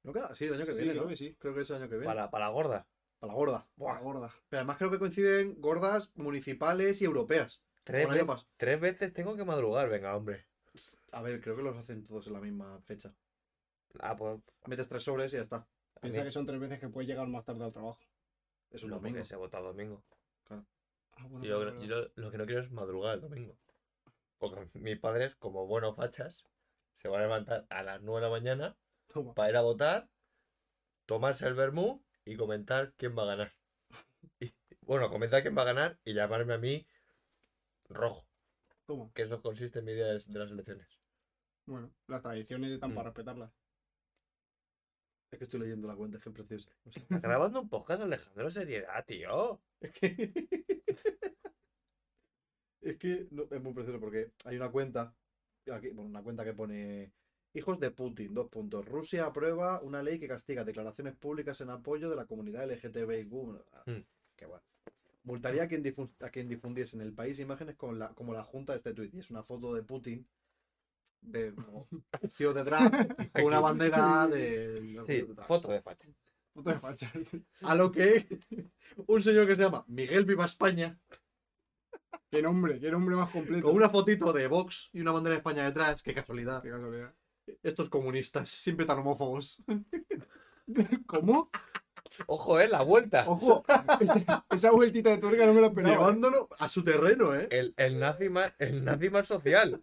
¿No 0.03 0.13
queda? 0.13 0.35
Sí, 0.35 0.47
el 0.47 0.55
año 0.55 0.67
que 0.67 0.73
Sí, 0.73 0.79
viene, 0.79 0.91
creo 0.93 1.05
¿no? 1.05 1.09
que 1.09 1.17
sí. 1.17 1.37
Creo 1.39 1.55
que 1.55 1.61
es 1.61 1.71
el 1.71 1.77
año 1.77 1.89
que 1.89 1.95
viene. 1.97 2.07
Para, 2.07 2.31
para 2.33 2.47
la 2.47 2.51
gorda. 2.51 2.89
Para 3.21 3.33
la 3.33 3.39
gorda. 3.39 3.69
buah, 3.77 4.01
gorda. 4.01 4.35
Pero 4.49 4.59
además 4.61 4.77
creo 4.79 4.91
que 4.91 4.99
coinciden 4.99 5.55
gordas 5.61 6.11
municipales 6.17 7.01
y 7.01 7.05
europeas. 7.05 7.63
Tres, 7.85 8.09
ve- 8.09 8.27
tres 8.57 8.81
veces 8.81 9.13
tengo 9.13 9.37
que 9.37 9.45
madrugar, 9.45 9.89
venga, 9.89 10.17
hombre. 10.17 10.47
A 11.13 11.23
ver, 11.23 11.41
creo 11.41 11.55
que 11.55 11.63
los 11.63 11.77
hacen 11.77 12.03
todos 12.03 12.27
en 12.27 12.33
la 12.33 12.41
misma 12.41 12.81
fecha. 12.81 13.15
Ah, 14.01 14.17
pues. 14.17 14.41
Metes 14.67 14.89
tres 14.89 15.03
sobres 15.05 15.33
y 15.33 15.37
ya 15.37 15.43
está. 15.43 15.67
Piensa 16.01 16.23
que 16.25 16.31
son 16.31 16.47
tres 16.47 16.59
veces 16.61 16.79
que 16.81 16.89
puedes 16.89 17.09
llegar 17.09 17.27
más 17.29 17.45
tarde 17.45 17.65
al 17.65 17.73
trabajo. 17.73 17.99
Es 18.71 18.83
un 18.85 18.91
no, 18.91 18.97
domingo. 18.97 19.25
se 19.25 19.37
vota 19.37 19.61
domingo. 19.61 20.03
Ah, 20.49 21.27
bueno, 21.29 21.45
Y 21.45 21.49
yo, 21.49 21.61
claro, 21.61 21.83
yo 21.83 21.97
lo, 21.97 22.11
lo 22.15 22.31
que 22.31 22.39
no 22.39 22.47
quiero 22.47 22.61
es 22.63 22.71
madrugar 22.71 23.15
el 23.17 23.21
domingo. 23.21 23.57
Porque 24.39 24.67
mis 24.79 24.99
padres, 24.99 25.37
como 25.37 25.67
buenos 25.67 25.97
fachas, 25.97 26.47
se 26.95 27.09
van 27.09 27.21
a 27.21 27.25
levantar 27.25 27.67
a 27.69 27.83
las 27.83 28.01
9 28.01 28.21
de 28.21 28.27
la 28.27 28.31
mañana 28.31 28.77
Toma. 29.09 29.35
para 29.35 29.51
ir 29.51 29.57
a 29.57 29.61
votar, 29.61 30.09
tomarse 31.07 31.47
el 31.47 31.55
vermú 31.55 32.03
y 32.25 32.37
comentar 32.37 32.95
quién 32.97 33.17
va 33.17 33.25
a 33.25 33.27
ganar. 33.27 33.53
Y, 34.41 34.55
bueno, 34.83 35.11
comentar 35.11 35.43
quién 35.43 35.57
va 35.57 35.63
a 35.63 35.67
ganar 35.67 35.99
y 36.05 36.15
llamarme 36.15 36.55
a 36.55 36.59
mí 36.59 36.87
rojo, 37.89 38.27
Toma. 38.87 39.11
que 39.15 39.23
eso 39.23 39.43
consiste 39.43 39.81
en 39.81 39.85
mi 39.85 39.93
día 39.95 40.07
de, 40.07 40.21
de 40.25 40.39
las 40.39 40.51
elecciones. 40.51 40.99
Bueno, 41.67 41.91
las 42.07 42.23
tradiciones 42.23 42.73
están 42.73 42.93
Mm. 42.93 42.95
para 42.95 43.09
respetarlas. 43.11 43.53
Es 45.31 45.39
que 45.39 45.45
estoy 45.45 45.61
leyendo 45.61 45.87
la 45.87 45.95
cuenta, 45.95 46.19
es 46.19 46.25
que 46.25 46.55
es 46.55 46.63
sé. 46.65 46.71
Está 47.01 47.19
grabando 47.21 47.61
un 47.61 47.69
podcast, 47.69 48.03
Alejandro, 48.03 48.51
seriedad, 48.51 49.05
tío. 49.07 49.61
Es 49.81 49.93
que. 49.93 50.33
es 52.83 52.97
que 52.97 53.29
no, 53.31 53.45
es 53.51 53.63
muy 53.63 53.73
precioso 53.73 54.01
porque 54.01 54.33
hay 54.45 54.57
una 54.57 54.71
cuenta. 54.71 55.15
Aquí, 55.73 55.91
bueno, 55.91 56.11
una 56.11 56.23
cuenta 56.23 56.45
que 56.45 56.53
pone. 56.55 57.13
Hijos 57.53 57.81
de 57.81 57.91
Putin, 57.91 58.33
dos 58.33 58.49
puntos. 58.49 58.87
Rusia 58.87 59.27
aprueba 59.27 59.81
una 59.83 60.03
ley 60.05 60.21
que 60.21 60.29
castiga 60.29 60.65
declaraciones 60.65 61.17
públicas 61.17 61.61
en 61.61 61.71
apoyo 61.71 62.09
de 62.09 62.15
la 62.17 62.27
comunidad 62.27 62.71
LGTBIQ. 62.71 63.33
Mm. 63.87 64.01
Que 64.37 64.47
bueno. 64.47 64.63
Multaría 65.25 65.65
a 65.65 65.69
quien, 65.69 65.83
difu- 65.85 66.11
a 66.21 66.31
quien 66.31 66.49
difundiese 66.49 66.97
en 66.97 67.03
el 67.03 67.13
país 67.13 67.39
imágenes 67.41 67.77
con 67.77 67.99
la, 67.99 68.15
como 68.15 68.33
la 68.33 68.43
junta 68.45 68.73
de 68.73 68.79
este 68.79 68.95
tuit. 68.95 69.13
Y 69.15 69.19
es 69.19 69.31
una 69.31 69.43
foto 69.43 69.75
de 69.75 69.83
Putin 69.83 70.27
de 71.23 71.55
como, 71.55 71.89
vestido 72.21 72.53
de 72.55 72.65
drag 72.65 73.33
con 73.33 73.45
una 73.45 73.61
bandera 73.61 74.27
de. 74.27 75.03
Sí, 75.07 75.27
foto 75.47 75.69
de 75.69 75.81
facha. 75.81 76.09
Foto 76.53 76.71
de 76.71 76.81
fachas. 76.81 77.13
A 77.63 77.75
lo 77.75 77.93
que 77.93 78.27
un 79.07 79.21
señor 79.21 79.47
que 79.47 79.57
se 79.57 79.63
llama 79.63 79.85
Miguel 79.89 80.25
Viva 80.25 80.45
España, 80.45 80.99
qué 82.31 82.43
nombre, 82.43 82.81
qué 82.81 82.91
nombre 82.91 83.17
más 83.17 83.31
completo. 83.31 83.67
con 83.67 83.77
una 83.77 83.91
fotito 83.91 84.33
de 84.33 84.47
Vox 84.47 84.91
y 84.93 85.01
una 85.01 85.13
bandera 85.13 85.35
de 85.35 85.39
España 85.39 85.65
detrás, 85.65 86.03
qué 86.03 86.15
casualidad. 86.15 86.63
Qué 86.63 86.71
casualidad. 86.71 87.15
Estos 87.63 87.89
comunistas, 87.89 88.49
siempre 88.51 88.87
tan 88.87 88.99
homófobos. 88.99 89.63
¿Cómo? 91.07 91.51
Ojo, 92.27 92.61
eh, 92.61 92.69
la 92.69 92.83
vuelta. 92.83 93.25
Ojo, 93.27 93.65
esa, 94.01 94.45
esa 94.51 94.71
vueltita 94.71 95.11
de 95.11 95.19
tuerca 95.19 95.47
no 95.47 95.55
me 95.55 95.61
la 95.61 95.69
esperaba. 95.69 95.95
¿eh? 95.95 95.99
Llevándolo 95.99 96.49
a 96.59 96.69
su 96.69 96.85
terreno, 96.85 97.35
¿eh? 97.35 97.49
El, 97.51 97.75
el, 97.77 97.99
nazi 97.99 98.29
más, 98.29 98.55
el 98.59 98.85
nazi 98.85 99.11
más 99.11 99.27
social. 99.27 99.83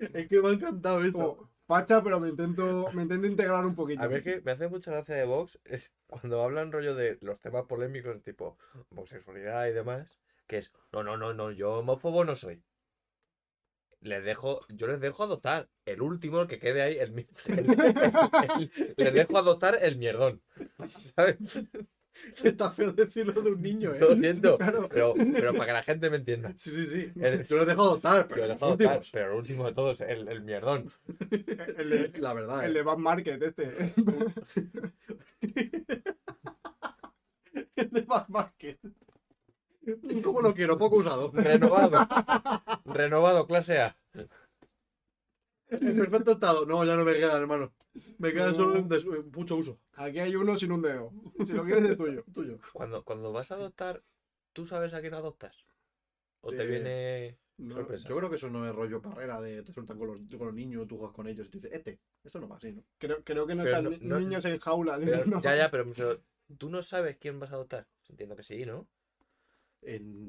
Es 0.00 0.28
que 0.28 0.40
me 0.40 0.48
ha 0.48 0.52
encantado 0.52 1.02
esto. 1.04 1.36
Como, 1.36 1.50
facha, 1.66 2.02
pero 2.02 2.18
me 2.20 2.28
intento, 2.28 2.90
me 2.92 3.02
intento 3.02 3.26
integrar 3.26 3.64
un 3.66 3.74
poquito. 3.74 4.02
A 4.02 4.06
ver, 4.06 4.22
que 4.22 4.40
me 4.40 4.52
hace 4.52 4.68
mucha 4.68 4.90
gracia 4.90 5.14
de 5.14 5.24
Vox 5.24 5.58
es 5.64 5.92
cuando 6.06 6.42
hablan 6.42 6.72
rollo 6.72 6.94
de 6.94 7.18
los 7.20 7.40
temas 7.40 7.64
polémicos, 7.66 8.20
tipo 8.22 8.56
homosexualidad 8.90 9.66
y 9.68 9.72
demás, 9.72 10.18
que 10.46 10.58
es, 10.58 10.72
no, 10.92 11.02
no, 11.04 11.16
no, 11.16 11.32
no, 11.34 11.50
yo 11.52 11.74
homófobo 11.78 12.24
no 12.24 12.34
soy. 12.36 12.62
Les 14.00 14.24
dejo, 14.24 14.60
yo 14.70 14.86
les 14.86 14.98
dejo 15.00 15.24
adoptar 15.24 15.68
el 15.84 16.00
último, 16.00 16.40
el 16.40 16.48
que 16.48 16.58
quede 16.58 16.80
ahí, 16.80 16.96
el, 16.98 17.12
mi- 17.12 17.26
el- 17.46 18.70
el- 18.76 18.94
les 18.96 19.14
dejo 19.14 19.36
adoptar 19.36 19.78
el 19.82 19.96
mierdón. 19.98 20.42
¿Sabes? 21.14 21.62
Está 22.44 22.70
feo 22.72 22.92
decirlo 22.92 23.40
de 23.40 23.52
un 23.52 23.62
niño, 23.62 23.92
Lo 23.98 24.12
¿eh? 24.12 24.16
siento, 24.18 24.58
Claro. 24.58 24.88
pero, 24.88 25.14
pero 25.14 25.52
para 25.52 25.66
que 25.66 25.72
la 25.72 25.82
gente 25.82 26.10
me 26.10 26.16
entienda. 26.16 26.52
Sí, 26.56 26.70
sí, 26.70 26.86
sí. 26.86 27.12
El- 27.20 27.42
Yo 27.44 27.56
lo 27.56 27.62
he 27.62 27.66
dejado 27.66 27.88
adoptar, 27.90 28.22
Yo 28.22 28.34
pero 28.34 28.44
adoptar, 28.44 28.70
últimos. 28.70 29.10
pero 29.10 29.32
el 29.32 29.38
último 29.38 29.66
de 29.66 29.72
todos, 29.74 30.00
el, 30.00 30.28
el 30.28 30.40
mierdón. 30.42 30.90
El 31.78 32.12
La 32.20 32.34
verdad, 32.34 32.64
el 32.64 32.72
¿eh? 32.72 32.74
de 32.74 32.82
Bad 32.82 32.98
Market, 32.98 33.42
este. 33.42 33.94
El 37.76 37.90
de 37.90 38.00
Back 38.02 38.28
Market. 38.28 38.78
¿Cómo 40.22 40.40
lo 40.40 40.54
quiero? 40.54 40.76
Poco 40.78 40.96
usado. 40.96 41.30
Renovado. 41.32 42.06
Renovado, 42.84 43.46
clase 43.46 43.78
A. 43.80 43.96
En 45.94 45.96
perfecto 45.98 46.32
estado. 46.32 46.66
No, 46.66 46.84
ya 46.84 46.96
no 46.96 47.04
me 47.04 47.14
quedan, 47.14 47.40
hermano. 47.40 47.72
Me 48.18 48.32
quedan 48.32 48.50
No. 48.50 48.54
solo 48.54 48.82
de 48.82 49.22
mucho 49.34 49.56
uso. 49.56 49.80
Aquí 49.94 50.18
hay 50.18 50.34
uno 50.36 50.56
sin 50.56 50.72
un 50.72 50.82
dedo. 50.82 51.12
Si 51.44 51.52
lo 51.52 51.64
quieres 51.64 51.90
es 51.90 51.96
tuyo. 51.96 52.24
Tuyo. 52.34 52.58
Cuando, 52.72 53.04
cuando 53.04 53.32
vas 53.32 53.50
a 53.52 53.54
adoptar, 53.56 54.02
¿tú 54.52 54.64
sabes 54.64 54.94
a 54.94 55.00
quién 55.00 55.14
adoptas? 55.14 55.64
¿O 56.40 56.50
te 56.50 56.62
Eh, 56.62 56.66
viene 56.66 57.38
No, 57.58 57.74
sorpresa? 57.74 58.08
yo 58.08 58.16
creo 58.16 58.30
que 58.30 58.36
eso 58.36 58.48
no 58.50 58.66
es 58.66 58.74
rollo 58.74 59.02
parrera 59.02 59.40
de 59.40 59.62
te 59.62 59.72
sueltan 59.72 59.98
con 59.98 60.06
los, 60.08 60.18
con 60.38 60.46
los 60.46 60.54
niños, 60.54 60.86
tú 60.88 60.96
juegas 60.98 61.14
con 61.14 61.26
ellos 61.28 61.46
y 61.46 61.50
tú 61.50 61.58
dices, 61.58 61.72
este, 61.72 62.00
eso 62.24 62.40
no 62.40 62.48
va 62.48 62.56
así, 62.56 62.72
¿no? 62.72 62.82
Creo, 62.98 63.22
creo 63.22 63.46
que 63.46 63.54
no 63.54 63.62
Pero 63.64 63.76
están 63.76 63.84
no- 63.92 63.98
ni- 63.98 64.06
no- 64.06 64.20
niños 64.20 64.44
en 64.46 64.58
jaula. 64.58 64.98
Pero- 64.98 65.26
no. 65.26 65.42
Ya, 65.42 65.56
ya, 65.56 65.70
pero, 65.70 65.92
pero 65.94 66.22
tú 66.58 66.70
no 66.70 66.82
sabes 66.82 67.16
quién 67.18 67.38
vas 67.38 67.50
a 67.52 67.54
adoptar. 67.56 67.86
Entiendo 68.08 68.34
que 68.36 68.42
sí, 68.42 68.64
¿no? 68.64 68.88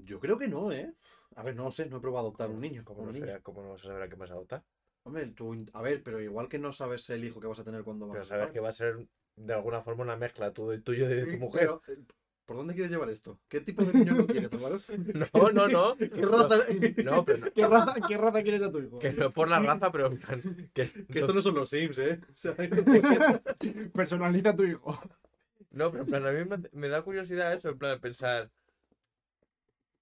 Yo 0.03 0.19
creo 0.19 0.37
que 0.37 0.47
no, 0.47 0.71
¿eh? 0.71 0.93
A 1.35 1.43
ver, 1.43 1.55
no 1.55 1.71
sé, 1.71 1.85
no 1.87 1.97
he 1.97 2.01
probado 2.01 2.27
adoptar 2.27 2.49
un 2.49 2.59
niño. 2.61 2.83
¿Cómo 2.85 3.05
no, 3.05 3.11
cómo 3.43 3.61
no 3.63 3.69
vas 3.71 3.81
a 3.81 3.87
saber 3.87 4.03
a 4.03 4.07
quién 4.07 4.19
vas 4.19 4.31
a 4.31 4.33
adoptar? 4.33 4.63
Hombre, 5.03 5.27
tú, 5.27 5.55
a 5.73 5.81
ver, 5.81 6.03
pero 6.03 6.21
igual 6.21 6.47
que 6.47 6.59
no 6.59 6.71
sabes 6.71 7.09
el 7.09 7.23
hijo 7.23 7.39
que 7.39 7.47
vas 7.47 7.59
a 7.59 7.63
tener 7.63 7.83
cuando 7.83 8.07
vas 8.07 8.13
Pero 8.13 8.23
a 8.23 8.27
sabes 8.27 8.45
ser 8.45 8.53
que 8.53 8.59
va 8.59 8.69
a 8.69 8.73
ser 8.73 9.07
de 9.35 9.53
alguna 9.53 9.81
forma 9.81 10.03
una 10.03 10.15
mezcla 10.15 10.51
tú, 10.53 10.79
tuyo 10.81 11.05
y 11.09 11.15
de 11.15 11.25
tu 11.25 11.31
Sí, 11.31 11.37
mujer. 11.37 11.67
pero, 11.67 11.81
eh, 11.87 12.03
¿por 12.45 12.57
dónde 12.57 12.73
quieres 12.73 12.91
llevar 12.91 13.09
esto? 13.09 13.39
¿Qué 13.47 13.61
tipo 13.61 13.83
de 13.83 13.93
niño 13.93 14.13
no 14.13 14.27
quieres, 14.27 14.51
Álvaro? 14.53 14.77
No, 15.33 15.51
no, 15.51 15.67
no. 15.67 15.97
¿Qué 15.97 16.07
raza? 16.25 16.57
No, 17.03 17.25
pero 17.25 17.37
no, 17.45 17.51
¿Qué, 17.53 17.67
raza, 17.67 17.95
¿Qué 18.07 18.17
raza 18.17 18.43
quieres 18.43 18.61
a 18.61 18.71
tu 18.71 18.79
hijo? 18.79 18.99
que 18.99 19.11
no 19.13 19.31
por 19.31 19.49
la 19.49 19.59
raza, 19.59 19.91
pero 19.91 20.07
en 20.11 20.19
plan, 20.19 20.41
que, 20.73 20.85
Que 21.07 21.19
estos 21.19 21.33
no 21.35 21.41
son 21.41 21.55
los 21.55 21.69
Sims, 21.69 21.97
¿eh? 21.99 22.19
O 22.21 22.35
sea, 22.37 22.55
Personaliza 23.93 24.49
a 24.51 24.55
tu 24.55 24.63
hijo. 24.63 24.99
No, 25.71 25.89
pero 25.91 26.03
en 26.03 26.09
plan, 26.09 26.27
a 26.27 26.31
mí 26.31 26.45
me, 26.45 26.57
me 26.73 26.89
da 26.89 27.01
curiosidad 27.01 27.53
eso, 27.53 27.69
en 27.69 27.77
plan, 27.77 27.99
pensar. 27.99 28.51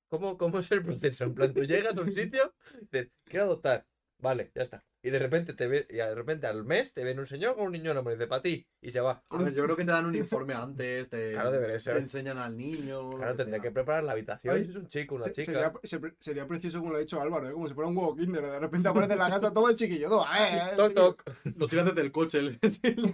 ¿Cómo, 0.10 0.38
¿Cómo 0.38 0.60
es 0.60 0.72
el 0.72 0.84
proceso? 0.84 1.24
En 1.26 1.36
plan, 1.36 1.54
tú 1.54 1.64
llegas 1.64 1.96
a 1.96 2.02
un 2.02 2.12
sitio, 2.12 2.54
dices, 2.82 3.10
quiero 3.26 3.46
adoptar. 3.46 3.86
Vale, 4.20 4.52
ya 4.56 4.64
está. 4.64 4.84
Y 5.02 5.12
de 5.12 5.20
repente 5.20 5.54
te 5.54 5.68
ve, 5.68 5.88
y 5.90 5.96
de 5.96 6.14
repente 6.14 6.46
al 6.48 6.66
mes 6.66 6.94
te 6.94 7.06
viene 7.06 7.22
un 7.22 7.26
señor 7.26 7.56
con 7.56 7.68
un 7.68 7.72
niño 7.72 7.92
en 7.92 7.96
la 7.96 8.02
mano 8.02 8.16
y 8.16 8.18
dice, 8.18 8.28
para 8.28 8.42
ti, 8.42 8.68
y 8.82 8.92
se 8.92 9.00
va. 9.00 9.24
a 9.30 9.38
ver, 9.38 9.54
yo 9.54 9.64
creo 9.64 9.78
que 9.78 9.86
te 9.86 9.92
dan 9.92 10.06
un 10.06 10.16
informe 10.16 10.54
antes, 10.54 11.08
te, 11.10 11.32
Claro, 11.34 11.52
debería 11.52 11.80
ser. 11.80 11.94
te 11.96 12.02
enseñan 12.02 12.38
al 12.38 12.58
niño. 12.58 13.10
Claro, 13.12 13.36
tendría 13.38 13.62
que 13.62 13.72
preparar 13.72 14.04
la 14.04 14.12
habitación 14.12 14.56
Ay, 14.56 14.64
si 14.66 14.72
es 14.72 14.76
un 14.76 14.88
chico, 14.90 15.16
una 15.16 15.26
Se- 15.26 15.32
chica. 15.32 15.52
Sería, 15.54 15.74
se- 15.84 16.16
sería 16.20 16.48
precioso 16.48 16.80
como 16.80 16.92
lo 16.92 16.98
ha 16.98 17.00
dicho 17.00 17.22
Álvaro, 17.22 17.48
¿eh? 17.48 17.54
como 17.54 17.68
si 17.70 17.74
fuera 17.74 17.90
un 17.90 17.96
huevo 17.98 18.14
kinder. 18.16 18.42
De 18.42 18.60
repente 18.60 18.90
aparece 18.90 19.14
en 19.14 19.20
la 19.20 19.30
casa 19.30 19.54
todo 19.54 19.70
el 19.70 19.76
chiquillo. 19.78 20.10
todo, 20.10 20.26
¡eh, 20.26 20.58
eh, 20.74 20.76
Toc, 20.76 20.94
toc. 20.94 21.24
Lo 21.56 21.68
tiras 21.68 21.86
desde 21.86 22.02
el 22.02 22.12
coche 22.12 22.40
en 22.40 22.60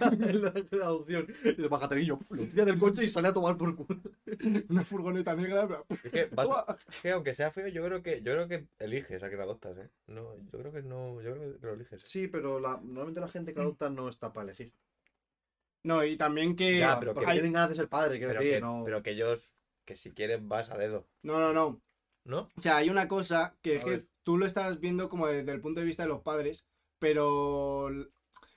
la, 0.00 0.08
en 0.08 0.42
la- 0.42 0.52
la. 0.70 1.50
Y 1.52 1.54
de 1.62 1.68
bájate, 1.68 1.94
niño. 1.94 2.18
Lo 2.30 2.42
tira 2.48 2.64
del 2.64 2.80
coche 2.80 3.04
y 3.04 3.08
sale 3.08 3.28
a 3.28 3.32
tomar 3.32 3.56
por 3.56 3.76
culo. 3.76 4.00
Una 4.70 4.84
furgoneta 4.84 5.36
negra. 5.36 5.68
pero- 5.68 5.86
Es 6.02 6.10
que, 6.10 6.24
vas- 6.34 6.48
que 7.00 7.12
aunque 7.12 7.32
sea 7.32 7.52
feo, 7.52 7.68
yo 7.68 7.84
creo 7.84 8.02
que, 8.02 8.22
yo 8.22 8.32
creo 8.32 8.48
que 8.48 8.66
eliges 8.80 9.22
a 9.22 9.28
quien 9.28 9.40
adoptas, 9.40 9.78
¿eh? 9.78 9.88
No, 10.08 10.34
yo 10.52 10.58
creo 10.58 10.72
que 10.72 10.82
no, 10.82 11.20
yo 11.22 11.32
creo 11.60 11.75
que 11.75 11.75
eliges. 11.76 12.02
Sí, 12.02 12.28
pero 12.28 12.58
la, 12.60 12.80
normalmente 12.82 13.20
la 13.20 13.28
gente 13.28 13.54
que 13.54 13.60
adopta 13.60 13.88
no 13.90 14.08
está 14.08 14.32
para 14.32 14.44
elegir. 14.44 14.72
No, 15.82 16.04
y 16.04 16.16
también 16.16 16.56
que. 16.56 16.78
Ya, 16.78 16.98
pero 16.98 17.14
que 17.14 17.24
hay- 17.26 17.34
tienen 17.36 17.52
ganas 17.52 17.68
de 17.70 17.76
ser 17.76 17.88
padre, 17.88 18.18
quiero 18.18 18.32
Pero 18.32 18.40
decir, 18.40 18.54
que, 18.56 18.60
no. 18.60 18.82
pero 18.84 19.02
que 19.02 19.10
ellos, 19.10 19.54
que 19.84 19.96
si 19.96 20.10
quieren 20.12 20.48
vas 20.48 20.70
a 20.70 20.76
dedo, 20.76 21.06
No, 21.22 21.38
no, 21.38 21.52
no. 21.52 21.80
¿no? 22.24 22.48
O 22.56 22.60
sea, 22.60 22.78
hay 22.78 22.90
una 22.90 23.06
cosa 23.06 23.56
que 23.62 23.76
es 23.76 23.84
que 23.84 24.04
tú 24.24 24.36
lo 24.36 24.46
estás 24.46 24.80
viendo 24.80 25.08
como 25.08 25.28
desde 25.28 25.52
el 25.52 25.60
punto 25.60 25.78
de 25.80 25.86
vista 25.86 26.02
de 26.02 26.08
los 26.08 26.22
padres, 26.22 26.66
pero 26.98 27.88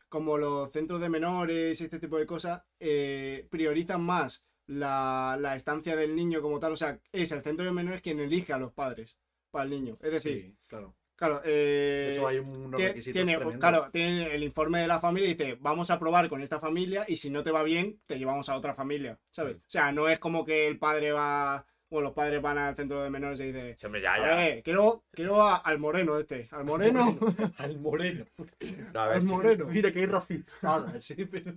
como 0.10 0.40
los 0.40 0.72
centros 0.72 1.00
de 1.00 1.10
menores 1.10 1.80
y 1.80 1.84
este 1.84 2.00
tipo 2.00 2.18
de 2.18 2.26
cosas 2.26 2.64
eh, 2.80 3.48
priorizan 3.52 4.02
más 4.04 4.44
la, 4.66 5.38
la 5.40 5.56
estancia 5.56 5.96
del 5.96 6.16
niño 6.16 6.42
como 6.42 6.60
tal. 6.60 6.72
O 6.72 6.76
sea, 6.78 7.00
es 7.12 7.32
el 7.32 7.44
centro 7.44 7.64
de 7.64 7.72
menores 7.72 8.02
quien 8.02 8.20
elige 8.20 8.54
a 8.54 8.58
los 8.58 8.74
padres 8.74 9.20
para 9.52 9.66
el 9.66 9.70
niño. 9.70 10.00
Es 10.02 10.12
decir, 10.14 10.42
Sí, 10.42 10.58
claro. 10.66 10.96
Claro, 11.20 11.42
De 11.42 11.44
eh, 11.46 12.14
hecho, 12.16 12.28
hay 12.28 12.40
unos 12.40 12.82
requisitos 12.82 13.14
tiene, 13.14 13.36
tremendos. 13.36 13.60
claro, 13.60 13.90
tiene 13.92 14.34
el 14.34 14.42
informe 14.44 14.80
de 14.80 14.88
la 14.88 15.00
familia 15.00 15.30
y 15.30 15.34
dice, 15.36 15.58
vamos 15.60 15.92
a 15.92 16.00
probar 16.00 16.30
con 16.30 16.42
esta 16.42 16.60
familia 16.60 17.06
y 17.08 17.18
si 17.18 17.30
no 17.30 17.44
te 17.44 17.52
va 17.52 17.62
bien, 17.64 18.00
te 18.08 18.18
llevamos 18.18 18.50
a 18.50 18.56
otra 18.56 18.74
familia, 18.74 19.20
¿sabes? 19.30 19.58
O 19.58 19.62
sea, 19.68 19.92
no 19.92 20.08
es 20.10 20.18
como 20.20 20.46
que 20.46 20.66
el 20.68 20.80
padre 20.80 21.12
va, 21.12 21.66
bueno, 21.90 22.06
los 22.10 22.14
padres 22.14 22.42
van 22.42 22.58
al 22.58 22.76
centro 22.76 23.02
de 23.04 23.10
menores 23.10 23.40
y 23.42 23.48
dice, 23.52 23.76
Sí, 23.78 23.86
hombre, 23.86 24.02
ya, 24.02 24.14
a 24.14 24.20
ya. 24.20 24.36
ver, 24.36 24.64
quiero, 24.64 25.04
quiero 25.12 25.42
a- 25.42 25.58
al 25.58 25.78
moreno 25.80 26.18
este, 26.18 26.48
al 26.52 26.64
moreno, 26.66 27.18
Al 27.58 27.80
moreno. 27.80 28.26
No, 28.94 29.00
a 29.02 29.08
ver, 29.08 29.18
al 29.18 29.24
moreno. 29.24 29.66
Mira 29.70 29.92
que 29.92 30.00
hay 30.00 30.06
racistada, 30.06 31.00
sí, 31.02 31.26
pero... 31.26 31.54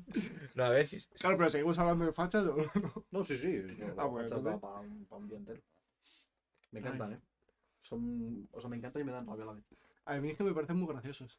no, 0.54 0.64
a 0.64 0.68
ver 0.70 0.84
si. 0.86 0.98
Claro, 1.18 1.36
pero 1.38 1.50
seguimos 1.50 1.78
hablando 1.78 2.04
de 2.06 2.12
fachas 2.12 2.44
o 2.46 2.56
no? 2.56 2.70
No, 3.10 3.24
sí, 3.24 3.38
sí. 3.38 3.62
Ah, 3.96 4.04
bueno, 4.06 4.26
entonces- 4.28 4.60
para, 4.60 4.80
un 4.80 5.28
día 5.28 5.38
entero. 5.38 5.60
Me 6.72 6.80
encantan, 6.80 7.12
¿eh? 7.12 7.18
Son... 7.92 8.48
O 8.52 8.60
sea, 8.60 8.70
me 8.70 8.76
encantan 8.76 9.02
y 9.02 9.04
me 9.04 9.12
dan 9.12 9.26
rabia 9.26 9.42
a 9.44 9.46
la 9.48 9.52
vez. 9.52 9.64
A 10.06 10.16
mí 10.18 10.30
es 10.30 10.36
que 10.36 10.44
me 10.44 10.54
parecen 10.54 10.76
muy 10.78 10.88
graciosos. 10.88 11.38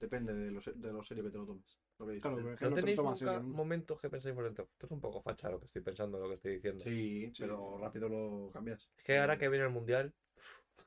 Depende 0.00 0.32
de 0.32 0.50
lo, 0.50 0.60
de 0.60 0.92
lo 0.92 1.02
serio 1.02 1.22
que 1.24 1.30
te 1.30 1.36
lo 1.38 1.44
tomes. 1.44 1.78
Lo 1.98 2.06
que. 2.06 2.20
Claro, 2.20 2.36
pero 2.36 2.52
es 2.52 2.58
que 2.58 2.64
¿No 2.64 2.70
no 2.70 2.74
te 2.76 2.80
lo 2.80 2.84
tenéis 2.84 2.96
tomas 2.96 3.20
nunca 3.20 3.32
serio, 3.34 3.48
¿no? 3.48 3.54
momentos 3.56 4.00
que 4.00 4.08
pensáis 4.10 4.34
por 4.34 4.44
dentro? 4.44 4.68
Esto 4.72 4.86
es 4.86 4.92
un 4.92 5.00
poco 5.00 5.20
facha 5.20 5.50
lo 5.50 5.58
que 5.60 5.66
estoy 5.66 5.82
pensando, 5.82 6.18
lo 6.18 6.28
que 6.28 6.34
estoy 6.36 6.54
diciendo. 6.54 6.82
Sí, 6.84 7.30
Sí. 7.34 7.42
pero 7.42 7.76
rápido 7.78 8.08
lo 8.08 8.50
cambias. 8.52 8.88
Es 8.96 9.04
que 9.04 9.18
ahora 9.18 9.36
que 9.38 9.48
viene 9.50 9.66
el 9.66 9.72
mundial, 9.72 10.14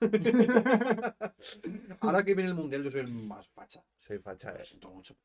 Ahora 2.01 2.23
que 2.23 2.33
viene 2.33 2.49
el 2.49 2.55
mundial, 2.55 2.83
yo 2.83 2.91
soy 2.91 3.01
el 3.01 3.11
más 3.13 3.47
facha. 3.49 3.83
soy 3.97 4.19
facha. 4.19 4.53
Lo 4.53 4.59
eh. 4.59 4.63
siento 4.63 4.89
mucho. 4.89 5.15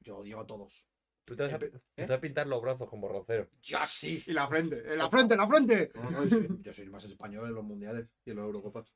Yo 0.00 0.18
odio 0.18 0.40
a 0.40 0.46
todos. 0.46 0.86
Tú 1.24 1.34
te 1.36 1.44
vas 1.44 1.52
a, 1.54 1.56
Eh, 1.56 1.70
pi- 1.70 1.78
te 1.94 2.02
vas 2.06 2.18
a 2.18 2.20
pintar 2.20 2.46
los 2.46 2.60
brazos 2.60 2.88
como 2.88 3.08
rocero. 3.08 3.48
¡Ya 3.62 3.86
sí! 3.86 4.22
Y 4.26 4.32
la 4.32 4.46
frente, 4.48 4.80
en 4.92 4.98
la 4.98 5.08
frente, 5.08 5.34
en 5.34 5.40
la 5.40 5.46
frente. 5.48 5.90
No, 5.94 6.10
no, 6.10 6.24
yo, 6.24 6.30
soy, 6.30 6.48
yo 6.60 6.72
soy 6.72 6.88
más 6.90 7.04
español 7.04 7.48
en 7.48 7.54
los 7.54 7.64
mundiales 7.64 8.08
y 8.26 8.30
en 8.30 8.36
los 8.36 8.44
Eurocopas. 8.46 8.92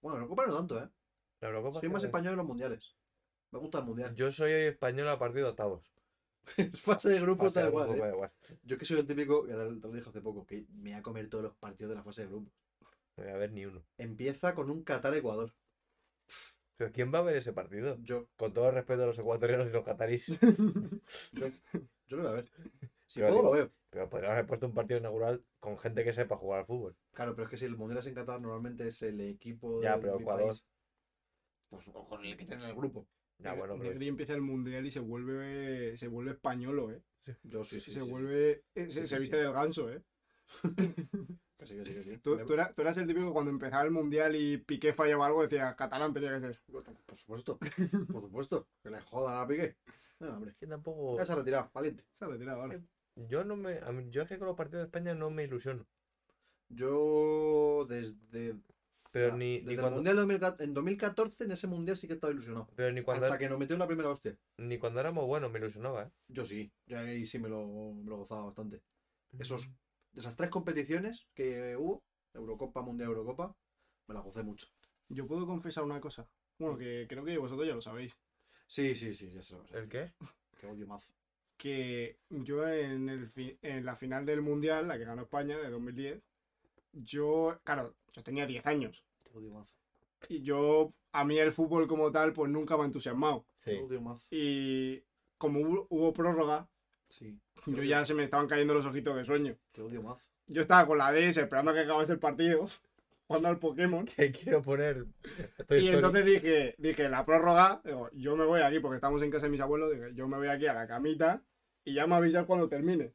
Bueno, 0.00 0.16
en 0.16 0.22
Eurocopas 0.22 0.48
no 0.48 0.56
tanto, 0.56 0.82
¿eh? 0.82 0.88
La 1.40 1.48
Eurocopa 1.48 1.80
Soy 1.80 1.88
más 1.88 2.04
español 2.04 2.32
en 2.32 2.38
los 2.38 2.46
mundiales. 2.46 2.94
Me 3.50 3.58
gusta 3.58 3.78
el 3.78 3.84
mundial. 3.84 4.14
Yo 4.14 4.30
soy 4.30 4.52
español 4.52 5.08
a 5.08 5.18
partir 5.18 5.42
de 5.42 5.48
octavos. 5.48 5.90
Fase 6.74 7.10
de 7.10 7.20
grupo 7.20 7.44
Fase 7.44 7.48
está 7.48 7.62
de 7.62 7.68
igual, 7.68 7.88
grupo, 7.88 8.06
¿eh? 8.06 8.10
igual. 8.10 8.30
Yo 8.62 8.78
que 8.78 8.84
soy 8.84 8.98
el 8.98 9.06
típico, 9.06 9.46
te 9.46 9.52
te 9.52 9.56
lo 9.56 9.92
dije 9.92 10.08
hace 10.08 10.20
poco, 10.20 10.46
que 10.46 10.66
me 10.72 10.90
voy 10.90 10.98
a 10.98 11.02
comer 11.02 11.28
todos 11.28 11.44
los 11.44 11.54
partidos 11.56 11.90
de 11.90 11.96
la 11.96 12.02
fase 12.02 12.22
de 12.22 12.28
grupo. 12.28 12.50
No 13.16 13.24
voy 13.24 13.32
a 13.32 13.36
ver 13.36 13.52
ni 13.52 13.66
uno. 13.66 13.84
Empieza 13.98 14.54
con 14.54 14.70
un 14.70 14.82
Qatar-Ecuador. 14.82 15.52
¿Pero 16.76 16.92
quién 16.92 17.12
va 17.12 17.18
a 17.18 17.22
ver 17.22 17.36
ese 17.36 17.52
partido? 17.52 17.98
Yo, 18.00 18.28
Con 18.36 18.54
todo 18.54 18.68
el 18.68 18.74
respeto 18.74 19.02
a 19.02 19.06
los 19.06 19.18
ecuatorianos 19.18 19.68
y 19.68 19.72
los 19.72 19.84
catarís. 19.84 20.28
yo, 21.32 21.48
yo 22.08 22.16
lo 22.16 22.22
voy 22.22 22.26
a 22.26 22.34
ver. 22.36 22.50
Si 23.10 23.18
Pero 23.18 23.32
puedo, 23.32 23.42
lo 23.42 23.50
veo. 23.50 23.70
Pero 23.90 24.08
podrían 24.08 24.32
haber 24.32 24.46
puesto 24.46 24.66
un 24.66 24.72
partido 24.74 25.00
inaugural 25.00 25.42
con 25.58 25.76
gente 25.78 26.04
que 26.04 26.12
sepa 26.12 26.36
jugar 26.36 26.60
al 26.60 26.66
fútbol. 26.66 26.94
Claro, 27.12 27.34
pero 27.34 27.44
es 27.46 27.50
que 27.50 27.56
si 27.56 27.64
el 27.64 27.76
mundial 27.76 27.98
es 27.98 28.06
en 28.06 28.14
Qatar, 28.14 28.40
normalmente 28.40 28.86
es 28.86 29.02
el 29.02 29.20
equipo 29.20 29.82
Ya, 29.82 29.96
de 29.96 30.02
pero 30.02 30.14
mi 30.16 30.22
Ecuador. 30.22 30.46
país. 30.46 30.64
Pues 31.70 31.86
con 32.08 32.24
el 32.24 32.36
que 32.36 32.44
tiene 32.46 32.64
el 32.68 32.74
grupo. 32.74 33.06
Ya, 33.38 33.54
bueno, 33.54 33.74
pero 33.78 33.90
Negri 33.90 34.06
empieza 34.08 34.34
el 34.34 34.42
mundial 34.42 34.86
y 34.86 34.90
se 34.92 35.00
vuelve, 35.00 35.96
se 35.96 36.06
vuelve 36.06 36.32
españolo, 36.32 36.92
¿eh? 36.92 37.02
Yo 37.42 37.64
sí, 37.64 37.80
sí. 37.80 37.90
se 37.90 38.02
sí. 38.02 38.08
vuelve, 38.10 38.62
se, 38.74 38.90
Sí, 38.90 39.06
se 39.06 39.06
sí, 39.08 39.18
viste 39.22 39.36
sí. 39.38 39.42
del 39.42 39.52
ganso, 39.52 39.90
¿eh? 39.90 40.02
Que 41.58 41.66
sí, 41.66 41.76
que 41.76 41.84
sí, 41.84 41.94
que 41.94 42.02
sí. 42.02 42.18
Tú, 42.18 42.34
eras, 42.54 42.74
tú 42.74 42.80
eras 42.80 42.96
el 42.96 43.06
típico 43.06 43.26
que 43.26 43.32
cuando 43.34 43.50
empezaba 43.50 43.82
el 43.82 43.90
mundial 43.90 44.34
y 44.34 44.56
Piqué 44.56 44.94
fallaba 44.94 45.26
algo, 45.26 45.42
decía 45.42 45.76
catalán 45.76 46.14
tenía 46.14 46.32
que 46.32 46.40
ser. 46.40 46.58
Por 46.72 47.16
supuesto, 47.16 47.58
por 48.10 48.22
supuesto. 48.22 48.66
Que 48.82 48.88
le 48.88 49.00
jodan 49.02 49.36
a 49.38 49.46
Piqué. 49.46 49.76
No, 50.20 50.36
hombre. 50.36 50.54
que 50.60 50.66
tampoco. 50.66 51.16
Ya 51.16 51.24
se 51.24 51.32
ha 51.32 51.36
retirado, 51.36 51.70
valiente. 51.72 52.04
Se 52.12 52.24
ha 52.26 52.28
retirado 52.28 52.60
ahora. 52.60 52.78
Yo 53.28 53.44
no 53.44 53.56
me. 53.56 53.78
a 53.78 53.92
mí- 53.92 54.10
yo 54.10 54.22
es 54.22 54.28
que 54.28 54.38
con 54.38 54.46
los 54.48 54.56
partidos 54.56 54.82
de 54.82 54.86
España 54.86 55.14
no 55.14 55.30
me 55.30 55.44
ilusiono. 55.44 55.86
Yo 56.68 57.84
desde, 57.88 58.56
Pero 59.10 59.36
ni, 59.36 59.58
desde 59.58 59.66
ni 59.66 59.74
el 59.74 59.80
cuando. 59.80 59.96
mundial 59.96 60.16
de 60.16 60.20
2014, 60.20 60.64
en 60.64 60.74
2014, 60.74 61.44
en 61.44 61.50
ese 61.52 61.66
mundial 61.66 61.96
sí 61.96 62.06
que 62.06 62.14
estaba 62.14 62.32
ilusionado. 62.32 62.68
Pero 62.76 62.92
ni 62.92 63.02
cuando, 63.02 63.26
Hasta 63.26 63.38
que 63.38 63.48
nos 63.48 63.58
metió 63.58 63.74
en 63.74 63.80
la 63.80 63.86
primera 63.86 64.08
hostia. 64.10 64.36
ni 64.58 64.78
cuando 64.78 65.00
éramos 65.00 65.26
buenos 65.26 65.50
me 65.50 65.58
ilusionaba, 65.58 66.04
¿eh? 66.04 66.10
Yo 66.28 66.46
sí, 66.46 66.70
yo 66.86 66.98
ahí 67.00 67.26
sí 67.26 67.38
me 67.38 67.48
lo, 67.48 67.66
me 67.92 68.08
lo 68.08 68.18
gozaba 68.18 68.44
bastante. 68.46 68.82
Esos, 69.38 69.68
de 70.12 70.20
esas 70.20 70.36
tres 70.36 70.50
competiciones 70.50 71.26
que 71.34 71.76
hubo, 71.76 72.02
Eurocopa, 72.34 72.82
Mundial, 72.82 73.08
Eurocopa, 73.08 73.56
me 74.06 74.14
la 74.14 74.20
gocé 74.20 74.42
mucho. 74.44 74.68
Yo 75.08 75.26
puedo 75.26 75.46
confesar 75.46 75.82
una 75.84 76.00
cosa. 76.00 76.28
Bueno, 76.58 76.76
que 76.76 77.06
creo 77.08 77.24
que 77.24 77.36
vosotros 77.38 77.66
ya 77.66 77.74
lo 77.74 77.80
sabéis. 77.80 78.12
Sí, 78.68 78.94
sí, 78.94 79.12
sí, 79.12 79.30
ya 79.32 79.42
se 79.42 79.56
lo 79.56 79.64
sé. 79.66 79.76
¿El 79.76 79.88
qué? 79.88 80.12
Que 80.60 80.66
odio 80.66 80.86
mazo. 80.86 81.10
Que 81.60 82.16
yo 82.30 82.66
en, 82.66 83.10
el 83.10 83.28
fi- 83.28 83.58
en 83.60 83.84
la 83.84 83.94
final 83.94 84.24
del 84.24 84.40
mundial, 84.40 84.88
la 84.88 84.96
que 84.96 85.04
ganó 85.04 85.20
España 85.22 85.58
de 85.58 85.68
2010, 85.68 86.18
yo, 86.92 87.58
claro, 87.64 87.94
yo 88.14 88.22
tenía 88.22 88.46
10 88.46 88.66
años. 88.66 89.04
Te 89.22 89.36
odio 89.36 89.50
mazo. 89.50 89.74
Y 90.28 90.40
yo, 90.42 90.94
a 91.12 91.22
mí 91.26 91.38
el 91.38 91.52
fútbol 91.52 91.86
como 91.86 92.10
tal, 92.10 92.32
pues 92.32 92.50
nunca 92.50 92.76
me 92.78 92.84
ha 92.84 92.86
entusiasmado. 92.86 93.44
Te 93.62 93.78
odio 93.78 94.00
mazo. 94.00 94.26
Y 94.30 95.02
como 95.36 95.60
hubo, 95.60 95.86
hubo 95.90 96.12
prórroga, 96.14 96.66
Sí. 97.10 97.38
yo 97.66 97.82
ya 97.82 98.04
se 98.06 98.14
me 98.14 98.22
estaban 98.24 98.46
cayendo 98.48 98.72
los 98.72 98.86
ojitos 98.86 99.14
de 99.16 99.24
sueño. 99.26 99.54
Te 99.72 99.82
odio 99.82 100.02
mazo. 100.02 100.22
Yo 100.46 100.62
estaba 100.62 100.86
con 100.86 100.96
la 100.98 101.12
DS 101.12 101.36
esperando 101.42 101.72
a 101.72 101.74
que 101.74 101.80
acabase 101.80 102.12
el 102.12 102.18
partido, 102.18 102.66
jugando 103.28 103.48
al 103.48 103.58
Pokémon. 103.58 104.06
Que 104.16 104.32
quiero 104.32 104.62
poner. 104.62 105.04
Y 105.24 105.42
Story. 105.60 105.88
entonces 105.88 106.24
dije, 106.24 106.74
dije, 106.78 107.08
la 107.10 107.26
prórroga, 107.26 107.82
digo, 107.84 108.08
yo 108.14 108.34
me 108.36 108.46
voy 108.46 108.62
aquí 108.62 108.80
porque 108.80 108.96
estamos 108.96 109.20
en 109.22 109.30
casa 109.30 109.44
de 109.46 109.52
mis 109.52 109.60
abuelos, 109.60 109.92
dije, 109.92 110.14
yo 110.14 110.26
me 110.26 110.38
voy 110.38 110.48
aquí 110.48 110.66
a 110.66 110.72
la 110.72 110.86
camita 110.86 111.42
y 111.84 111.94
ya 111.94 112.06
me 112.06 112.16
avisas 112.16 112.44
cuando 112.46 112.68
termine. 112.68 113.12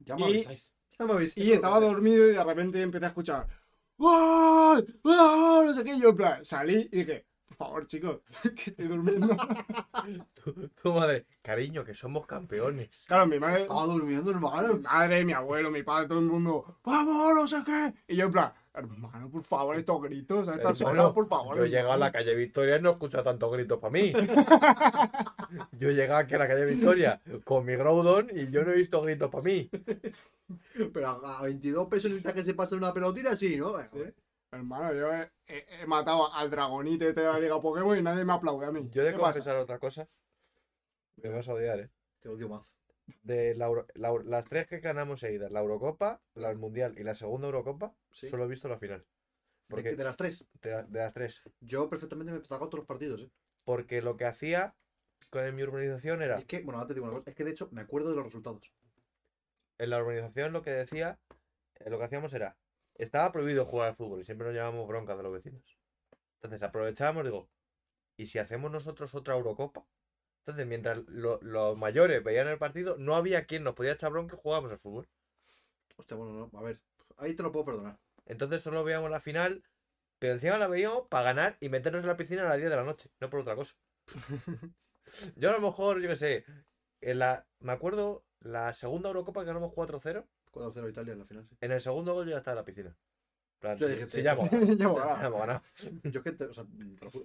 Ya 0.00 0.16
me 0.16 0.22
Y- 0.22 0.34
avisáis. 0.34 0.74
Ya 0.98 1.06
me 1.06 1.12
avisáis. 1.12 1.46
Y 1.46 1.52
estaba 1.52 1.80
dormido 1.80 2.28
y 2.28 2.32
de 2.34 2.44
repente 2.44 2.80
empecé 2.82 3.04
a 3.04 3.08
escuchar 3.08 3.46
¡Gol! 3.96 5.00
¡Gol! 5.02 5.66
No 5.66 5.74
sé 5.74 5.84
qué. 5.84 5.94
Y 5.94 6.00
yo 6.00 6.10
en 6.10 6.16
plan, 6.16 6.44
salí 6.44 6.88
y 6.92 6.98
dije, 6.98 7.26
por 7.48 7.56
favor, 7.56 7.86
chicos, 7.86 8.20
que 8.56 8.70
estoy 8.70 8.86
durmiendo. 8.86 9.36
Tu, 10.34 10.68
tu 10.68 10.92
madre. 10.92 11.26
Cariño, 11.42 11.84
que 11.84 11.94
somos 11.94 12.24
campeones. 12.26 13.04
Claro, 13.08 13.26
mi 13.26 13.38
madre, 13.38 13.62
Estaba 13.62 13.84
durmiendo, 13.86 14.30
mi 14.30 14.36
hermano. 14.36 14.78
madre, 14.78 15.24
mi 15.24 15.32
abuelo, 15.32 15.70
mi 15.70 15.82
padre, 15.82 16.08
todo 16.08 16.20
el 16.20 16.26
mundo, 16.26 16.78
¡vamos! 16.84 17.34
No 17.34 17.46
sé 17.46 17.62
qué. 17.66 17.92
Y 18.06 18.16
yo 18.16 18.26
en 18.26 18.32
plan, 18.32 18.52
hermano, 18.74 19.30
por 19.30 19.42
favor, 19.44 19.76
estos 19.76 20.00
gritos 20.02 20.48
a 20.48 20.54
estas 20.56 20.80
Hermano, 20.80 21.02
horas, 21.04 21.14
por 21.14 21.28
favor. 21.28 21.56
Yo 21.56 21.64
he 21.64 21.68
llegado 21.68 21.92
a 21.92 21.96
la 21.96 22.06
hermano". 22.06 22.12
calle 22.24 22.34
Victoria 22.34 22.76
y 22.76 22.82
no 22.82 22.88
he 22.90 22.92
escuchado 22.92 23.24
tantos 23.24 23.52
gritos 23.52 23.78
para 23.78 23.90
mí. 23.92 24.12
Yo 25.72 25.88
he 25.90 25.94
llegado 25.94 26.20
aquí 26.20 26.34
a 26.34 26.38
la 26.38 26.48
calle 26.48 26.64
Victoria 26.66 27.20
con 27.44 27.64
mi 27.64 27.74
Groudon 27.76 28.28
y 28.32 28.50
yo 28.50 28.64
no 28.64 28.72
he 28.72 28.76
visto 28.76 29.00
gritos 29.02 29.30
para 29.30 29.42
mí. 29.44 29.70
Pero 30.92 31.08
a 31.08 31.38
a 31.38 31.42
22 31.42 31.88
pesos 31.88 32.10
necesitas 32.10 32.34
que 32.34 32.42
se 32.44 32.54
pase 32.54 32.74
una 32.76 32.92
pelotita, 32.92 33.34
sí, 33.36 33.56
¿no? 33.56 33.78
Eh. 33.80 34.14
Hermano, 34.50 34.94
yo 34.94 35.12
he, 35.14 35.30
he- 35.46 35.66
he 35.82 35.86
matado 35.86 36.32
al 36.34 36.50
dragonite 36.50 37.08
este 37.08 37.20
de 37.20 37.26
la 37.26 37.38
Liga 37.38 37.60
Pokémon 37.60 37.96
y 37.98 38.02
nadie 38.02 38.24
me 38.24 38.32
aplaude 38.32 38.66
a 38.66 38.72
mí. 38.72 38.88
Yo 38.90 39.02
he 39.02 39.06
de 39.06 39.12
¿Qué 39.12 39.18
pasa? 39.18 39.32
confesar 39.40 39.56
otra 39.56 39.78
cosa. 39.78 40.08
Me 41.16 41.28
vas 41.30 41.48
a 41.48 41.52
odiar, 41.54 41.80
¿eh? 41.80 41.90
Te 42.20 42.28
odio 42.28 42.48
mazo. 42.48 42.70
De 43.22 43.54
la 43.54 43.66
Euro- 43.66 43.86
la 43.94 44.12
las 44.24 44.44
tres 44.46 44.66
que 44.66 44.80
ganamos 44.80 45.20
seguidas, 45.20 45.50
la 45.50 45.60
Eurocopa, 45.60 46.20
la 46.34 46.54
Mundial 46.54 46.98
y 46.98 47.02
la 47.04 47.14
segunda 47.14 47.46
Eurocopa, 47.46 47.94
Sí. 48.10 48.28
solo 48.28 48.44
he 48.44 48.48
visto 48.48 48.68
la 48.68 48.78
final. 48.78 49.00
¿De, 49.00 49.06
Porque, 49.68 49.90
qué- 49.90 49.96
de 49.96 50.04
las 50.04 50.16
tres. 50.16 50.46
de, 50.62 50.70
la- 50.70 50.82
de 50.82 50.98
las 50.98 51.14
tres. 51.14 51.42
Yo 51.60 51.88
perfectamente 51.88 52.32
me 52.32 52.38
he 52.38 52.40
tragado 52.42 52.68
todos 52.68 52.80
los 52.80 52.86
partidos, 52.86 53.22
¿eh? 53.22 53.30
Porque 53.64 54.00
lo 54.02 54.16
que 54.16 54.24
hacía 54.24 54.74
con 55.30 55.54
mi 55.54 55.62
urbanización 55.62 56.22
era, 56.22 56.36
Es 56.38 56.44
que, 56.46 56.60
bueno, 56.62 56.78
ahora 56.78 56.88
te 56.88 56.94
digo 56.94 57.06
una 57.06 57.16
cosa. 57.18 57.30
Es 57.30 57.36
que 57.36 57.44
de 57.44 57.50
hecho 57.50 57.68
me 57.72 57.80
acuerdo 57.82 58.10
de 58.10 58.16
los 58.16 58.24
resultados. 58.24 58.72
en 59.80 59.90
la 59.90 59.98
urbanización 60.02 60.52
lo 60.52 60.62
que 60.62 60.70
decía, 60.70 61.20
eh, 61.76 61.88
lo 61.90 61.98
que 61.98 62.04
hacíamos 62.04 62.32
era, 62.32 62.56
estaba 62.96 63.30
prohibido 63.30 63.64
jugar 63.64 63.88
al 63.90 63.94
fútbol 63.94 64.20
y 64.20 64.24
siempre 64.24 64.46
nos 64.46 64.54
llevábamos 64.54 64.88
bronca 64.88 65.16
de 65.16 65.22
los 65.22 65.32
vecinos. 65.32 65.78
Entonces 66.34 66.62
aprovechábamos, 66.64 67.24
digo, 67.24 67.48
¿y 68.16 68.26
si 68.26 68.38
hacemos 68.40 68.72
nosotros 68.72 69.14
otra 69.14 69.34
Eurocopa? 69.36 69.86
Entonces, 70.48 70.66
mientras 70.66 70.96
lo- 71.08 71.38
los 71.42 71.76
mayores 71.76 72.24
veían 72.24 72.48
el 72.48 72.56
partido, 72.56 72.96
no 72.96 73.14
había 73.14 73.44
quien 73.44 73.64
nos 73.64 73.74
podía 73.74 73.92
echar 73.92 74.10
bronca 74.10 74.34
y 74.34 74.38
jugábamos 74.40 74.72
al 74.72 74.78
fútbol. 74.78 75.06
Hostia, 75.98 76.16
bueno, 76.16 76.48
no. 76.50 76.58
A 76.58 76.62
ver. 76.62 76.80
Ahí 77.18 77.34
te 77.34 77.42
lo 77.42 77.52
puedo 77.52 77.66
perdonar. 77.66 77.98
Entonces 78.24 78.62
solo 78.62 78.82
veíamos 78.82 79.10
la 79.10 79.20
final, 79.20 79.62
pero 80.18 80.32
encima 80.32 80.56
la 80.56 80.66
veíamos 80.66 81.06
para 81.08 81.24
ganar 81.24 81.58
y 81.60 81.68
meternos 81.68 82.00
en 82.00 82.08
la 82.08 82.16
piscina 82.16 82.46
a 82.46 82.48
las 82.48 82.56
10 82.56 82.70
de 82.70 82.76
la 82.76 82.84
noche, 82.84 83.10
no 83.20 83.28
por 83.28 83.40
otra 83.40 83.56
cosa. 83.56 83.74
Yo 85.36 85.50
a 85.50 85.52
lo 85.52 85.60
mejor, 85.60 86.00
yo 86.00 86.08
qué 86.08 86.16
sé, 86.16 86.44
en 87.02 87.18
la, 87.18 87.46
me 87.60 87.72
acuerdo 87.72 88.24
la 88.40 88.72
segunda 88.72 89.08
Eurocopa 89.08 89.40
que 89.42 89.48
ganamos 89.48 89.72
4-0, 89.74 90.24
4-0 90.50 90.88
Italia 90.88 91.12
en 91.12 91.18
la 91.18 91.24
final, 91.26 91.46
sí. 91.46 91.56
en 91.60 91.72
el 91.72 91.80
segundo 91.82 92.14
gol 92.14 92.24
yo 92.26 92.32
ya 92.32 92.38
estaba 92.38 92.52
en 92.54 92.56
la 92.56 92.64
piscina. 92.64 92.96
Plan, 93.58 93.76
Yo 93.78 93.86
sí, 93.86 93.92
dije, 93.94 94.04
sí, 94.06 94.10
te- 94.18 94.22
ya 94.22 94.32
hemos 94.32 94.50
ganado. 95.38 95.62
Yo 96.04 96.20
es 96.20 96.24
que, 96.24 96.32
te- 96.32 96.44
o 96.46 96.52
sea, 96.54 96.64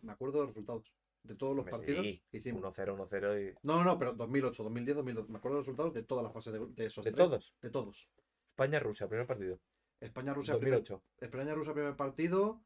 me 0.02 0.12
acuerdo 0.12 0.40
de 0.40 0.46
los 0.46 0.50
resultados. 0.50 0.94
De 1.24 1.36
todos 1.36 1.56
los 1.56 1.66
partidos 1.66 2.06
sí, 2.06 2.22
que 2.30 2.38
hicimos. 2.38 2.62
1-0, 2.62 2.98
1-0 2.98 3.52
y... 3.52 3.56
No, 3.64 3.78
no, 3.78 3.84
no, 3.86 3.98
pero 3.98 4.14
2008, 4.14 4.64
2010, 4.64 4.98
2012. 4.98 5.32
Me 5.32 5.38
acuerdo 5.38 5.56
de 5.56 5.60
los 5.60 5.68
resultados 5.68 5.94
de 5.94 6.04
toda 6.04 6.22
la 6.22 6.30
fase 6.30 6.52
de, 6.52 6.60
de 6.68 6.86
esos 6.86 7.04
De 7.06 7.12
tres. 7.12 7.26
todos. 7.26 7.56
De 7.62 7.70
todos. 7.70 8.10
España-Rusia, 8.50 9.08
primer 9.08 9.26
partido. 9.26 9.60
España-Rusia, 10.02 10.58
primer, 10.60 10.80
2008. 10.80 11.04
España-Rusia, 11.22 11.74
primer 11.74 11.96
partido. 11.96 12.62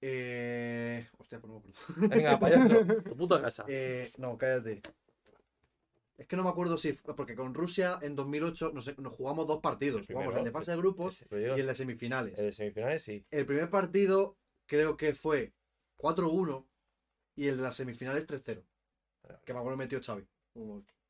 Eh... 0.00 1.06
Hostia, 1.18 1.40
pues 1.40 1.52
no 1.52 1.60
me 1.60 1.68
acuerdo. 1.68 2.08
Venga, 2.08 2.38
payaso, 2.40 2.86
tu 3.04 3.16
puta 3.16 3.42
casa. 3.42 3.64
Eh, 3.68 4.10
no, 4.16 4.38
cállate. 4.38 4.80
Es 6.16 6.26
que 6.26 6.36
no 6.36 6.42
me 6.42 6.50
acuerdo 6.50 6.78
si. 6.78 6.92
Porque 6.92 7.34
con 7.34 7.54
Rusia 7.54 7.98
en 8.00 8.14
2008 8.16 8.72
nos, 8.74 8.98
nos 8.98 9.14
jugamos 9.14 9.46
dos 9.46 9.60
partidos. 9.60 10.08
El 10.08 10.16
Jugamos 10.16 10.38
el 10.38 10.44
de 10.44 10.50
fase 10.50 10.70
de 10.70 10.76
grupos 10.78 11.22
y 11.30 11.34
el 11.34 11.66
de 11.66 11.74
semifinales. 11.74 12.38
el 12.38 12.46
de 12.46 12.52
semifinales 12.52 13.02
sí. 13.02 13.24
El 13.30 13.46
primer 13.46 13.70
partido 13.70 14.36
creo 14.66 14.96
que 14.96 15.14
fue 15.14 15.52
4-1 15.96 16.66
y 17.40 17.48
el 17.48 17.56
de 17.56 17.62
las 17.62 17.76
semifinales 17.76 18.26
3-0. 18.28 18.62
Que 19.44 19.52
me 19.54 19.58
acuerdo 19.58 19.78
metió 19.78 19.98
Xavi. 20.02 20.26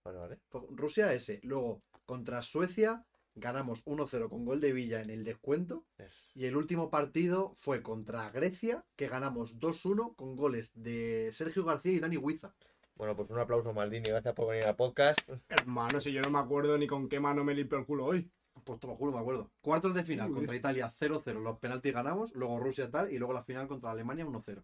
Vale, 0.05 0.19
vale. 0.19 0.39
fue 0.49 0.63
Rusia 0.71 1.13
ese. 1.13 1.41
Luego 1.43 1.83
contra 2.07 2.41
Suecia 2.43 3.05
ganamos 3.35 3.85
1-0 3.85 4.29
con 4.29 4.45
gol 4.45 4.61
de 4.61 4.73
Villa 4.73 5.01
en 5.01 5.11
el 5.11 5.25
descuento. 5.25 5.85
Es- 5.99 6.31
Y 6.35 6.45
el 6.47 6.57
último 6.57 6.89
partido 6.89 7.53
fue 7.57 7.83
contra 7.83 8.31
Grecia, 8.31 8.85
que 8.97 9.09
ganamos 9.09 9.59
2-1 9.59 10.15
con 10.15 10.37
goles 10.37 10.71
de 10.75 11.31
Sergio 11.33 11.65
García 11.65 11.93
y 11.93 12.01
Dani 12.01 12.17
Huiza. 12.17 12.55
Bueno, 12.95 13.17
pues 13.17 13.31
un 13.31 13.39
aplauso, 13.39 13.73
Maldini. 13.73 14.09
Gracias 14.11 14.35
por 14.35 14.49
venir 14.51 14.67
al 14.67 14.77
podcast. 14.77 15.21
Hermano, 15.49 16.01
si 16.01 16.13
yo 16.13 16.21
no 16.23 16.31
me 16.31 16.39
acuerdo 16.39 16.77
ni 16.79 16.87
con 16.87 17.09
qué 17.09 17.19
mano 17.19 17.43
me 17.43 17.55
limpio 17.55 17.79
el 17.79 17.87
culo 17.87 18.05
hoy. 18.05 18.31
Pues 18.65 18.79
te 18.79 18.87
lo 18.87 18.95
juro, 18.95 19.11
me 19.13 19.19
acuerdo. 19.19 19.51
Cuartos 19.63 19.95
de 19.95 20.05
final 20.05 20.29
Uy. 20.29 20.35
contra 20.37 20.55
Italia 20.55 20.91
0-0, 20.91 21.41
los 21.41 21.59
penaltis 21.59 21.95
ganamos, 21.95 22.35
luego 22.35 22.61
Rusia 22.61 22.91
tal, 22.91 23.11
y 23.13 23.19
luego 23.19 23.33
la 23.33 23.43
final 23.43 23.67
contra 23.67 23.91
Alemania 23.91 24.27
1-0. 24.27 24.63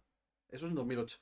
Eso 0.49 0.65
es 0.65 0.69
en 0.69 0.75
2008. 0.75 1.17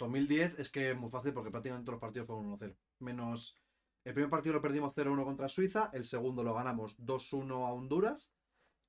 2010 0.00 0.58
es 0.58 0.70
que 0.70 0.90
es 0.90 0.96
muy 0.96 1.10
fácil 1.10 1.32
porque 1.32 1.50
prácticamente 1.50 1.86
todos 1.86 1.94
los 1.94 2.00
partidos 2.00 2.26
fueron 2.26 2.58
1-0. 2.58 2.76
Menos 3.00 3.56
el 4.04 4.14
primer 4.14 4.30
partido 4.30 4.54
lo 4.54 4.62
perdimos 4.62 4.94
0-1 4.94 5.24
contra 5.24 5.48
Suiza, 5.48 5.90
el 5.92 6.04
segundo 6.04 6.42
lo 6.42 6.54
ganamos 6.54 6.98
2-1 6.98 7.66
a 7.66 7.72
Honduras, 7.72 8.32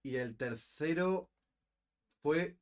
y 0.03 0.15
el 0.15 0.37
tercero 0.37 1.29
fue. 2.21 2.57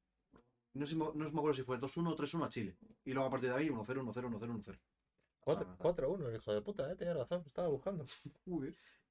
No, 0.73 0.85
sé, 0.85 0.95
no 0.95 1.13
me 1.13 1.25
acuerdo 1.25 1.53
si 1.53 1.63
fue 1.63 1.79
2-1 1.79 2.11
o 2.11 2.15
3-1 2.15 2.45
a 2.45 2.49
Chile. 2.49 2.77
Y 3.05 3.13
luego 3.13 3.27
a 3.27 3.31
partir 3.31 3.49
de 3.49 3.55
ahí 3.55 3.69
1-0, 3.69 3.85
1-0, 3.85 4.13
1-0, 4.13 4.63
1-0. 4.63 4.79
Cuatro- 5.55 5.67
Ah. 5.71 5.77
4-1, 5.77 6.29
el 6.29 6.35
hijo 6.35 6.53
de 6.53 6.61
puta, 6.61 6.91
eh. 6.91 6.95
Tienes 6.95 7.15
razón, 7.17 7.43
estaba 7.45 7.67
buscando. 7.67 8.05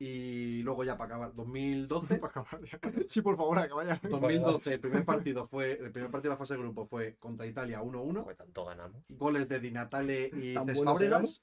Y 0.01 0.63
luego 0.63 0.85
ya 0.85 0.97
para 0.97 1.17
acabar, 1.17 1.35
2012. 1.35 2.19
Para 2.19 2.31
acabar 2.31 2.61
ya. 2.65 2.79
Sí, 3.09 3.21
por 3.21 3.37
favor, 3.37 3.67
que 3.67 3.75
vaya. 3.75 4.01
2012, 4.03 4.75
el 4.75 4.81
primer 4.81 5.05
partido 5.05 5.49
fue, 5.49 5.73
el 5.73 5.91
primer 5.91 6.11
partido 6.11 6.31
de 6.31 6.35
la 6.35 6.39
fase 6.39 6.55
de 6.55 6.61
grupo 6.61 6.87
fue 6.87 7.17
contra 7.17 7.47
Italia 7.47 7.83
1-1. 7.83 8.23
Joder, 8.23 8.37
tanto 8.37 8.65
ganamos. 8.67 9.03
Goles 9.09 9.49
de 9.49 9.59
Di 9.61 9.71
Natale 9.73 10.31
y 10.33 10.55
¿Tan 10.55 10.67
Cesc 10.67 10.77
buenos 10.77 10.95
Fábregas. 10.95 11.11
éramos? 11.11 11.43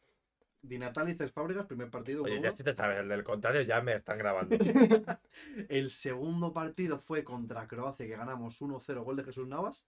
Di 0.62 0.80
Natale 0.80 1.12
y 1.12 1.16
Cesc 1.16 1.34
Fábregas, 1.34 1.66
primer 1.66 1.90
partido 1.90 2.24
1-1. 2.24 2.32
Oye, 2.32 2.42
ya 2.42 2.52
si 2.52 2.64
te 2.64 2.74
sabes, 2.74 3.00
el 3.00 3.10
del 3.10 3.24
contrario 3.26 3.62
ya 3.64 3.82
me 3.82 3.94
están 3.94 4.18
grabando. 4.18 4.56
El 5.70 5.92
segundo 5.92 6.54
partido 6.54 6.98
fue 6.98 7.24
contra 7.26 7.68
Croacia, 7.68 8.08
que 8.08 8.16
ganamos 8.16 8.62
1-0, 8.62 9.04
gol 9.04 9.18
de 9.18 9.24
Jesús 9.26 9.48
Navas. 9.48 9.86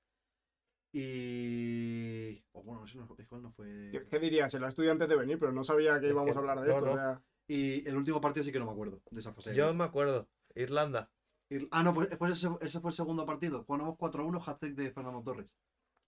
Y. 1.00 2.44
O 2.54 2.64
bueno, 2.64 2.86
ese 2.86 2.98
no, 2.98 3.08
ese 3.18 3.36
no 3.38 3.52
fue. 3.52 3.92
¿Qué, 4.10 4.20
dirías? 4.20 4.52
Se 4.52 4.60
la 4.60 4.70
estudié 4.70 4.92
antes 4.92 5.08
de 5.08 5.16
venir, 5.16 5.40
pero 5.40 5.52
no 5.52 5.64
sabía 5.64 6.00
que 6.00 6.08
íbamos 6.10 6.36
a 6.36 6.40
hablar 6.40 6.60
de 6.62 6.68
no, 6.68 6.74
esto. 6.78 6.86
no. 6.86 6.92
o 6.94 6.96
sea, 6.96 7.22
Y 7.48 7.88
el 7.88 7.96
último 7.98 8.20
partido 8.22 8.44
sí 8.44 8.52
que 8.52 8.60
no 8.60 8.66
me 8.66 8.72
acuerdo 8.72 9.02
de 9.10 9.20
esa 9.20 9.34
fase. 9.34 9.52
de 9.52 9.56
Yo 9.56 9.74
me 9.74 9.84
acuerdo. 9.84 10.28
Irlanda. 10.56 11.10
Ir- 11.50 11.68
Ah, 11.72 11.84
no, 11.84 11.94
pues, 11.94 12.14
pues 12.18 12.32
ese, 12.34 12.50
ese 12.62 12.80
fue 12.80 12.90
el 12.92 12.96
segundo 12.96 13.26
partido. 13.26 13.66
Ganamos 13.68 13.96
4-1, 13.98 14.42
hat-trick 14.46 14.76
de 14.76 14.92
Fernando 14.92 15.22
Torres. 15.24 15.48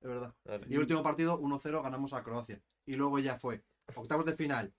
Es 0.01 0.07
verdad. 0.07 0.33
Y 0.67 0.73
el 0.73 0.79
último 0.79 1.03
partido, 1.03 1.39
1-0, 1.39 1.81
ganamos 1.83 2.13
a 2.13 2.23
Croacia. 2.23 2.61
Y 2.85 2.93
luego 2.95 3.19
ya 3.19 3.37
fue 3.37 3.63
octavos 3.95 4.25
de 4.25 4.35
final. 4.35 4.73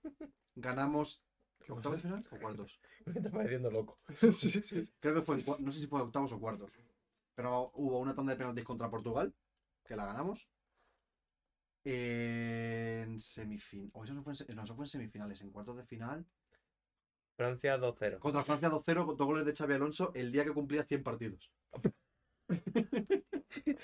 Ganamos. 0.55 1.23
¿Octavos 1.69 1.97
de 1.97 2.09
final 2.09 2.25
o 2.31 2.37
cuartos? 2.37 2.79
Me 3.05 3.13
está 3.13 3.29
pareciendo 3.31 3.71
loco. 3.71 3.99
sí, 4.15 4.31
sí, 4.33 4.61
sí. 4.61 4.81
Creo 4.99 5.13
que 5.15 5.21
fue. 5.21 5.43
No 5.59 5.71
sé 5.71 5.79
si 5.79 5.87
fue 5.87 6.01
octavos 6.01 6.31
o 6.33 6.39
cuartos. 6.39 6.71
Pero 7.35 7.71
hubo 7.75 7.99
una 7.99 8.13
tanda 8.13 8.33
de 8.33 8.37
penaltis 8.37 8.65
contra 8.65 8.89
Portugal, 8.89 9.33
que 9.85 9.95
la 9.95 10.05
ganamos. 10.05 10.47
En 11.83 13.19
semifinales. 13.19 13.91
O 13.93 14.03
eso 14.03 14.13
no 14.13 14.23
fue 14.23 14.33
en, 14.33 14.37
se- 14.37 14.55
no, 14.55 14.63
eso 14.63 14.75
fue 14.75 14.85
en 14.85 14.89
semifinales. 14.89 15.41
En 15.41 15.51
cuartos 15.51 15.77
de 15.77 15.85
final. 15.85 16.25
Francia 17.37 17.79
2-0. 17.79 18.19
Contra 18.19 18.43
Francia 18.43 18.69
2-0, 18.69 19.05
con 19.05 19.17
dos 19.17 19.27
goles 19.27 19.45
de 19.45 19.55
Xavi 19.55 19.73
Alonso 19.73 20.11
el 20.13 20.31
día 20.31 20.43
que 20.43 20.53
cumplía 20.53 20.83
100 20.83 21.03
partidos. 21.03 21.51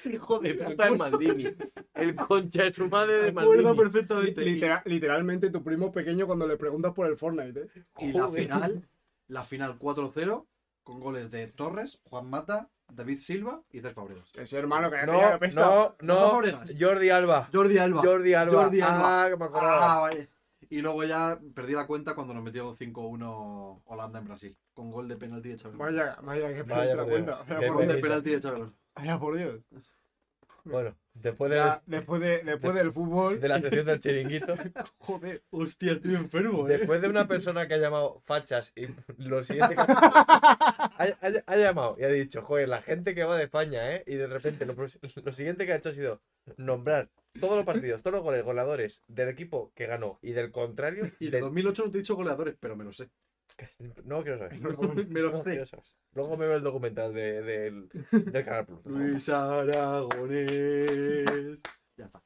Hijo 0.05 0.39
de 0.39 0.53
puta 0.55 0.87
el 0.87 0.97
Maldini. 0.97 1.45
El 1.93 2.15
concha 2.15 2.63
de 2.63 2.73
su 2.73 2.87
madre 2.87 3.13
de 3.17 3.31
Me 3.31 3.41
acuerdo 3.41 3.63
Maldini. 3.63 3.83
perfectamente. 3.83 4.41
Y- 4.43 4.55
Litera- 4.55 4.83
literalmente 4.85 5.49
tu 5.49 5.63
primo 5.63 5.91
pequeño 5.91 6.27
cuando 6.27 6.47
le 6.47 6.57
preguntas 6.57 6.93
por 6.93 7.07
el 7.07 7.17
Fortnite, 7.17 7.61
¿eh? 7.61 7.85
Y 7.99 8.11
la 8.11 8.29
final, 8.29 8.89
la 9.27 9.43
final 9.43 9.79
4-0, 9.79 10.45
con 10.83 10.99
goles 10.99 11.31
de 11.31 11.47
Torres, 11.47 11.99
Juan 12.03 12.29
Mata, 12.29 12.69
David 12.89 13.17
Silva 13.19 13.61
y 13.71 13.79
Cesc 13.79 13.93
Fábregas. 13.95 14.29
Ese 14.33 14.57
hermano 14.57 14.89
que 14.89 15.05
No, 15.05 15.39
pesa. 15.39 15.61
no, 15.61 15.95
no. 16.01 16.41
Jordi 16.79 17.09
Alba. 17.09 17.49
Jordi 17.53 17.77
Alba. 17.77 18.01
Jordi 18.01 18.33
Alba. 18.33 18.63
Jordi 18.63 18.81
Alba. 18.81 19.25
Ah, 19.25 19.29
que 19.29 19.37
me 19.37 19.45
acordaba. 19.45 19.93
Ah, 19.95 19.99
vale. 20.01 20.29
Y 20.69 20.81
luego 20.81 21.03
ya 21.03 21.39
perdí 21.53 21.73
la 21.73 21.87
cuenta 21.87 22.13
cuando 22.15 22.33
nos 22.33 22.43
metió 22.43 22.75
5-1 22.75 23.81
Holanda 23.85 24.19
en 24.19 24.25
Brasil. 24.25 24.57
Con 24.73 24.91
gol 24.91 25.07
de 25.07 25.15
penalti 25.15 25.49
de 25.49 25.55
Alonso. 25.55 25.77
Vaya, 25.77 26.17
vaya, 26.23 26.53
que 26.53 26.63
Vaya 26.63 26.91
te 26.91 26.95
la 26.97 27.05
cuenta. 27.05 27.31
Vaya 27.47 27.67
por 27.67 27.75
Gol 27.75 27.77
de 27.77 27.85
Dios. 27.85 27.87
penita. 27.87 28.01
penalti 28.01 28.29
de 28.29 28.47
Alonso. 28.49 28.75
Vaya 28.95 29.19
por 29.19 29.37
Dios. 29.37 29.61
Bueno, 30.65 30.95
después 31.21 31.49
de, 31.51 31.57
Ya, 31.57 31.81
después, 31.85 32.21
de, 32.21 32.43
después 32.43 32.73
del 32.75 32.91
fútbol. 32.91 33.39
de 33.39 33.47
la 33.47 33.59
sección 33.59 33.85
del 33.85 33.99
chiringuito, 33.99 34.55
Joder. 34.99 35.43
Hostia, 35.51 35.93
estoy 35.93 36.15
enfermo, 36.15 36.67
eh. 36.67 36.77
después 36.77 37.01
de 37.01 37.09
una 37.09 37.27
persona 37.27 37.67
que 37.67 37.73
ha 37.75 37.77
llamado 37.77 38.21
fachas 38.25 38.71
y 38.75 38.87
lo 39.17 39.43
siguiente 39.43 39.75
que 39.75 39.81
ha, 39.87 40.91
ha- 40.97 41.43
ha 41.45 41.57
llamado 41.57 41.95
y 41.99 42.03
ha 42.03 42.09
dicho, 42.09 42.41
joder, 42.41 42.69
la 42.69 42.81
gente 42.81 43.15
que 43.15 43.23
va 43.23 43.37
de 43.37 43.43
España, 43.45 43.95
¿eh? 43.95 44.03
Y 44.07 44.15
de 44.15 44.27
repente 44.27 44.65
lo, 44.65 44.75
lo 44.75 45.31
siguiente 45.31 45.65
que 45.65 45.73
ha 45.73 45.77
hecho 45.77 45.89
ha 45.89 45.93
sido 45.93 46.21
nombrar 46.57 47.09
todos 47.39 47.55
los 47.55 47.65
partidos, 47.65 48.01
todos 48.01 48.15
los 48.15 48.23
goles, 48.23 48.43
goleadores 48.43 49.03
del 49.07 49.29
equipo 49.29 49.71
que 49.75 49.85
ganó 49.85 50.17
y 50.21 50.31
del 50.31 50.51
contrario. 50.51 51.11
Y 51.19 51.25
de- 51.25 51.37
de 51.37 51.41
2008 51.41 51.85
no 51.85 51.91
te 51.91 51.97
he 51.97 52.01
dicho 52.01 52.15
goleadores, 52.15 52.55
pero 52.59 52.75
me 52.75 52.83
lo 52.83 52.91
sé. 52.93 53.09
No 54.03 54.21
quiero 54.23 54.39
saber. 54.39 54.59
Me 55.09 55.19
lo 55.21 55.31
No 55.31 55.43
sé. 55.43 55.65
saber. 55.65 55.85
Luego 56.13 56.35
me 56.37 56.47
veo 56.47 56.57
el 56.57 56.63
documental 56.63 57.13
de- 57.13 57.41
del, 57.43 57.89
del 58.11 58.45
Canal 58.45 58.65
Plus. 58.65 58.85
Luis 58.85 59.29
Aragonés. 59.29 60.45
Ya 61.95 62.05
está. 62.05 62.21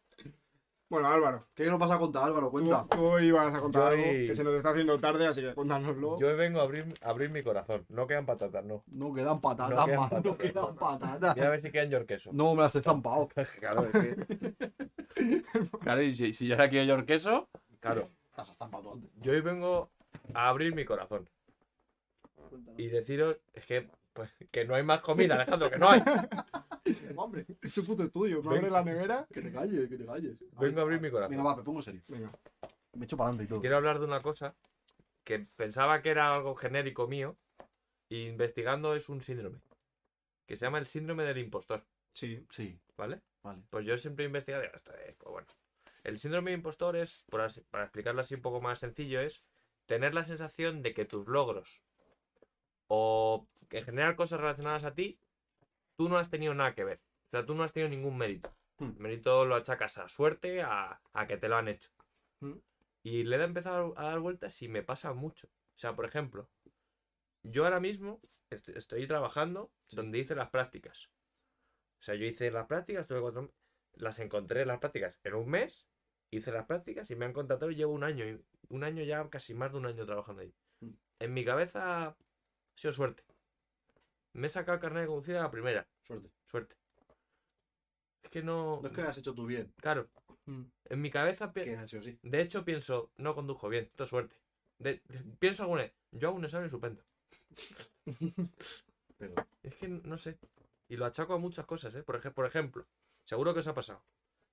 Bueno, 0.90 1.08
Álvaro, 1.08 1.48
¿Qué 1.56 1.66
nos 1.68 1.80
vas 1.80 1.92
a 1.92 2.00
contar, 2.00 2.26
Álvaro? 2.26 2.48
tú, 2.48 2.52
Cuenta. 2.52 2.86
tú 2.90 3.18
ibas 3.20 3.56
a 3.58 3.62
contar 3.62 3.82
Yo 3.82 3.88
algo 3.88 4.04
que 4.04 4.36
se 4.36 4.44
nos 4.44 4.54
está 4.56 4.72
haciendo 4.72 5.00
tarde, 5.00 5.26
así 5.26 5.42
que 5.42 5.54
cuéntanoslo. 5.54 6.20
Yo 6.20 6.36
vengo 6.36 6.60
a 6.60 6.64
abrir, 6.64 6.94
a 7.02 7.10
abrir 7.10 7.30
mi 7.30 7.44
corazón. 7.44 7.86
No 7.88 8.08
quedan 8.08 8.26
patatas, 8.26 8.66
no. 8.66 8.84
No 8.88 9.14
quedan 9.14 9.40
patatas, 9.40 9.78
No 9.78 9.86
quedan 9.86 10.00
man, 10.00 10.10
No 10.12 10.22
patatas, 10.24 10.52
quedan 10.52 10.64
no. 10.66 10.76
patatas. 10.76 11.36
Mira 11.36 11.48
a 11.48 11.52
ver 11.52 11.62
si 11.62 11.72
quedan 11.72 11.90
york 11.90 12.06
queso. 12.08 12.32
No, 12.34 12.56
me 12.56 12.64
las 12.64 12.76
he 12.76 12.82
zampado. 12.82 13.30
Claro, 13.60 13.86
es 13.86 13.92
que- 13.92 14.56
claro, 15.82 16.02
y 16.02 16.14
si, 16.14 16.34
si 16.34 16.48
yo 16.48 16.56
ahora 16.56 16.70
quiero 16.70 16.86
york 16.86 17.06
queso, 17.06 17.48
claro. 17.80 18.10
Las 18.36 18.50
has 18.50 18.58
zampado 18.58 18.84
tú 18.84 18.92
antes. 18.94 19.10
Yo 19.22 19.32
hoy 19.32 19.42
vengo 19.42 19.92
a 20.34 20.50
abrir 20.50 20.74
mi 20.76 20.86
corazón 20.86 21.30
y 22.78 22.88
deciros 22.88 23.38
es 23.54 23.66
que, 23.66 23.90
pues, 24.14 24.30
que 24.52 24.66
no 24.66 24.76
hay 24.76 24.84
más 24.84 25.00
comida, 25.02 25.36
Alejandro, 25.36 25.70
que 25.70 25.78
no 25.78 25.90
hay. 25.90 26.02
Hombre, 27.16 27.46
Es 27.62 27.74
su 27.74 27.86
puto 27.86 28.04
estudio. 28.04 28.42
Me 28.44 28.58
abre 28.58 28.70
la 28.70 28.84
nevera. 28.84 29.28
que 29.32 29.42
te 29.42 29.52
calles, 29.52 29.88
que 29.88 29.98
te 29.98 30.06
calles. 30.06 30.38
Vengo 30.60 30.80
a 30.80 30.84
abrir 30.84 31.00
mi 31.00 31.10
corazón. 31.12 31.32
Venga, 31.38 31.44
va, 31.50 31.56
me 31.56 31.64
pongo 31.64 31.82
serio. 31.82 32.02
Venga. 32.08 32.32
Me 32.94 33.06
echo 33.06 33.16
para 33.16 33.30
adelante 33.30 33.46
y 33.46 33.48
todo. 33.48 33.62
Quiero 33.62 33.78
hablar 33.78 34.00
de 34.00 34.06
una 34.06 34.22
cosa 34.22 34.56
que 35.24 35.40
pensaba 35.40 36.02
que 36.02 36.10
era 36.10 36.34
algo 36.36 36.56
genérico 36.56 37.08
mío 37.08 37.38
y 38.10 38.28
investigando 38.28 38.96
es 38.96 39.08
un 39.08 39.22
síndrome 39.22 39.62
que 40.48 40.58
se 40.58 40.66
llama 40.66 40.80
el 40.80 40.86
síndrome 40.88 41.24
del 41.24 41.38
impostor, 41.38 41.86
Sí. 42.14 42.46
Sí, 42.50 42.78
¿vale? 42.98 43.22
vale. 43.44 43.64
Pues 43.70 43.86
yo 43.86 43.98
siempre 43.98 44.26
he 44.26 44.28
investigado, 44.28 44.64
digo, 44.64 44.76
esto 44.76 44.94
es, 44.96 45.16
pues 45.16 45.32
bueno. 45.32 45.48
El 46.04 46.20
síndrome 46.20 46.52
de 46.52 46.58
impostor 46.58 46.98
es, 46.98 47.24
por 47.30 47.40
así- 47.42 47.62
para 47.70 47.86
explicarlo 47.86 48.20
así 48.22 48.34
un 48.36 48.42
poco 48.42 48.60
más 48.60 48.80
sencillo, 48.80 49.22
es 49.22 49.46
tener 49.92 50.14
la 50.14 50.24
sensación 50.24 50.84
de 50.84 50.94
que 50.94 51.04
tus 51.04 51.28
logros 51.28 51.82
o 52.88 53.46
que 53.68 53.80
en 53.80 53.84
general 53.84 54.16
cosas 54.16 54.40
relacionadas 54.40 54.86
a 54.86 54.94
ti, 54.96 55.20
tú 55.98 56.08
no 56.08 56.18
has 56.18 56.30
tenido 56.30 56.54
nada 56.54 56.74
que 56.74 56.86
ver. 56.86 57.02
O 57.28 57.30
sea, 57.32 57.46
tú 57.46 57.56
no 57.56 57.64
has 57.64 57.74
tenido 57.74 57.90
ningún 57.90 58.18
mérito. 58.18 58.56
Hmm. 58.78 58.92
El 58.96 59.00
mérito 59.00 59.44
lo 59.44 59.56
achacas 59.56 59.98
a 59.98 60.08
suerte, 60.08 60.62
a, 60.62 61.02
a 61.12 61.28
que 61.28 61.36
te 61.36 61.50
lo 61.50 61.58
han 61.58 61.68
hecho. 61.68 61.90
Hmm. 62.40 62.60
Y 63.04 63.26
le 63.26 63.36
he 63.36 63.44
empezado 63.44 63.94
a 63.98 64.04
dar 64.06 64.20
vueltas 64.20 64.62
y 64.62 64.70
me 64.70 64.82
pasa 64.82 65.12
mucho. 65.12 65.48
O 65.48 65.78
sea, 65.78 65.94
por 65.94 66.06
ejemplo, 66.06 66.50
yo 67.44 67.66
ahora 67.66 67.82
mismo 67.82 68.22
est- 68.50 68.70
estoy 68.70 69.08
trabajando 69.08 69.74
donde 69.90 70.20
hice 70.20 70.36
las 70.36 70.52
prácticas. 70.52 71.10
O 72.00 72.04
sea, 72.04 72.16
yo 72.16 72.26
hice 72.26 72.50
las 72.50 72.68
prácticas, 72.68 73.08
tuve 73.08 73.20
cuatro, 73.20 73.52
las 73.96 74.20
encontré 74.20 74.66
las 74.66 74.80
prácticas 74.80 75.20
en 75.26 75.34
un 75.36 75.50
mes, 75.50 75.86
hice 76.32 76.52
las 76.52 76.66
prácticas 76.66 77.10
y 77.12 77.16
me 77.16 77.26
han 77.26 77.34
contratado 77.34 77.72
y 77.72 77.76
llevo 77.76 77.94
un 77.94 78.04
año, 78.04 78.26
y- 78.28 78.42
un 78.70 78.84
año 78.84 79.04
ya, 79.04 79.30
casi 79.30 79.54
más 79.54 79.72
de 79.72 79.78
un 79.78 79.86
año 79.86 80.06
trabajando 80.06 80.42
ahí. 80.42 80.54
Mm. 80.80 80.90
En 81.20 81.34
mi 81.34 81.44
cabeza 81.46 82.06
ha 82.08 82.18
sido 82.76 82.94
suerte. 82.94 83.24
Me 84.34 84.48
he 84.48 84.50
sacado 84.50 84.76
el 84.76 84.82
carnet 84.82 85.02
de 85.04 85.08
conducir 85.08 85.36
a 85.38 85.42
la 85.42 85.52
primera, 85.52 85.88
Suerte. 86.04 86.32
suerte. 86.44 86.76
Es 88.24 88.32
que 88.32 88.42
no... 88.44 88.80
No 88.82 88.88
es 88.88 88.94
que 88.96 89.02
hayas 89.02 89.18
hecho 89.18 89.34
tú 89.34 89.46
bien, 89.46 89.74
Claro, 89.78 90.08
Mm. 90.46 90.64
en 90.86 91.02
mi 91.02 91.12
cabeza... 91.12 91.54
pi- 91.54 91.70
ha 91.70 91.88
sido 91.88 92.00
así. 92.02 92.18
De 92.24 92.42
hecho, 92.42 92.66
pienso, 92.66 93.12
no 93.18 93.36
conduzco 93.36 93.70
bien, 93.70 93.86
esto 93.86 94.06
es 94.06 94.10
suerte. 94.10 94.36
De- 94.80 95.02
pienso 95.38 95.64
alguna 95.64 95.84
vez, 95.84 95.94
yo 96.12 96.30
hago 96.30 96.38
un 96.38 96.46
examen 96.46 96.66
estupendo. 96.66 97.04
Pero 99.18 99.36
Es 99.64 99.76
que 99.76 99.88
no 99.88 100.18
sé. 100.18 100.38
Y 100.88 100.98
lo 100.98 101.06
achaco 101.06 101.34
a 101.34 101.38
muchas 101.38 101.66
cosas, 101.66 101.94
¿eh? 101.96 102.04
Por, 102.04 102.16
ej- 102.22 102.34
por 102.34 102.46
ejemplo, 102.46 102.88
seguro 103.24 103.54
que 103.54 103.60
os 103.60 103.68
ha 103.68 103.74
pasado. 103.74 104.04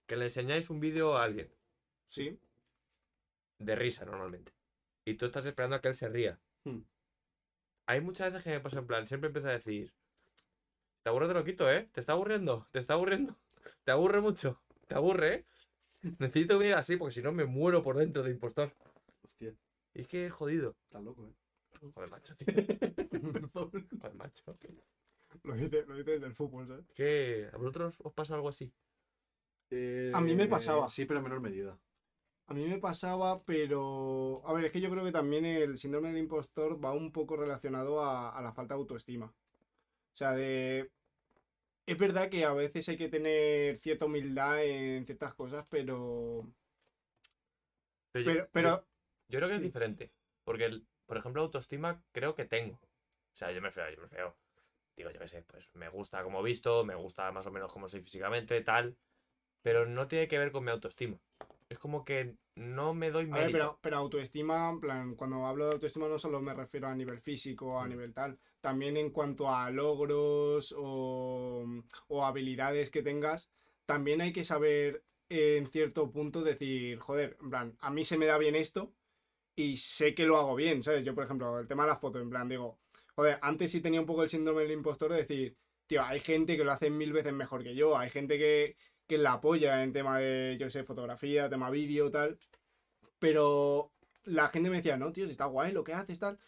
Que 0.06 0.16
le 0.16 0.24
enseñáis 0.24 0.68
un 0.70 0.80
vídeo 0.80 1.16
a 1.16 1.24
alguien, 1.24 1.50
Sí. 2.08 2.38
de 3.58 3.74
risa 3.76 4.04
normalmente. 4.04 4.52
y 5.04 5.14
tú 5.14 5.24
estás 5.26 5.46
esperando 5.46 5.76
a 5.76 5.80
que 5.80 5.88
él 5.88 5.94
se 5.94 6.08
ría. 6.08 6.38
Hmm. 6.64 6.80
Hay 7.86 8.00
muchas 8.02 8.30
veces 8.30 8.44
que 8.44 8.50
me 8.50 8.60
pasa 8.60 8.78
en 8.78 8.86
plan, 8.86 9.06
siempre 9.06 9.28
empiezo 9.28 9.48
a 9.48 9.52
decir, 9.52 9.92
te 11.02 11.08
aburre 11.08 11.28
te 11.28 11.34
lo 11.34 11.44
quito, 11.44 11.70
¿eh? 11.70 11.88
Te 11.92 12.00
está 12.00 12.12
aburriendo, 12.12 12.66
te 12.70 12.78
está 12.78 12.92
aburriendo, 12.94 13.36
te 13.84 13.90
aburre 13.90 14.20
mucho, 14.20 14.60
te 14.86 14.94
aburre, 14.94 15.34
¿eh? 15.34 15.46
Necesito 16.18 16.54
que 16.54 16.58
me 16.58 16.64
digas 16.66 16.80
así 16.80 16.96
porque 16.96 17.14
si 17.14 17.22
no 17.22 17.32
me 17.32 17.44
muero 17.46 17.82
por 17.82 17.96
dentro 17.96 18.22
de 18.22 18.30
impostor. 18.30 18.72
Hostia, 19.22 19.54
Y 19.94 20.02
es 20.02 20.08
que 20.08 20.26
he 20.26 20.30
jodido. 20.30 20.76
estás 20.84 21.02
loco, 21.02 21.26
¿eh? 21.26 21.32
Joder, 21.94 22.10
macho, 22.10 22.34
tío. 22.36 22.46
Perdón. 23.32 23.88
Joder, 24.00 24.14
macho. 24.14 24.58
Lo 25.44 25.54
dice, 25.54 25.84
lo 25.86 25.96
dice 25.96 26.18
del 26.18 26.34
fútbol, 26.34 26.66
¿sabes? 26.66 26.84
¿Qué? 26.94 27.48
¿A 27.52 27.56
vosotros 27.56 27.98
os 28.02 28.12
pasa 28.12 28.34
algo 28.34 28.48
así? 28.48 28.72
A 30.12 30.20
mí 30.20 30.34
me 30.34 30.44
Eh, 30.44 30.48
pasaba. 30.48 30.88
Sí, 30.88 31.04
pero 31.04 31.18
en 31.20 31.24
menor 31.24 31.40
medida. 31.40 31.78
A 32.48 32.54
mí 32.54 32.64
me 32.66 32.78
pasaba, 32.78 33.42
pero... 33.44 34.42
A 34.46 34.52
ver, 34.54 34.64
es 34.64 34.72
que 34.72 34.80
yo 34.80 34.90
creo 34.90 35.04
que 35.04 35.12
también 35.12 35.44
el 35.44 35.76
síndrome 35.76 36.08
del 36.08 36.18
impostor 36.18 36.82
va 36.82 36.92
un 36.92 37.12
poco 37.12 37.36
relacionado 37.36 38.00
a, 38.02 38.30
a 38.30 38.42
la 38.42 38.52
falta 38.52 38.74
de 38.74 38.80
autoestima. 38.80 39.26
O 39.26 40.16
sea, 40.16 40.32
de... 40.34 40.90
Es 41.86 41.98
verdad 41.98 42.30
que 42.30 42.44
a 42.44 42.54
veces 42.54 42.88
hay 42.88 42.96
que 42.98 43.08
tener 43.08 43.78
cierta 43.78 44.06
humildad 44.06 44.64
en 44.64 45.06
ciertas 45.06 45.34
cosas, 45.34 45.66
pero... 45.70 46.46
Pero, 48.12 48.24
yo- 48.24 48.30
Pero, 48.32 48.44
yo- 48.44 48.50
pero 48.52 48.84
Yo 49.28 49.38
creo 49.38 49.48
que 49.48 49.56
es 49.56 49.62
diferente. 49.62 50.10
Porque, 50.44 50.64
el- 50.66 50.86
por 51.06 51.16
ejemplo, 51.18 51.42
autoestima 51.42 52.02
creo 52.12 52.34
que 52.34 52.44
tengo. 52.46 52.74
O 52.76 53.36
sea, 53.36 53.52
yo 53.52 53.60
me 53.62 53.70
feo, 53.70 53.90
yo 53.90 54.00
me 54.00 54.08
feo. 54.08 54.34
Digo, 54.96 55.10
yo 55.10 55.20
qué 55.20 55.28
sé, 55.28 55.42
pues 55.42 55.74
me 55.74 55.88
gusta 55.88 56.22
como 56.24 56.42
visto, 56.42 56.84
me 56.84 56.94
gusta 56.94 57.30
más 57.32 57.46
o 57.46 57.50
menos 57.52 57.72
como 57.72 57.88
soy 57.88 58.00
físicamente, 58.00 58.60
tal. 58.62 58.96
Pero 59.62 59.86
no 59.86 60.08
tiene 60.08 60.28
que 60.28 60.38
ver 60.38 60.52
con 60.52 60.64
mi 60.64 60.70
autoestima. 60.70 61.18
Es 61.68 61.78
como 61.78 62.04
que 62.04 62.34
no 62.56 62.94
me 62.94 63.10
doy 63.10 63.24
A 63.30 63.36
ver, 63.36 63.46
mérito. 63.46 63.58
pero, 63.58 63.78
pero 63.82 63.96
autoestima, 63.98 64.70
en 64.70 64.80
plan, 64.80 65.14
cuando 65.14 65.44
hablo 65.46 65.66
de 65.66 65.72
autoestima 65.72 66.08
no 66.08 66.18
solo 66.18 66.40
me 66.40 66.54
refiero 66.54 66.88
a 66.88 66.94
nivel 66.94 67.20
físico, 67.20 67.78
a 67.78 67.86
Mm. 67.86 67.90
nivel 67.90 68.14
tal, 68.14 68.38
también 68.60 68.96
en 68.96 69.10
cuanto 69.10 69.48
a 69.50 69.70
logros 69.70 70.74
o, 70.76 71.64
o 72.08 72.24
habilidades 72.24 72.90
que 72.90 73.02
tengas, 73.02 73.50
también 73.86 74.20
hay 74.20 74.32
que 74.32 74.44
saber 74.44 75.04
eh, 75.28 75.56
en 75.58 75.66
cierto 75.66 76.10
punto 76.10 76.42
decir, 76.42 76.98
joder, 77.00 77.36
en 77.40 77.50
plan, 77.50 77.76
a 77.80 77.90
mí 77.90 78.04
se 78.04 78.16
me 78.18 78.26
da 78.26 78.38
bien 78.38 78.56
esto 78.56 78.94
y 79.56 79.76
sé 79.76 80.14
que 80.14 80.26
lo 80.26 80.36
hago 80.38 80.54
bien, 80.54 80.82
¿sabes? 80.82 81.04
Yo, 81.04 81.14
por 81.14 81.24
ejemplo, 81.24 81.58
el 81.58 81.66
tema 81.68 81.84
de 81.84 81.90
la 81.90 81.96
foto, 81.98 82.20
en 82.20 82.30
plan, 82.30 82.48
digo, 82.48 82.78
joder, 83.16 83.38
antes 83.42 83.70
sí 83.72 83.80
tenía 83.80 84.00
un 84.00 84.06
poco 84.06 84.22
el 84.22 84.28
síndrome 84.28 84.62
del 84.62 84.72
impostor 84.72 85.10
de 85.12 85.18
decir, 85.18 85.56
tío, 85.86 86.02
hay 86.04 86.20
gente 86.20 86.56
que 86.56 86.64
lo 86.64 86.72
hace 86.72 86.90
mil 86.90 87.12
veces 87.12 87.32
mejor 87.32 87.62
que 87.64 87.74
yo, 87.74 87.96
hay 87.98 88.10
gente 88.10 88.38
que, 88.38 88.76
que 89.08 89.18
la 89.18 89.34
apoya 89.34 89.82
en 89.82 89.92
tema 89.92 90.18
de, 90.20 90.56
yo 90.60 90.70
sé, 90.70 90.84
fotografía, 90.84 91.48
tema 91.48 91.70
vídeo, 91.70 92.10
tal. 92.10 92.38
Pero 93.18 93.90
la 94.24 94.48
gente 94.50 94.70
me 94.70 94.76
decía, 94.76 94.96
no, 94.96 95.12
tío, 95.12 95.24
si 95.26 95.32
está 95.32 95.46
guay 95.46 95.72
lo 95.72 95.82
que 95.82 95.94
haces, 95.94 96.18
tal. 96.18 96.38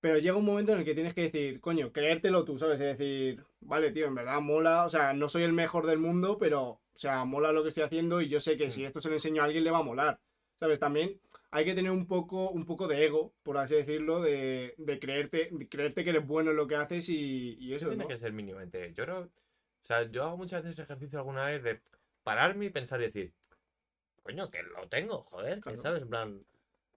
Pero 0.00 0.18
llega 0.18 0.36
un 0.36 0.44
momento 0.44 0.72
en 0.72 0.78
el 0.78 0.84
que 0.84 0.94
tienes 0.94 1.14
que 1.14 1.22
decir, 1.22 1.60
coño, 1.60 1.92
creértelo 1.92 2.44
tú, 2.44 2.58
¿sabes? 2.58 2.80
Es 2.80 2.98
decir, 2.98 3.44
vale, 3.60 3.92
tío, 3.92 4.06
en 4.06 4.14
verdad 4.14 4.40
mola, 4.40 4.84
o 4.84 4.88
sea, 4.88 5.12
no 5.12 5.28
soy 5.28 5.42
el 5.42 5.52
mejor 5.52 5.86
del 5.86 5.98
mundo, 5.98 6.38
pero, 6.38 6.62
o 6.64 6.80
sea, 6.94 7.24
mola 7.24 7.52
lo 7.52 7.62
que 7.62 7.70
estoy 7.70 7.84
haciendo 7.84 8.20
y 8.20 8.28
yo 8.28 8.40
sé 8.40 8.56
que 8.56 8.70
si 8.70 8.84
esto 8.84 9.00
se 9.00 9.08
lo 9.08 9.14
enseño 9.14 9.42
a 9.42 9.46
alguien 9.46 9.64
le 9.64 9.70
va 9.70 9.78
a 9.78 9.82
molar, 9.82 10.20
¿sabes? 10.54 10.78
También 10.78 11.20
hay 11.50 11.64
que 11.64 11.74
tener 11.74 11.90
un 11.90 12.06
poco, 12.06 12.50
un 12.50 12.64
poco 12.66 12.86
de 12.88 13.04
ego, 13.04 13.34
por 13.42 13.58
así 13.58 13.74
decirlo, 13.74 14.20
de, 14.20 14.74
de 14.78 14.98
creerte, 14.98 15.48
de 15.50 15.68
creerte 15.68 16.04
que 16.04 16.10
eres 16.10 16.26
bueno 16.26 16.50
en 16.50 16.56
lo 16.56 16.66
que 16.66 16.76
haces 16.76 17.08
y, 17.08 17.56
y 17.58 17.74
Eso 17.74 17.86
eso, 17.86 17.88
tiene 17.88 18.04
¿no? 18.04 18.08
que 18.08 18.18
ser 18.18 18.32
mínimamente. 18.32 18.92
Yo 18.94 19.04
creo. 19.04 19.30
O 19.86 19.88
sea, 19.88 20.02
yo 20.02 20.24
hago 20.24 20.36
muchas 20.36 20.64
veces 20.64 20.80
ejercicio 20.80 21.20
alguna 21.20 21.44
vez 21.44 21.62
de 21.62 21.80
pararme 22.24 22.64
y 22.64 22.70
pensar 22.70 23.00
y 23.00 23.04
decir, 23.04 23.32
coño, 24.24 24.48
que 24.48 24.60
lo 24.64 24.88
tengo, 24.88 25.22
joder, 25.22 25.60
Claro. 25.60 25.80
¿sabes? 25.80 26.02
En 26.02 26.08
plan, 26.08 26.44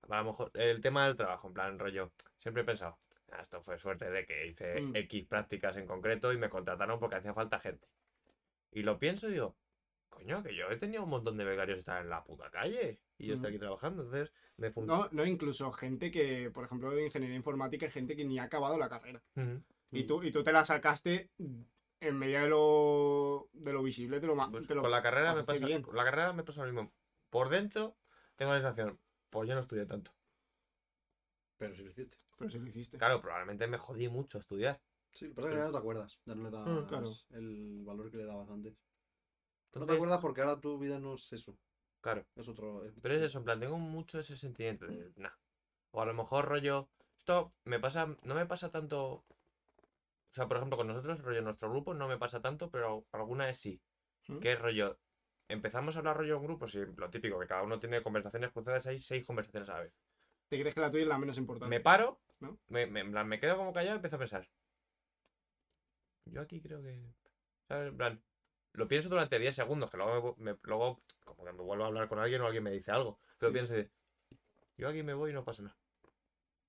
a 0.10 0.18
lo 0.18 0.24
mejor 0.24 0.50
el 0.56 0.82
tema 0.82 1.06
del 1.06 1.16
trabajo, 1.16 1.48
en 1.50 1.54
plan, 1.54 1.78
rollo, 1.78 2.12
siempre 2.36 2.64
he 2.64 2.66
pensado, 2.66 2.98
"Ah, 3.32 3.42
esto 3.42 3.62
fue 3.62 3.78
suerte 3.78 4.10
de 4.10 4.26
que 4.26 4.48
hice 4.48 4.82
Mm. 4.82 4.96
X 4.96 5.26
prácticas 5.28 5.78
en 5.78 5.86
concreto 5.86 6.34
y 6.34 6.40
me 6.40 6.50
contrataron 6.50 7.00
porque 7.00 7.18
hacía 7.18 7.36
falta 7.36 7.60
gente. 7.60 7.88
Y 8.72 8.82
lo 8.82 8.98
pienso 8.98 9.30
y 9.30 9.34
digo, 9.34 9.56
coño, 10.10 10.42
que 10.42 10.56
yo 10.56 10.68
he 10.72 10.78
tenido 10.78 11.04
un 11.04 11.10
montón 11.12 11.38
de 11.38 11.46
becarios 11.46 11.76
que 11.76 11.80
están 11.82 12.02
en 12.02 12.10
la 12.10 12.24
puta 12.24 12.50
calle 12.50 12.98
y 13.20 13.28
yo 13.28 13.36
estoy 13.36 13.52
Mm. 13.52 13.54
aquí 13.54 13.60
trabajando, 13.60 14.02
entonces 14.02 14.34
me 14.58 14.72
fun- 14.72 14.88
No, 14.88 15.08
no, 15.12 15.28
incluso 15.28 15.72
gente 15.74 16.10
que, 16.10 16.50
por 16.50 16.66
ejemplo, 16.66 16.90
de 16.90 17.06
ingeniería 17.06 17.38
informática, 17.38 17.86
hay 17.86 17.92
gente 17.92 18.16
que 18.16 18.26
ni 18.26 18.40
ha 18.40 18.44
acabado 18.46 18.80
la 18.80 18.90
carrera. 18.90 19.22
Y 19.92 20.06
tú, 20.06 20.24
y 20.24 20.32
tú 20.32 20.44
te 20.44 20.52
la 20.52 20.66
sacaste 20.66 21.30
en 22.02 22.18
medida 22.18 22.42
de 22.44 22.50
lo, 22.50 23.50
de 23.54 23.74
lo 23.74 23.84
visible, 23.84 24.20
te 24.20 24.28
lo, 24.28 24.36
ma- 24.36 24.50
Pues 24.50 24.68
te 24.68 24.76
lo 24.76 24.82
con 24.82 24.92
la 24.92 25.02
carrera 25.02 25.36
me 25.36 25.44
pasa, 25.44 25.66
bien. 25.66 25.82
con 25.82 25.96
la 25.96 26.04
carrera 26.04 26.34
me 26.34 26.44
pasa 26.44 26.66
lo 26.66 26.72
mismo. 26.72 26.94
Por 27.30 27.50
dentro 27.50 27.98
tengo 28.36 28.52
la 28.54 28.60
sensación, 28.60 29.00
pues 29.30 29.48
yo 29.50 29.56
no 29.56 29.62
estudié 29.62 29.86
tanto. 29.86 30.12
Pero 31.58 31.76
si 31.76 31.84
lo 31.84 31.90
hiciste. 31.90 32.18
Pero 32.38 32.50
sí 32.50 32.58
lo 32.60 32.68
hiciste. 32.68 32.98
Claro, 32.98 33.22
probablemente 33.22 33.68
me 33.68 33.78
jodí 33.78 34.08
mucho 34.08 34.38
a 34.38 34.42
estudiar. 34.42 34.82
Sí, 35.12 35.26
lo 35.26 35.32
que 35.32 35.36
pasa 35.36 35.48
es 35.50 35.54
que 35.54 35.60
ya 35.60 35.66
no 35.66 35.72
te 35.72 35.78
acuerdas. 35.78 36.20
Ya 36.26 36.36
no 36.36 36.44
le 36.44 36.52
das 36.52 36.66
Mm, 36.68 36.88
claro. 36.88 37.10
el 37.32 37.82
valor 37.84 38.12
que 38.12 38.18
le 38.18 38.26
dabas 38.26 38.50
antes. 38.50 38.78
No 39.76 39.86
te 39.86 39.94
acuerdas 39.94 40.20
porque 40.22 40.42
ahora 40.42 40.60
tu 40.62 40.78
vida 40.80 41.00
no 41.00 41.16
es 41.16 41.32
eso. 41.34 41.58
Claro. 42.02 42.26
Es 42.36 42.48
otro. 42.48 42.86
es- 42.86 42.94
Pero 43.02 43.16
es 43.16 43.22
eso, 43.22 43.40
en 43.40 43.44
plan, 43.44 43.60
tengo 43.60 43.78
mucho 43.78 44.20
ese 44.20 44.38
sentimiento 44.38 44.86
de, 44.88 45.12
nah. 45.18 45.34
O 45.92 46.02
a 46.02 46.06
lo 46.06 46.14
mejor 46.14 46.46
rollo, 46.46 46.88
esto 47.18 47.54
me 47.66 47.80
pasa, 47.80 48.06
no 48.24 48.36
me 48.36 48.46
pasa 48.46 48.72
tanto, 48.72 49.26
o 50.30 50.34
sea, 50.34 50.48
por 50.48 50.58
ejemplo, 50.58 50.78
con 50.78 50.88
nosotros, 50.88 51.22
rollo, 51.22 51.42
nuestro 51.42 51.70
grupo 51.70 51.94
no 51.94 52.08
me 52.08 52.18
pasa 52.18 52.42
tanto, 52.42 52.70
pero 52.70 53.06
alguna 53.12 53.46
vez 53.46 53.58
sí. 53.58 53.82
¿Mm? 54.28 54.40
Que 54.40 54.54
es 54.54 54.60
rollo, 54.60 55.00
empezamos 55.48 55.96
a 55.96 56.00
hablar 56.00 56.18
rollo 56.18 56.38
en 56.38 56.44
grupos 56.44 56.76
y 56.76 56.86
lo 56.86 57.10
típico, 57.10 57.40
que 57.40 57.48
cada 57.48 57.64
uno 57.64 57.80
tiene 57.80 58.04
conversaciones 58.04 58.52
cruzadas, 58.52 58.86
hay 58.88 59.00
seis 59.00 59.26
conversaciones 59.26 59.70
a 59.70 59.74
la 59.76 59.80
vez. 59.82 59.94
¿Te 60.50 60.60
crees 60.60 60.76
que 60.76 60.82
la 60.82 60.90
tuya 60.90 61.04
es 61.04 61.10
la 61.10 61.18
menos 61.18 61.38
importante? 61.38 61.70
Me 61.70 61.80
paro, 61.80 62.20
¿No? 62.40 62.60
me, 62.68 62.86
me- 62.88 63.00
en 63.02 63.12
plan, 63.12 63.28
me 63.28 63.40
quedo 63.40 63.58
como 63.58 63.74
callado 63.74 63.96
y 63.96 63.98
empiezo 63.98 64.16
a 64.16 64.20
pensar. 64.20 64.48
Yo 66.26 66.42
aquí 66.42 66.62
creo 66.62 66.82
que. 66.82 67.02
¿sabes? 67.68 67.90
En 67.90 67.98
plan, 67.98 68.24
lo 68.74 68.88
pienso 68.88 69.10
durante 69.10 69.40
10 69.40 69.56
segundos, 69.56 69.90
que 69.90 69.98
luego, 69.98 70.36
me, 70.38 70.54
me- 70.54 70.60
luego 70.64 71.02
como 71.26 71.44
que 71.46 71.54
me 71.54 71.64
vuelvo 71.64 71.84
a 71.84 71.88
hablar 71.88 72.08
con 72.08 72.20
alguien 72.20 72.42
o 72.42 72.46
alguien 72.46 72.64
me 72.64 72.72
dice 72.72 72.92
algo. 72.92 73.20
Pero 73.38 73.50
Sí. 73.52 73.54
pienso 73.54 73.74
de. 73.74 73.92
Yo 74.78 74.90
aquí 74.90 75.04
me 75.04 75.14
voy 75.14 75.32
y 75.32 75.34
no 75.34 75.44
pasa 75.44 75.64
nada. 75.64 75.78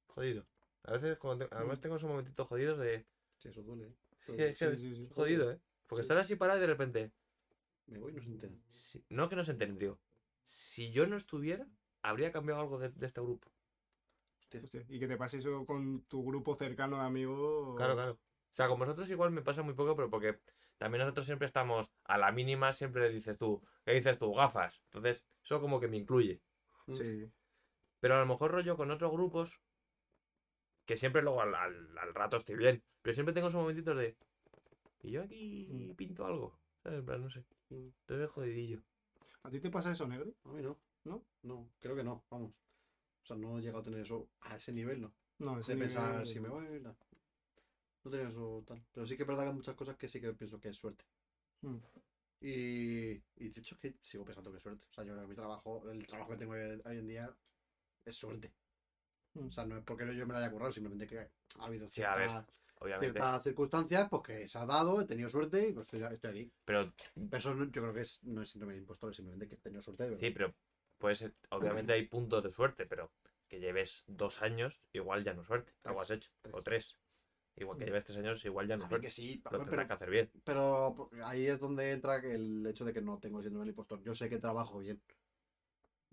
Jodido. 0.09 0.47
A 0.85 0.93
veces, 0.93 1.19
cuando 1.19 1.47
te- 1.47 1.55
además, 1.55 1.79
Mm. 1.79 1.83
tengo 1.83 1.97
esos 1.97 2.09
momentitos 2.11 2.49
jodidos 2.49 2.79
de. 2.79 3.07
Sí, 3.41 3.49
eso 3.49 3.63
duele. 3.63 3.87
¿eh? 4.29 4.53
Sí, 4.55 4.77
sí, 4.77 4.95
sí. 4.95 5.09
Jodido, 5.11 5.51
¿eh? 5.51 5.61
Porque 5.87 6.03
Sí. 6.03 6.05
estar 6.05 6.19
así 6.19 6.37
parado 6.37 6.59
y 6.59 6.61
de 6.61 6.67
repente. 6.67 7.13
Me 7.87 7.99
voy 7.99 8.13
y 8.13 8.15
no 8.15 8.23
se 8.23 8.29
enteran. 8.29 8.63
si- 8.69 9.05
no 9.09 9.29
que 9.29 9.37
no 9.37 9.45
se 9.45 9.53
enteren, 9.53 9.79
digo. 9.79 9.99
Si 10.45 10.93
yo 10.93 11.07
no 11.07 11.17
estuviera, 11.17 11.67
habría 12.03 12.31
cambiado 12.33 12.61
algo 12.61 12.79
de, 12.79 12.91
de 12.91 13.07
este 13.07 13.21
grupo. 13.21 13.51
Hostia. 14.39 14.61
Hostia, 14.63 14.85
y 14.89 14.99
que 15.01 15.09
te 15.09 15.17
pase 15.17 15.39
eso 15.39 15.65
con 15.65 16.03
tu 16.03 16.25
grupo 16.25 16.55
cercano 16.55 16.97
de 16.99 17.03
amigos. 17.05 17.77
Claro, 17.77 17.95
claro. 17.95 18.13
O 18.13 18.53
sea, 18.53 18.69
con 18.69 18.79
vosotros 18.79 19.09
igual 19.11 19.31
me 19.31 19.43
pasa 19.43 19.63
muy 19.63 19.75
poco, 19.75 19.97
pero 19.97 20.11
porque 20.11 20.41
también 20.77 21.01
nosotros 21.01 21.27
siempre 21.27 21.47
estamos 21.47 21.91
a 22.05 22.19
la 22.19 22.31
mínima, 22.33 22.73
siempre 22.73 23.09
dices 23.11 23.39
tú, 23.39 23.63
¿qué 23.85 23.93
dices 23.93 24.19
tú? 24.19 24.35
Gafas. 24.35 24.83
Entonces, 24.85 25.27
eso 25.43 25.61
como 25.61 25.81
que 25.81 25.89
me 25.89 25.97
incluye. 25.97 26.43
Sí. 26.93 27.31
Pero 28.01 28.17
a 28.17 28.21
lo 28.21 28.27
mejor 28.27 28.51
rollo 28.51 28.77
con 28.77 28.91
otros 28.91 29.13
grupos, 29.13 29.61
que 30.91 30.97
siempre 30.97 31.23
luego 31.23 31.41
al, 31.41 31.55
al- 31.55 31.97
al 31.99 32.13
rato 32.15 32.37
estoy 32.37 32.57
bien, 32.57 32.83
pero 33.01 33.15
siempre 33.15 33.33
tengo 33.33 33.47
esos 33.47 33.61
momentitos 33.61 33.97
de, 33.97 34.17
¿y 35.03 35.13
yo 35.13 35.23
aquí 35.23 35.69
Mm. 35.73 35.95
pinto 35.95 36.27
algo? 36.27 36.59
¿Sabes? 36.83 36.99
En 36.99 37.07
plan, 37.07 37.23
no 37.23 37.31
sé. 37.31 37.45
Mm. 37.69 37.89
Estoy 38.01 38.27
jodidillo. 38.27 38.83
¿A 39.45 39.51
ti 39.51 39.61
te 39.61 39.71
pasa 39.71 39.93
eso, 39.93 40.09
negro? 40.09 40.35
A 40.47 40.49
mí 40.49 40.63
no. 40.63 40.77
¿No? 41.05 41.25
No, 41.43 41.71
creo 41.79 41.95
que 41.95 42.03
no, 42.03 42.25
vamos. 42.29 42.53
O 43.23 43.27
sea, 43.27 43.37
no 43.37 43.57
he 43.57 43.61
llegado 43.63 43.79
a 43.79 43.83
tener 43.85 44.01
eso 44.01 44.29
a 44.41 44.57
ese 44.57 44.73
nivel, 44.73 45.01
¿no? 45.01 45.15
No, 45.39 45.55
De 45.55 45.61
ese 45.61 45.77
pensar 45.77 46.13
nivel- 46.13 46.27
si 46.27 46.41
me 46.41 46.49
voy, 46.49 46.81
tal. 46.83 46.97
No 48.03 48.11
tenía 48.11 48.29
eso 48.29 48.65
tal. 48.67 48.85
Pero 48.93 49.07
sí 49.07 49.17
que 49.17 49.23
es 49.23 49.29
verdad 49.29 49.45
que 49.45 49.49
hay 49.51 49.55
muchas 49.55 49.77
cosas 49.77 49.97
que 49.97 50.09
sí 50.09 50.21
que 50.21 50.33
pienso 50.35 50.59
que 50.59 50.71
es 50.71 50.77
suerte. 50.77 51.05
Mm. 51.61 51.77
Y, 52.41 53.11
y 53.37 53.49
de 53.49 53.61
hecho 53.61 53.77
es 53.77 53.81
que 53.81 53.95
sigo 54.03 54.25
pensando 54.25 54.51
que 54.51 54.57
es 54.57 54.63
suerte. 54.65 54.85
O 54.91 54.93
sea, 54.93 55.05
yo 55.05 55.13
creo 55.13 55.23
que 55.23 55.29
mi 55.29 55.37
trabajo, 55.37 55.89
el 55.89 56.05
trabajo 56.05 56.33
que 56.33 56.37
tengo 56.39 56.53
hoy, 56.55 56.83
hoy 56.85 56.99
en 56.99 57.07
día 57.07 57.33
es 58.05 58.17
suerte. 58.17 58.53
Mm. 59.35 59.47
O 59.47 59.51
sea, 59.51 59.65
no 59.65 59.77
es 59.79 59.85
porque 59.85 60.05
yo 60.17 60.27
me 60.27 60.33
lo 60.33 60.39
haya 60.39 60.51
currado, 60.51 60.73
simplemente 60.73 61.07
que 61.07 61.19
ha 61.19 61.65
habido 61.65 61.89
Sí, 61.91 62.03
a 62.03 62.15
ver, 62.17 62.29
ciertas, 62.29 62.63
Obviamente. 62.81 63.13
ciertas 63.13 63.43
circunstancias 63.45 64.09
pues 64.11 64.23
que 64.23 64.49
se 64.49 64.59
ha 64.59 64.67
dado, 64.67 65.01
he 65.01 65.07
tenido 65.07 65.29
suerte 65.29 65.69
y 65.69 65.73
pues 65.73 65.87
estoy, 65.87 66.03
estoy 66.15 66.31
aquí. 66.31 66.53
Pero 66.65 66.93
Pero 67.15 67.37
eso 67.39 67.55
no- 67.55 67.65
yo 67.67 67.83
creo 67.83 67.95
que 67.95 68.01
es, 68.01 68.25
no 68.25 68.43
es 68.43 68.49
síndrome 68.51 68.75
de 68.75 68.81
impostor, 68.81 69.11
es 69.11 69.17
simplemente 69.17 69.49
que 69.49 69.55
he 69.55 69.59
tenido 69.59 69.83
suerte 69.83 70.09
de 70.11 70.19
sí, 70.19 70.31
pero 70.31 70.53
puede 70.99 71.15
ser, 71.15 71.35
obviamente 71.51 71.93
hay 71.95 72.07
puntos 72.07 72.43
de 72.43 72.51
suerte, 72.51 72.87
pero 72.87 73.11
que 73.49 73.61
lleves 73.61 74.05
dos 74.07 74.43
años, 74.43 74.81
igual 74.93 75.25
ya 75.25 75.35
no 75.35 75.45
suerte. 75.45 75.73
Algo 75.85 76.01
has 76.01 76.11
hecho. 76.11 76.31
Tres. 76.43 76.55
O 76.55 76.63
tres. 76.63 76.97
Igual 77.57 77.79
que 77.79 77.85
Mm. 77.85 77.87
lleves 77.89 78.05
tres 78.05 78.19
años, 78.19 78.45
igual 78.45 78.69
ya 78.69 78.77
no 78.77 78.89
ver 78.89 79.01
que 79.01 79.11
suerte. 79.11 79.23
sí, 79.23 79.41
Lo 79.45 79.51
pero, 79.51 79.65
tendrás 79.65 79.87
que 79.87 79.93
hacer 79.93 80.11
bien. 80.11 80.31
pero 80.45 81.11
ahí 81.25 81.47
es 81.47 81.59
donde 81.59 81.91
entra 81.91 82.17
el 82.17 82.65
hecho 82.67 82.85
de 82.85 82.93
que 82.93 83.03
no 83.03 83.19
tengo 83.19 83.39
el 83.39 83.45
síndrome 83.45 83.65
del 83.65 83.71
impostor. 83.71 84.03
Yo 84.03 84.15
sé 84.15 84.29
que 84.29 84.39
trabajo 84.39 84.79
bien. 84.79 85.01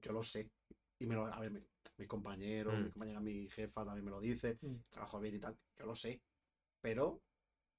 Yo 0.02 0.14
lo 0.14 0.24
sé. 0.24 0.50
Y 1.00 1.06
me 1.06 1.16
lo, 1.16 1.26
a 1.28 1.40
ver, 1.40 1.52
mi, 1.98 2.04
mi 2.04 2.08
compañero, 2.08 2.72
Mm. 2.72 2.84
mi 2.84 2.92
compañera, 2.92 3.20
mi 3.20 3.48
jefa 3.50 3.86
también 3.86 4.06
me 4.06 4.12
lo 4.12 4.20
dice. 4.22 4.58
Mm. 4.62 4.76
Trabajo 4.90 5.20
bien 5.20 5.36
y 5.36 5.40
tal. 5.40 5.58
Yo 5.78 5.86
lo 5.86 5.96
sé. 5.96 6.22
Pero 6.82 7.22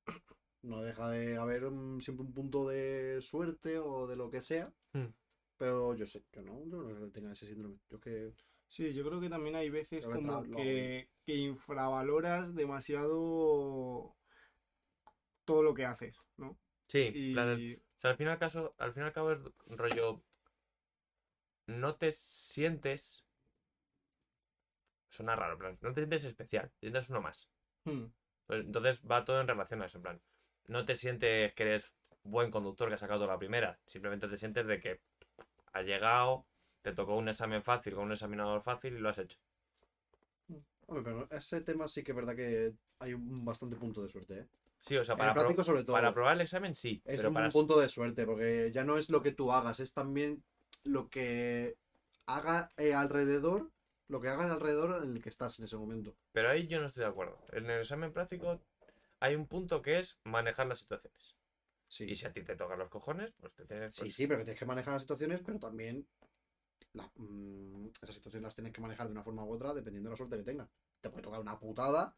no 0.63 0.83
deja 0.83 1.09
de 1.11 1.37
haber 1.37 1.65
un- 1.65 2.01
siempre 2.03 2.25
un 2.27 2.33
punto 2.33 2.69
de 2.69 3.21
suerte 3.23 3.79
o 3.79 4.07
de 4.07 4.17
lo 4.17 4.31
que 4.31 4.41
sea. 4.43 4.73
Mm. 4.93 5.07
Pero 5.57 5.95
yo 5.95 6.07
sé, 6.07 6.25
yo 6.33 6.43
no, 6.43 6.65
yo 6.67 6.77
no 6.83 6.85
creo 6.85 7.07
que 7.07 7.13
tenga 7.13 7.33
ese 7.33 7.47
síndrome. 7.47 7.79
Yo 7.91 8.01
que 8.01 8.33
Sí, 8.71 8.93
yo 8.93 9.03
creo 9.03 9.19
que 9.19 9.31
también 9.31 9.57
hay 9.57 9.71
veces 9.71 10.07
que 10.07 10.13
como 10.13 10.43
que, 10.43 11.09
que 11.25 11.35
infravaloras 11.37 12.55
demasiado 12.55 14.15
todo 15.47 15.63
lo 15.63 15.73
que 15.73 15.87
haces, 15.87 16.19
¿no? 16.37 16.59
Sí, 16.87 17.11
Y 17.15 17.33
plan, 17.33 17.49
el- 17.49 17.77
o 17.77 17.99
sea, 17.99 18.11
al 18.11 18.17
final 18.19 18.39
caso, 18.39 18.75
al 18.79 18.93
fin 18.93 19.03
y 19.05 19.07
al 19.07 19.13
cabo 19.15 19.33
es 19.33 19.39
rollo. 19.67 20.23
No 21.67 21.97
te 21.97 22.13
sientes. 22.13 23.25
Suena 25.09 25.37
raro, 25.37 25.55
en 25.55 25.59
plan, 25.59 25.79
no 25.83 25.93
te 25.93 26.01
sientes 26.03 26.25
especial, 26.25 26.71
te 26.81 26.87
sientes 26.89 27.11
uno 27.11 27.21
más. 27.23 27.51
hmm, 27.87 28.11
Pues 28.47 28.65
entonces 28.65 29.01
va 29.09 29.25
todo 29.25 29.41
en 29.41 29.49
relación 29.49 29.83
a 29.83 29.87
eso, 29.87 29.99
en 29.99 30.03
plan. 30.03 30.21
No 30.67 30.85
te 30.85 30.97
sientes 30.97 31.55
que 31.55 31.63
eres 31.63 31.93
buen 32.25 32.51
conductor 32.51 32.89
que 32.89 32.95
has 32.95 33.01
sacado 33.01 33.21
toda 33.21 33.33
la 33.35 33.39
primera. 33.39 33.79
Simplemente 33.87 34.29
te 34.29 34.37
sientes 34.37 34.67
de 34.67 34.81
que 34.81 35.01
has 35.73 35.85
llegado, 35.87 36.47
te 36.83 36.93
tocó 36.95 37.17
un 37.17 37.29
examen 37.29 37.63
fácil 37.63 37.95
con 37.95 38.07
un 38.07 38.13
examinador 38.13 38.63
fácil 38.63 38.95
y 38.97 39.01
lo 39.01 39.09
has 39.11 39.19
hecho. 39.19 39.39
Hombre, 40.87 41.03
pero 41.05 41.29
ese 41.31 41.61
tema 41.61 41.87
sí 41.89 42.03
que 42.03 42.13
es 42.13 42.17
verdad 42.17 42.35
que 42.35 42.73
hay 43.01 43.13
un 43.15 43.45
bastante 43.45 43.77
punto 43.77 44.03
de 44.03 44.09
suerte, 44.09 44.39
¿eh? 44.41 44.47
Sí, 44.79 44.97
o 44.97 45.05
sea, 45.05 45.17
para, 45.17 45.31
el 45.31 45.35
pro- 45.35 45.43
práctico 45.43 45.65
sobre 45.65 45.85
todo. 45.85 45.97
para 45.97 46.09
aprobar 46.09 46.35
el 46.35 46.41
examen 46.43 46.75
sí, 46.75 47.01
Es 47.05 47.19
pero 47.19 47.31
un 47.31 47.35
para... 47.35 47.49
punto 47.51 47.79
de 47.81 47.89
suerte, 47.89 48.25
porque 48.27 48.71
ya 48.73 48.85
no 48.85 48.97
es 48.97 49.11
lo 49.11 49.23
que 49.23 49.33
tú 49.33 49.53
hagas, 49.53 49.81
es 49.81 49.93
también 49.93 50.43
lo 50.85 51.09
que 51.09 51.77
haga 52.27 52.71
eh, 52.77 52.95
alrededor, 52.95 53.71
lo 54.09 54.21
que 54.21 54.29
haga 54.29 54.51
alrededor 54.53 55.05
en 55.05 55.17
el 55.17 55.23
que 55.23 55.29
estás 55.29 55.59
en 55.59 55.65
ese 55.67 55.77
momento. 55.77 56.15
Pero 56.33 56.51
ahí 56.51 56.67
yo 56.67 56.81
no 56.81 56.87
estoy 56.87 57.03
de 57.03 57.09
acuerdo. 57.09 57.39
En 57.53 57.69
el 57.71 57.81
examen 57.81 58.13
práctico 58.13 58.61
hay 59.21 59.35
un 59.35 59.47
punto 59.47 59.83
que 59.83 59.99
es 59.99 60.19
manejar 60.25 60.67
las 60.67 60.79
situaciones. 60.81 61.37
Sí, 61.89 62.05
Y 62.05 62.17
si 62.17 62.27
a 62.27 62.33
ti 62.33 62.43
te 62.43 62.55
tocan 62.57 62.79
los 62.79 62.91
cojones, 62.91 63.33
pues 63.41 63.55
te 63.55 63.65
tienes... 63.65 63.95
sí, 63.95 64.03
pues- 64.03 64.15
sí, 64.15 64.27
pero 64.27 64.39
que 64.39 64.45
tienes 64.45 64.59
que 64.59 64.67
manejar 64.67 64.93
las 64.95 65.03
situaciones, 65.03 65.41
pero 65.45 65.59
también 65.59 66.07
la- 66.93 67.11
mm, 67.17 67.89
esas 68.03 68.15
situaciones 68.15 68.45
las 68.45 68.55
tienes 68.55 68.73
que 68.73 68.81
manejar 68.81 69.07
de 69.07 69.13
una 69.13 69.23
forma 69.23 69.45
u 69.45 69.53
otra 69.53 69.73
dependiendo 69.75 70.09
de 70.11 70.13
la 70.13 70.17
suerte 70.17 70.37
que 70.37 70.43
tengas. 70.45 70.69
Te 71.01 71.11
puede 71.11 71.23
tocar 71.23 71.41
una 71.41 71.59
putada 71.59 72.15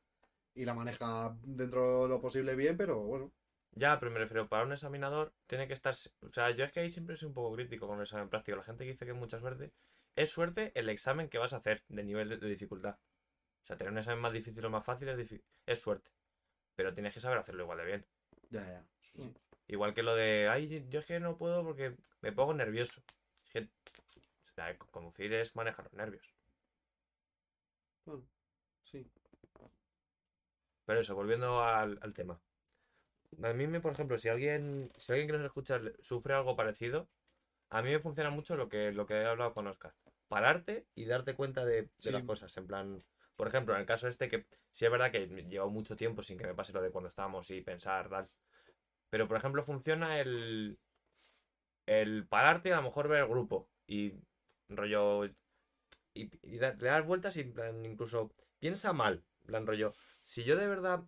y 0.55 0.65
la 0.65 0.75
maneja 0.75 1.37
dentro 1.43 2.03
de 2.03 2.09
lo 2.09 2.21
posible 2.21 2.55
bien, 2.57 2.77
pero 2.77 3.01
bueno. 3.01 3.33
Ya, 3.73 3.99
pero 4.01 4.11
me 4.11 4.19
refiero, 4.19 4.49
para 4.49 4.65
un 4.65 4.73
examinador 4.73 5.33
tiene 5.47 5.69
que 5.69 5.75
estar... 5.75 5.95
O 6.23 6.33
sea, 6.33 6.51
yo 6.51 6.65
es 6.65 6.73
que 6.73 6.81
ahí 6.81 6.91
siempre 6.91 7.17
soy 7.17 7.29
un 7.29 7.35
poco 7.35 7.55
crítico 7.55 7.87
con 7.87 7.97
el 7.99 8.03
examen 8.03 8.29
práctico. 8.29 8.57
La 8.57 8.65
gente 8.65 8.85
que 8.85 8.91
dice 8.91 9.05
que 9.05 9.13
es 9.13 9.17
mucha 9.17 9.39
suerte, 9.39 9.73
es 10.23 10.31
suerte 10.31 10.73
el 10.75 10.89
examen 10.89 11.29
que 11.29 11.39
vas 11.39 11.53
a 11.53 11.57
hacer 11.59 11.83
de 11.89 12.05
nivel 12.05 12.29
de, 12.31 12.37
de 12.39 12.49
dificultad. 12.49 12.97
O 13.65 13.67
sea, 13.67 13.77
tener 13.77 13.93
un 13.93 13.99
examen 13.99 14.21
más 14.21 14.33
difícil 14.33 14.65
o 14.65 14.71
más 14.71 14.85
fácil 14.85 15.09
es, 15.11 15.35
es 15.67 15.81
suerte. 15.81 16.11
Pero 16.77 16.95
tienes 16.95 17.15
que 17.15 17.21
saber 17.21 17.39
hacerlo 17.39 17.65
igual 17.65 17.79
de 17.79 17.87
bien. 17.87 18.07
Ya, 18.51 18.61
ya. 18.67 18.85
sí. 19.03 19.23
Mm. 19.23 19.31
Igual 19.69 19.95
que 19.95 20.03
lo 20.03 20.15
de, 20.17 20.49
ay, 20.49 20.87
yo 20.91 21.01
es 21.01 21.07
que 21.07 21.21
no 21.21 21.37
puedo 21.39 21.65
porque 21.65 21.97
me 22.23 22.33
pongo 22.33 22.55
nervioso. 22.55 23.03
Es 23.45 23.51
que 23.53 23.61
o 23.61 24.55
sea, 24.55 24.77
co- 24.79 24.89
conducir 24.89 25.33
es 25.35 25.57
manejar 25.57 25.87
los 25.87 25.95
nervios. 25.95 26.35
Bueno, 28.05 28.25
sí. 28.85 29.07
Pero 30.85 31.01
eso, 31.01 31.15
volviendo 31.15 31.63
al, 31.63 31.99
al 32.03 32.13
tema. 32.13 32.39
A 33.43 33.53
mí, 33.55 33.67
me, 33.67 33.81
por 33.81 33.93
ejemplo, 33.93 34.19
si 34.19 34.29
alguien, 34.29 34.93
si 34.97 35.11
alguien 35.11 35.27
que 35.29 35.33
nos 35.33 35.43
escucha 35.45 35.81
sufre 36.01 36.35
algo 36.35 36.55
parecido, 36.55 37.09
a 37.71 37.83
mí 37.83 37.91
me 37.91 38.01
funciona 38.01 38.31
mucho 38.31 38.57
lo 38.57 38.69
que, 38.69 38.93
lo 38.93 39.07
que 39.07 39.15
he 39.15 39.27
hablado 39.27 39.55
con 39.55 39.67
Oscar. 39.69 39.95
Pararte 40.31 40.87
y 40.95 41.05
darte 41.07 41.35
cuenta 41.35 41.67
de, 41.67 41.91
de 42.05 42.13
las 42.13 42.23
cosas. 42.25 42.57
En 42.57 42.67
plan, 42.67 42.99
por 43.37 43.49
ejemplo, 43.49 43.75
en 43.75 43.81
el 43.81 43.87
caso 43.87 44.09
este, 44.09 44.29
que 44.29 44.47
sí 44.71 44.87
es 44.87 44.91
verdad 44.91 45.11
que 45.13 45.27
llevo 45.27 45.69
mucho 45.71 45.97
tiempo 45.97 46.23
sin 46.23 46.39
que 46.39 46.47
me 46.47 46.55
pase 46.55 46.73
lo 46.73 46.81
de 46.83 46.93
cuando 46.93 47.09
estábamos 47.09 47.51
y 47.51 47.61
pensar, 47.63 48.09
tal. 48.09 48.31
Pero, 49.11 49.29
por 49.29 49.37
ejemplo, 49.39 49.63
funciona 49.65 50.21
el, 50.21 50.79
el 51.87 52.27
pararte 52.27 52.69
y 52.69 52.73
a 52.73 52.77
lo 52.77 52.83
mejor 52.83 53.09
ver 53.09 53.21
el 53.21 53.29
grupo. 53.29 53.69
Y 53.87 54.15
rollo. 54.69 55.25
Y, 56.15 56.31
y 56.43 56.59
da- 56.59 56.75
le 56.75 56.89
das 56.89 57.07
vueltas 57.07 57.37
y 57.37 57.45
plan, 57.45 57.85
incluso 57.87 58.33
piensa 58.61 58.93
mal. 58.93 59.25
En 59.43 59.47
plan, 59.47 59.67
rollo. 59.67 59.93
Si 60.23 60.45
yo 60.45 60.57
de 60.57 60.69
verdad. 60.69 61.03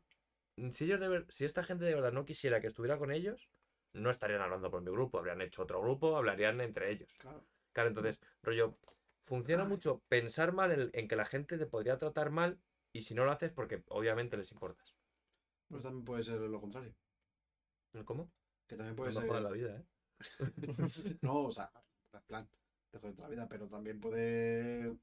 Si 0.73 0.85
ellos 0.85 1.01
de 1.01 1.09
ver- 1.09 1.27
si 1.31 1.45
esta 1.45 1.65
gente 1.65 1.85
de 1.85 1.95
verdad 1.95 2.13
no 2.13 2.27
quisiera 2.27 2.61
que 2.61 2.69
estuviera 2.69 2.99
con 2.99 3.13
ellos, 3.13 3.49
no 3.95 4.11
estarían 4.11 4.43
hablando 4.43 4.71
por 4.71 4.83
mi 4.83 4.91
grupo. 4.91 5.19
Habrían 5.19 5.41
hecho 5.43 5.63
otro 5.63 5.81
grupo, 5.81 6.17
hablarían 6.17 6.61
entre 6.61 6.91
ellos. 6.91 7.15
Claro. 7.19 7.45
Claro, 7.73 7.89
entonces, 7.89 8.21
rollo, 8.43 8.77
funciona 9.23 9.65
mucho 9.65 10.03
pensar 10.09 10.53
mal 10.53 10.73
en, 10.73 10.91
en 10.93 11.09
que 11.09 11.17
la 11.17 11.25
gente 11.25 11.59
te 11.59 11.67
podría 11.67 11.99
tratar 11.99 12.31
mal 12.31 12.61
y 12.93 13.03
si 13.03 13.15
no 13.15 13.25
lo 13.25 13.33
haces 13.33 13.51
porque 13.51 13.83
obviamente 13.89 14.37
les 14.37 14.53
importas. 14.53 14.97
Pues 15.69 15.83
también 15.83 16.05
puede 16.05 16.23
ser 16.23 16.41
lo 16.41 16.61
contrario. 16.61 16.95
¿Cómo? 18.05 18.31
Que 18.67 18.77
también 18.77 18.97
puede 18.97 19.13
me 19.15 19.29
ser. 19.29 19.43
la 19.43 19.51
vida, 19.51 19.77
¿eh? 19.77 19.85
no, 21.23 21.45
o 21.45 21.51
sea, 21.51 21.71
en 22.13 22.23
plan, 22.23 22.49
te 22.91 22.99
joderte 22.99 23.23
la 23.23 23.29
vida, 23.29 23.49
pero 23.49 23.69
también 23.69 24.01
puede 24.01 24.97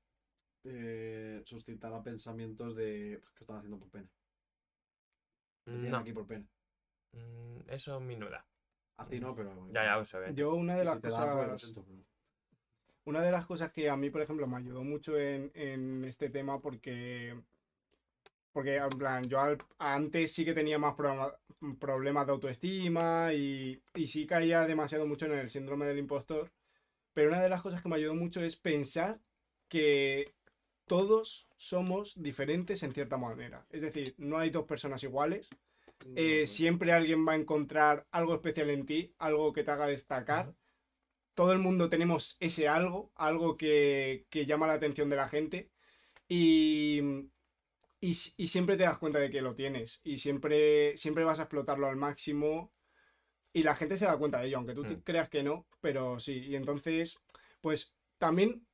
eh, 0.64 1.41
suscitar 1.46 1.94
a 1.94 2.04
pensamientos 2.04 2.76
de 2.76 3.20
pues, 3.22 3.34
que 3.34 3.44
están 3.44 3.58
haciendo 3.58 3.80
por 3.80 3.90
pena. 3.90 4.10
Que 5.66 5.72
No, 5.72 5.98
aquí 5.98 6.14
por 6.14 6.26
pena. 6.26 6.48
mm, 7.14 7.70
eso 7.70 7.96
a 7.96 8.00
mí 8.00 8.16
no 8.16 8.26
me 8.26 8.32
da. 8.32 8.46
A 8.98 9.08
ti 9.08 9.20
no, 9.20 9.34
pero. 9.34 9.68
Ya, 9.72 9.84
ya, 9.86 10.06
se 10.06 10.20
ve. 10.20 10.34
Yo 10.34 10.54
una 10.56 10.76
de 10.76 10.82
si 10.82 10.86
las 10.86 11.00
pues, 11.00 11.14
lo 11.14 11.20
cosas... 11.20 11.76
Una 13.03 13.21
de 13.21 13.31
las 13.31 13.45
cosas 13.45 13.71
que 13.73 13.89
a 13.89 13.97
mí, 13.97 14.09
por 14.09 14.21
ejemplo, 14.21 14.47
me 14.47 14.55
ayudó 14.57 14.84
mucho 14.85 15.17
en, 15.19 15.51
en 15.53 16.05
este 16.05 16.30
tema 16.30 16.61
porque, 16.61 17.35
porque 18.51 18.77
en 18.77 18.89
plan, 18.89 19.23
yo 19.30 19.39
al- 19.39 19.57
antes 19.77 20.31
sí 20.34 20.43
que 20.45 20.53
tenía 20.53 20.80
más 20.80 20.95
problema- 20.95 21.34
problemas 21.80 22.26
de 22.26 22.31
autoestima 22.34 23.34
y, 23.34 23.81
y 23.95 24.07
sí 24.07 24.26
caía 24.26 24.65
demasiado 24.65 25.05
mucho 25.05 25.26
en 25.26 25.34
el 25.34 25.49
síndrome 25.49 25.85
del 25.85 25.99
impostor. 25.99 26.51
Pero 27.13 27.30
una 27.30 27.41
de 27.41 27.49
las 27.49 27.61
cosas 27.61 27.81
que 27.81 27.89
me 27.89 27.97
ayudó 27.97 28.15
mucho 28.15 28.41
es 28.41 28.55
pensar 28.57 29.19
que 29.69 30.34
todos 30.88 31.47
somos 31.57 32.13
diferentes 32.21 32.84
en 32.84 32.93
cierta 32.93 33.17
manera. 33.17 33.65
Es 33.71 33.81
decir, 33.84 34.15
no 34.17 34.38
hay 34.39 34.49
dos 34.51 34.65
personas 34.65 35.03
iguales. 35.03 35.49
Eh, 36.15 36.47
siempre 36.47 36.93
alguien 36.93 37.27
va 37.27 37.34
a 37.34 37.38
encontrar 37.38 38.07
algo 38.11 38.35
especial 38.35 38.69
en 38.71 38.85
ti, 38.85 39.13
algo 39.19 39.53
que 39.53 39.63
te 39.63 39.71
haga 39.71 39.88
destacar. 39.88 40.53
Todo 41.40 41.53
el 41.53 41.60
mundo 41.60 41.90
tenemos 41.90 42.36
ese 42.41 42.68
algo, 42.68 43.11
algo 43.16 43.56
que, 43.56 44.26
que 44.30 44.45
llama 44.45 44.68
la 44.68 44.74
atención 44.74 45.10
de 45.10 45.16
la 45.16 45.30
gente. 45.30 45.70
Y, 46.28 46.99
y, 48.02 48.11
s- 48.11 48.34
y 48.38 48.48
siempre 48.48 48.76
te 48.78 48.84
das 48.84 48.98
cuenta 48.98 49.20
de 49.20 49.30
que 49.30 49.41
lo 49.41 49.56
tienes. 49.56 50.02
Y 50.03 50.18
siempre, 50.20 50.98
siempre 50.98 51.24
vas 51.24 51.40
a 51.40 51.44
explotarlo 51.44 51.88
al 51.88 51.95
máximo. 51.95 52.74
Y 53.53 53.64
la 53.64 53.76
gente 53.76 53.98
se 53.98 54.06
da 54.06 54.18
cuenta 54.18 54.40
de 54.41 54.48
ello, 54.48 54.57
aunque 54.57 54.76
tú 54.76 54.84
Mm. 54.84 55.02
creas 55.06 55.30
que 55.30 55.44
no, 55.44 55.66
pero 55.82 56.20
sí. 56.20 56.40
Y 56.49 56.56
entonces, 56.56 57.18
pues 57.61 57.94
también 58.18 58.68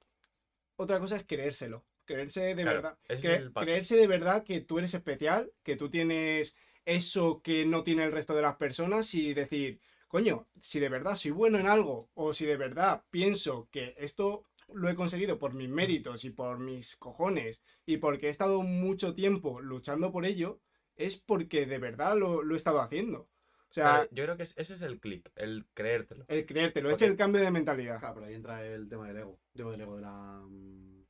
otra 0.76 1.00
cosa 1.00 1.18
es 1.18 1.26
creérselo. 1.26 1.86
Creerse 2.06 2.42
de 2.56 2.64
Claro, 2.64 2.78
verdad. 2.82 2.98
Cre- 3.08 3.54
creerse 3.64 3.96
de 3.96 4.08
verdad 4.08 4.44
que 4.44 4.62
tú 4.62 4.80
eres 4.80 4.94
especial, 4.94 5.52
que 5.64 5.76
tú 5.76 5.90
tienes 5.90 6.58
eso 6.86 7.42
que 7.44 7.66
no 7.66 7.84
tiene 7.84 8.04
el 8.06 8.12
resto 8.12 8.36
de 8.36 8.44
las 8.44 8.58
personas 8.58 9.14
y 9.16 9.34
decir, 9.34 9.80
coño, 10.16 10.48
si 10.62 10.80
de 10.80 10.88
verdad 10.88 11.18
soy 11.18 11.32
bueno 11.32 11.60
en 11.60 11.68
algo 11.68 12.10
o 12.14 12.32
si 12.34 12.46
de 12.46 12.56
verdad 12.56 13.04
pienso 13.10 13.68
que 13.70 13.94
esto 13.98 14.46
lo 14.74 14.88
he 14.88 14.96
conseguido 14.96 15.38
por 15.38 15.54
mis 15.54 15.68
méritos 15.68 16.24
y 16.24 16.30
por 16.30 16.58
mis 16.58 16.96
cojones 16.96 17.62
y 17.86 17.98
porque 17.98 18.28
he 18.28 18.30
estado 18.30 18.62
mucho 18.62 19.14
tiempo 19.14 19.60
luchando 19.60 20.14
por 20.14 20.26
ello, 20.26 20.62
es 20.96 21.18
porque 21.18 21.66
de 21.66 21.80
verdad 21.80 22.16
lo, 22.16 22.44
lo 22.44 22.54
he 22.54 22.58
estado 22.58 22.80
haciendo. 22.80 23.28
O 23.70 23.74
sea, 23.76 24.08
yo 24.10 24.24
creo 24.24 24.38
que 24.38 24.44
es- 24.44 24.54
ese 24.56 24.76
es 24.76 24.84
el 24.84 25.02
click, 25.02 25.30
el 25.36 25.66
creértelo. 25.74 26.24
el 26.30 26.46
creértelo, 26.46 26.92
es 26.92 27.02
el 27.02 27.18
cambio 27.18 27.42
de 27.42 27.52
mentalidad 27.52 28.00
Claro, 28.00 28.16
pero 28.16 28.28
ahí 28.28 28.36
entra 28.36 28.66
el 28.66 28.88
tema 28.88 29.10
del 29.10 29.18
ego. 29.18 29.38
Digo, 29.54 29.72
del 29.72 29.82
ego, 29.82 29.96
de 29.98 30.02
la 30.02 30.42
mm, 30.48 31.04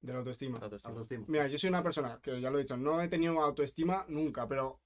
de 0.00 0.12
la 0.12 0.18
autoestima. 0.18 0.58
Autoestima. 0.58 0.90
autoestima. 0.90 1.24
Mira, 1.28 1.46
yo 1.46 1.56
soy 1.56 1.68
una 1.68 1.84
persona 1.84 2.18
que 2.20 2.40
ya 2.40 2.50
lo 2.50 2.58
he 2.58 2.62
dicho, 2.62 2.76
no 2.76 3.00
he 3.00 3.06
tenido 3.06 3.40
autoestima 3.40 4.04
nunca, 4.08 4.48
pero 4.48 4.80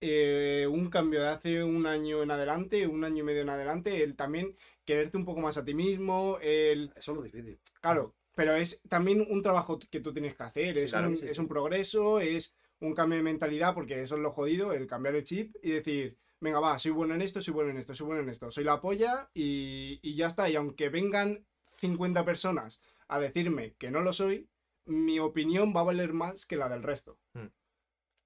eh, 0.00 0.66
un 0.70 0.90
cambio 0.90 1.22
de 1.22 1.28
hace 1.28 1.64
un 1.64 1.86
año 1.86 2.22
en 2.22 2.30
adelante, 2.30 2.86
un 2.86 3.04
año 3.04 3.18
y 3.18 3.26
medio 3.26 3.42
en 3.42 3.48
adelante, 3.48 4.02
el 4.02 4.16
también 4.16 4.56
quererte 4.84 5.16
un 5.16 5.24
poco 5.24 5.40
más 5.40 5.56
a 5.56 5.64
ti 5.64 5.74
mismo, 5.74 6.38
el 6.42 6.92
Eso 6.96 7.12
es 7.12 7.16
lo 7.16 7.22
difícil. 7.22 7.58
Claro, 7.80 8.14
pero 8.34 8.54
es 8.54 8.82
también 8.88 9.26
un 9.28 9.42
trabajo 9.42 9.78
que 9.78 10.00
tú 10.00 10.12
tienes 10.12 10.34
que 10.34 10.42
hacer, 10.42 10.74
Sí, 10.74 10.80
es, 10.80 10.90
claro, 10.90 11.08
un, 11.08 11.16
sí, 11.16 11.26
es 11.28 11.36
sí. 11.36 11.40
un 11.40 11.48
progreso, 11.48 12.20
es 12.20 12.54
un 12.80 12.94
cambio 12.94 13.18
de 13.18 13.22
mentalidad, 13.22 13.74
porque 13.74 14.02
eso 14.02 14.16
es 14.16 14.20
lo 14.20 14.32
jodido, 14.32 14.72
el 14.72 14.86
cambiar 14.86 15.14
el 15.14 15.24
chip 15.24 15.54
y 15.62 15.70
decir, 15.70 16.18
venga, 16.40 16.60
va, 16.60 16.78
soy 16.78 16.90
bueno 16.90 17.14
en 17.14 17.22
esto, 17.22 17.40
soy 17.40 17.54
bueno 17.54 17.70
en 17.70 17.78
esto, 17.78 17.94
soy 17.94 18.06
bueno 18.06 18.22
en 18.22 18.28
esto, 18.28 18.50
soy 18.50 18.64
la 18.64 18.80
polla 18.80 19.30
y, 19.32 20.00
y 20.02 20.16
ya 20.16 20.26
está. 20.26 20.50
Y 20.50 20.56
aunque 20.56 20.88
vengan 20.88 21.46
50 21.76 22.24
personas 22.24 22.80
a 23.08 23.18
decirme 23.18 23.74
que 23.78 23.90
no 23.90 24.00
lo 24.00 24.12
soy, 24.12 24.48
mi 24.86 25.18
opinión 25.18 25.72
va 25.74 25.80
a 25.80 25.84
valer 25.84 26.12
más 26.12 26.46
que 26.46 26.56
la 26.56 26.68
del 26.68 26.82
resto. 26.82 27.18
Hmm. 27.32 27.46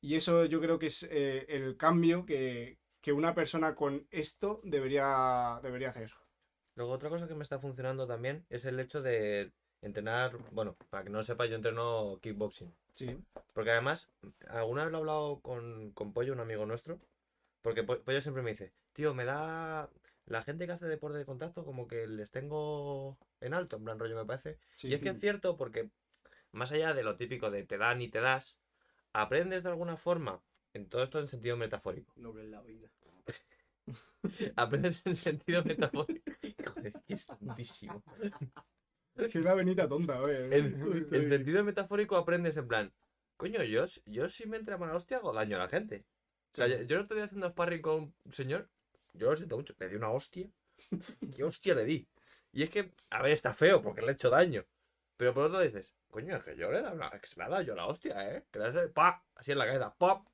Y 0.00 0.14
eso 0.14 0.44
yo 0.44 0.60
creo 0.60 0.78
que 0.78 0.86
es 0.86 1.02
eh, 1.10 1.46
el 1.48 1.76
cambio 1.76 2.24
que, 2.24 2.78
que 3.00 3.12
una 3.12 3.34
persona 3.34 3.74
con 3.74 4.06
esto 4.10 4.60
debería, 4.64 5.60
debería 5.62 5.90
hacer. 5.90 6.12
Luego 6.76 6.92
otra 6.92 7.08
cosa 7.08 7.26
que 7.26 7.34
me 7.34 7.42
está 7.42 7.58
funcionando 7.58 8.06
también 8.06 8.46
es 8.48 8.64
el 8.64 8.78
hecho 8.78 9.02
de 9.02 9.52
entrenar, 9.82 10.36
bueno, 10.52 10.76
para 10.90 11.04
que 11.04 11.10
no 11.10 11.22
sepa, 11.22 11.46
yo 11.46 11.56
entreno 11.56 12.18
kickboxing. 12.22 12.72
Sí. 12.94 13.18
Porque 13.52 13.70
además, 13.72 14.08
alguna 14.48 14.84
vez 14.84 14.92
lo 14.92 14.98
he 14.98 15.00
hablado 15.00 15.40
con, 15.40 15.90
con 15.92 16.12
Pollo, 16.12 16.32
un 16.32 16.40
amigo 16.40 16.66
nuestro, 16.66 17.00
porque 17.62 17.82
Po- 17.82 17.98
Pollo 18.00 18.20
siempre 18.20 18.42
me 18.42 18.50
dice, 18.50 18.72
tío, 18.92 19.14
me 19.14 19.24
da, 19.24 19.90
la 20.26 20.42
gente 20.42 20.66
que 20.66 20.72
hace 20.72 20.86
deporte 20.86 21.18
de 21.18 21.24
contacto, 21.24 21.64
como 21.64 21.88
que 21.88 22.06
les 22.06 22.30
tengo 22.30 23.18
en 23.40 23.54
alto, 23.54 23.76
en 23.76 23.84
plan 23.84 23.98
rollo, 23.98 24.16
me 24.16 24.24
parece. 24.26 24.58
Sí. 24.76 24.88
Y 24.88 24.94
es 24.94 25.00
que 25.00 25.10
es 25.10 25.20
cierto 25.20 25.56
porque, 25.56 25.90
más 26.52 26.72
allá 26.72 26.94
de 26.94 27.02
lo 27.02 27.16
típico 27.16 27.50
de 27.50 27.64
te 27.64 27.78
dan 27.78 28.00
y 28.02 28.08
te 28.08 28.20
das, 28.20 28.58
aprendes 29.20 29.62
de 29.62 29.68
alguna 29.68 29.96
forma, 29.96 30.40
en 30.72 30.88
todo 30.88 31.02
esto 31.02 31.18
en 31.18 31.28
sentido 31.28 31.56
metafórico. 31.56 32.12
Lo 32.16 32.34
que 32.34 32.42
es 32.42 32.48
la 32.48 32.60
vida. 32.62 32.88
Aprendes 34.56 35.02
en 35.06 35.16
sentido 35.16 35.64
metafórico. 35.64 36.30
Joder, 36.74 36.92
que 37.06 37.14
es 37.14 37.26
tontísimo. 37.26 38.02
Que 39.30 39.38
una 39.40 39.54
venita 39.54 39.88
tonta, 39.88 40.20
güey. 40.20 40.36
En, 40.36 41.08
en 41.12 41.28
sentido 41.28 41.64
metafórico 41.64 42.16
aprendes 42.16 42.56
en 42.56 42.68
plan, 42.68 42.92
coño, 43.36 43.62
yo, 43.64 43.84
yo 44.06 44.28
si 44.28 44.46
me 44.46 44.56
entra 44.56 44.78
mala 44.78 44.94
hostia 44.94 45.16
hago 45.16 45.32
daño 45.32 45.56
a 45.56 45.60
la 45.60 45.68
gente. 45.68 46.04
O 46.52 46.56
sea, 46.56 46.68
yo, 46.68 46.82
yo 46.82 46.96
no 46.96 47.02
estoy 47.02 47.20
haciendo 47.20 47.48
sparring 47.50 47.82
con 47.82 48.14
un 48.24 48.32
señor, 48.32 48.68
yo 49.12 49.30
lo 49.30 49.36
siento 49.36 49.56
mucho, 49.56 49.74
le 49.78 49.88
di 49.88 49.96
una 49.96 50.10
hostia. 50.10 50.48
¿Qué 51.34 51.42
hostia 51.42 51.74
le 51.74 51.84
di? 51.84 52.08
Y 52.52 52.62
es 52.62 52.70
que, 52.70 52.92
a 53.10 53.22
ver, 53.22 53.32
está 53.32 53.52
feo 53.54 53.82
porque 53.82 54.02
le 54.02 54.08
he 54.08 54.12
hecho 54.12 54.30
daño. 54.30 54.64
Pero 55.16 55.34
por 55.34 55.44
otro 55.44 55.58
lado 55.58 55.64
dices, 55.64 55.92
coño, 56.10 56.36
es 56.36 56.42
que 56.42 56.56
yo 56.56 56.70
le 56.70 56.78
he 56.78 56.82
dado 56.82 56.94
una, 56.96 57.10
que 57.10 57.64
yo 57.64 57.74
la 57.74 57.86
hostia, 57.86 58.36
¿eh? 58.36 58.44
Que 58.50 58.58
le 58.58 58.88
¡pa! 58.88 59.22
Así 59.34 59.52
en 59.52 59.58
la 59.58 59.66
cabeza, 59.66 59.94
¡pop! 59.96 60.26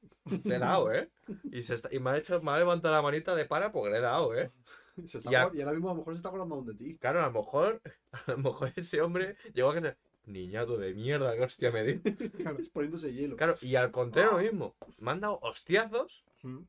Le 0.45 0.57
he 0.57 0.59
dado, 0.59 0.93
¿eh? 0.93 1.11
Y, 1.53 1.63
se 1.63 1.75
está- 1.75 1.89
y 1.93 1.99
me 1.99 2.11
ha 2.11 2.19
hecho, 2.19 2.41
me 2.41 2.53
ha 2.53 2.59
levantado 2.59 2.95
la 2.95 3.03
manita 3.03 3.35
de 3.35 3.45
para 3.45 3.73
porque 3.73 3.91
le 3.91 3.99
he 3.99 4.01
dado, 4.01 4.35
¿eh? 4.39 4.51
Se 5.07 5.19
está 5.19 5.31
Y 5.31 5.35
ahora 5.61 5.73
mismo 5.73 5.91
a 5.91 5.93
lo 5.93 5.99
mejor 5.99 6.15
se 6.15 6.19
está 6.19 6.29
acordando 6.29 6.63
de 6.63 6.75
ti. 6.75 6.97
Claro, 6.99 7.21
a 7.21 7.27
lo 7.27 7.33
mejor, 7.33 7.83
a 8.13 8.31
lo 8.31 8.39
mejor 8.39 8.73
ese 8.77 9.01
hombre 9.03 9.37
llegó 9.53 9.71
a 9.71 9.75
que 9.75 9.81
se... 9.81 9.97
Niñato 10.27 10.79
de 10.79 10.95
mierda, 10.95 11.35
qué 11.37 11.43
hostia 11.43 11.71
me 11.71 11.83
di. 11.85 12.01
Es 12.59 12.71
poniéndose 12.71 13.13
hielo. 13.13 13.37
Claro, 13.37 13.57
y 13.61 13.75
al 13.75 13.91
contrario 13.91 14.33
lo 14.33 14.39
mismo. 14.39 14.77
Me 14.99 15.11
han 15.11 15.21
dado 15.21 15.39
hostiazos, 15.43 16.25
Mm. 16.43 16.61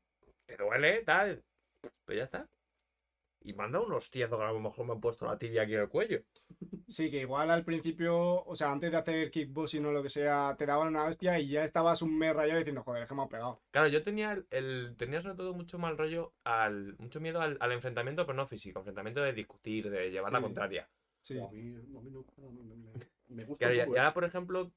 te 0.45 0.57
duele, 0.57 1.03
tal. 1.03 1.43
Pero 2.05 2.17
ya 2.17 2.23
está. 2.25 2.47
Y 3.45 3.53
me 3.53 3.63
han 3.63 3.71
dado 3.71 3.85
un 3.85 3.93
hostiazo 3.93 4.37
que 4.37 4.43
a 4.43 4.51
lo 4.51 4.59
mejor 4.59 4.85
me 4.87 4.93
han 4.93 4.99
puesto 5.01 5.25
la 5.25 5.37
tibia 5.37 5.61
aquí 5.63 5.75
en 5.75 5.81
el 5.81 5.89
cuello. 5.89 6.21
Sí, 6.87 7.09
que 7.11 7.21
igual 7.21 7.49
al 7.51 7.63
principio, 7.63 8.43
o 8.43 8.55
sea, 8.55 8.71
antes 8.71 8.91
de 8.91 8.97
hacer 8.97 9.31
kickboxing 9.31 9.85
o 9.85 9.91
lo 9.91 10.03
que 10.03 10.09
sea, 10.09 10.55
te 10.57 10.65
daban 10.65 10.89
una 10.89 11.05
hostia 11.05 11.39
y 11.39 11.49
ya 11.49 11.63
estabas 11.63 12.01
un 12.01 12.17
mes 12.17 12.35
rayado 12.35 12.59
diciendo, 12.59 12.83
joder, 12.83 13.03
es 13.03 13.09
que 13.09 13.15
me 13.15 13.23
ha 13.23 13.27
pegado. 13.27 13.59
Claro, 13.71 13.87
yo 13.87 14.01
tenía 14.03 14.33
el, 14.33 14.47
el- 14.51 14.95
tenía 14.97 15.21
sobre 15.21 15.35
todo 15.35 15.53
mucho 15.53 15.77
mal 15.79 15.97
rollo 15.97 16.33
al. 16.43 16.95
mucho 16.99 17.19
miedo 17.19 17.41
al, 17.41 17.57
al 17.59 17.71
enfrentamiento, 17.71 18.25
pero 18.25 18.35
no 18.35 18.45
físico, 18.45 18.79
enfrentamiento 18.79 19.21
de 19.21 19.33
discutir, 19.33 19.89
de 19.89 20.11
llevar 20.11 20.31
la 20.31 20.41
contraria. 20.41 20.87
Sí. 21.21 21.39
A 21.39 21.47
mí, 21.49 21.75
a 21.75 22.01
mí 22.01 22.11
no, 22.11 22.25
no, 22.37 22.51
me, 23.29 23.43
gusta 23.45 23.65
Claro, 23.65 23.73
y, 23.73 23.77
y 23.77 23.81
¿eh? 23.81 23.99
ahora, 23.99 24.13
por 24.13 24.23
ejemplo, 24.25 24.71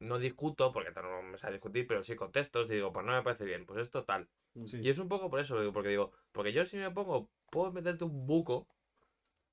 no 0.00 0.18
discuto, 0.18 0.72
porque 0.72 0.90
no 0.90 1.22
me 1.22 1.38
sabe 1.38 1.54
discutir, 1.54 1.86
pero 1.86 2.02
sí 2.02 2.16
contextos 2.16 2.70
y 2.70 2.74
digo, 2.74 2.92
pues 2.92 3.06
no 3.06 3.12
me 3.12 3.22
parece 3.22 3.44
bien, 3.44 3.66
pues 3.66 3.80
esto 3.80 4.04
tal. 4.04 4.28
Sí. 4.64 4.80
Y 4.82 4.88
es 4.88 4.98
un 4.98 5.08
poco 5.08 5.30
por 5.30 5.40
eso, 5.40 5.54
lo 5.54 5.60
digo, 5.60 5.72
porque 5.72 5.90
digo, 5.90 6.10
porque 6.32 6.52
yo 6.52 6.64
si 6.64 6.78
me 6.78 6.90
pongo, 6.90 7.30
puedo 7.50 7.70
meterte 7.70 8.04
un 8.04 8.26
buco, 8.26 8.66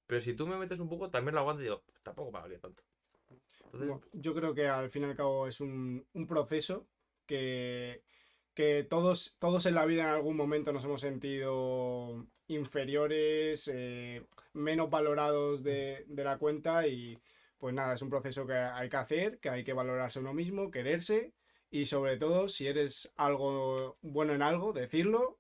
pero 0.08 0.22
si 0.22 0.34
tú 0.34 0.48
me 0.48 0.58
metes 0.58 0.80
un 0.80 0.90
buco 0.90 1.10
también 1.10 1.36
lo 1.36 1.42
aguanto 1.42 1.62
y 1.62 1.66
digo, 1.66 1.84
tampoco 2.02 2.32
me 2.32 2.40
valía 2.40 2.60
tanto. 2.60 2.82
Entonces, 3.66 4.10
yo 4.14 4.34
creo 4.34 4.54
que 4.56 4.68
al 4.68 4.90
fin 4.90 5.04
y 5.04 5.06
al 5.06 5.16
cabo 5.16 5.48
es 5.48 5.60
un, 5.60 6.06
un 6.14 6.28
proceso 6.28 6.88
que, 7.26 8.02
que 8.54 8.86
todos, 8.90 9.36
todos 9.40 9.66
en 9.66 9.76
la 9.76 9.86
vida 9.86 10.04
en 10.04 10.10
algún 10.10 10.38
momento 10.38 10.72
nos 10.72 10.86
hemos 10.86 11.02
sentido 11.02 12.26
inferiores, 12.48 13.70
eh, 13.74 14.26
menos 14.54 14.90
valorados 14.90 15.62
de, 15.62 16.06
de 16.08 16.24
la 16.24 16.38
cuenta 16.38 16.88
y 16.88 17.20
pues 17.58 17.74
nada, 17.74 17.94
es 17.94 18.02
un 18.02 18.10
proceso 18.10 18.46
que 18.46 18.54
hay 18.54 18.90
que 18.90 18.98
hacer, 18.98 19.40
que 19.40 19.50
hay 19.50 19.64
que 19.64 19.74
valorarse 19.74 20.20
uno 20.20 20.34
mismo, 20.34 20.72
quererse 20.72 21.34
y 21.70 21.86
sobre 21.86 22.18
todo 22.18 22.48
si 22.48 22.68
eres 22.68 23.12
algo 23.16 23.98
bueno 24.02 24.34
en 24.34 24.42
algo, 24.42 24.74
decirlo 24.74 25.40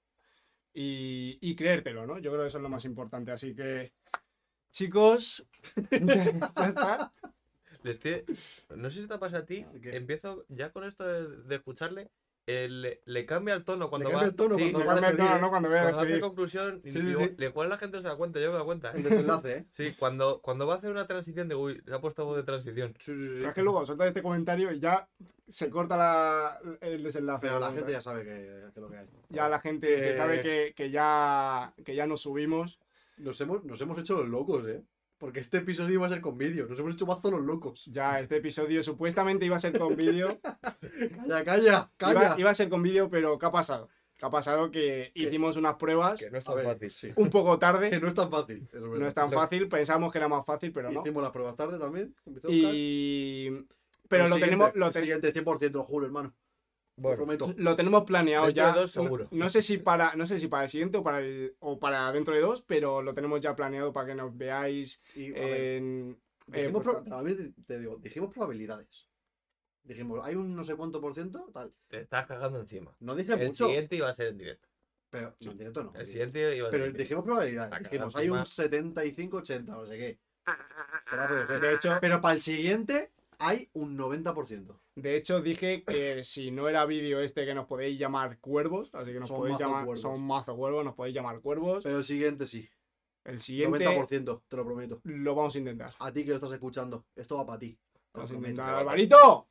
y, 0.73 1.37
y 1.41 1.55
creértelo, 1.55 2.05
¿no? 2.05 2.19
Yo 2.19 2.31
creo 2.31 2.43
que 2.43 2.49
eso 2.49 2.57
es 2.57 2.63
lo 2.63 2.69
más 2.69 2.85
importante, 2.85 3.31
así 3.31 3.55
que 3.55 3.93
chicos, 4.71 5.47
ya 5.91 6.67
está. 6.67 7.13
no 8.75 8.89
sé 8.89 9.01
si 9.01 9.07
te 9.07 9.17
pasa 9.17 9.39
a 9.39 9.45
ti, 9.45 9.65
empiezo 9.83 10.45
ya 10.49 10.71
con 10.71 10.83
esto 10.83 11.03
de, 11.05 11.43
de 11.43 11.55
escucharle, 11.55 12.11
eh, 12.47 12.67
le, 12.69 13.01
le 13.05 13.25
cambia 13.25 13.53
el 13.53 13.63
tono 13.65 13.89
cuando 13.89 14.09
cambia 14.09 14.23
va, 14.23 14.29
el 14.29 14.35
tono 14.35 14.55
sí, 14.55 14.71
cuando 14.71 14.79
Me 14.79 14.85
va 14.85 14.91
a 14.91 14.95
cambia 14.95 15.09
el 15.09 15.17
tono. 15.17 15.39
¿no? 15.39 15.49
Cuando 15.49 15.69
voy 15.69 15.77
a 15.77 15.81
cuando 15.83 16.01
hace 16.01 16.19
conclusión, 16.21 16.81
Sí, 16.85 16.91
sí, 16.91 17.01
digo, 17.01 17.23
sí. 17.25 17.35
le 17.37 17.51
cual 17.51 17.69
la 17.69 17.77
gente 17.77 18.01
se 18.01 18.07
da 18.07 18.15
cuenta, 18.15 18.39
yo 18.39 18.51
me 18.51 18.57
doy 18.57 18.65
cuenta. 18.65 18.91
El 18.91 19.03
desenlace, 19.03 19.51
¿eh? 19.57 19.65
Sí, 19.71 19.93
cuando, 19.99 20.39
cuando 20.41 20.65
va 20.65 20.75
a 20.75 20.77
hacer 20.77 20.91
una 20.91 21.05
transición 21.05 21.47
de 21.49 21.55
uy, 21.55 21.81
le 21.85 21.95
ha 21.95 21.99
puesto 22.01 22.25
voz 22.25 22.37
de 22.37 22.43
transición. 22.43 22.93
Sí, 22.99 23.13
sí, 23.13 23.27
sí. 23.27 23.33
Pero 23.37 23.49
es 23.49 23.55
que 23.55 23.61
luego 23.61 23.85
suelta 23.85 24.07
este 24.07 24.23
comentario 24.23 24.71
y 24.71 24.79
ya 24.79 25.07
se 25.47 25.69
corta 25.69 25.97
la, 25.97 26.59
el 26.81 27.03
desenlace. 27.03 27.41
Pero 27.41 27.59
la 27.59 27.71
gente 27.73 27.91
ya 27.91 28.01
sabe 28.01 28.23
que, 28.23 28.71
que 28.73 28.81
lo 28.81 28.89
que 28.89 28.97
hay. 28.97 29.07
Ya 29.29 29.49
la 29.49 29.59
gente 29.59 29.87
que 29.87 30.11
Eh, 30.11 30.15
sabe 30.15 30.41
que, 30.41 30.73
que 30.75 30.89
ya, 30.89 31.73
que 31.85 31.95
ya 31.95 32.07
nos 32.07 32.21
subimos. 32.21 32.79
Nos 33.17 33.41
hemos, 33.41 33.63
nos 33.65 33.81
hemos 33.81 33.97
hecho 33.99 34.17
los 34.21 34.29
locos, 34.29 34.65
¿eh? 34.67 34.83
Porque 35.17 35.39
este 35.39 35.57
episodio 35.57 35.95
iba 35.95 36.05
a 36.05 36.09
ser 36.09 36.21
con 36.21 36.37
vídeo. 36.37 36.67
Nos 36.67 36.77
hemos 36.77 36.93
hecho 36.93 37.05
mazo 37.07 37.31
los 37.31 37.41
locos. 37.41 37.85
Ya 37.91 38.19
este 38.19 38.37
episodio 38.37 38.83
supuestamente 38.83 39.45
iba 39.45 39.55
a 39.55 39.59
ser 39.59 39.77
con 39.77 39.95
vídeo. 39.95 40.39
Calla, 41.27 41.43
calla, 41.43 41.91
calla. 41.97 42.21
iba, 42.27 42.35
iba 42.39 42.49
a 42.51 42.53
ser 42.53 42.69
con 42.69 42.83
vídeo, 42.83 43.09
pero 43.09 43.37
¿qué 43.39 43.45
ha 43.47 43.51
pasado? 43.51 43.89
¿Qué 44.15 44.25
ha 44.25 44.29
pasado? 44.29 44.69
Que 44.71 45.11
hicimos 45.15 45.57
unas 45.57 45.75
pruebas 45.75 46.19
Que 46.21 46.29
no 46.31 46.37
es 46.37 46.45
tan 46.45 46.55
ver, 46.55 46.65
fácil. 46.65 46.91
sí. 46.91 47.11
un 47.15 47.29
poco 47.29 47.53
Que 47.57 47.59
tarde. 47.59 47.99
no 47.99 48.07
es 48.07 48.15
tan 48.15 48.29
fácil. 48.29 48.67
No 48.73 49.07
es 49.07 49.13
tan 49.15 49.29
Lo- 49.31 49.37
fácil. 49.37 49.67
Pensamos 49.67 50.11
que 50.11 50.17
era 50.19 50.27
más 50.27 50.45
fácil, 50.45 50.71
pero 50.71 50.91
no. 50.91 51.01
Hicimos 51.01 51.21
las 51.23 51.31
pruebas 51.31 51.55
tarde 51.55 51.77
también. 51.79 52.15
Y... 52.47 53.49
Pero 54.07 54.23
lo 54.27 54.35
siguiente, 54.35 54.45
tenemos, 54.45 54.75
lo, 54.75 54.85
el 54.87 54.91
te- 54.93 54.99
siguiente 54.99 55.33
100%, 55.33 55.71
lo 55.73 55.83
juro, 55.83 56.05
hermano. 56.05 56.33
Lo 56.97 57.03
Bueno, 57.03 57.17
prometo. 57.17 57.53
lo 57.57 57.75
tenemos 57.75 58.03
planeado 58.05 58.47
Dentro 58.47 58.63
ya. 58.63 58.73
de 58.73 58.79
dos, 58.81 58.91
seguro. 58.91 59.27
No, 59.31 59.43
no 59.45 59.49
sé 59.49 59.61
si 59.61 59.77
para, 59.77 60.15
no 60.15 60.25
sé 60.25 60.39
si 60.39 60.47
para 60.47 60.63
el 60.63 60.69
siguiente 60.69 60.97
o 60.97 61.03
para 61.03 61.19
el, 61.19 61.55
o 61.59 61.79
para 61.79 62.11
dentro 62.11 62.33
de 62.33 62.41
dos, 62.41 62.63
pero 62.63 63.03
lo 63.03 63.13
tenemos 63.13 63.39
ya 63.39 63.55
planeado 63.55 63.93
para 63.93 64.07
que 64.07 64.15
nos 64.15 64.35
veáis 64.35 65.03
Y, 65.15 65.29
a 65.29 65.33
ver, 65.33 65.61
en. 65.77 66.17
eh, 66.51 66.59
dijimos, 66.61 66.83
pro- 66.83 67.03
también 67.03 67.53
te 67.67 67.79
digo, 67.79 67.97
dijimos 67.97 68.33
probabilidades. 68.33 69.07
Dijimos, 69.83 70.19
hay 70.25 70.35
un 70.35 70.55
no 70.55 70.63
sé 70.63 70.75
cuánto 70.75 70.99
por 70.99 71.13
ciento, 71.13 71.49
tal. 71.53 71.71
te 71.87 72.01
estás 72.01 72.25
cagando 72.25 72.59
encima. 72.59 72.93
No 72.99 73.15
dije 73.15 73.33
El 73.33 73.47
mucho. 73.47 73.67
siguiente 73.67 73.95
iba 73.95 74.09
a 74.09 74.13
ser 74.13 74.27
en 74.29 74.37
directo. 74.39 74.67
Pero, 75.11 75.35
no, 75.45 75.51
en 75.51 75.57
directo 75.57 75.83
no. 75.83 75.93
El 75.95 76.05
siguiente 76.07 76.39
iba 76.57 76.67
a 76.67 76.71
ser 76.71 76.71
Pero 76.71 76.85
en 76.85 76.91
directo. 76.93 77.01
dijimos 77.03 77.23
probabilidades. 77.25 77.83
Dijimos, 77.83 78.15
hay 78.15 78.29
un 78.29 78.39
encima. 78.39 78.67
75-80, 78.69 79.65
no 79.67 79.85
sé 79.85 79.97
qué. 79.97 80.19
Ser. 81.47 81.61
De 81.61 81.73
hecho, 81.75 81.97
Pero 82.01 82.19
para 82.21 82.33
el 82.33 82.39
siguiente 82.41 83.11
hay 83.39 83.69
un 83.73 83.97
90%. 83.97 84.79
de 84.95 85.15
hecho, 85.15 85.41
dije 85.41 85.81
que 85.81 86.23
si 86.23 86.51
no 86.51 86.67
era 86.69 86.85
vídeo 86.85 87.19
este, 87.21 87.45
que 87.45 87.53
nos 87.53 87.65
podéis 87.67 87.99
llamar 87.99 88.39
cuervos. 88.39 88.89
Así 88.93 89.11
que 89.13 89.19
nos 89.19 89.29
Son 89.29 89.37
podéis 89.37 89.53
mazo 89.59 89.63
llamar. 89.65 89.85
cuervos. 89.85 90.01
Son 90.01 90.21
mazo 90.21 90.55
cuervos, 90.55 90.85
nos 90.85 90.95
podéis 90.95 91.15
llamar 91.15 91.39
cuervos. 91.41 91.83
Pero 91.83 91.97
el 91.97 92.03
siguiente 92.03 92.45
sí. 92.45 92.67
El 93.23 93.39
siguiente 93.41 93.85
90%, 93.85 94.41
te 94.47 94.55
lo 94.57 94.65
prometo. 94.65 95.01
lo 95.03 95.35
vamos 95.35 95.53
a 95.55 95.59
intentar. 95.59 95.93
A 95.99 96.11
ti 96.13 96.23
que 96.23 96.29
lo 96.29 96.35
estás 96.35 96.51
escuchando, 96.53 97.05
esto 97.15 97.35
va 97.35 97.45
para 97.45 97.59
ti. 97.59 97.77
Vamos 98.13 98.31
a 98.31 98.35
intentar. 98.35 98.73
¡Alvarito! 98.75 99.47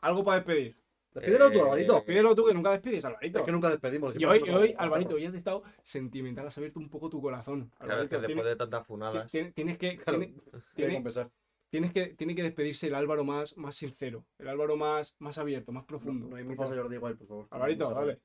Algo 0.00 0.24
para 0.24 0.38
despedir. 0.38 0.76
Despídelo 1.12 1.50
tú, 1.50 1.58
Eh, 1.58 1.62
Alvarito. 1.62 2.04
Pídelo 2.04 2.34
tú 2.34 2.44
que 2.46 2.54
nunca 2.54 2.70
despides, 2.72 3.04
Alvarito. 3.04 3.38
Es 3.40 3.44
que 3.44 3.52
nunca 3.52 3.68
despedimos. 3.70 4.14
Y 4.18 4.24
hoy, 4.24 4.40
hoy. 4.50 4.74
Alvarito, 4.78 5.14
hoy 5.16 5.24
has 5.26 5.34
estado 5.34 5.62
sentimental, 5.82 6.46
has 6.46 6.56
abierto 6.58 6.78
un 6.80 6.88
poco 6.88 7.08
tu 7.08 7.20
corazón. 7.20 7.70
Claro, 7.78 8.02
es 8.02 8.08
que 8.08 8.14
Alvarito, 8.16 8.28
después 8.42 8.48
de 8.48 8.56
tantas 8.56 8.86
funadas. 8.86 9.30
tienes, 9.30 9.54
tienes 9.54 9.78
que, 9.78 9.96
Claro, 9.96 10.18
tienes, 10.18 10.36
Tiene 10.74 10.88
que 10.90 10.94
compensar. 10.94 11.30
Tienes 11.70 11.92
que, 11.92 12.08
tiene 12.08 12.34
que 12.34 12.42
despedirse 12.42 12.88
el 12.88 12.94
Álvaro 12.94 13.24
más, 13.24 13.56
más 13.56 13.74
sincero, 13.76 14.24
el 14.38 14.48
Álvaro 14.48 14.76
más, 14.76 15.14
más 15.18 15.38
abierto, 15.38 15.72
más 15.72 15.82
No, 15.84 15.86
profundo. 15.86 16.24
no 16.26 16.30
por 16.30 16.40
imitas 16.40 16.70
a. 16.70 16.74
Jordi 16.74 16.96
igual, 16.96 17.16
por 17.16 17.26
favor. 17.28 17.46
Alvarito, 17.50 17.90
dale. 17.94 18.20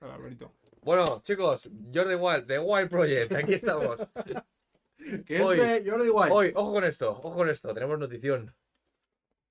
Dale, 0.00 0.12
Alvarito. 0.12 0.52
Bueno, 0.82 1.20
chicos, 1.22 1.68
Jordi 1.92 2.14
Wild, 2.14 2.46
The 2.46 2.58
Wild 2.60 2.88
Project, 2.90 3.32
aquí 3.32 3.54
estamos. 3.54 3.98
Que 5.26 5.40
Hoy- 5.40 5.60
entre 5.60 5.88
Jordi 5.90 6.08
Wild. 6.08 6.32
Hoy, 6.32 6.52
ojo 6.56 6.72
con 6.72 6.84
esto, 6.84 7.10
ojo 7.12 7.34
con 7.34 7.48
esto, 7.48 7.72
tenemos 7.72 7.98
notición. 7.98 8.52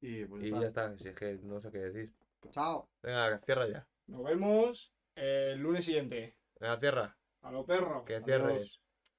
Y 0.02 0.26
pues 0.26 0.44
Y 0.44 0.52
ya 0.52 0.60
ya 0.62 0.68
está. 0.68 0.98
si 0.98 1.08
es 1.08 1.16
que 1.16 1.40
no 1.44 1.62
sé 1.62 1.72
qué 1.72 1.78
decir. 1.78 2.12
Chao. 2.52 2.90
Venga, 3.02 3.40
cierra 3.46 3.68
ya. 3.70 3.88
Nos 4.08 4.24
vemos 4.24 4.92
el 5.16 5.60
lunes 5.60 5.86
siguiente. 5.86 6.36
Venga, 6.60 6.78
cierra. 6.78 7.16
A 7.42 7.52
lo 7.52 7.66
perro. 7.66 8.04
Que 8.04 8.16
Adiós. 8.16 8.26
cierres. 8.26 8.82